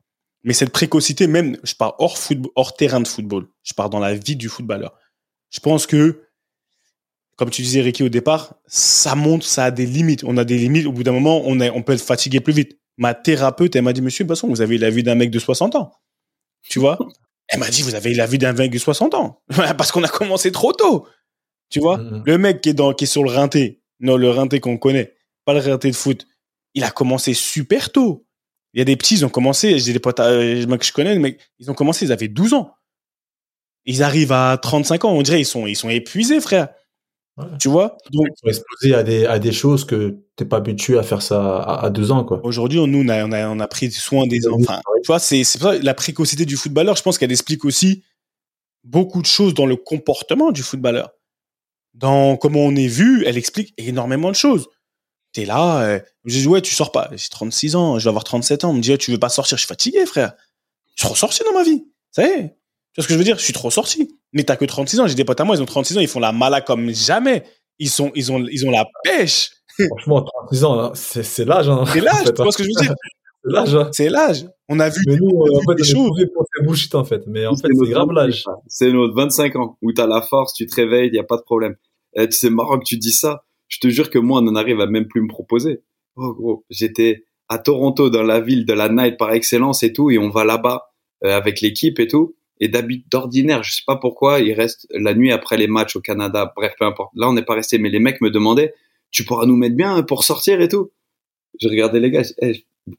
Mais 0.43 0.55
cette 0.55 0.71
précocité, 0.71 1.27
même, 1.27 1.59
je 1.63 1.75
pars 1.75 1.95
hors 1.99 2.17
football, 2.17 2.51
hors 2.55 2.75
terrain 2.75 3.01
de 3.01 3.09
football. 3.09 3.47
Je 3.63 3.75
pars 3.75 3.91
dans 3.91 3.99
la 3.99 4.15
vie 4.15 4.37
du 4.37 4.49
footballeur. 4.49 4.95
Je 5.51 5.61
pense 5.61 5.87
que, 5.87 6.23
comme 7.37 7.51
tu 7.51 7.63
disais, 7.63 7.81
Ricky, 7.83 8.03
au 8.03 8.09
départ, 8.09 8.55
ça 8.67 9.15
monte, 9.15 9.43
ça 9.43 9.65
a 9.65 9.71
des 9.71 9.87
limites. 9.87 10.25
On 10.25 10.37
a 10.37 10.45
des 10.45 10.57
limites. 10.57 10.87
Au 10.87 10.93
bout 10.93 11.03
d'un 11.03 11.13
moment, 11.13 11.43
on, 11.45 11.61
est, 11.61 11.71
on 11.71 11.83
peut 11.83 11.93
être 11.93 12.01
fatigué 12.01 12.41
plus 12.41 12.53
vite. 12.53 12.79
Ma 12.97 13.15
thérapeute, 13.15 13.77
elle 13.77 13.83
m'a 13.83 13.93
dit, 13.93 14.03
monsieur, 14.03 14.25
de 14.25 14.29
toute 14.29 14.37
façon, 14.37 14.49
vous 14.49 14.61
avez 14.61 14.79
la 14.79 14.91
vie 14.91 15.03
d'un 15.03 15.15
mec 15.15 15.31
de 15.31 15.39
60 15.39 15.75
ans. 15.75 15.93
Tu 16.69 16.79
vois? 16.79 16.99
Elle 17.49 17.59
m'a 17.59 17.69
dit, 17.69 17.83
vous 17.83 17.95
avez 17.95 18.15
la 18.15 18.27
vie 18.27 18.39
d'un 18.39 18.53
mec 18.53 18.71
de 18.71 18.79
60 18.79 19.15
ans. 19.15 19.43
Parce 19.77 19.93
qu'on 19.93 20.05
a 20.05 20.09
commencé 20.09 20.53
trop 20.53 20.73
tôt. 20.73 21.07
Tu 21.69 21.81
vois? 21.81 21.99
Mm-hmm. 21.99 22.23
Le 22.25 22.39
mec 22.39 22.61
qui 22.61 22.71
est 22.71 22.75
dans, 22.75 22.93
qui 22.95 23.05
est 23.05 23.09
sur 23.09 23.25
le 23.25 23.31
rinté. 23.31 23.83
Non, 24.01 24.17
le 24.17 24.31
rinté 24.31 24.61
qu'on 24.61 24.79
connaît. 24.79 25.15
Pas 25.45 25.55
le 25.55 25.61
rinté 25.61 25.91
de 25.91 25.97
foot. 25.97 26.27
Il 26.75 26.85
a 26.85 26.91
commencé 26.91 27.35
super 27.35 27.91
tôt. 27.91 28.27
Il 28.73 28.79
y 28.79 28.83
a 28.83 28.85
des 28.85 28.97
petits, 28.97 29.15
ils 29.15 29.27
ont 29.27 29.31
commencé, 29.31 29.79
j'ai 29.79 29.93
des 29.93 29.99
potes 29.99 30.21
euh, 30.21 30.65
que 30.77 30.85
je 30.85 30.93
connais, 30.93 31.19
mais 31.19 31.39
ils 31.59 31.71
ont 31.71 31.75
commencé, 31.75 32.05
ils 32.07 32.13
avaient 32.13 32.29
12 32.29 32.55
ans. 32.55 32.75
Ils 33.85 34.03
arrivent 34.03 34.33
à 34.33 34.59
35 34.61 35.05
ans, 35.05 35.13
on 35.13 35.23
dirait, 35.23 35.41
ils 35.41 35.47
sont, 35.47 35.67
ils 35.67 35.77
sont 35.77 35.89
épuisés, 35.89 36.41
frère. 36.41 36.69
Tu 37.59 37.69
vois? 37.69 37.97
Donc, 38.13 38.27
ils 38.27 38.39
sont 38.39 38.49
exposés 38.49 38.95
à 38.95 39.03
des, 39.03 39.25
à 39.25 39.39
des 39.39 39.53
choses 39.53 39.87
que 39.87 40.19
t'es 40.37 40.45
pas 40.45 40.59
habitué 40.59 40.99
à 40.99 41.03
faire 41.03 41.23
ça 41.23 41.59
à, 41.59 41.87
à 41.87 41.91
deux 41.91 42.13
ans, 42.13 42.23
quoi. 42.23 42.41
Aujourd'hui, 42.45 42.87
nous, 42.87 43.03
on 43.03 43.09
a, 43.09 43.25
on 43.25 43.33
a, 43.33 43.49
on 43.49 43.61
a 43.61 43.67
pris 43.67 43.91
soin 43.91 44.27
des 44.27 44.47
enfants. 44.47 44.81
tu 45.03 45.07
vois, 45.07 45.19
c'est, 45.19 45.43
c'est 45.45 45.59
ça, 45.59 45.79
la 45.79 45.95
précocité 45.95 46.45
du 46.45 46.57
footballeur, 46.57 46.97
je 46.97 47.03
pense 47.03 47.17
qu'elle 47.17 47.33
explique 47.33 47.65
aussi 47.65 48.05
beaucoup 48.85 49.23
de 49.23 49.27
choses 49.27 49.55
dans 49.55 49.67
le 49.67 49.77
comportement 49.77 50.53
du 50.53 50.63
footballeur. 50.63 51.11
Dans 51.95 52.37
comment 52.37 52.61
on 52.61 52.77
est 52.77 52.89
vu, 52.89 53.25
elle 53.27 53.39
explique 53.39 53.75
énormément 53.79 54.29
de 54.29 54.37
choses 54.37 54.69
t'es 55.33 55.45
là, 55.45 55.83
euh, 55.83 56.01
je 56.25 56.39
dis 56.39 56.47
ouais, 56.47 56.61
tu 56.61 56.75
sors 56.75 56.93
pas. 56.93 57.11
J'ai 57.13 57.29
36 57.29 57.77
ans, 57.77 57.99
je 57.99 58.05
vais 58.05 58.09
avoir 58.09 58.25
37 58.25 58.65
ans. 58.65 58.71
On 58.71 58.75
me 58.75 58.81
dit, 58.81 58.97
tu 58.99 59.11
veux 59.11 59.19
pas 59.19 59.29
sortir, 59.29 59.57
je 59.57 59.63
suis 59.63 59.69
fatigué, 59.69 60.05
frère. 60.07 60.35
Je 60.97 61.03
suis 61.03 61.09
trop 61.09 61.15
sorti 61.15 61.43
dans 61.45 61.53
ma 61.53 61.63
vie. 61.63 61.85
Ça 62.11 62.23
y 62.23 62.27
est. 62.27 62.57
Tu 62.93 62.97
vois 62.97 63.05
ce 63.05 63.09
que 63.09 63.15
je 63.15 63.19
veux 63.19 63.25
dire? 63.25 63.39
Je 63.39 63.45
suis 63.45 63.53
trop 63.53 63.71
sorti. 63.71 64.19
Mais 64.33 64.43
t'as 64.43 64.57
que 64.57 64.65
36 64.65 65.01
ans. 65.01 65.07
J'ai 65.07 65.15
des 65.15 65.25
potes 65.25 65.41
à 65.41 65.45
moi, 65.45 65.57
ils 65.57 65.63
ont 65.63 65.67
36 65.67 65.99
ans, 65.99 66.01
ils 66.01 66.09
font 66.09 66.21
la 66.21 66.33
mala 66.33 66.61
comme 66.61 66.91
jamais. 66.91 67.45
Ils 67.79 67.89
sont, 67.89 68.11
ils 68.15 68.31
ont, 68.33 68.45
ils 68.51 68.67
ont 68.67 68.71
la 68.71 68.85
pêche. 69.05 69.51
Franchement, 69.89 70.23
36 70.23 70.65
ans, 70.65 70.81
hein, 70.81 70.93
c'est 70.95 71.45
l'âge. 71.45 71.69
Hein, 71.69 71.85
c'est 71.91 72.01
l'âge, 72.01 72.25
tu 72.37 72.43
vois 72.43 72.53
ce 72.53 72.59
que 72.59 72.65
je 72.65 72.69
veux 72.69 72.87
dire? 72.87 72.95
C'est 73.43 73.53
l'âge. 73.53 73.75
Hein. 73.75 73.89
C'est 73.93 74.09
l'âge. 74.11 74.47
On 74.69 74.79
a 74.81 74.91
vu. 74.91 75.01
Mais 75.07 75.17
nous, 75.17 75.31
en 75.31 75.61
fait, 75.67 75.75
des 75.75 75.83
choses. 75.83 76.11
bullshit, 76.63 76.95
en 76.95 77.05
fait. 77.05 77.23
Mais 77.27 77.47
en 77.47 77.57
fait, 77.57 77.69
c'est 77.73 77.91
grave 77.91 78.11
l'âge. 78.13 78.45
C'est 78.67 78.93
notre 78.93 79.15
25 79.15 79.57
ans 79.57 79.79
où 79.81 79.95
t'as 79.95 80.07
la 80.07 80.21
force, 80.21 80.53
tu 80.53 80.67
te 80.67 80.75
réveilles, 80.75 81.09
il 81.11 81.17
y 81.17 81.19
a 81.19 81.25
pas 81.25 81.39
de 81.39 81.43
problème. 81.43 81.75
Et 82.17 82.29
tu 82.29 82.37
sais, 82.37 82.51
marrant 82.51 82.79
que 82.79 82.85
tu 82.85 82.99
dis 82.99 83.13
ça 83.13 83.45
je 83.71 83.79
te 83.79 83.89
jure 83.89 84.11
que 84.11 84.19
moi, 84.19 84.43
on 84.43 84.47
en 84.49 84.57
arrive 84.57 84.81
à 84.81 84.87
même 84.87 85.07
plus 85.07 85.23
me 85.23 85.29
proposer. 85.29 85.81
Oh 86.17 86.35
gros, 86.35 86.67
j'étais 86.69 87.25
à 87.49 87.59
Toronto, 87.59 88.11
dans 88.11 88.23
la 88.23 88.41
ville 88.41 88.67
de 88.67 88.75
la 88.75 88.89
night 88.89 89.17
par 89.17 89.33
excellence 89.33 89.83
et 89.83 89.93
tout, 89.93 90.11
et 90.11 90.19
on 90.19 90.29
va 90.29 90.45
là-bas 90.45 90.93
euh, 91.25 91.35
avec 91.35 91.63
l'équipe 91.63 91.99
et 91.99 92.07
tout. 92.07 92.37
Et 92.61 92.69
d'habitude, 92.69 93.09
d'ordinaire, 93.11 93.63
je 93.63 93.73
sais 93.73 93.83
pas 93.87 93.97
pourquoi, 93.97 94.41
il 94.41 94.53
reste 94.53 94.87
la 94.91 95.15
nuit 95.15 95.33
après 95.33 95.57
les 95.57 95.67
matchs 95.67 95.97
au 95.97 96.01
Canada. 96.01 96.53
Bref, 96.55 96.75
peu 96.79 96.85
importe. 96.85 97.13
Là, 97.15 97.29
on 97.29 97.33
n'est 97.33 97.45
pas 97.45 97.55
resté, 97.55 97.79
mais 97.79 97.89
les 97.89 98.01
mecs 98.01 98.21
me 98.21 98.31
demandaient, 98.31 98.75
tu 99.11 99.25
pourras 99.25 99.47
nous 99.47 99.57
mettre 99.57 99.77
bien 99.77 100.03
pour 100.03 100.25
sortir 100.25 100.61
et 100.61 100.69
tout. 100.69 100.91
Je 101.61 101.69
regardais 101.69 102.01
les 102.01 102.11
gars, 102.11 102.23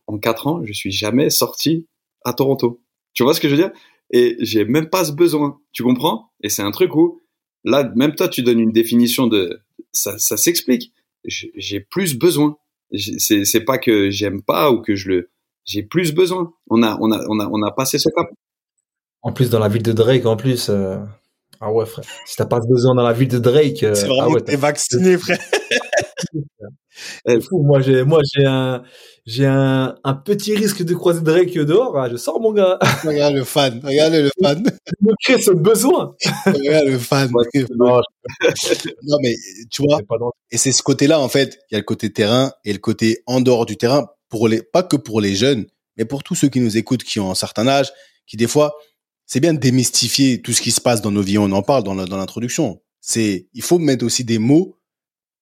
en 0.08 0.18
quatre 0.18 0.48
ans, 0.48 0.62
je 0.64 0.74
suis 0.74 0.92
jamais 0.92 1.30
sorti 1.30 1.86
à 2.26 2.34
Toronto. 2.34 2.82
Tu 3.14 3.24
vois 3.24 3.34
ce 3.34 3.40
que 3.40 3.50
je 3.50 3.56
veux 3.56 3.62
dire? 3.62 3.72
Et 4.12 4.36
j'ai 4.40 4.66
même 4.66 4.90
pas 4.90 5.06
ce 5.06 5.12
besoin. 5.12 5.60
Tu 5.74 5.84
comprends? 5.84 6.32
Et 6.42 6.50
c'est 6.50 6.62
un 6.62 6.72
truc 6.72 6.96
où 6.96 7.22
là, 7.64 7.92
même 7.96 8.16
toi, 8.16 8.28
tu 8.28 8.42
donnes 8.44 8.60
une 8.60 8.72
définition 8.72 9.28
de 9.28 9.62
ça, 9.92 10.18
ça 10.18 10.38
s'explique. 10.38 10.94
J'ai 11.26 11.80
plus 11.80 12.18
besoin. 12.18 12.58
C'est 12.98 13.66
pas 13.66 13.78
que 13.78 14.10
j'aime 14.10 14.42
pas 14.42 14.72
ou 14.72 14.82
que 14.82 14.96
je 14.96 15.10
le. 15.10 15.30
J'ai 15.66 15.84
plus 15.84 16.14
besoin. 16.14 16.52
On 16.70 16.82
a, 16.82 16.98
on 17.00 17.12
a, 17.12 17.24
on 17.30 17.40
a, 17.40 17.48
on 17.52 17.62
a 17.64 17.72
passé 17.72 18.00
ce 18.00 18.10
cap. 18.10 18.28
En 19.22 19.32
plus, 19.32 19.50
dans 19.50 19.60
la 19.60 19.68
ville 19.68 19.84
de 19.84 19.92
Drake, 19.92 20.26
en 20.26 20.36
plus. 20.36 20.70
Euh, 20.70 20.98
ah 21.60 21.72
ouais, 21.72 21.86
frère. 21.86 22.06
Si 22.26 22.36
t'as 22.36 22.48
pas 22.48 22.60
besoin 22.60 22.96
dans 22.96 23.04
la 23.04 23.14
ville 23.14 23.28
de 23.28 23.38
Drake. 23.38 23.84
Euh, 23.84 23.94
c'est 23.94 24.08
vraiment 24.08 24.24
ah 24.24 24.30
ouais, 24.30 24.42
t'es 24.42 24.56
vacciné, 24.56 25.18
frère. 25.18 25.38
C'est 27.26 27.42
fou. 27.42 27.64
Moi, 27.64 27.82
j'ai, 27.82 28.04
moi, 28.04 28.20
j'ai 28.34 28.46
un, 28.46 28.84
j'ai 29.26 29.46
un, 29.46 29.96
un, 30.04 30.14
petit 30.16 30.56
risque 30.56 30.82
de 30.84 30.94
croiser 30.96 31.22
Drake 31.22 31.54
dehors. 31.54 31.98
Hein. 31.98 32.10
Je 32.12 32.18
sors, 32.18 32.42
mon 32.42 32.52
gars. 32.52 32.80
Regarde 33.04 33.36
le 33.36 33.44
fan. 33.44 33.80
Regarde 33.84 34.14
le 34.14 34.32
fan. 34.42 34.64
Je 34.66 35.08
me 35.08 35.14
crée 35.24 35.42
ce 35.42 35.52
besoin. 35.52 36.16
Regarde 36.46 36.88
le 36.88 36.98
fan. 36.98 37.30
non, 37.78 39.18
mais 39.22 39.36
tu 39.70 39.84
vois. 39.84 40.00
Et 40.50 40.58
c'est 40.58 40.72
ce 40.72 40.82
côté-là, 40.82 41.20
en 41.20 41.30
fait. 41.30 41.60
Il 41.70 41.76
y 41.76 41.78
a 41.78 41.80
le 41.80 41.86
côté 41.86 42.12
terrain 42.12 42.52
et 42.66 42.74
le 42.74 42.80
côté 42.80 43.22
en 43.28 43.42
dehors 43.42 43.66
du 43.66 43.78
terrain 43.78 44.08
pour 44.30 44.48
les, 44.48 44.64
pas 44.64 44.82
que 44.82 44.96
pour 44.96 45.22
les 45.22 45.36
jeunes, 45.36 45.68
mais 45.98 46.06
pour 46.06 46.24
tous 46.24 46.36
ceux 46.36 46.50
qui 46.50 46.60
nous 46.60 46.78
écoutent, 46.78 47.04
qui 47.04 47.20
ont 47.20 47.30
un 47.30 47.36
certain 47.36 47.68
âge, 47.68 47.92
qui 48.26 48.38
des 48.38 48.48
fois, 48.48 48.74
c'est 49.28 49.40
bien 49.40 49.54
de 49.54 49.60
démystifier 49.60 50.42
tout 50.42 50.54
ce 50.54 50.62
qui 50.62 50.72
se 50.72 50.82
passe 50.82 51.02
dans 51.02 51.12
nos 51.12 51.22
vies. 51.22 51.38
On 51.38 51.52
en 51.52 51.62
parle 51.62 51.84
dans 51.84 51.94
l'introduction. 51.94 52.82
C'est, 53.02 53.48
il 53.54 53.62
faut 53.62 53.78
mettre 53.78 54.06
aussi 54.06 54.24
des 54.24 54.40
mots 54.40 54.78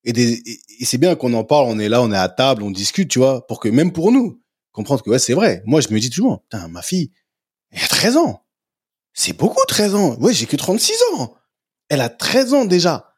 et, 0.03 0.13
des, 0.13 0.41
et 0.79 0.85
c'est 0.85 0.97
bien 0.97 1.15
qu'on 1.15 1.33
en 1.33 1.43
parle, 1.43 1.65
on 1.67 1.79
est 1.79 1.89
là, 1.89 2.01
on 2.01 2.11
est 2.11 2.17
à 2.17 2.29
table, 2.29 2.63
on 2.63 2.71
discute, 2.71 3.09
tu 3.09 3.19
vois, 3.19 3.45
pour 3.47 3.59
que 3.59 3.69
même 3.69 3.91
pour 3.91 4.11
nous, 4.11 4.41
comprendre 4.71 5.03
que 5.03 5.09
ouais, 5.09 5.19
c'est 5.19 5.33
vrai. 5.33 5.61
Moi, 5.65 5.81
je 5.81 5.89
me 5.89 5.99
dis 5.99 6.09
toujours, 6.09 6.41
putain, 6.43 6.67
ma 6.67 6.81
fille, 6.81 7.11
elle 7.71 7.83
a 7.83 7.87
13 7.87 8.17
ans. 8.17 8.45
C'est 9.13 9.33
beaucoup 9.33 9.59
13 9.67 9.95
ans. 9.95 10.15
Ouais, 10.19 10.33
j'ai 10.33 10.45
que 10.45 10.55
36 10.55 10.95
ans. 11.13 11.35
Elle 11.89 12.01
a 12.01 12.09
13 12.09 12.53
ans 12.53 12.65
déjà. 12.65 13.13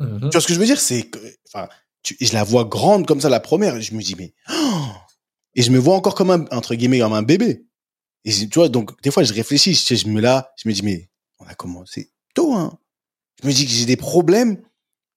Mm-hmm. 0.00 0.20
Tu 0.20 0.30
vois 0.30 0.40
ce 0.40 0.46
que 0.46 0.54
je 0.54 0.58
veux 0.58 0.66
dire? 0.66 0.80
C'est 0.80 1.02
que 1.04 1.18
enfin, 1.48 1.68
je 2.20 2.32
la 2.32 2.44
vois 2.44 2.64
grande 2.64 3.06
comme 3.06 3.20
ça 3.20 3.28
la 3.28 3.40
première, 3.40 3.76
et 3.76 3.82
je 3.82 3.94
me 3.94 4.02
dis 4.02 4.14
mais 4.16 4.34
oh! 4.50 4.86
et 5.56 5.62
je 5.62 5.70
me 5.70 5.78
vois 5.78 5.94
encore 5.94 6.14
comme 6.14 6.30
un 6.30 6.44
entre 6.50 6.74
guillemets 6.74 7.00
comme 7.00 7.12
un 7.12 7.22
bébé. 7.22 7.66
Et 8.24 8.32
tu 8.32 8.58
vois, 8.58 8.68
donc 8.68 9.00
des 9.02 9.10
fois 9.10 9.22
je 9.22 9.32
réfléchis, 9.32 9.74
je, 9.74 9.94
je 9.94 10.08
me 10.08 10.20
là, 10.20 10.52
je 10.56 10.68
me 10.68 10.74
dis 10.74 10.82
mais 10.82 11.10
on 11.38 11.46
a 11.46 11.54
commencé 11.54 12.12
tôt, 12.34 12.54
hein. 12.54 12.78
Je 13.42 13.48
me 13.48 13.52
dis 13.52 13.66
que 13.66 13.72
j'ai 13.72 13.84
des 13.84 13.96
problèmes 13.96 14.62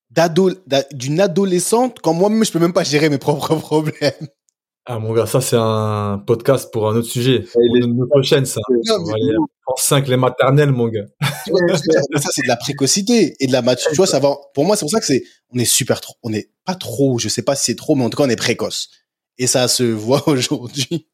d'ado, 0.09 0.51
d'une 0.93 1.19
adolescente 1.19 1.99
quand 2.01 2.13
moi-même 2.13 2.45
je 2.45 2.51
peux 2.51 2.59
même 2.59 2.73
pas 2.73 2.83
gérer 2.83 3.09
mes 3.09 3.17
propres 3.17 3.55
problèmes. 3.59 4.27
Ah 4.89 4.99
mon 4.99 5.13
gars, 5.13 5.25
ça 5.25 5.41
c'est 5.41 5.57
un 5.59 6.23
podcast 6.25 6.71
pour 6.71 6.89
un 6.89 6.95
autre 6.95 7.09
sujet. 7.09 7.41
Pour 7.41 7.61
une 7.75 8.07
prochaine 8.07 8.45
ça. 8.45 8.61
en 9.65 9.75
5 9.75 10.07
les 10.07 10.15
maternelles 10.15 10.71
mon 10.71 10.87
gars. 10.87 11.05
ça 11.21 12.29
c'est 12.31 12.43
de 12.43 12.47
la 12.47 12.55
précocité 12.55 13.35
et 13.39 13.47
de 13.47 13.51
la 13.51 13.61
maturité. 13.61 13.91
Tu 13.91 13.97
vois, 13.97 14.07
ça 14.07 14.19
va. 14.19 14.37
Pour 14.53 14.65
moi 14.65 14.77
c'est 14.77 14.83
pour 14.83 14.91
ça 14.91 15.01
que 15.01 15.05
c'est 15.05 15.23
on 15.53 15.59
est 15.59 15.65
super 15.65 15.99
trop, 15.99 16.15
on 16.23 16.31
est 16.31 16.51
pas 16.63 16.75
trop, 16.75 17.19
je 17.19 17.27
sais 17.27 17.41
pas 17.41 17.55
si 17.55 17.65
c'est 17.65 17.75
trop, 17.75 17.95
mais 17.95 18.05
en 18.05 18.09
tout 18.09 18.17
cas 18.17 18.23
on 18.23 18.29
est 18.29 18.37
précoce. 18.37 18.89
Et 19.37 19.45
ça 19.45 19.67
se 19.67 19.83
voit 19.83 20.27
aujourd'hui. 20.29 21.07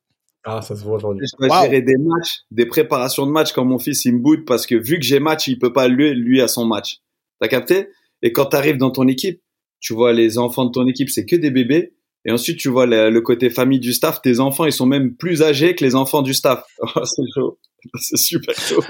Ah, 0.44 0.62
ça 0.62 0.76
se 0.76 0.84
voit 0.84 0.98
aujourd'hui. 0.98 1.26
Je 1.26 1.48
dois 1.48 1.64
gérer 1.64 1.82
des 1.82 1.98
matchs, 1.98 2.42
des 2.52 2.66
préparations 2.66 3.26
de 3.26 3.32
matchs 3.32 3.54
quand 3.54 3.66
mon 3.66 3.80
fils 3.80 4.06
il 4.06 4.16
me 4.16 4.20
boude 4.20 4.46
parce 4.46 4.68
que 4.68 4.76
vu 4.76 5.00
que 5.00 5.06
j'ai 5.06 5.20
match, 5.20 5.48
il 5.48 5.58
peut 5.58 5.74
pas 5.74 5.88
lui, 5.88 6.14
lui 6.14 6.42
à 6.42 6.48
son 6.48 6.66
match. 6.66 7.00
T'as 7.40 7.48
capté? 7.48 7.88
Et 8.24 8.32
quand 8.32 8.48
tu 8.48 8.56
arrives 8.56 8.78
dans 8.78 8.90
ton 8.90 9.08
équipe, 9.08 9.42
tu 9.80 9.94
vois 9.94 10.14
les 10.14 10.38
enfants 10.38 10.66
de 10.66 10.72
ton 10.72 10.88
équipe, 10.88 11.10
c'est 11.10 11.26
que 11.26 11.36
des 11.36 11.52
bébés. 11.52 11.94
Et 12.26 12.32
ensuite, 12.32 12.58
tu 12.58 12.70
vois 12.70 12.86
le, 12.86 13.20
côté 13.20 13.50
famille 13.50 13.82
du 13.82 13.92
staff. 13.92 14.22
Tes 14.22 14.40
enfants, 14.40 14.66
ils 14.66 14.72
sont 14.72 14.86
même 14.86 15.16
plus 15.16 15.44
âgés 15.44 15.76
que 15.76 15.84
les 15.84 15.94
enfants 15.94 16.24
du 16.24 16.34
staff. 16.34 16.64
Oh, 16.96 17.04
c'est 17.04 17.24
chaud. 17.36 17.60
C'est 18.00 18.18
super 18.18 18.56
chaud. 18.56 18.82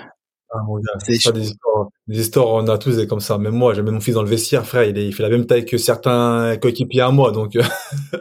Ah, 0.51 0.59
mon 0.67 0.75
gars, 0.75 0.93
c'est 0.99 1.17
pas 1.23 1.31
des 1.31 1.47
histoires, 1.47 1.87
des 2.05 2.19
histoires, 2.19 2.47
on 2.49 2.67
a 2.67 2.77
tous 2.77 2.97
des 2.97 3.07
comme 3.07 3.19
ça. 3.19 3.39
Même 3.39 3.55
moi, 3.55 3.73
j'ai 3.73 3.81
même 3.81 3.95
mon 3.95 3.99
fils 3.99 4.13
dans 4.13 4.21
le 4.21 4.29
vestiaire, 4.29 4.67
frère, 4.67 4.83
il, 4.83 4.95
est, 4.99 5.07
il 5.07 5.11
fait 5.11 5.23
la 5.23 5.29
même 5.29 5.47
taille 5.47 5.65
que 5.65 5.79
certains 5.79 6.57
coéquipiers 6.57 7.01
à 7.01 7.09
moi, 7.09 7.31
donc. 7.31 7.55
Euh, 7.55 7.63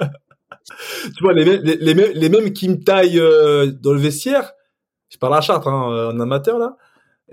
tu 1.15 1.23
vois, 1.23 1.35
les, 1.35 1.45
les, 1.59 1.77
les, 1.77 1.95
les, 2.15 2.29
mêmes 2.31 2.55
qui 2.55 2.71
me 2.71 2.77
taillent 2.77 3.21
euh, 3.21 3.71
dans 3.71 3.93
le 3.93 3.99
vestiaire, 3.99 4.55
je 5.11 5.19
parle 5.19 5.35
à 5.35 5.43
Chartres, 5.43 5.69
hein, 5.69 6.15
en 6.15 6.21
amateur, 6.21 6.59
là, 6.59 6.79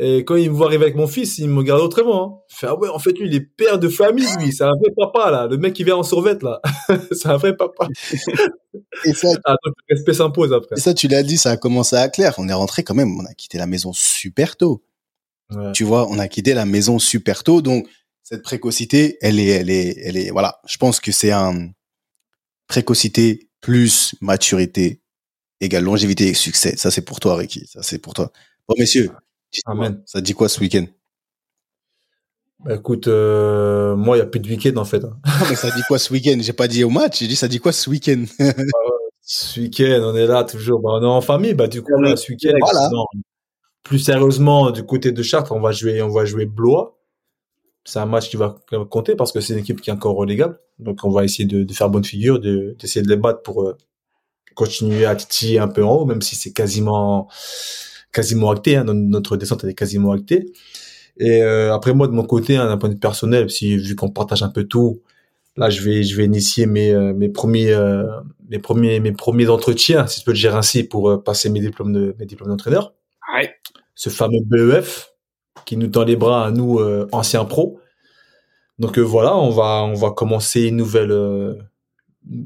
et 0.02 0.24
quand 0.24 0.38
il 0.38 0.50
me 0.50 0.56
voit 0.56 0.68
arriver 0.68 0.86
avec 0.86 0.96
mon 0.96 1.08
fils, 1.08 1.40
il 1.40 1.50
me 1.50 1.58
regarde 1.58 1.82
autrement. 1.82 2.24
Hein. 2.24 2.42
Fait, 2.48 2.68
ah 2.68 2.76
ouais, 2.80 2.88
en 2.88 3.00
fait, 3.00 3.12
lui, 3.20 3.28
il 3.28 3.36
est 3.36 3.42
père 3.42 3.80
de 3.80 3.90
famille, 3.90 4.26
lui. 4.40 4.54
C'est 4.54 4.64
un 4.64 4.72
vrai 4.80 4.92
papa, 4.96 5.30
là. 5.30 5.46
Le 5.48 5.58
mec 5.58 5.74
qui 5.74 5.84
vient 5.84 5.98
en 5.98 6.04
survette, 6.04 6.42
là. 6.42 6.62
c'est 7.12 7.28
un 7.28 7.36
vrai 7.36 7.54
papa. 7.58 7.86
et 9.06 9.14
ça, 9.14 9.28
ah, 9.44 9.56
donc, 9.66 9.74
le 9.90 9.96
respect 9.96 10.14
s'impose 10.14 10.54
après. 10.54 10.78
Et 10.78 10.80
ça, 10.80 10.94
tu 10.94 11.10
l'as 11.10 11.22
dit, 11.22 11.38
ça 11.38 11.52
a 11.52 11.58
commencé 11.58 11.98
à 11.98 12.08
clair. 12.08 12.36
On 12.38 12.48
est 12.48 12.54
rentré 12.54 12.84
quand 12.84 12.96
même, 12.96 13.20
on 13.20 13.26
a 13.26 13.34
quitté 13.34 13.58
la 13.58 13.68
maison 13.68 13.92
super 13.92 14.56
tôt. 14.56 14.82
Tu 15.74 15.84
vois, 15.84 16.08
on 16.10 16.18
a 16.18 16.30
quitté 16.30 16.54
la 16.54 16.66
maison 16.66 16.98
super 16.98 17.44
tôt. 17.44 17.62
Donc, 17.62 17.86
cette 18.24 18.44
précocité, 18.44 19.18
elle 19.20 19.38
est, 19.38 19.48
elle 19.48 19.70
est, 19.70 19.98
elle 20.06 20.16
est, 20.16 20.30
voilà. 20.30 20.62
Je 20.66 20.78
pense 20.78 21.02
que 21.02 21.12
c'est 21.12 21.32
un 21.32 21.72
précocité 22.68 23.50
plus 23.60 24.16
maturité 24.22 25.02
égale 25.60 25.84
longévité 25.84 26.28
et 26.28 26.34
succès. 26.34 26.78
Ça, 26.78 26.90
c'est 26.90 27.02
pour 27.02 27.20
toi, 27.20 27.36
Ricky. 27.36 27.68
Ça, 27.68 27.84
c'est 27.84 28.00
pour 28.00 28.14
toi. 28.14 28.32
Bon, 28.70 28.76
messieurs, 28.78 29.10
Amen. 29.66 30.02
Ça 30.06 30.22
dit 30.22 30.34
quoi 30.34 30.50
ce 30.50 30.60
week-end? 30.60 30.86
Bah 32.66 32.76
écoute, 32.76 33.08
euh, 33.08 33.96
moi, 33.96 34.18
il 34.18 34.20
n'y 34.20 34.26
a 34.26 34.30
plus 34.30 34.40
de 34.42 34.50
week-end 34.50 34.76
en 34.78 34.86
fait. 34.86 35.04
Hein. 35.04 35.18
mais 35.50 35.56
ça 35.56 35.72
dit 35.72 35.82
quoi 35.88 35.98
ce 35.98 36.12
week-end? 36.12 36.38
J'ai 36.42 36.54
pas 36.54 36.68
dit 36.68 36.84
au 36.84 36.90
match, 36.90 37.20
j'ai 37.20 37.28
dit 37.28 37.36
ça 37.36 37.48
dit 37.48 37.60
quoi 37.60 37.72
ce 37.72 37.90
week-end? 37.90 38.26
Ah 38.40 38.54
Ce 39.22 39.60
week-end, 39.60 40.02
on 40.04 40.16
est 40.16 40.26
là 40.26 40.44
toujours. 40.44 40.80
Bah, 40.82 40.90
on 40.94 41.04
est 41.04 41.06
en 41.06 41.22
famille. 41.22 41.54
Bah 41.54 41.68
du 41.68 41.82
coup, 41.82 42.00
là, 42.02 42.16
ce 42.18 42.32
week-end, 42.32 42.58
plus 43.84 44.00
sérieusement, 44.00 44.72
du 44.72 44.84
côté 44.84 45.12
de 45.12 45.24
Chartres, 45.24 45.52
on 45.52 45.62
va 45.62 45.72
jouer, 45.72 46.02
on 46.02 46.10
va 46.10 46.26
jouer 46.26 46.46
Blois. 46.46 46.98
C'est 47.86 48.00
un 48.00 48.06
match 48.06 48.30
qui 48.30 48.38
va 48.38 48.56
compter 48.90 49.16
parce 49.16 49.32
que 49.32 49.40
c'est 49.40 49.54
une 49.54 49.60
équipe 49.60 49.82
qui 49.82 49.90
est 49.90 49.94
encore 49.94 50.16
relégable. 50.16 50.60
Donc, 50.80 51.04
on 51.04 51.12
va 51.12 51.24
essayer 51.24 51.46
de, 51.46 51.64
de 51.64 51.74
faire 51.74 51.90
bonne 51.90 52.04
figure, 52.04 52.40
d'essayer 52.40 53.02
de, 53.02 53.08
de 53.08 53.14
les 53.14 53.20
battre 53.20 53.42
pour 53.42 53.64
euh, 53.64 53.78
continuer 54.56 55.06
à 55.06 55.16
titiller 55.16 55.60
un 55.60 55.68
peu 55.68 55.84
en 55.84 55.96
haut, 55.96 56.06
même 56.06 56.22
si 56.22 56.36
c'est 56.36 56.52
quasiment 56.52 57.30
quasiment 58.12 58.52
acté. 58.52 58.76
Hein, 58.76 58.86
notre 58.86 59.38
descente 59.38 59.64
elle 59.64 59.72
est 59.72 59.76
quasiment 59.76 60.12
actée. 60.12 60.52
Et 61.18 61.44
euh, 61.44 61.74
après 61.74 61.94
moi 61.94 62.08
de 62.08 62.14
mon 62.14 62.24
côté, 62.24 62.56
hein, 62.58 62.68
d'un 62.68 62.78
point 62.78 62.90
de 62.90 62.94
vue 62.94 63.00
personnel, 63.00 63.50
si 63.50 63.78
vu 63.78 63.96
qu'on 63.96 64.10
partage 64.10 64.42
un 64.44 64.50
peu 64.50 64.64
tout, 64.64 65.02
là 65.58 65.70
je 65.70 65.82
vais 65.82 66.04
je 66.04 66.16
vais 66.16 66.26
initier 66.26 66.66
mes 66.66 66.92
euh, 66.92 67.14
mes 67.14 67.30
premiers 67.30 67.72
euh, 67.72 68.06
mes 68.50 68.60
premiers 68.60 69.00
mes 69.00 69.12
premiers 69.12 69.50
entretiens, 69.50 70.08
si 70.08 70.22
je 70.22 70.26
peux 70.26 70.32
le 70.32 70.38
dire 70.38 70.56
ainsi, 70.56 70.84
pour 70.84 71.24
passer 71.24 71.50
mes 71.50 71.60
diplômes 71.60 71.94
de 71.94 72.16
mes 72.20 72.26
diplômes 72.26 72.50
d'entraîneur. 72.50 72.94
Ouais. 73.36 73.54
Ce 73.96 74.10
fameux 74.10 74.40
BEF 74.46 75.12
qui 75.66 75.78
nous 75.78 75.88
tend 75.88 76.06
les 76.06 76.16
bras 76.16 76.48
à 76.48 76.52
nous 76.52 76.80
anciens 77.12 77.46
pros. 77.46 77.80
Donc 78.80 78.98
voilà, 78.98 79.36
on 79.36 79.50
va 79.50 79.84
on 79.84 79.96
va 79.96 80.12
commencer 80.12 80.68
une 80.68 80.78
nouvelle 80.78 81.12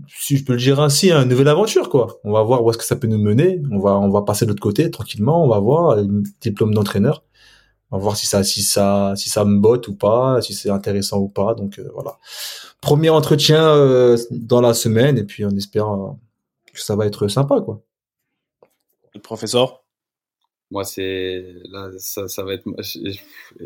si 0.07 0.37
je 0.37 0.45
peux 0.45 0.53
le 0.53 0.59
dire 0.59 0.79
ainsi, 0.79 1.11
une 1.11 1.29
nouvelle 1.29 1.47
aventure, 1.47 1.89
quoi. 1.89 2.19
On 2.23 2.31
va 2.31 2.43
voir 2.43 2.63
où 2.63 2.69
est-ce 2.69 2.77
que 2.77 2.85
ça 2.85 2.95
peut 2.95 3.07
nous 3.07 3.17
mener. 3.17 3.61
On 3.71 3.79
va, 3.79 3.97
on 3.97 4.09
va 4.09 4.21
passer 4.21 4.45
de 4.45 4.51
l'autre 4.51 4.61
côté 4.61 4.89
tranquillement. 4.91 5.43
On 5.43 5.49
va 5.49 5.59
voir 5.59 5.97
un 5.97 6.23
diplôme 6.41 6.73
d'entraîneur. 6.73 7.23
On 7.91 7.97
va 7.97 8.03
voir 8.03 8.17
si 8.17 8.25
ça, 8.25 8.43
si 8.43 8.63
ça, 8.63 9.13
si 9.15 9.29
ça 9.29 9.45
me 9.45 9.59
botte 9.59 9.87
ou 9.87 9.95
pas, 9.95 10.41
si 10.41 10.53
c'est 10.53 10.69
intéressant 10.69 11.19
ou 11.19 11.27
pas. 11.27 11.53
Donc 11.53 11.79
euh, 11.79 11.89
voilà. 11.93 12.17
Premier 12.81 13.09
entretien 13.09 13.63
euh, 13.63 14.17
dans 14.31 14.61
la 14.61 14.73
semaine 14.73 15.17
et 15.17 15.23
puis 15.23 15.45
on 15.45 15.51
espère 15.51 15.89
euh, 15.89 16.11
que 16.73 16.81
ça 16.81 16.95
va 16.95 17.05
être 17.05 17.27
sympa, 17.27 17.61
quoi. 17.61 17.81
Le 19.13 19.21
professeur? 19.21 19.83
Moi, 20.71 20.85
c'est 20.85 21.45
là, 21.69 21.91
ça, 21.99 22.27
ça 22.27 22.43
va 22.43 22.53
être. 22.53 22.67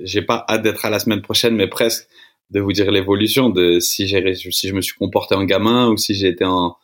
J'ai 0.03 0.21
pas 0.21 0.45
hâte 0.49 0.61
d'être 0.61 0.83
à 0.83 0.89
la 0.89 0.99
semaine 0.99 1.21
prochaine, 1.21 1.55
mais 1.55 1.67
presque 1.67 2.09
de 2.51 2.59
vous 2.59 2.71
dire 2.71 2.91
l'évolution 2.91 3.49
de 3.49 3.79
si 3.79 4.07
j'ai 4.07 4.33
si 4.35 4.67
je 4.69 4.73
me 4.73 4.81
suis 4.81 4.95
comporté 4.95 5.35
en 5.35 5.43
gamin 5.43 5.89
ou 5.89 5.97
si 5.97 6.13
j'ai 6.13 6.27
été 6.27 6.45
en, 6.45 6.75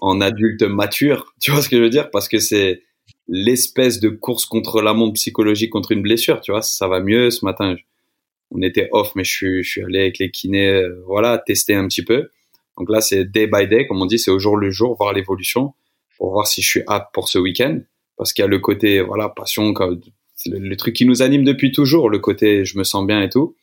en 0.00 0.20
adulte 0.20 0.62
mature. 0.62 1.34
Tu 1.40 1.50
vois 1.50 1.62
ce 1.62 1.68
que 1.68 1.76
je 1.76 1.82
veux 1.82 1.90
dire? 1.90 2.10
Parce 2.10 2.28
que 2.28 2.38
c'est 2.38 2.82
l'espèce 3.28 4.00
de 4.00 4.08
course 4.08 4.46
contre 4.46 4.82
la 4.82 4.94
montre 4.94 5.14
psychologique 5.14 5.70
contre 5.70 5.92
une 5.92 6.02
blessure. 6.02 6.40
Tu 6.40 6.52
vois, 6.52 6.62
ça 6.62 6.88
va 6.88 7.00
mieux. 7.00 7.30
Ce 7.30 7.44
matin, 7.44 7.76
on 8.50 8.62
était 8.62 8.88
off, 8.92 9.12
mais 9.14 9.24
je 9.24 9.30
suis, 9.30 9.62
je 9.62 9.70
suis 9.70 9.84
allé 9.84 10.00
avec 10.00 10.18
les 10.18 10.30
kinés, 10.30 10.68
euh, 10.68 11.02
voilà, 11.06 11.38
tester 11.38 11.74
un 11.74 11.86
petit 11.86 12.04
peu. 12.04 12.30
Donc 12.78 12.90
là, 12.90 13.00
c'est 13.00 13.24
day 13.24 13.46
by 13.46 13.68
day, 13.68 13.86
comme 13.86 14.00
on 14.02 14.06
dit, 14.06 14.18
c'est 14.18 14.30
au 14.30 14.38
jour 14.38 14.56
le 14.56 14.70
jour, 14.70 14.96
voir 14.96 15.12
l'évolution 15.12 15.74
pour 16.16 16.32
voir 16.32 16.46
si 16.46 16.62
je 16.62 16.68
suis 16.68 16.82
apte 16.86 17.14
pour 17.14 17.28
ce 17.28 17.38
week-end. 17.38 17.80
Parce 18.16 18.32
qu'il 18.32 18.42
y 18.42 18.44
a 18.44 18.48
le 18.48 18.58
côté, 18.58 19.00
voilà, 19.00 19.28
passion, 19.28 19.72
le, 19.72 20.58
le 20.58 20.76
truc 20.76 20.94
qui 20.94 21.06
nous 21.06 21.22
anime 21.22 21.44
depuis 21.44 21.72
toujours, 21.72 22.10
le 22.10 22.18
côté 22.18 22.64
je 22.64 22.78
me 22.78 22.84
sens 22.84 23.06
bien 23.06 23.22
et 23.22 23.28
tout. 23.28 23.54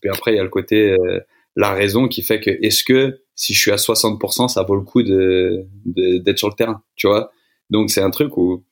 Puis 0.00 0.10
après, 0.10 0.32
il 0.32 0.36
y 0.36 0.40
a 0.40 0.44
le 0.44 0.48
côté 0.48 0.92
euh, 0.92 1.20
la 1.56 1.72
raison 1.72 2.08
qui 2.08 2.22
fait 2.22 2.40
que 2.40 2.50
est-ce 2.50 2.84
que 2.84 3.20
si 3.34 3.54
je 3.54 3.60
suis 3.60 3.70
à 3.70 3.76
60%, 3.76 4.48
ça 4.48 4.62
vaut 4.62 4.76
le 4.76 4.82
coup 4.82 5.02
de 5.02 5.66
d'être 5.84 6.38
sur 6.38 6.48
le 6.48 6.54
terrain, 6.54 6.82
tu 6.96 7.08
vois? 7.08 7.30
Donc 7.70 7.90
c'est 7.90 8.02
un 8.02 8.10
truc 8.10 8.36
où 8.36 8.64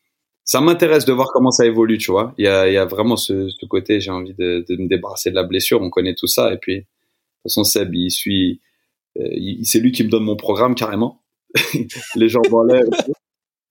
ça 0.47 0.61
m'intéresse 0.61 1.05
de 1.05 1.13
voir 1.13 1.33
comment 1.33 1.51
ça 1.51 1.67
évolue, 1.67 1.99
tu 1.99 2.13
vois? 2.13 2.33
Il 2.39 2.45
y 2.45 2.49
a, 2.49 2.71
y 2.71 2.77
a 2.77 2.85
vraiment 2.85 3.17
ce, 3.17 3.51
côté, 3.67 4.01
j'ai 4.01 4.13
envie 4.13 4.33
de, 4.35 4.65
me 4.71 4.89
débarrasser 4.89 5.31
de 5.31 5.35
la 5.35 5.43
blessure. 5.43 5.83
On 5.83 5.91
connaît 5.91 6.15
tout 6.15 6.29
ça. 6.29 6.55
Et 6.55 6.59
puis, 6.59 6.77
de 6.77 6.81
toute 6.83 7.43
façon, 7.43 7.65
Seb, 7.65 7.93
il 7.95 8.11
suit, 8.13 8.61
euh, 9.19 9.29
c'est 9.65 9.81
lui 9.81 9.91
qui 9.91 10.05
me 10.05 10.09
donne 10.09 10.23
mon 10.23 10.37
programme 10.37 10.77
carrément. 10.77 11.25
Les 12.15 12.29
gens 12.29 12.43
vont 12.49 12.63
l'air, 12.63 12.85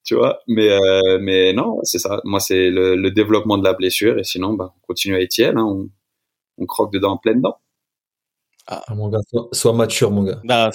tu 0.03 0.15
vois? 0.15 0.39
Mais, 0.47 0.69
euh, 0.69 1.17
mais 1.21 1.53
non, 1.53 1.79
c'est 1.83 1.99
ça. 1.99 2.19
Moi, 2.25 2.41
c'est 2.41 2.69
le, 2.69 3.09
développement 3.09 3.57
de 3.57 3.63
la 3.63 3.73
blessure. 3.73 4.19
Et 4.19 4.25
sinon, 4.25 4.53
bah, 4.53 4.73
on 4.75 4.85
continue 4.85 5.15
à 5.15 5.19
Etienne. 5.19 5.57
Hein. 5.57 5.87
On 6.57 6.65
croque 6.65 6.93
dedans 6.93 7.13
en 7.13 7.17
pleine 7.17 7.41
dent. 7.41 7.57
Ah. 8.67 8.83
ah, 8.87 8.95
mon 8.95 9.09
gars, 9.09 9.19
sois, 9.51 9.73
mature, 9.73 10.09
mon 10.09 10.23
gars. 10.23 10.41
Bah, 10.43 10.71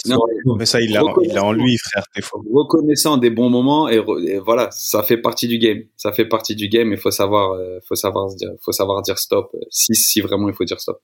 mais 0.57 0.65
ça, 0.65 0.81
il 0.81 0.97
a, 0.97 1.03
il 1.23 1.37
a 1.37 1.45
en 1.45 1.53
lui, 1.53 1.77
frère. 1.77 2.05
Reconnaissant 2.53 3.17
des 3.17 3.31
bons 3.31 3.51
moments 3.51 3.89
et, 3.89 3.99
voilà, 4.39 4.69
ça 4.71 5.03
fait 5.03 5.17
partie 5.17 5.49
du 5.49 5.59
game. 5.59 5.83
Ça 5.97 6.13
fait 6.13 6.27
partie 6.27 6.55
du 6.55 6.69
game. 6.69 6.93
Il 6.93 6.99
faut 6.99 7.11
savoir, 7.11 7.53
euh, 7.53 7.81
faut 7.89 7.97
savoir 7.97 8.29
dire, 8.35 8.51
faut 8.61 8.71
savoir 8.73 9.03
dire 9.03 9.19
stop. 9.19 9.51
Si, 9.71 9.95
si 9.97 10.21
vraiment 10.21 10.49
il 10.49 10.55
faut 10.55 10.65
dire 10.65 10.81
stop. 10.81 11.03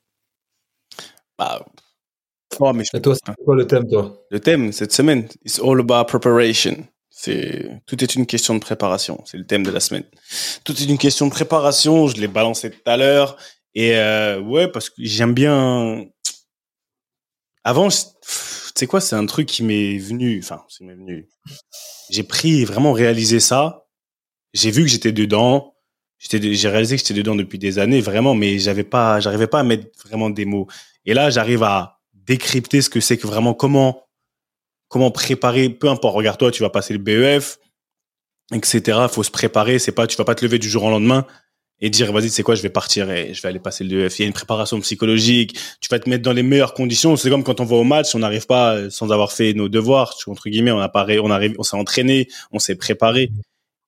Bah, 1.36 1.64
oh, 2.60 2.72
mais 2.72 2.84
je... 2.84 2.98
toi, 2.98 3.14
c'est 3.14 3.34
quoi 3.44 3.56
le 3.56 3.66
thème, 3.66 3.88
toi? 3.88 4.22
Le 4.30 4.38
thème 4.38 4.70
cette 4.70 4.92
semaine, 4.92 5.26
it's 5.44 5.58
all 5.58 5.80
about 5.80 6.04
preparation. 6.04 6.86
C'est 7.10 7.68
tout 7.86 8.02
est 8.04 8.14
une 8.14 8.26
question 8.26 8.54
de 8.54 8.60
préparation. 8.60 9.22
C'est 9.24 9.38
le 9.38 9.46
thème 9.46 9.64
de 9.64 9.70
la 9.70 9.80
semaine. 9.80 10.04
Tout 10.64 10.72
est 10.72 10.84
une 10.84 10.98
question 10.98 11.26
de 11.26 11.32
préparation. 11.32 12.06
Je 12.06 12.20
l'ai 12.20 12.28
balancé 12.28 12.70
tout 12.70 12.78
à 12.86 12.96
l'heure. 12.96 13.36
Et 13.76 13.94
euh, 13.98 14.40
ouais, 14.40 14.68
parce 14.68 14.88
que 14.88 14.94
j'aime 14.98 15.34
bien. 15.34 16.06
Avant, 17.62 17.88
tu 17.88 17.98
sais 18.74 18.86
quoi, 18.86 19.02
c'est 19.02 19.16
un 19.16 19.26
truc 19.26 19.46
qui 19.46 19.62
m'est 19.62 19.98
venu. 19.98 20.40
Enfin, 20.42 20.64
c'est 20.68 20.82
m'est 20.82 20.94
venu. 20.94 21.28
J'ai 22.08 22.22
pris 22.22 22.64
vraiment 22.64 22.92
réalisé 22.92 23.38
ça. 23.38 23.86
J'ai 24.54 24.70
vu 24.70 24.82
que 24.82 24.88
j'étais 24.88 25.12
dedans. 25.12 25.74
J'étais, 26.18 26.54
j'ai 26.54 26.68
réalisé 26.70 26.96
que 26.96 27.02
j'étais 27.02 27.12
dedans 27.12 27.34
depuis 27.34 27.58
des 27.58 27.78
années, 27.78 28.00
vraiment, 28.00 28.34
mais 28.34 28.58
j'avais 28.58 28.84
pas, 28.84 29.20
j'arrivais 29.20 29.46
pas 29.46 29.60
à 29.60 29.62
mettre 29.62 29.86
vraiment 30.06 30.30
des 30.30 30.46
mots. 30.46 30.66
Et 31.04 31.12
là, 31.12 31.28
j'arrive 31.28 31.62
à 31.62 32.00
décrypter 32.14 32.80
ce 32.80 32.88
que 32.88 33.00
c'est 33.00 33.18
que 33.18 33.26
vraiment 33.26 33.52
comment, 33.52 34.06
comment 34.88 35.10
préparer. 35.10 35.68
Peu 35.68 35.90
importe. 35.90 36.14
Regarde 36.16 36.38
toi, 36.38 36.50
tu 36.50 36.62
vas 36.62 36.70
passer 36.70 36.94
le 36.94 36.98
BEF, 36.98 37.58
etc. 38.54 39.00
Faut 39.10 39.22
se 39.22 39.30
préparer. 39.30 39.78
C'est 39.78 39.92
pas, 39.92 40.06
tu 40.06 40.16
vas 40.16 40.24
pas 40.24 40.34
te 40.34 40.46
lever 40.46 40.58
du 40.58 40.70
jour 40.70 40.84
au 40.84 40.90
lendemain 40.90 41.26
et 41.80 41.90
dire 41.90 42.12
vas-y 42.12 42.30
c'est 42.30 42.42
quoi 42.42 42.54
je 42.54 42.62
vais 42.62 42.70
partir 42.70 43.10
et 43.10 43.34
je 43.34 43.42
vais 43.42 43.48
aller 43.48 43.58
passer 43.58 43.84
le 43.84 43.90
DEF 43.90 44.18
il 44.18 44.22
y 44.22 44.24
a 44.24 44.28
une 44.28 44.32
préparation 44.32 44.80
psychologique 44.80 45.58
tu 45.80 45.88
vas 45.90 45.98
te 45.98 46.08
mettre 46.08 46.22
dans 46.22 46.32
les 46.32 46.42
meilleures 46.42 46.72
conditions 46.72 47.16
c'est 47.16 47.28
comme 47.28 47.44
quand 47.44 47.60
on 47.60 47.64
va 47.64 47.76
au 47.76 47.84
match 47.84 48.14
on 48.14 48.20
n'arrive 48.20 48.46
pas 48.46 48.88
sans 48.90 49.10
avoir 49.10 49.30
fait 49.32 49.52
nos 49.52 49.68
devoirs 49.68 50.16
entre 50.26 50.48
guillemets 50.48 50.70
on 50.72 50.80
a 50.80 50.90
on 51.22 51.30
arrive 51.30 51.54
on 51.58 51.62
s'est 51.62 51.76
entraîné 51.76 52.28
on 52.50 52.58
s'est 52.58 52.76
préparé 52.76 53.30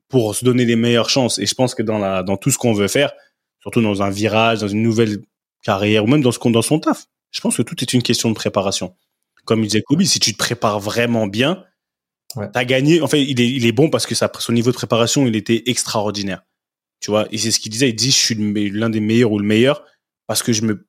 pour 0.09 0.35
se 0.35 0.45
donner 0.45 0.65
les 0.65 0.77
meilleures 0.77 1.11
chances. 1.11 1.39
Et 1.39 1.47
je 1.47 1.55
pense 1.55 1.75
que 1.75 1.83
dans 1.83 1.99
la, 1.99 2.23
dans 2.23 2.37
tout 2.37 2.51
ce 2.51 2.59
qu'on 2.59 2.73
veut 2.73 2.89
faire, 2.89 3.13
surtout 3.61 3.83
dans 3.83 4.03
un 4.03 4.11
virage, 4.11 4.61
dans 4.61 4.69
une 4.69 4.83
nouvelle 4.83 5.19
carrière, 5.63 6.05
ou 6.05 6.07
même 6.07 6.23
dans 6.23 6.33
ce 6.33 6.39
qu'on, 6.39 6.51
dans 6.51 6.63
son 6.63 6.81
taf, 6.81 7.07
je 7.31 7.41
pense 7.41 7.57
que 7.57 7.63
tout 7.63 7.77
est 7.83 7.93
une 7.93 8.03
question 8.03 8.31
de 8.31 8.35
préparation. 8.35 8.95
Comme 9.45 9.61
il 9.63 9.67
disait 9.67 9.83
Kobe, 9.83 10.03
si 10.03 10.19
tu 10.19 10.33
te 10.33 10.39
prépares 10.39 10.81
vraiment 10.81 11.27
bien, 11.27 11.65
Ouais. 12.37 12.47
t'as 12.53 12.67
gagné. 12.67 13.01
En 13.01 13.07
fait, 13.07 13.23
il 13.25 13.41
est, 13.41 13.49
il 13.49 13.65
est 13.65 13.73
bon 13.73 13.89
parce 13.89 14.05
que 14.05 14.15
ça, 14.15 14.31
son 14.39 14.53
niveau 14.53 14.71
de 14.71 14.77
préparation, 14.77 15.27
il 15.27 15.35
était 15.35 15.63
extraordinaire. 15.65 16.43
Tu 17.01 17.11
vois, 17.11 17.27
et 17.33 17.39
c'est 17.39 17.51
ce 17.51 17.61
qu'il 17.61 17.71
disait. 17.71 17.91
Il 17.91 17.95
dit, 17.95 18.11
je 18.11 18.17
suis 18.17 18.35
l'un 18.71 18.91
des 18.91 19.01
meilleurs 19.01 19.33
ou 19.33 19.39
le 19.39 19.47
meilleur 19.47 19.85
parce 20.27 20.43
que 20.43 20.53
je 20.53 20.63
me, 20.63 20.87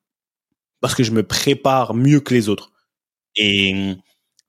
parce 0.80 0.94
que 0.94 1.02
je 1.04 1.12
me 1.12 1.22
prépare 1.22 1.94
mieux 1.94 2.20
que 2.20 2.34
les 2.34 2.48
autres. 2.48 2.72
Et, 3.36 3.94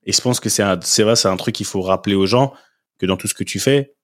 et 0.04 0.12
je 0.12 0.20
pense 0.20 0.40
que 0.40 0.48
c'est 0.48 0.62
un, 0.62 0.80
c'est 0.82 1.02
vrai, 1.04 1.14
c'est 1.16 1.28
un 1.28 1.36
truc 1.36 1.54
qu'il 1.54 1.66
faut 1.66 1.82
rappeler 1.82 2.14
aux 2.14 2.26
gens 2.26 2.52
que 2.98 3.06
dans 3.06 3.16
tout 3.16 3.28
ce 3.28 3.34
que 3.34 3.44
tu 3.44 3.60
fais, 3.60 3.94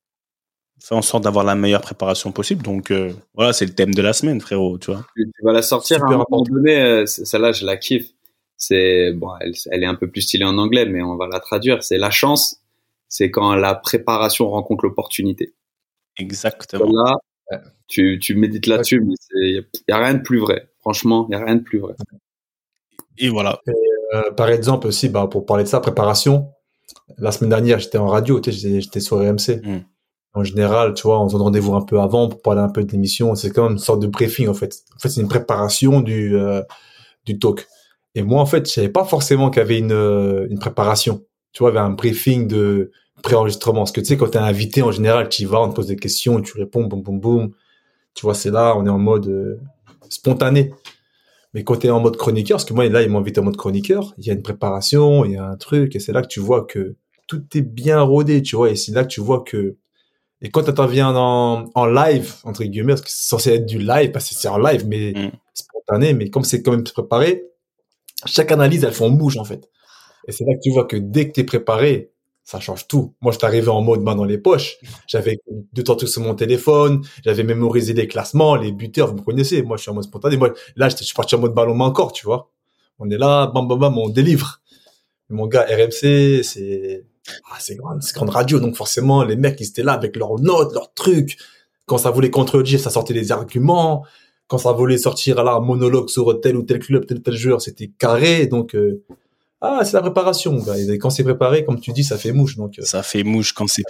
fais 0.80 0.94
en 0.94 1.02
sorte 1.02 1.24
d'avoir 1.24 1.44
la 1.44 1.56
meilleure 1.56 1.80
préparation 1.80 2.30
possible. 2.30 2.62
Donc, 2.62 2.90
euh, 2.92 3.12
voilà, 3.34 3.52
c'est 3.52 3.66
le 3.66 3.74
thème 3.74 3.92
de 3.92 4.02
la 4.02 4.12
semaine, 4.12 4.40
frérot, 4.40 4.78
tu 4.78 4.92
vois. 4.92 5.04
tu, 5.16 5.24
tu 5.24 5.44
vas 5.44 5.52
la 5.52 5.62
sortir 5.62 5.96
Super 5.96 6.10
à 6.10 6.14
un 6.14 6.24
moment 6.30 6.42
donné. 6.44 6.80
euh, 6.80 7.06
Celle-là, 7.06 7.52
je 7.52 7.66
la 7.66 7.76
kiffe. 7.76 8.06
C'est 8.56 9.12
bon, 9.12 9.30
elle, 9.40 9.52
elle 9.70 9.82
est 9.82 9.86
un 9.86 9.94
peu 9.94 10.10
plus 10.10 10.22
stylée 10.22 10.44
en 10.44 10.58
anglais, 10.58 10.84
mais 10.86 11.02
on 11.02 11.16
va 11.16 11.26
la 11.28 11.40
traduire. 11.40 11.82
C'est 11.82 11.98
la 11.98 12.10
chance. 12.10 12.60
C'est 13.08 13.30
quand 13.30 13.54
la 13.54 13.74
préparation 13.74 14.48
rencontre 14.50 14.84
l'opportunité. 14.84 15.54
Exactement. 16.16 17.18
Ouais. 17.50 17.58
tu, 17.86 18.18
tu 18.20 18.34
médites 18.34 18.66
là-dessus, 18.66 19.00
mais 19.00 19.14
il 19.34 19.64
y 19.88 19.92
a 19.92 19.98
rien 19.98 20.14
de 20.14 20.22
plus 20.22 20.38
vrai. 20.38 20.68
Franchement, 20.80 21.26
il 21.28 21.32
y 21.32 21.36
a 21.36 21.44
rien 21.44 21.56
de 21.56 21.62
plus 21.62 21.78
vrai. 21.78 21.94
Et 23.18 23.28
voilà. 23.28 23.60
Euh, 24.14 24.30
par 24.32 24.48
exemple 24.50 24.86
aussi, 24.86 25.08
bah, 25.08 25.26
pour 25.30 25.44
parler 25.46 25.64
de 25.64 25.68
ça, 25.68 25.80
préparation. 25.80 26.50
La 27.18 27.32
semaine 27.32 27.50
dernière, 27.50 27.78
j'étais 27.78 27.98
en 27.98 28.06
radio, 28.06 28.40
tu 28.40 28.52
sais, 28.52 28.80
j'étais- 28.80 29.00
sur 29.00 29.18
RMC. 29.18 29.60
Mm. 29.62 29.80
En 30.34 30.44
général, 30.44 30.94
tu 30.94 31.02
vois, 31.02 31.20
on 31.22 31.28
se 31.28 31.32
donne 31.32 31.42
rendez-vous 31.42 31.74
un 31.74 31.82
peu 31.82 32.00
avant 32.00 32.28
pour 32.28 32.42
parler 32.42 32.60
un 32.60 32.68
peu 32.68 32.84
de 32.84 32.92
l'émission. 32.92 33.34
C'est 33.34 33.50
comme 33.50 33.72
une 33.72 33.78
sorte 33.78 34.00
de 34.00 34.06
briefing, 34.06 34.48
en 34.48 34.54
fait. 34.54 34.74
En 34.94 34.98
fait, 34.98 35.08
c'est 35.08 35.20
une 35.20 35.28
préparation 35.28 36.00
du, 36.00 36.36
euh, 36.36 36.62
du 37.24 37.38
talk. 37.38 37.66
Et 38.14 38.22
moi, 38.22 38.40
en 38.40 38.46
fait, 38.46 38.66
je 38.66 38.72
savais 38.72 38.88
pas 38.88 39.04
forcément 39.04 39.50
qu'il 39.50 39.60
y 39.60 39.64
avait 39.64 39.78
une, 39.78 39.92
euh, 39.92 40.46
une 40.50 40.58
préparation. 40.58 41.24
Tu 41.52 41.62
vois, 41.62 41.70
il 41.70 41.74
y 41.74 41.78
avait 41.78 41.86
un 41.86 41.90
briefing 41.90 42.46
de 42.46 42.92
pré-enregistrement. 43.22 43.80
Parce 43.80 43.92
que 43.92 44.00
tu 44.00 44.06
sais, 44.06 44.16
quand 44.16 44.28
t'es 44.28 44.38
invité, 44.38 44.82
en 44.82 44.92
général, 44.92 45.28
tu 45.28 45.42
y 45.42 45.44
vas, 45.44 45.60
on 45.60 45.70
te 45.70 45.74
pose 45.74 45.86
des 45.86 45.96
questions, 45.96 46.40
tu 46.40 46.56
réponds, 46.58 46.84
boum, 46.84 47.02
boum, 47.02 47.20
boum. 47.20 47.50
Tu 48.14 48.22
vois, 48.22 48.34
c'est 48.34 48.50
là, 48.50 48.74
on 48.76 48.86
est 48.86 48.90
en 48.90 48.98
mode 48.98 49.28
euh, 49.28 49.60
spontané. 50.08 50.72
Mais 51.54 51.64
quand 51.64 51.76
tu 51.76 51.86
es 51.86 51.90
en 51.90 52.00
mode 52.00 52.16
chroniqueur, 52.16 52.56
parce 52.56 52.64
que 52.64 52.74
moi, 52.74 52.88
là, 52.88 53.02
ils 53.02 53.08
m'ont 53.08 53.18
invité 53.20 53.40
en 53.40 53.44
mode 53.44 53.56
chroniqueur, 53.56 54.14
il 54.18 54.26
y 54.26 54.30
a 54.30 54.32
une 54.34 54.42
préparation, 54.42 55.24
il 55.24 55.32
y 55.32 55.36
a 55.36 55.44
un 55.46 55.56
truc, 55.56 55.96
et 55.96 56.00
c'est 56.00 56.12
là 56.12 56.20
que 56.22 56.26
tu 56.28 56.40
vois 56.40 56.64
que 56.64 56.96
tout 57.26 57.42
est 57.54 57.62
bien 57.62 58.00
rodé, 58.00 58.42
tu 58.42 58.56
vois, 58.56 58.70
et 58.70 58.76
c'est 58.76 58.92
là 58.92 59.02
que 59.02 59.08
tu 59.08 59.20
vois 59.20 59.42
que... 59.44 59.76
Et 60.40 60.50
quand 60.50 60.62
tu 60.64 60.70
interviens 60.70 61.14
en, 61.16 61.70
en 61.74 61.86
live, 61.86 62.34
entre 62.44 62.62
guillemets, 62.64 62.92
parce 62.92 63.00
que 63.02 63.10
c'est 63.10 63.28
censé 63.28 63.50
être 63.54 63.66
du 63.66 63.78
live, 63.78 64.12
parce 64.12 64.28
que 64.28 64.34
c'est 64.34 64.48
en 64.48 64.58
live, 64.58 64.86
mais 64.86 65.12
Mm. 65.12 65.30
spontané, 65.54 66.12
mais 66.14 66.30
comme 66.30 66.44
c'est 66.44 66.62
quand 66.62 66.72
même 66.72 66.84
préparé, 66.84 67.44
chaque 68.26 68.52
analyse, 68.52 68.84
elle 68.84 68.92
fait 68.92 69.04
en 69.04 69.10
bouge, 69.10 69.36
en 69.38 69.44
fait. 69.44 69.68
Et 70.26 70.32
c'est 70.32 70.44
là 70.44 70.54
que 70.54 70.60
tu 70.62 70.70
vois 70.70 70.84
que 70.84 70.96
dès 70.96 71.28
que 71.28 71.32
tu 71.32 71.40
es 71.40 71.44
préparé, 71.44 72.10
ça 72.48 72.60
change 72.60 72.88
tout. 72.88 73.12
Moi, 73.20 73.30
je 73.30 73.36
suis 73.36 73.46
arrivé 73.46 73.68
en 73.68 73.82
mode 73.82 74.00
main 74.00 74.14
dans 74.14 74.24
les 74.24 74.38
poches. 74.38 74.78
J'avais 75.06 75.38
deux 75.74 75.82
temps 75.82 75.98
sur 75.98 76.22
mon 76.22 76.34
téléphone. 76.34 77.04
J'avais 77.22 77.42
mémorisé 77.42 77.92
les 77.92 78.08
classements, 78.08 78.56
les 78.56 78.72
buteurs. 78.72 79.08
Vous 79.08 79.16
me 79.16 79.20
connaissez. 79.20 79.60
Moi, 79.60 79.76
je 79.76 79.82
suis 79.82 79.90
en 79.90 79.94
mode 79.94 80.04
spontané. 80.04 80.38
Moi, 80.38 80.54
là, 80.74 80.88
je 80.88 80.96
suis 80.96 81.14
parti 81.14 81.34
en 81.34 81.40
mode 81.40 81.52
ballon 81.52 81.74
main 81.74 81.90
corps, 81.90 82.10
tu 82.10 82.24
vois. 82.24 82.50
On 82.98 83.10
est 83.10 83.18
là, 83.18 83.48
bam, 83.48 83.68
bam, 83.68 83.78
bam, 83.78 83.98
on 83.98 84.08
délivre. 84.08 84.62
Mon 85.28 85.46
gars, 85.46 85.66
RMC, 85.68 86.42
c'est, 86.42 87.04
ah, 87.50 87.58
c'est 87.60 87.76
grande 87.76 88.30
radio. 88.30 88.60
Donc, 88.60 88.76
forcément, 88.76 89.24
les 89.24 89.36
mecs, 89.36 89.60
ils 89.60 89.68
étaient 89.68 89.82
là 89.82 89.92
avec 89.92 90.16
leurs 90.16 90.40
notes, 90.40 90.72
leurs 90.72 90.94
trucs. 90.94 91.36
Quand 91.84 91.98
ça 91.98 92.10
voulait 92.10 92.30
contredire, 92.30 92.80
ça 92.80 92.88
sortait 92.88 93.12
des 93.12 93.30
arguments. 93.30 94.06
Quand 94.46 94.56
ça 94.56 94.72
voulait 94.72 94.96
sortir, 94.96 95.44
là, 95.44 95.52
un 95.52 95.60
monologue 95.60 96.08
sur 96.08 96.40
tel 96.40 96.56
ou 96.56 96.62
tel 96.62 96.78
club, 96.78 97.04
tel 97.04 97.18
ou 97.18 97.20
tel 97.20 97.34
joueur, 97.34 97.60
c'était 97.60 97.88
carré. 97.88 98.46
Donc, 98.46 98.74
euh, 98.74 99.04
ah, 99.60 99.80
c'est 99.84 99.94
la 99.94 100.02
préparation. 100.02 100.56
Et 100.76 100.98
quand 100.98 101.10
c'est 101.10 101.24
préparé, 101.24 101.64
comme 101.64 101.80
tu 101.80 101.92
dis, 101.92 102.04
ça 102.04 102.16
fait 102.16 102.32
mouche. 102.32 102.56
Donc, 102.56 102.78
euh, 102.78 102.82
Ça 102.84 103.02
fait 103.02 103.24
mouche 103.24 103.52
quand 103.52 103.66
c'est 103.66 103.82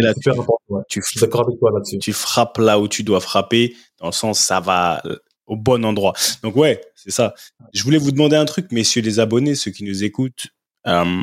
là, 0.00 0.10
important. 0.32 0.58
Ouais. 0.68 0.82
tu, 0.88 1.00
Je 1.00 1.10
suis 1.10 1.20
d'accord 1.20 1.42
avec 1.46 1.58
toi 1.60 1.70
là-dessus. 1.72 1.98
tu 1.98 2.12
frappes 2.12 2.58
là 2.58 2.80
où 2.80 2.88
tu 2.88 3.04
dois 3.04 3.20
frapper, 3.20 3.76
dans 4.00 4.06
le 4.06 4.12
sens 4.12 4.40
ça 4.40 4.58
va 4.58 5.00
euh, 5.06 5.16
au 5.46 5.56
bon 5.56 5.84
endroit. 5.84 6.12
Donc 6.42 6.56
ouais, 6.56 6.80
c'est 6.96 7.12
ça. 7.12 7.34
Je 7.72 7.84
voulais 7.84 7.98
vous 7.98 8.10
demander 8.10 8.34
un 8.36 8.44
truc, 8.46 8.72
messieurs 8.72 9.02
les 9.02 9.20
abonnés, 9.20 9.54
ceux 9.54 9.70
qui 9.70 9.84
nous 9.84 10.02
écoutent. 10.02 10.48
Euh, 10.88 11.22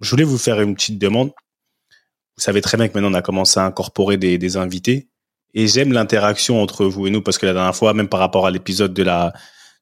je 0.00 0.10
voulais 0.10 0.24
vous 0.24 0.38
faire 0.38 0.60
une 0.60 0.74
petite 0.74 0.98
demande. 0.98 1.32
Vous 2.36 2.42
savez 2.42 2.60
très 2.60 2.76
bien 2.76 2.86
que 2.88 2.94
maintenant 2.94 3.10
on 3.10 3.14
a 3.14 3.22
commencé 3.22 3.58
à 3.58 3.64
incorporer 3.64 4.16
des, 4.18 4.38
des 4.38 4.56
invités 4.56 5.08
et 5.54 5.66
j'aime 5.66 5.92
l'interaction 5.92 6.62
entre 6.62 6.86
vous 6.86 7.06
et 7.08 7.10
nous 7.10 7.22
parce 7.22 7.38
que 7.38 7.46
la 7.46 7.52
dernière 7.52 7.76
fois, 7.76 7.92
même 7.92 8.08
par 8.08 8.20
rapport 8.20 8.46
à 8.46 8.50
l'épisode 8.50 8.94
de 8.94 9.02
la 9.02 9.32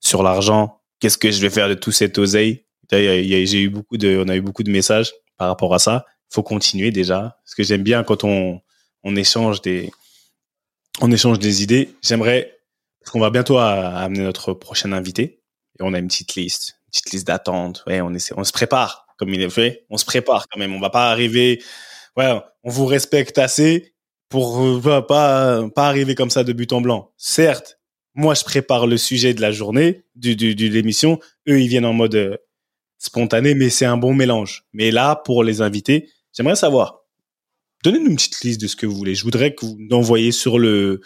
sur 0.01 0.23
l'argent, 0.23 0.81
qu'est-ce 0.99 1.19
que 1.19 1.31
je 1.31 1.41
vais 1.41 1.51
faire 1.51 1.69
de 1.69 1.75
tout 1.75 1.93
cet 1.93 2.17
oseille 2.19 2.65
Il 2.93 4.19
on 4.19 4.29
a 4.29 4.37
eu 4.37 4.41
beaucoup 4.41 4.63
de 4.63 4.71
messages 4.71 5.13
par 5.37 5.49
rapport 5.49 5.75
à 5.75 5.79
ça. 5.79 6.07
Faut 6.29 6.43
continuer 6.43 6.91
déjà 6.91 7.39
parce 7.45 7.55
que 7.55 7.63
j'aime 7.63 7.83
bien 7.83 8.05
quand 8.05 8.25
on 8.25 8.61
échange 9.17 9.61
des 9.63 9.91
on 11.01 11.11
idées. 11.11 11.91
J'aimerais, 12.03 12.59
parce 13.01 13.13
qu'on 13.13 13.21
va 13.21 13.31
bientôt 13.31 13.59
amener 13.59 14.23
notre 14.23 14.53
prochain 14.53 14.93
invité, 14.93 15.41
et 15.79 15.83
on 15.83 15.95
a 15.95 15.99
une 15.99 16.09
petite 16.09 16.35
liste, 16.35 16.77
une 16.87 16.91
petite 16.91 17.13
liste 17.13 17.27
d'attente. 17.27 17.85
Ouais, 17.87 18.01
on 18.01 18.45
se 18.45 18.53
prépare, 18.53 19.07
comme 19.19 19.33
il 19.33 19.43
est 19.43 19.51
fait. 19.51 19.87
On 19.91 19.97
se 19.97 20.05
prépare 20.05 20.47
quand 20.49 20.59
même. 20.59 20.75
On 20.75 20.81
va 20.81 20.91
pas 20.91 21.11
arriver, 21.11 21.63
on 22.17 22.43
vous 22.65 22.87
respecte 22.87 23.39
assez 23.39 23.95
pour 24.29 24.61
euh, 24.61 25.01
pas, 25.01 25.67
arriver 25.77 26.15
comme 26.15 26.31
ça 26.31 26.45
de 26.45 26.53
but 26.53 26.73
en 26.73 26.81
blanc. 26.81 27.13
Certes, 27.17 27.79
moi, 28.15 28.35
je 28.35 28.45
prépare 28.45 28.87
le 28.87 28.97
sujet 28.97 29.35
de 29.35 29.41
la 29.41 29.53
journée, 29.53 30.05
du, 30.15 30.37
du, 30.37 30.55
de 30.55 30.67
l'émission. 30.69 31.19
Eux, 31.49 31.61
ils 31.61 31.69
viennent 31.69 31.87
en 31.87 31.93
mode 31.93 32.15
euh, 32.15 32.37
spontané, 33.01 33.55
mais 33.55 33.71
c'est 33.71 33.87
un 33.87 33.97
bon 33.97 34.15
mélange. 34.15 34.67
Mais 34.73 34.93
là, 34.93 35.17
pour 35.17 35.43
les 35.43 35.63
invités, 35.63 36.09
j'aimerais 36.33 36.55
savoir, 36.55 37.01
donnez-nous 37.83 38.11
une 38.11 38.17
petite 38.17 38.41
liste 38.43 38.61
de 38.61 38.69
ce 38.69 38.77
que 38.77 38.87
vous 38.87 38.95
voulez. 38.95 39.17
Je 39.17 39.25
voudrais 39.25 39.55
que 39.55 39.67
vous 39.67 39.77
l'envoyiez 39.91 40.31
sur 40.31 40.59
le, 40.61 41.01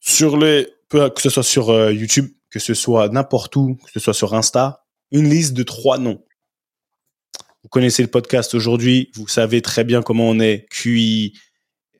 sur 0.00 0.38
les, 0.38 0.68
que 0.88 1.20
ce 1.20 1.28
soit 1.28 1.42
sur 1.42 1.70
euh, 1.70 1.92
YouTube, 1.92 2.30
que 2.50 2.60
ce 2.60 2.72
soit 2.72 3.08
n'importe 3.08 3.54
où, 3.56 3.74
que 3.84 3.90
ce 3.92 4.00
soit 4.00 4.14
sur 4.14 4.32
Insta, 4.32 4.86
une 5.10 5.28
liste 5.28 5.52
de 5.52 5.64
trois 5.64 5.98
noms. 5.98 6.24
Vous 7.62 7.68
connaissez 7.68 8.02
le 8.02 8.08
podcast 8.08 8.54
aujourd'hui, 8.54 9.10
vous 9.14 9.26
savez 9.26 9.60
très 9.60 9.82
bien 9.82 10.02
comment 10.02 10.28
on 10.28 10.38
est, 10.38 10.66
QI, 10.70 11.32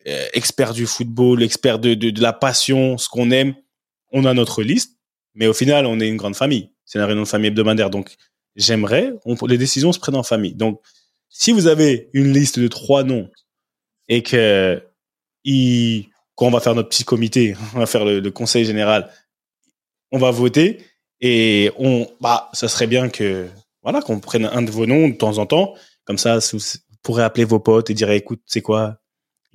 euh, 0.06 0.26
expert 0.32 0.72
du 0.72 0.86
football, 0.86 1.42
expert 1.42 1.80
de, 1.80 2.20
la 2.20 2.32
passion, 2.32 2.96
ce 2.98 3.08
qu'on 3.08 3.32
aime. 3.32 3.54
On 4.12 4.24
a 4.24 4.32
notre 4.32 4.62
liste, 4.62 4.96
mais 5.34 5.48
au 5.48 5.52
final, 5.52 5.86
on 5.86 5.98
est 5.98 6.06
une 6.06 6.16
grande 6.16 6.36
famille. 6.36 6.70
C'est 6.84 7.00
une 7.00 7.04
réunion 7.04 7.24
de 7.24 7.28
famille 7.28 7.48
hebdomadaire. 7.48 7.90
Donc, 7.90 8.14
j'aimerais, 8.56 9.12
les 9.48 9.58
décisions 9.58 9.92
se 9.92 9.98
prennent 9.98 10.16
en 10.16 10.22
famille. 10.22 10.54
Donc, 10.54 10.80
si 11.28 11.52
vous 11.52 11.66
avez 11.66 12.08
une 12.12 12.32
liste 12.32 12.58
de 12.58 12.68
trois 12.68 13.04
noms 13.04 13.30
et 14.08 14.22
que 14.22 14.82
il, 15.44 16.08
quand 16.34 16.46
on 16.46 16.50
va 16.50 16.60
faire 16.60 16.74
notre 16.74 16.88
petit 16.88 17.04
comité, 17.04 17.54
on 17.74 17.78
va 17.78 17.86
faire 17.86 18.04
le, 18.04 18.20
le 18.20 18.30
conseil 18.30 18.64
général, 18.64 19.10
on 20.12 20.18
va 20.18 20.30
voter 20.30 20.80
et 21.20 21.70
on, 21.78 22.08
bah, 22.20 22.50
ça 22.52 22.68
serait 22.68 22.86
bien 22.86 23.08
que, 23.08 23.48
voilà, 23.82 24.00
qu'on 24.02 24.20
prenne 24.20 24.46
un 24.46 24.62
de 24.62 24.70
vos 24.70 24.86
noms 24.86 25.08
de 25.08 25.14
temps 25.14 25.38
en 25.38 25.46
temps. 25.46 25.74
Comme 26.04 26.18
ça, 26.18 26.38
vous 26.38 26.60
pourrez 27.02 27.22
appeler 27.22 27.44
vos 27.44 27.60
potes 27.60 27.90
et 27.90 27.94
dire, 27.94 28.10
écoute, 28.10 28.42
c'est 28.46 28.62
quoi? 28.62 28.98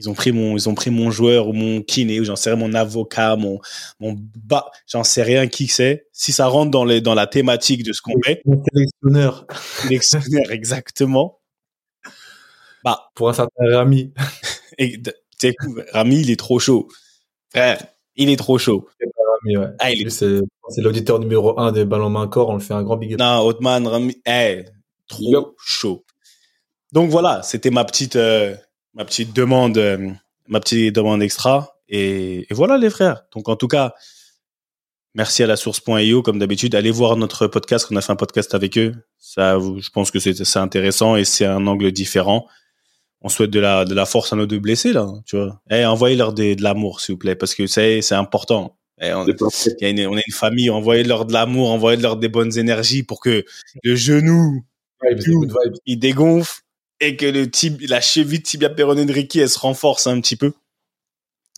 Ils 0.01 0.09
ont 0.09 0.13
pris 0.15 0.31
mon, 0.31 0.57
ils 0.57 0.67
ont 0.67 0.73
pris 0.73 0.89
mon 0.89 1.11
joueur 1.11 1.47
ou 1.47 1.53
mon 1.53 1.81
kiné 1.83 2.19
ou 2.19 2.23
j'en 2.23 2.35
sais 2.35 2.49
rien, 2.49 2.57
mon 2.57 2.73
avocat, 2.73 3.35
mon, 3.35 3.59
mon 3.99 4.15
bas, 4.35 4.71
j'en 4.87 5.03
sais 5.03 5.21
rien 5.21 5.47
qui 5.47 5.67
c'est. 5.67 6.07
Si 6.11 6.31
ça 6.31 6.47
rentre 6.47 6.71
dans 6.71 6.85
les, 6.85 7.01
dans 7.01 7.13
la 7.13 7.27
thématique 7.27 7.83
de 7.83 7.93
ce 7.93 8.01
qu'on 8.01 8.19
fait, 8.25 8.41
Mon 8.45 8.63
sélectionneur 8.73 9.45
exactement. 10.49 11.39
Bah, 12.83 13.11
pour 13.13 13.29
un 13.29 13.33
certain 13.33 13.77
Rami. 13.77 14.11
et, 14.79 14.99
Rami, 15.93 16.21
il 16.21 16.31
est 16.31 16.39
trop 16.39 16.57
chaud. 16.57 16.87
Frère, 17.51 17.85
il 18.15 18.29
est 18.29 18.37
trop 18.37 18.57
chaud. 18.57 18.87
Rami, 19.43 19.57
ouais. 19.57 19.67
Ah, 19.77 19.91
il 19.91 20.01
est 20.01 20.03
Lui, 20.05 20.11
c'est 20.11 20.81
l'auditeur 20.81 21.19
numéro 21.19 21.59
un 21.59 21.71
des 21.71 21.85
ballons 21.85 22.09
main 22.09 22.27
corps. 22.27 22.49
On 22.49 22.55
le 22.55 22.59
fait 22.59 22.73
un 22.73 22.81
grand 22.81 22.97
big 22.97 23.13
up. 23.13 23.19
Non, 23.19 23.45
Otman, 23.45 23.85
Rami, 23.85 24.19
eh, 24.25 24.65
trop 25.07 25.31
Yo. 25.31 25.55
chaud. 25.63 26.03
Donc 26.91 27.11
voilà, 27.11 27.43
c'était 27.43 27.69
ma 27.69 27.85
petite, 27.85 28.15
euh, 28.15 28.55
ma 28.93 29.05
petite 29.05 29.33
demande, 29.33 29.77
euh, 29.77 30.09
ma 30.47 30.59
petite 30.59 30.93
demande 30.95 31.21
extra. 31.21 31.77
Et, 31.89 32.47
et 32.49 32.53
voilà 32.53 32.77
les 32.77 32.89
frères. 32.89 33.23
Donc 33.33 33.49
en 33.49 33.55
tout 33.55 33.67
cas, 33.67 33.93
merci 35.13 35.43
à 35.43 35.47
la 35.47 35.55
source.io 35.55 36.21
comme 36.21 36.39
d'habitude. 36.39 36.75
Allez 36.75 36.91
voir 36.91 37.15
notre 37.17 37.47
podcast. 37.47 37.87
On 37.91 37.95
a 37.95 38.01
fait 38.01 38.11
un 38.11 38.15
podcast 38.15 38.53
avec 38.55 38.77
eux. 38.77 38.93
Ça, 39.17 39.57
je 39.59 39.89
pense 39.89 40.11
que 40.11 40.19
c'est 40.19 40.57
intéressant 40.57 41.15
et 41.15 41.25
c'est 41.25 41.45
un 41.45 41.65
angle 41.67 41.91
différent. 41.91 42.47
On 43.21 43.29
souhaite 43.29 43.51
de 43.51 43.59
la, 43.59 43.85
de 43.85 43.93
la 43.93 44.05
force 44.05 44.33
à 44.33 44.35
nos 44.35 44.45
deux 44.47 44.59
blessés 44.59 44.93
là. 44.93 45.07
Tu 45.25 45.35
vois. 45.37 45.61
Eh, 45.69 45.85
envoyez-leur 45.85 46.33
de 46.33 46.55
l'amour 46.61 47.01
s'il 47.01 47.13
vous 47.13 47.19
plaît 47.19 47.35
parce 47.35 47.53
que 47.55 47.67
c'est 47.67 48.01
c'est 48.01 48.15
important. 48.15 48.77
Eh, 49.01 49.13
on- 49.13 49.25
a 49.25 49.87
une- 49.89 50.07
on 50.07 50.17
est 50.17 50.23
une 50.27 50.33
famille, 50.33 50.69
envoyez-leur 50.69 51.25
de 51.25 51.33
l'amour, 51.33 51.71
envoyez-leur 51.71 52.17
des 52.17 52.29
bonnes 52.29 52.57
énergies 52.57 53.03
pour 53.03 53.19
que 53.19 53.43
le 53.83 53.95
genou, 53.95 54.63
il 55.85 55.99
dégonfle 55.99 56.61
et 57.01 57.17
que 57.17 57.25
le 57.25 57.49
tib 57.49 57.81
la 57.81 57.99
cheville 57.99 58.41
tibia 58.41 58.69
péroné 58.69 59.05
de 59.05 59.11
Ricky, 59.11 59.39
elle 59.39 59.49
se 59.49 59.59
renforce 59.59 60.07
un 60.07 60.21
petit 60.21 60.37
peu. 60.37 60.53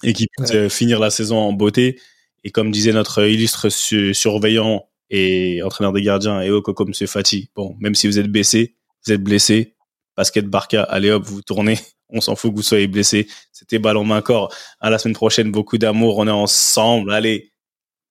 et 0.02 0.14
qui 0.14 0.28
puisse 0.28 0.52
euh, 0.54 0.70
finir 0.70 1.00
la 1.00 1.12
saison 1.12 1.38
en 1.38 1.54
beauté. 1.54 2.00
Et 2.44 2.52
comme 2.52 2.72
disait 2.72 2.92
notre 2.92 3.26
illustre 3.28 3.70
surveillant 3.70 4.90
et 5.10 5.62
entraîneur 5.64 5.94
des 5.94 6.02
gardiens, 6.02 6.42
et 6.42 6.50
comme 6.76 6.90
M. 6.90 7.08
Fati, 7.08 7.50
bon, 7.56 7.76
même 7.80 7.96
si 7.96 8.08
vous 8.08 8.20
êtes 8.20 8.28
blessé, 8.28 8.76
vous 9.06 9.14
êtes 9.14 9.24
blessé, 9.24 9.76
basket 10.18 10.48
Barca, 10.48 10.84
allez 10.84 11.12
hop, 11.12 11.24
vous 11.24 11.42
tournez, 11.42 11.80
on 12.10 12.20
s'en 12.20 12.36
fout 12.36 12.52
que 12.52 12.58
vous 12.58 12.64
soyez 12.64 12.88
blessé. 12.88 13.28
C'était 13.52 13.80
ballon 13.80 14.04
main 14.04 14.22
corps. 14.22 14.54
À 14.80 14.90
la 14.90 14.98
semaine 14.98 15.16
prochaine, 15.16 15.52
beaucoup 15.52 15.78
d'amour, 15.78 16.18
on 16.18 16.28
est 16.28 16.32
ensemble, 16.32 17.14
allez. 17.14 17.54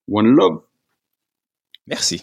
One 0.08 0.28
love. 0.28 0.62
Merci. 1.86 2.22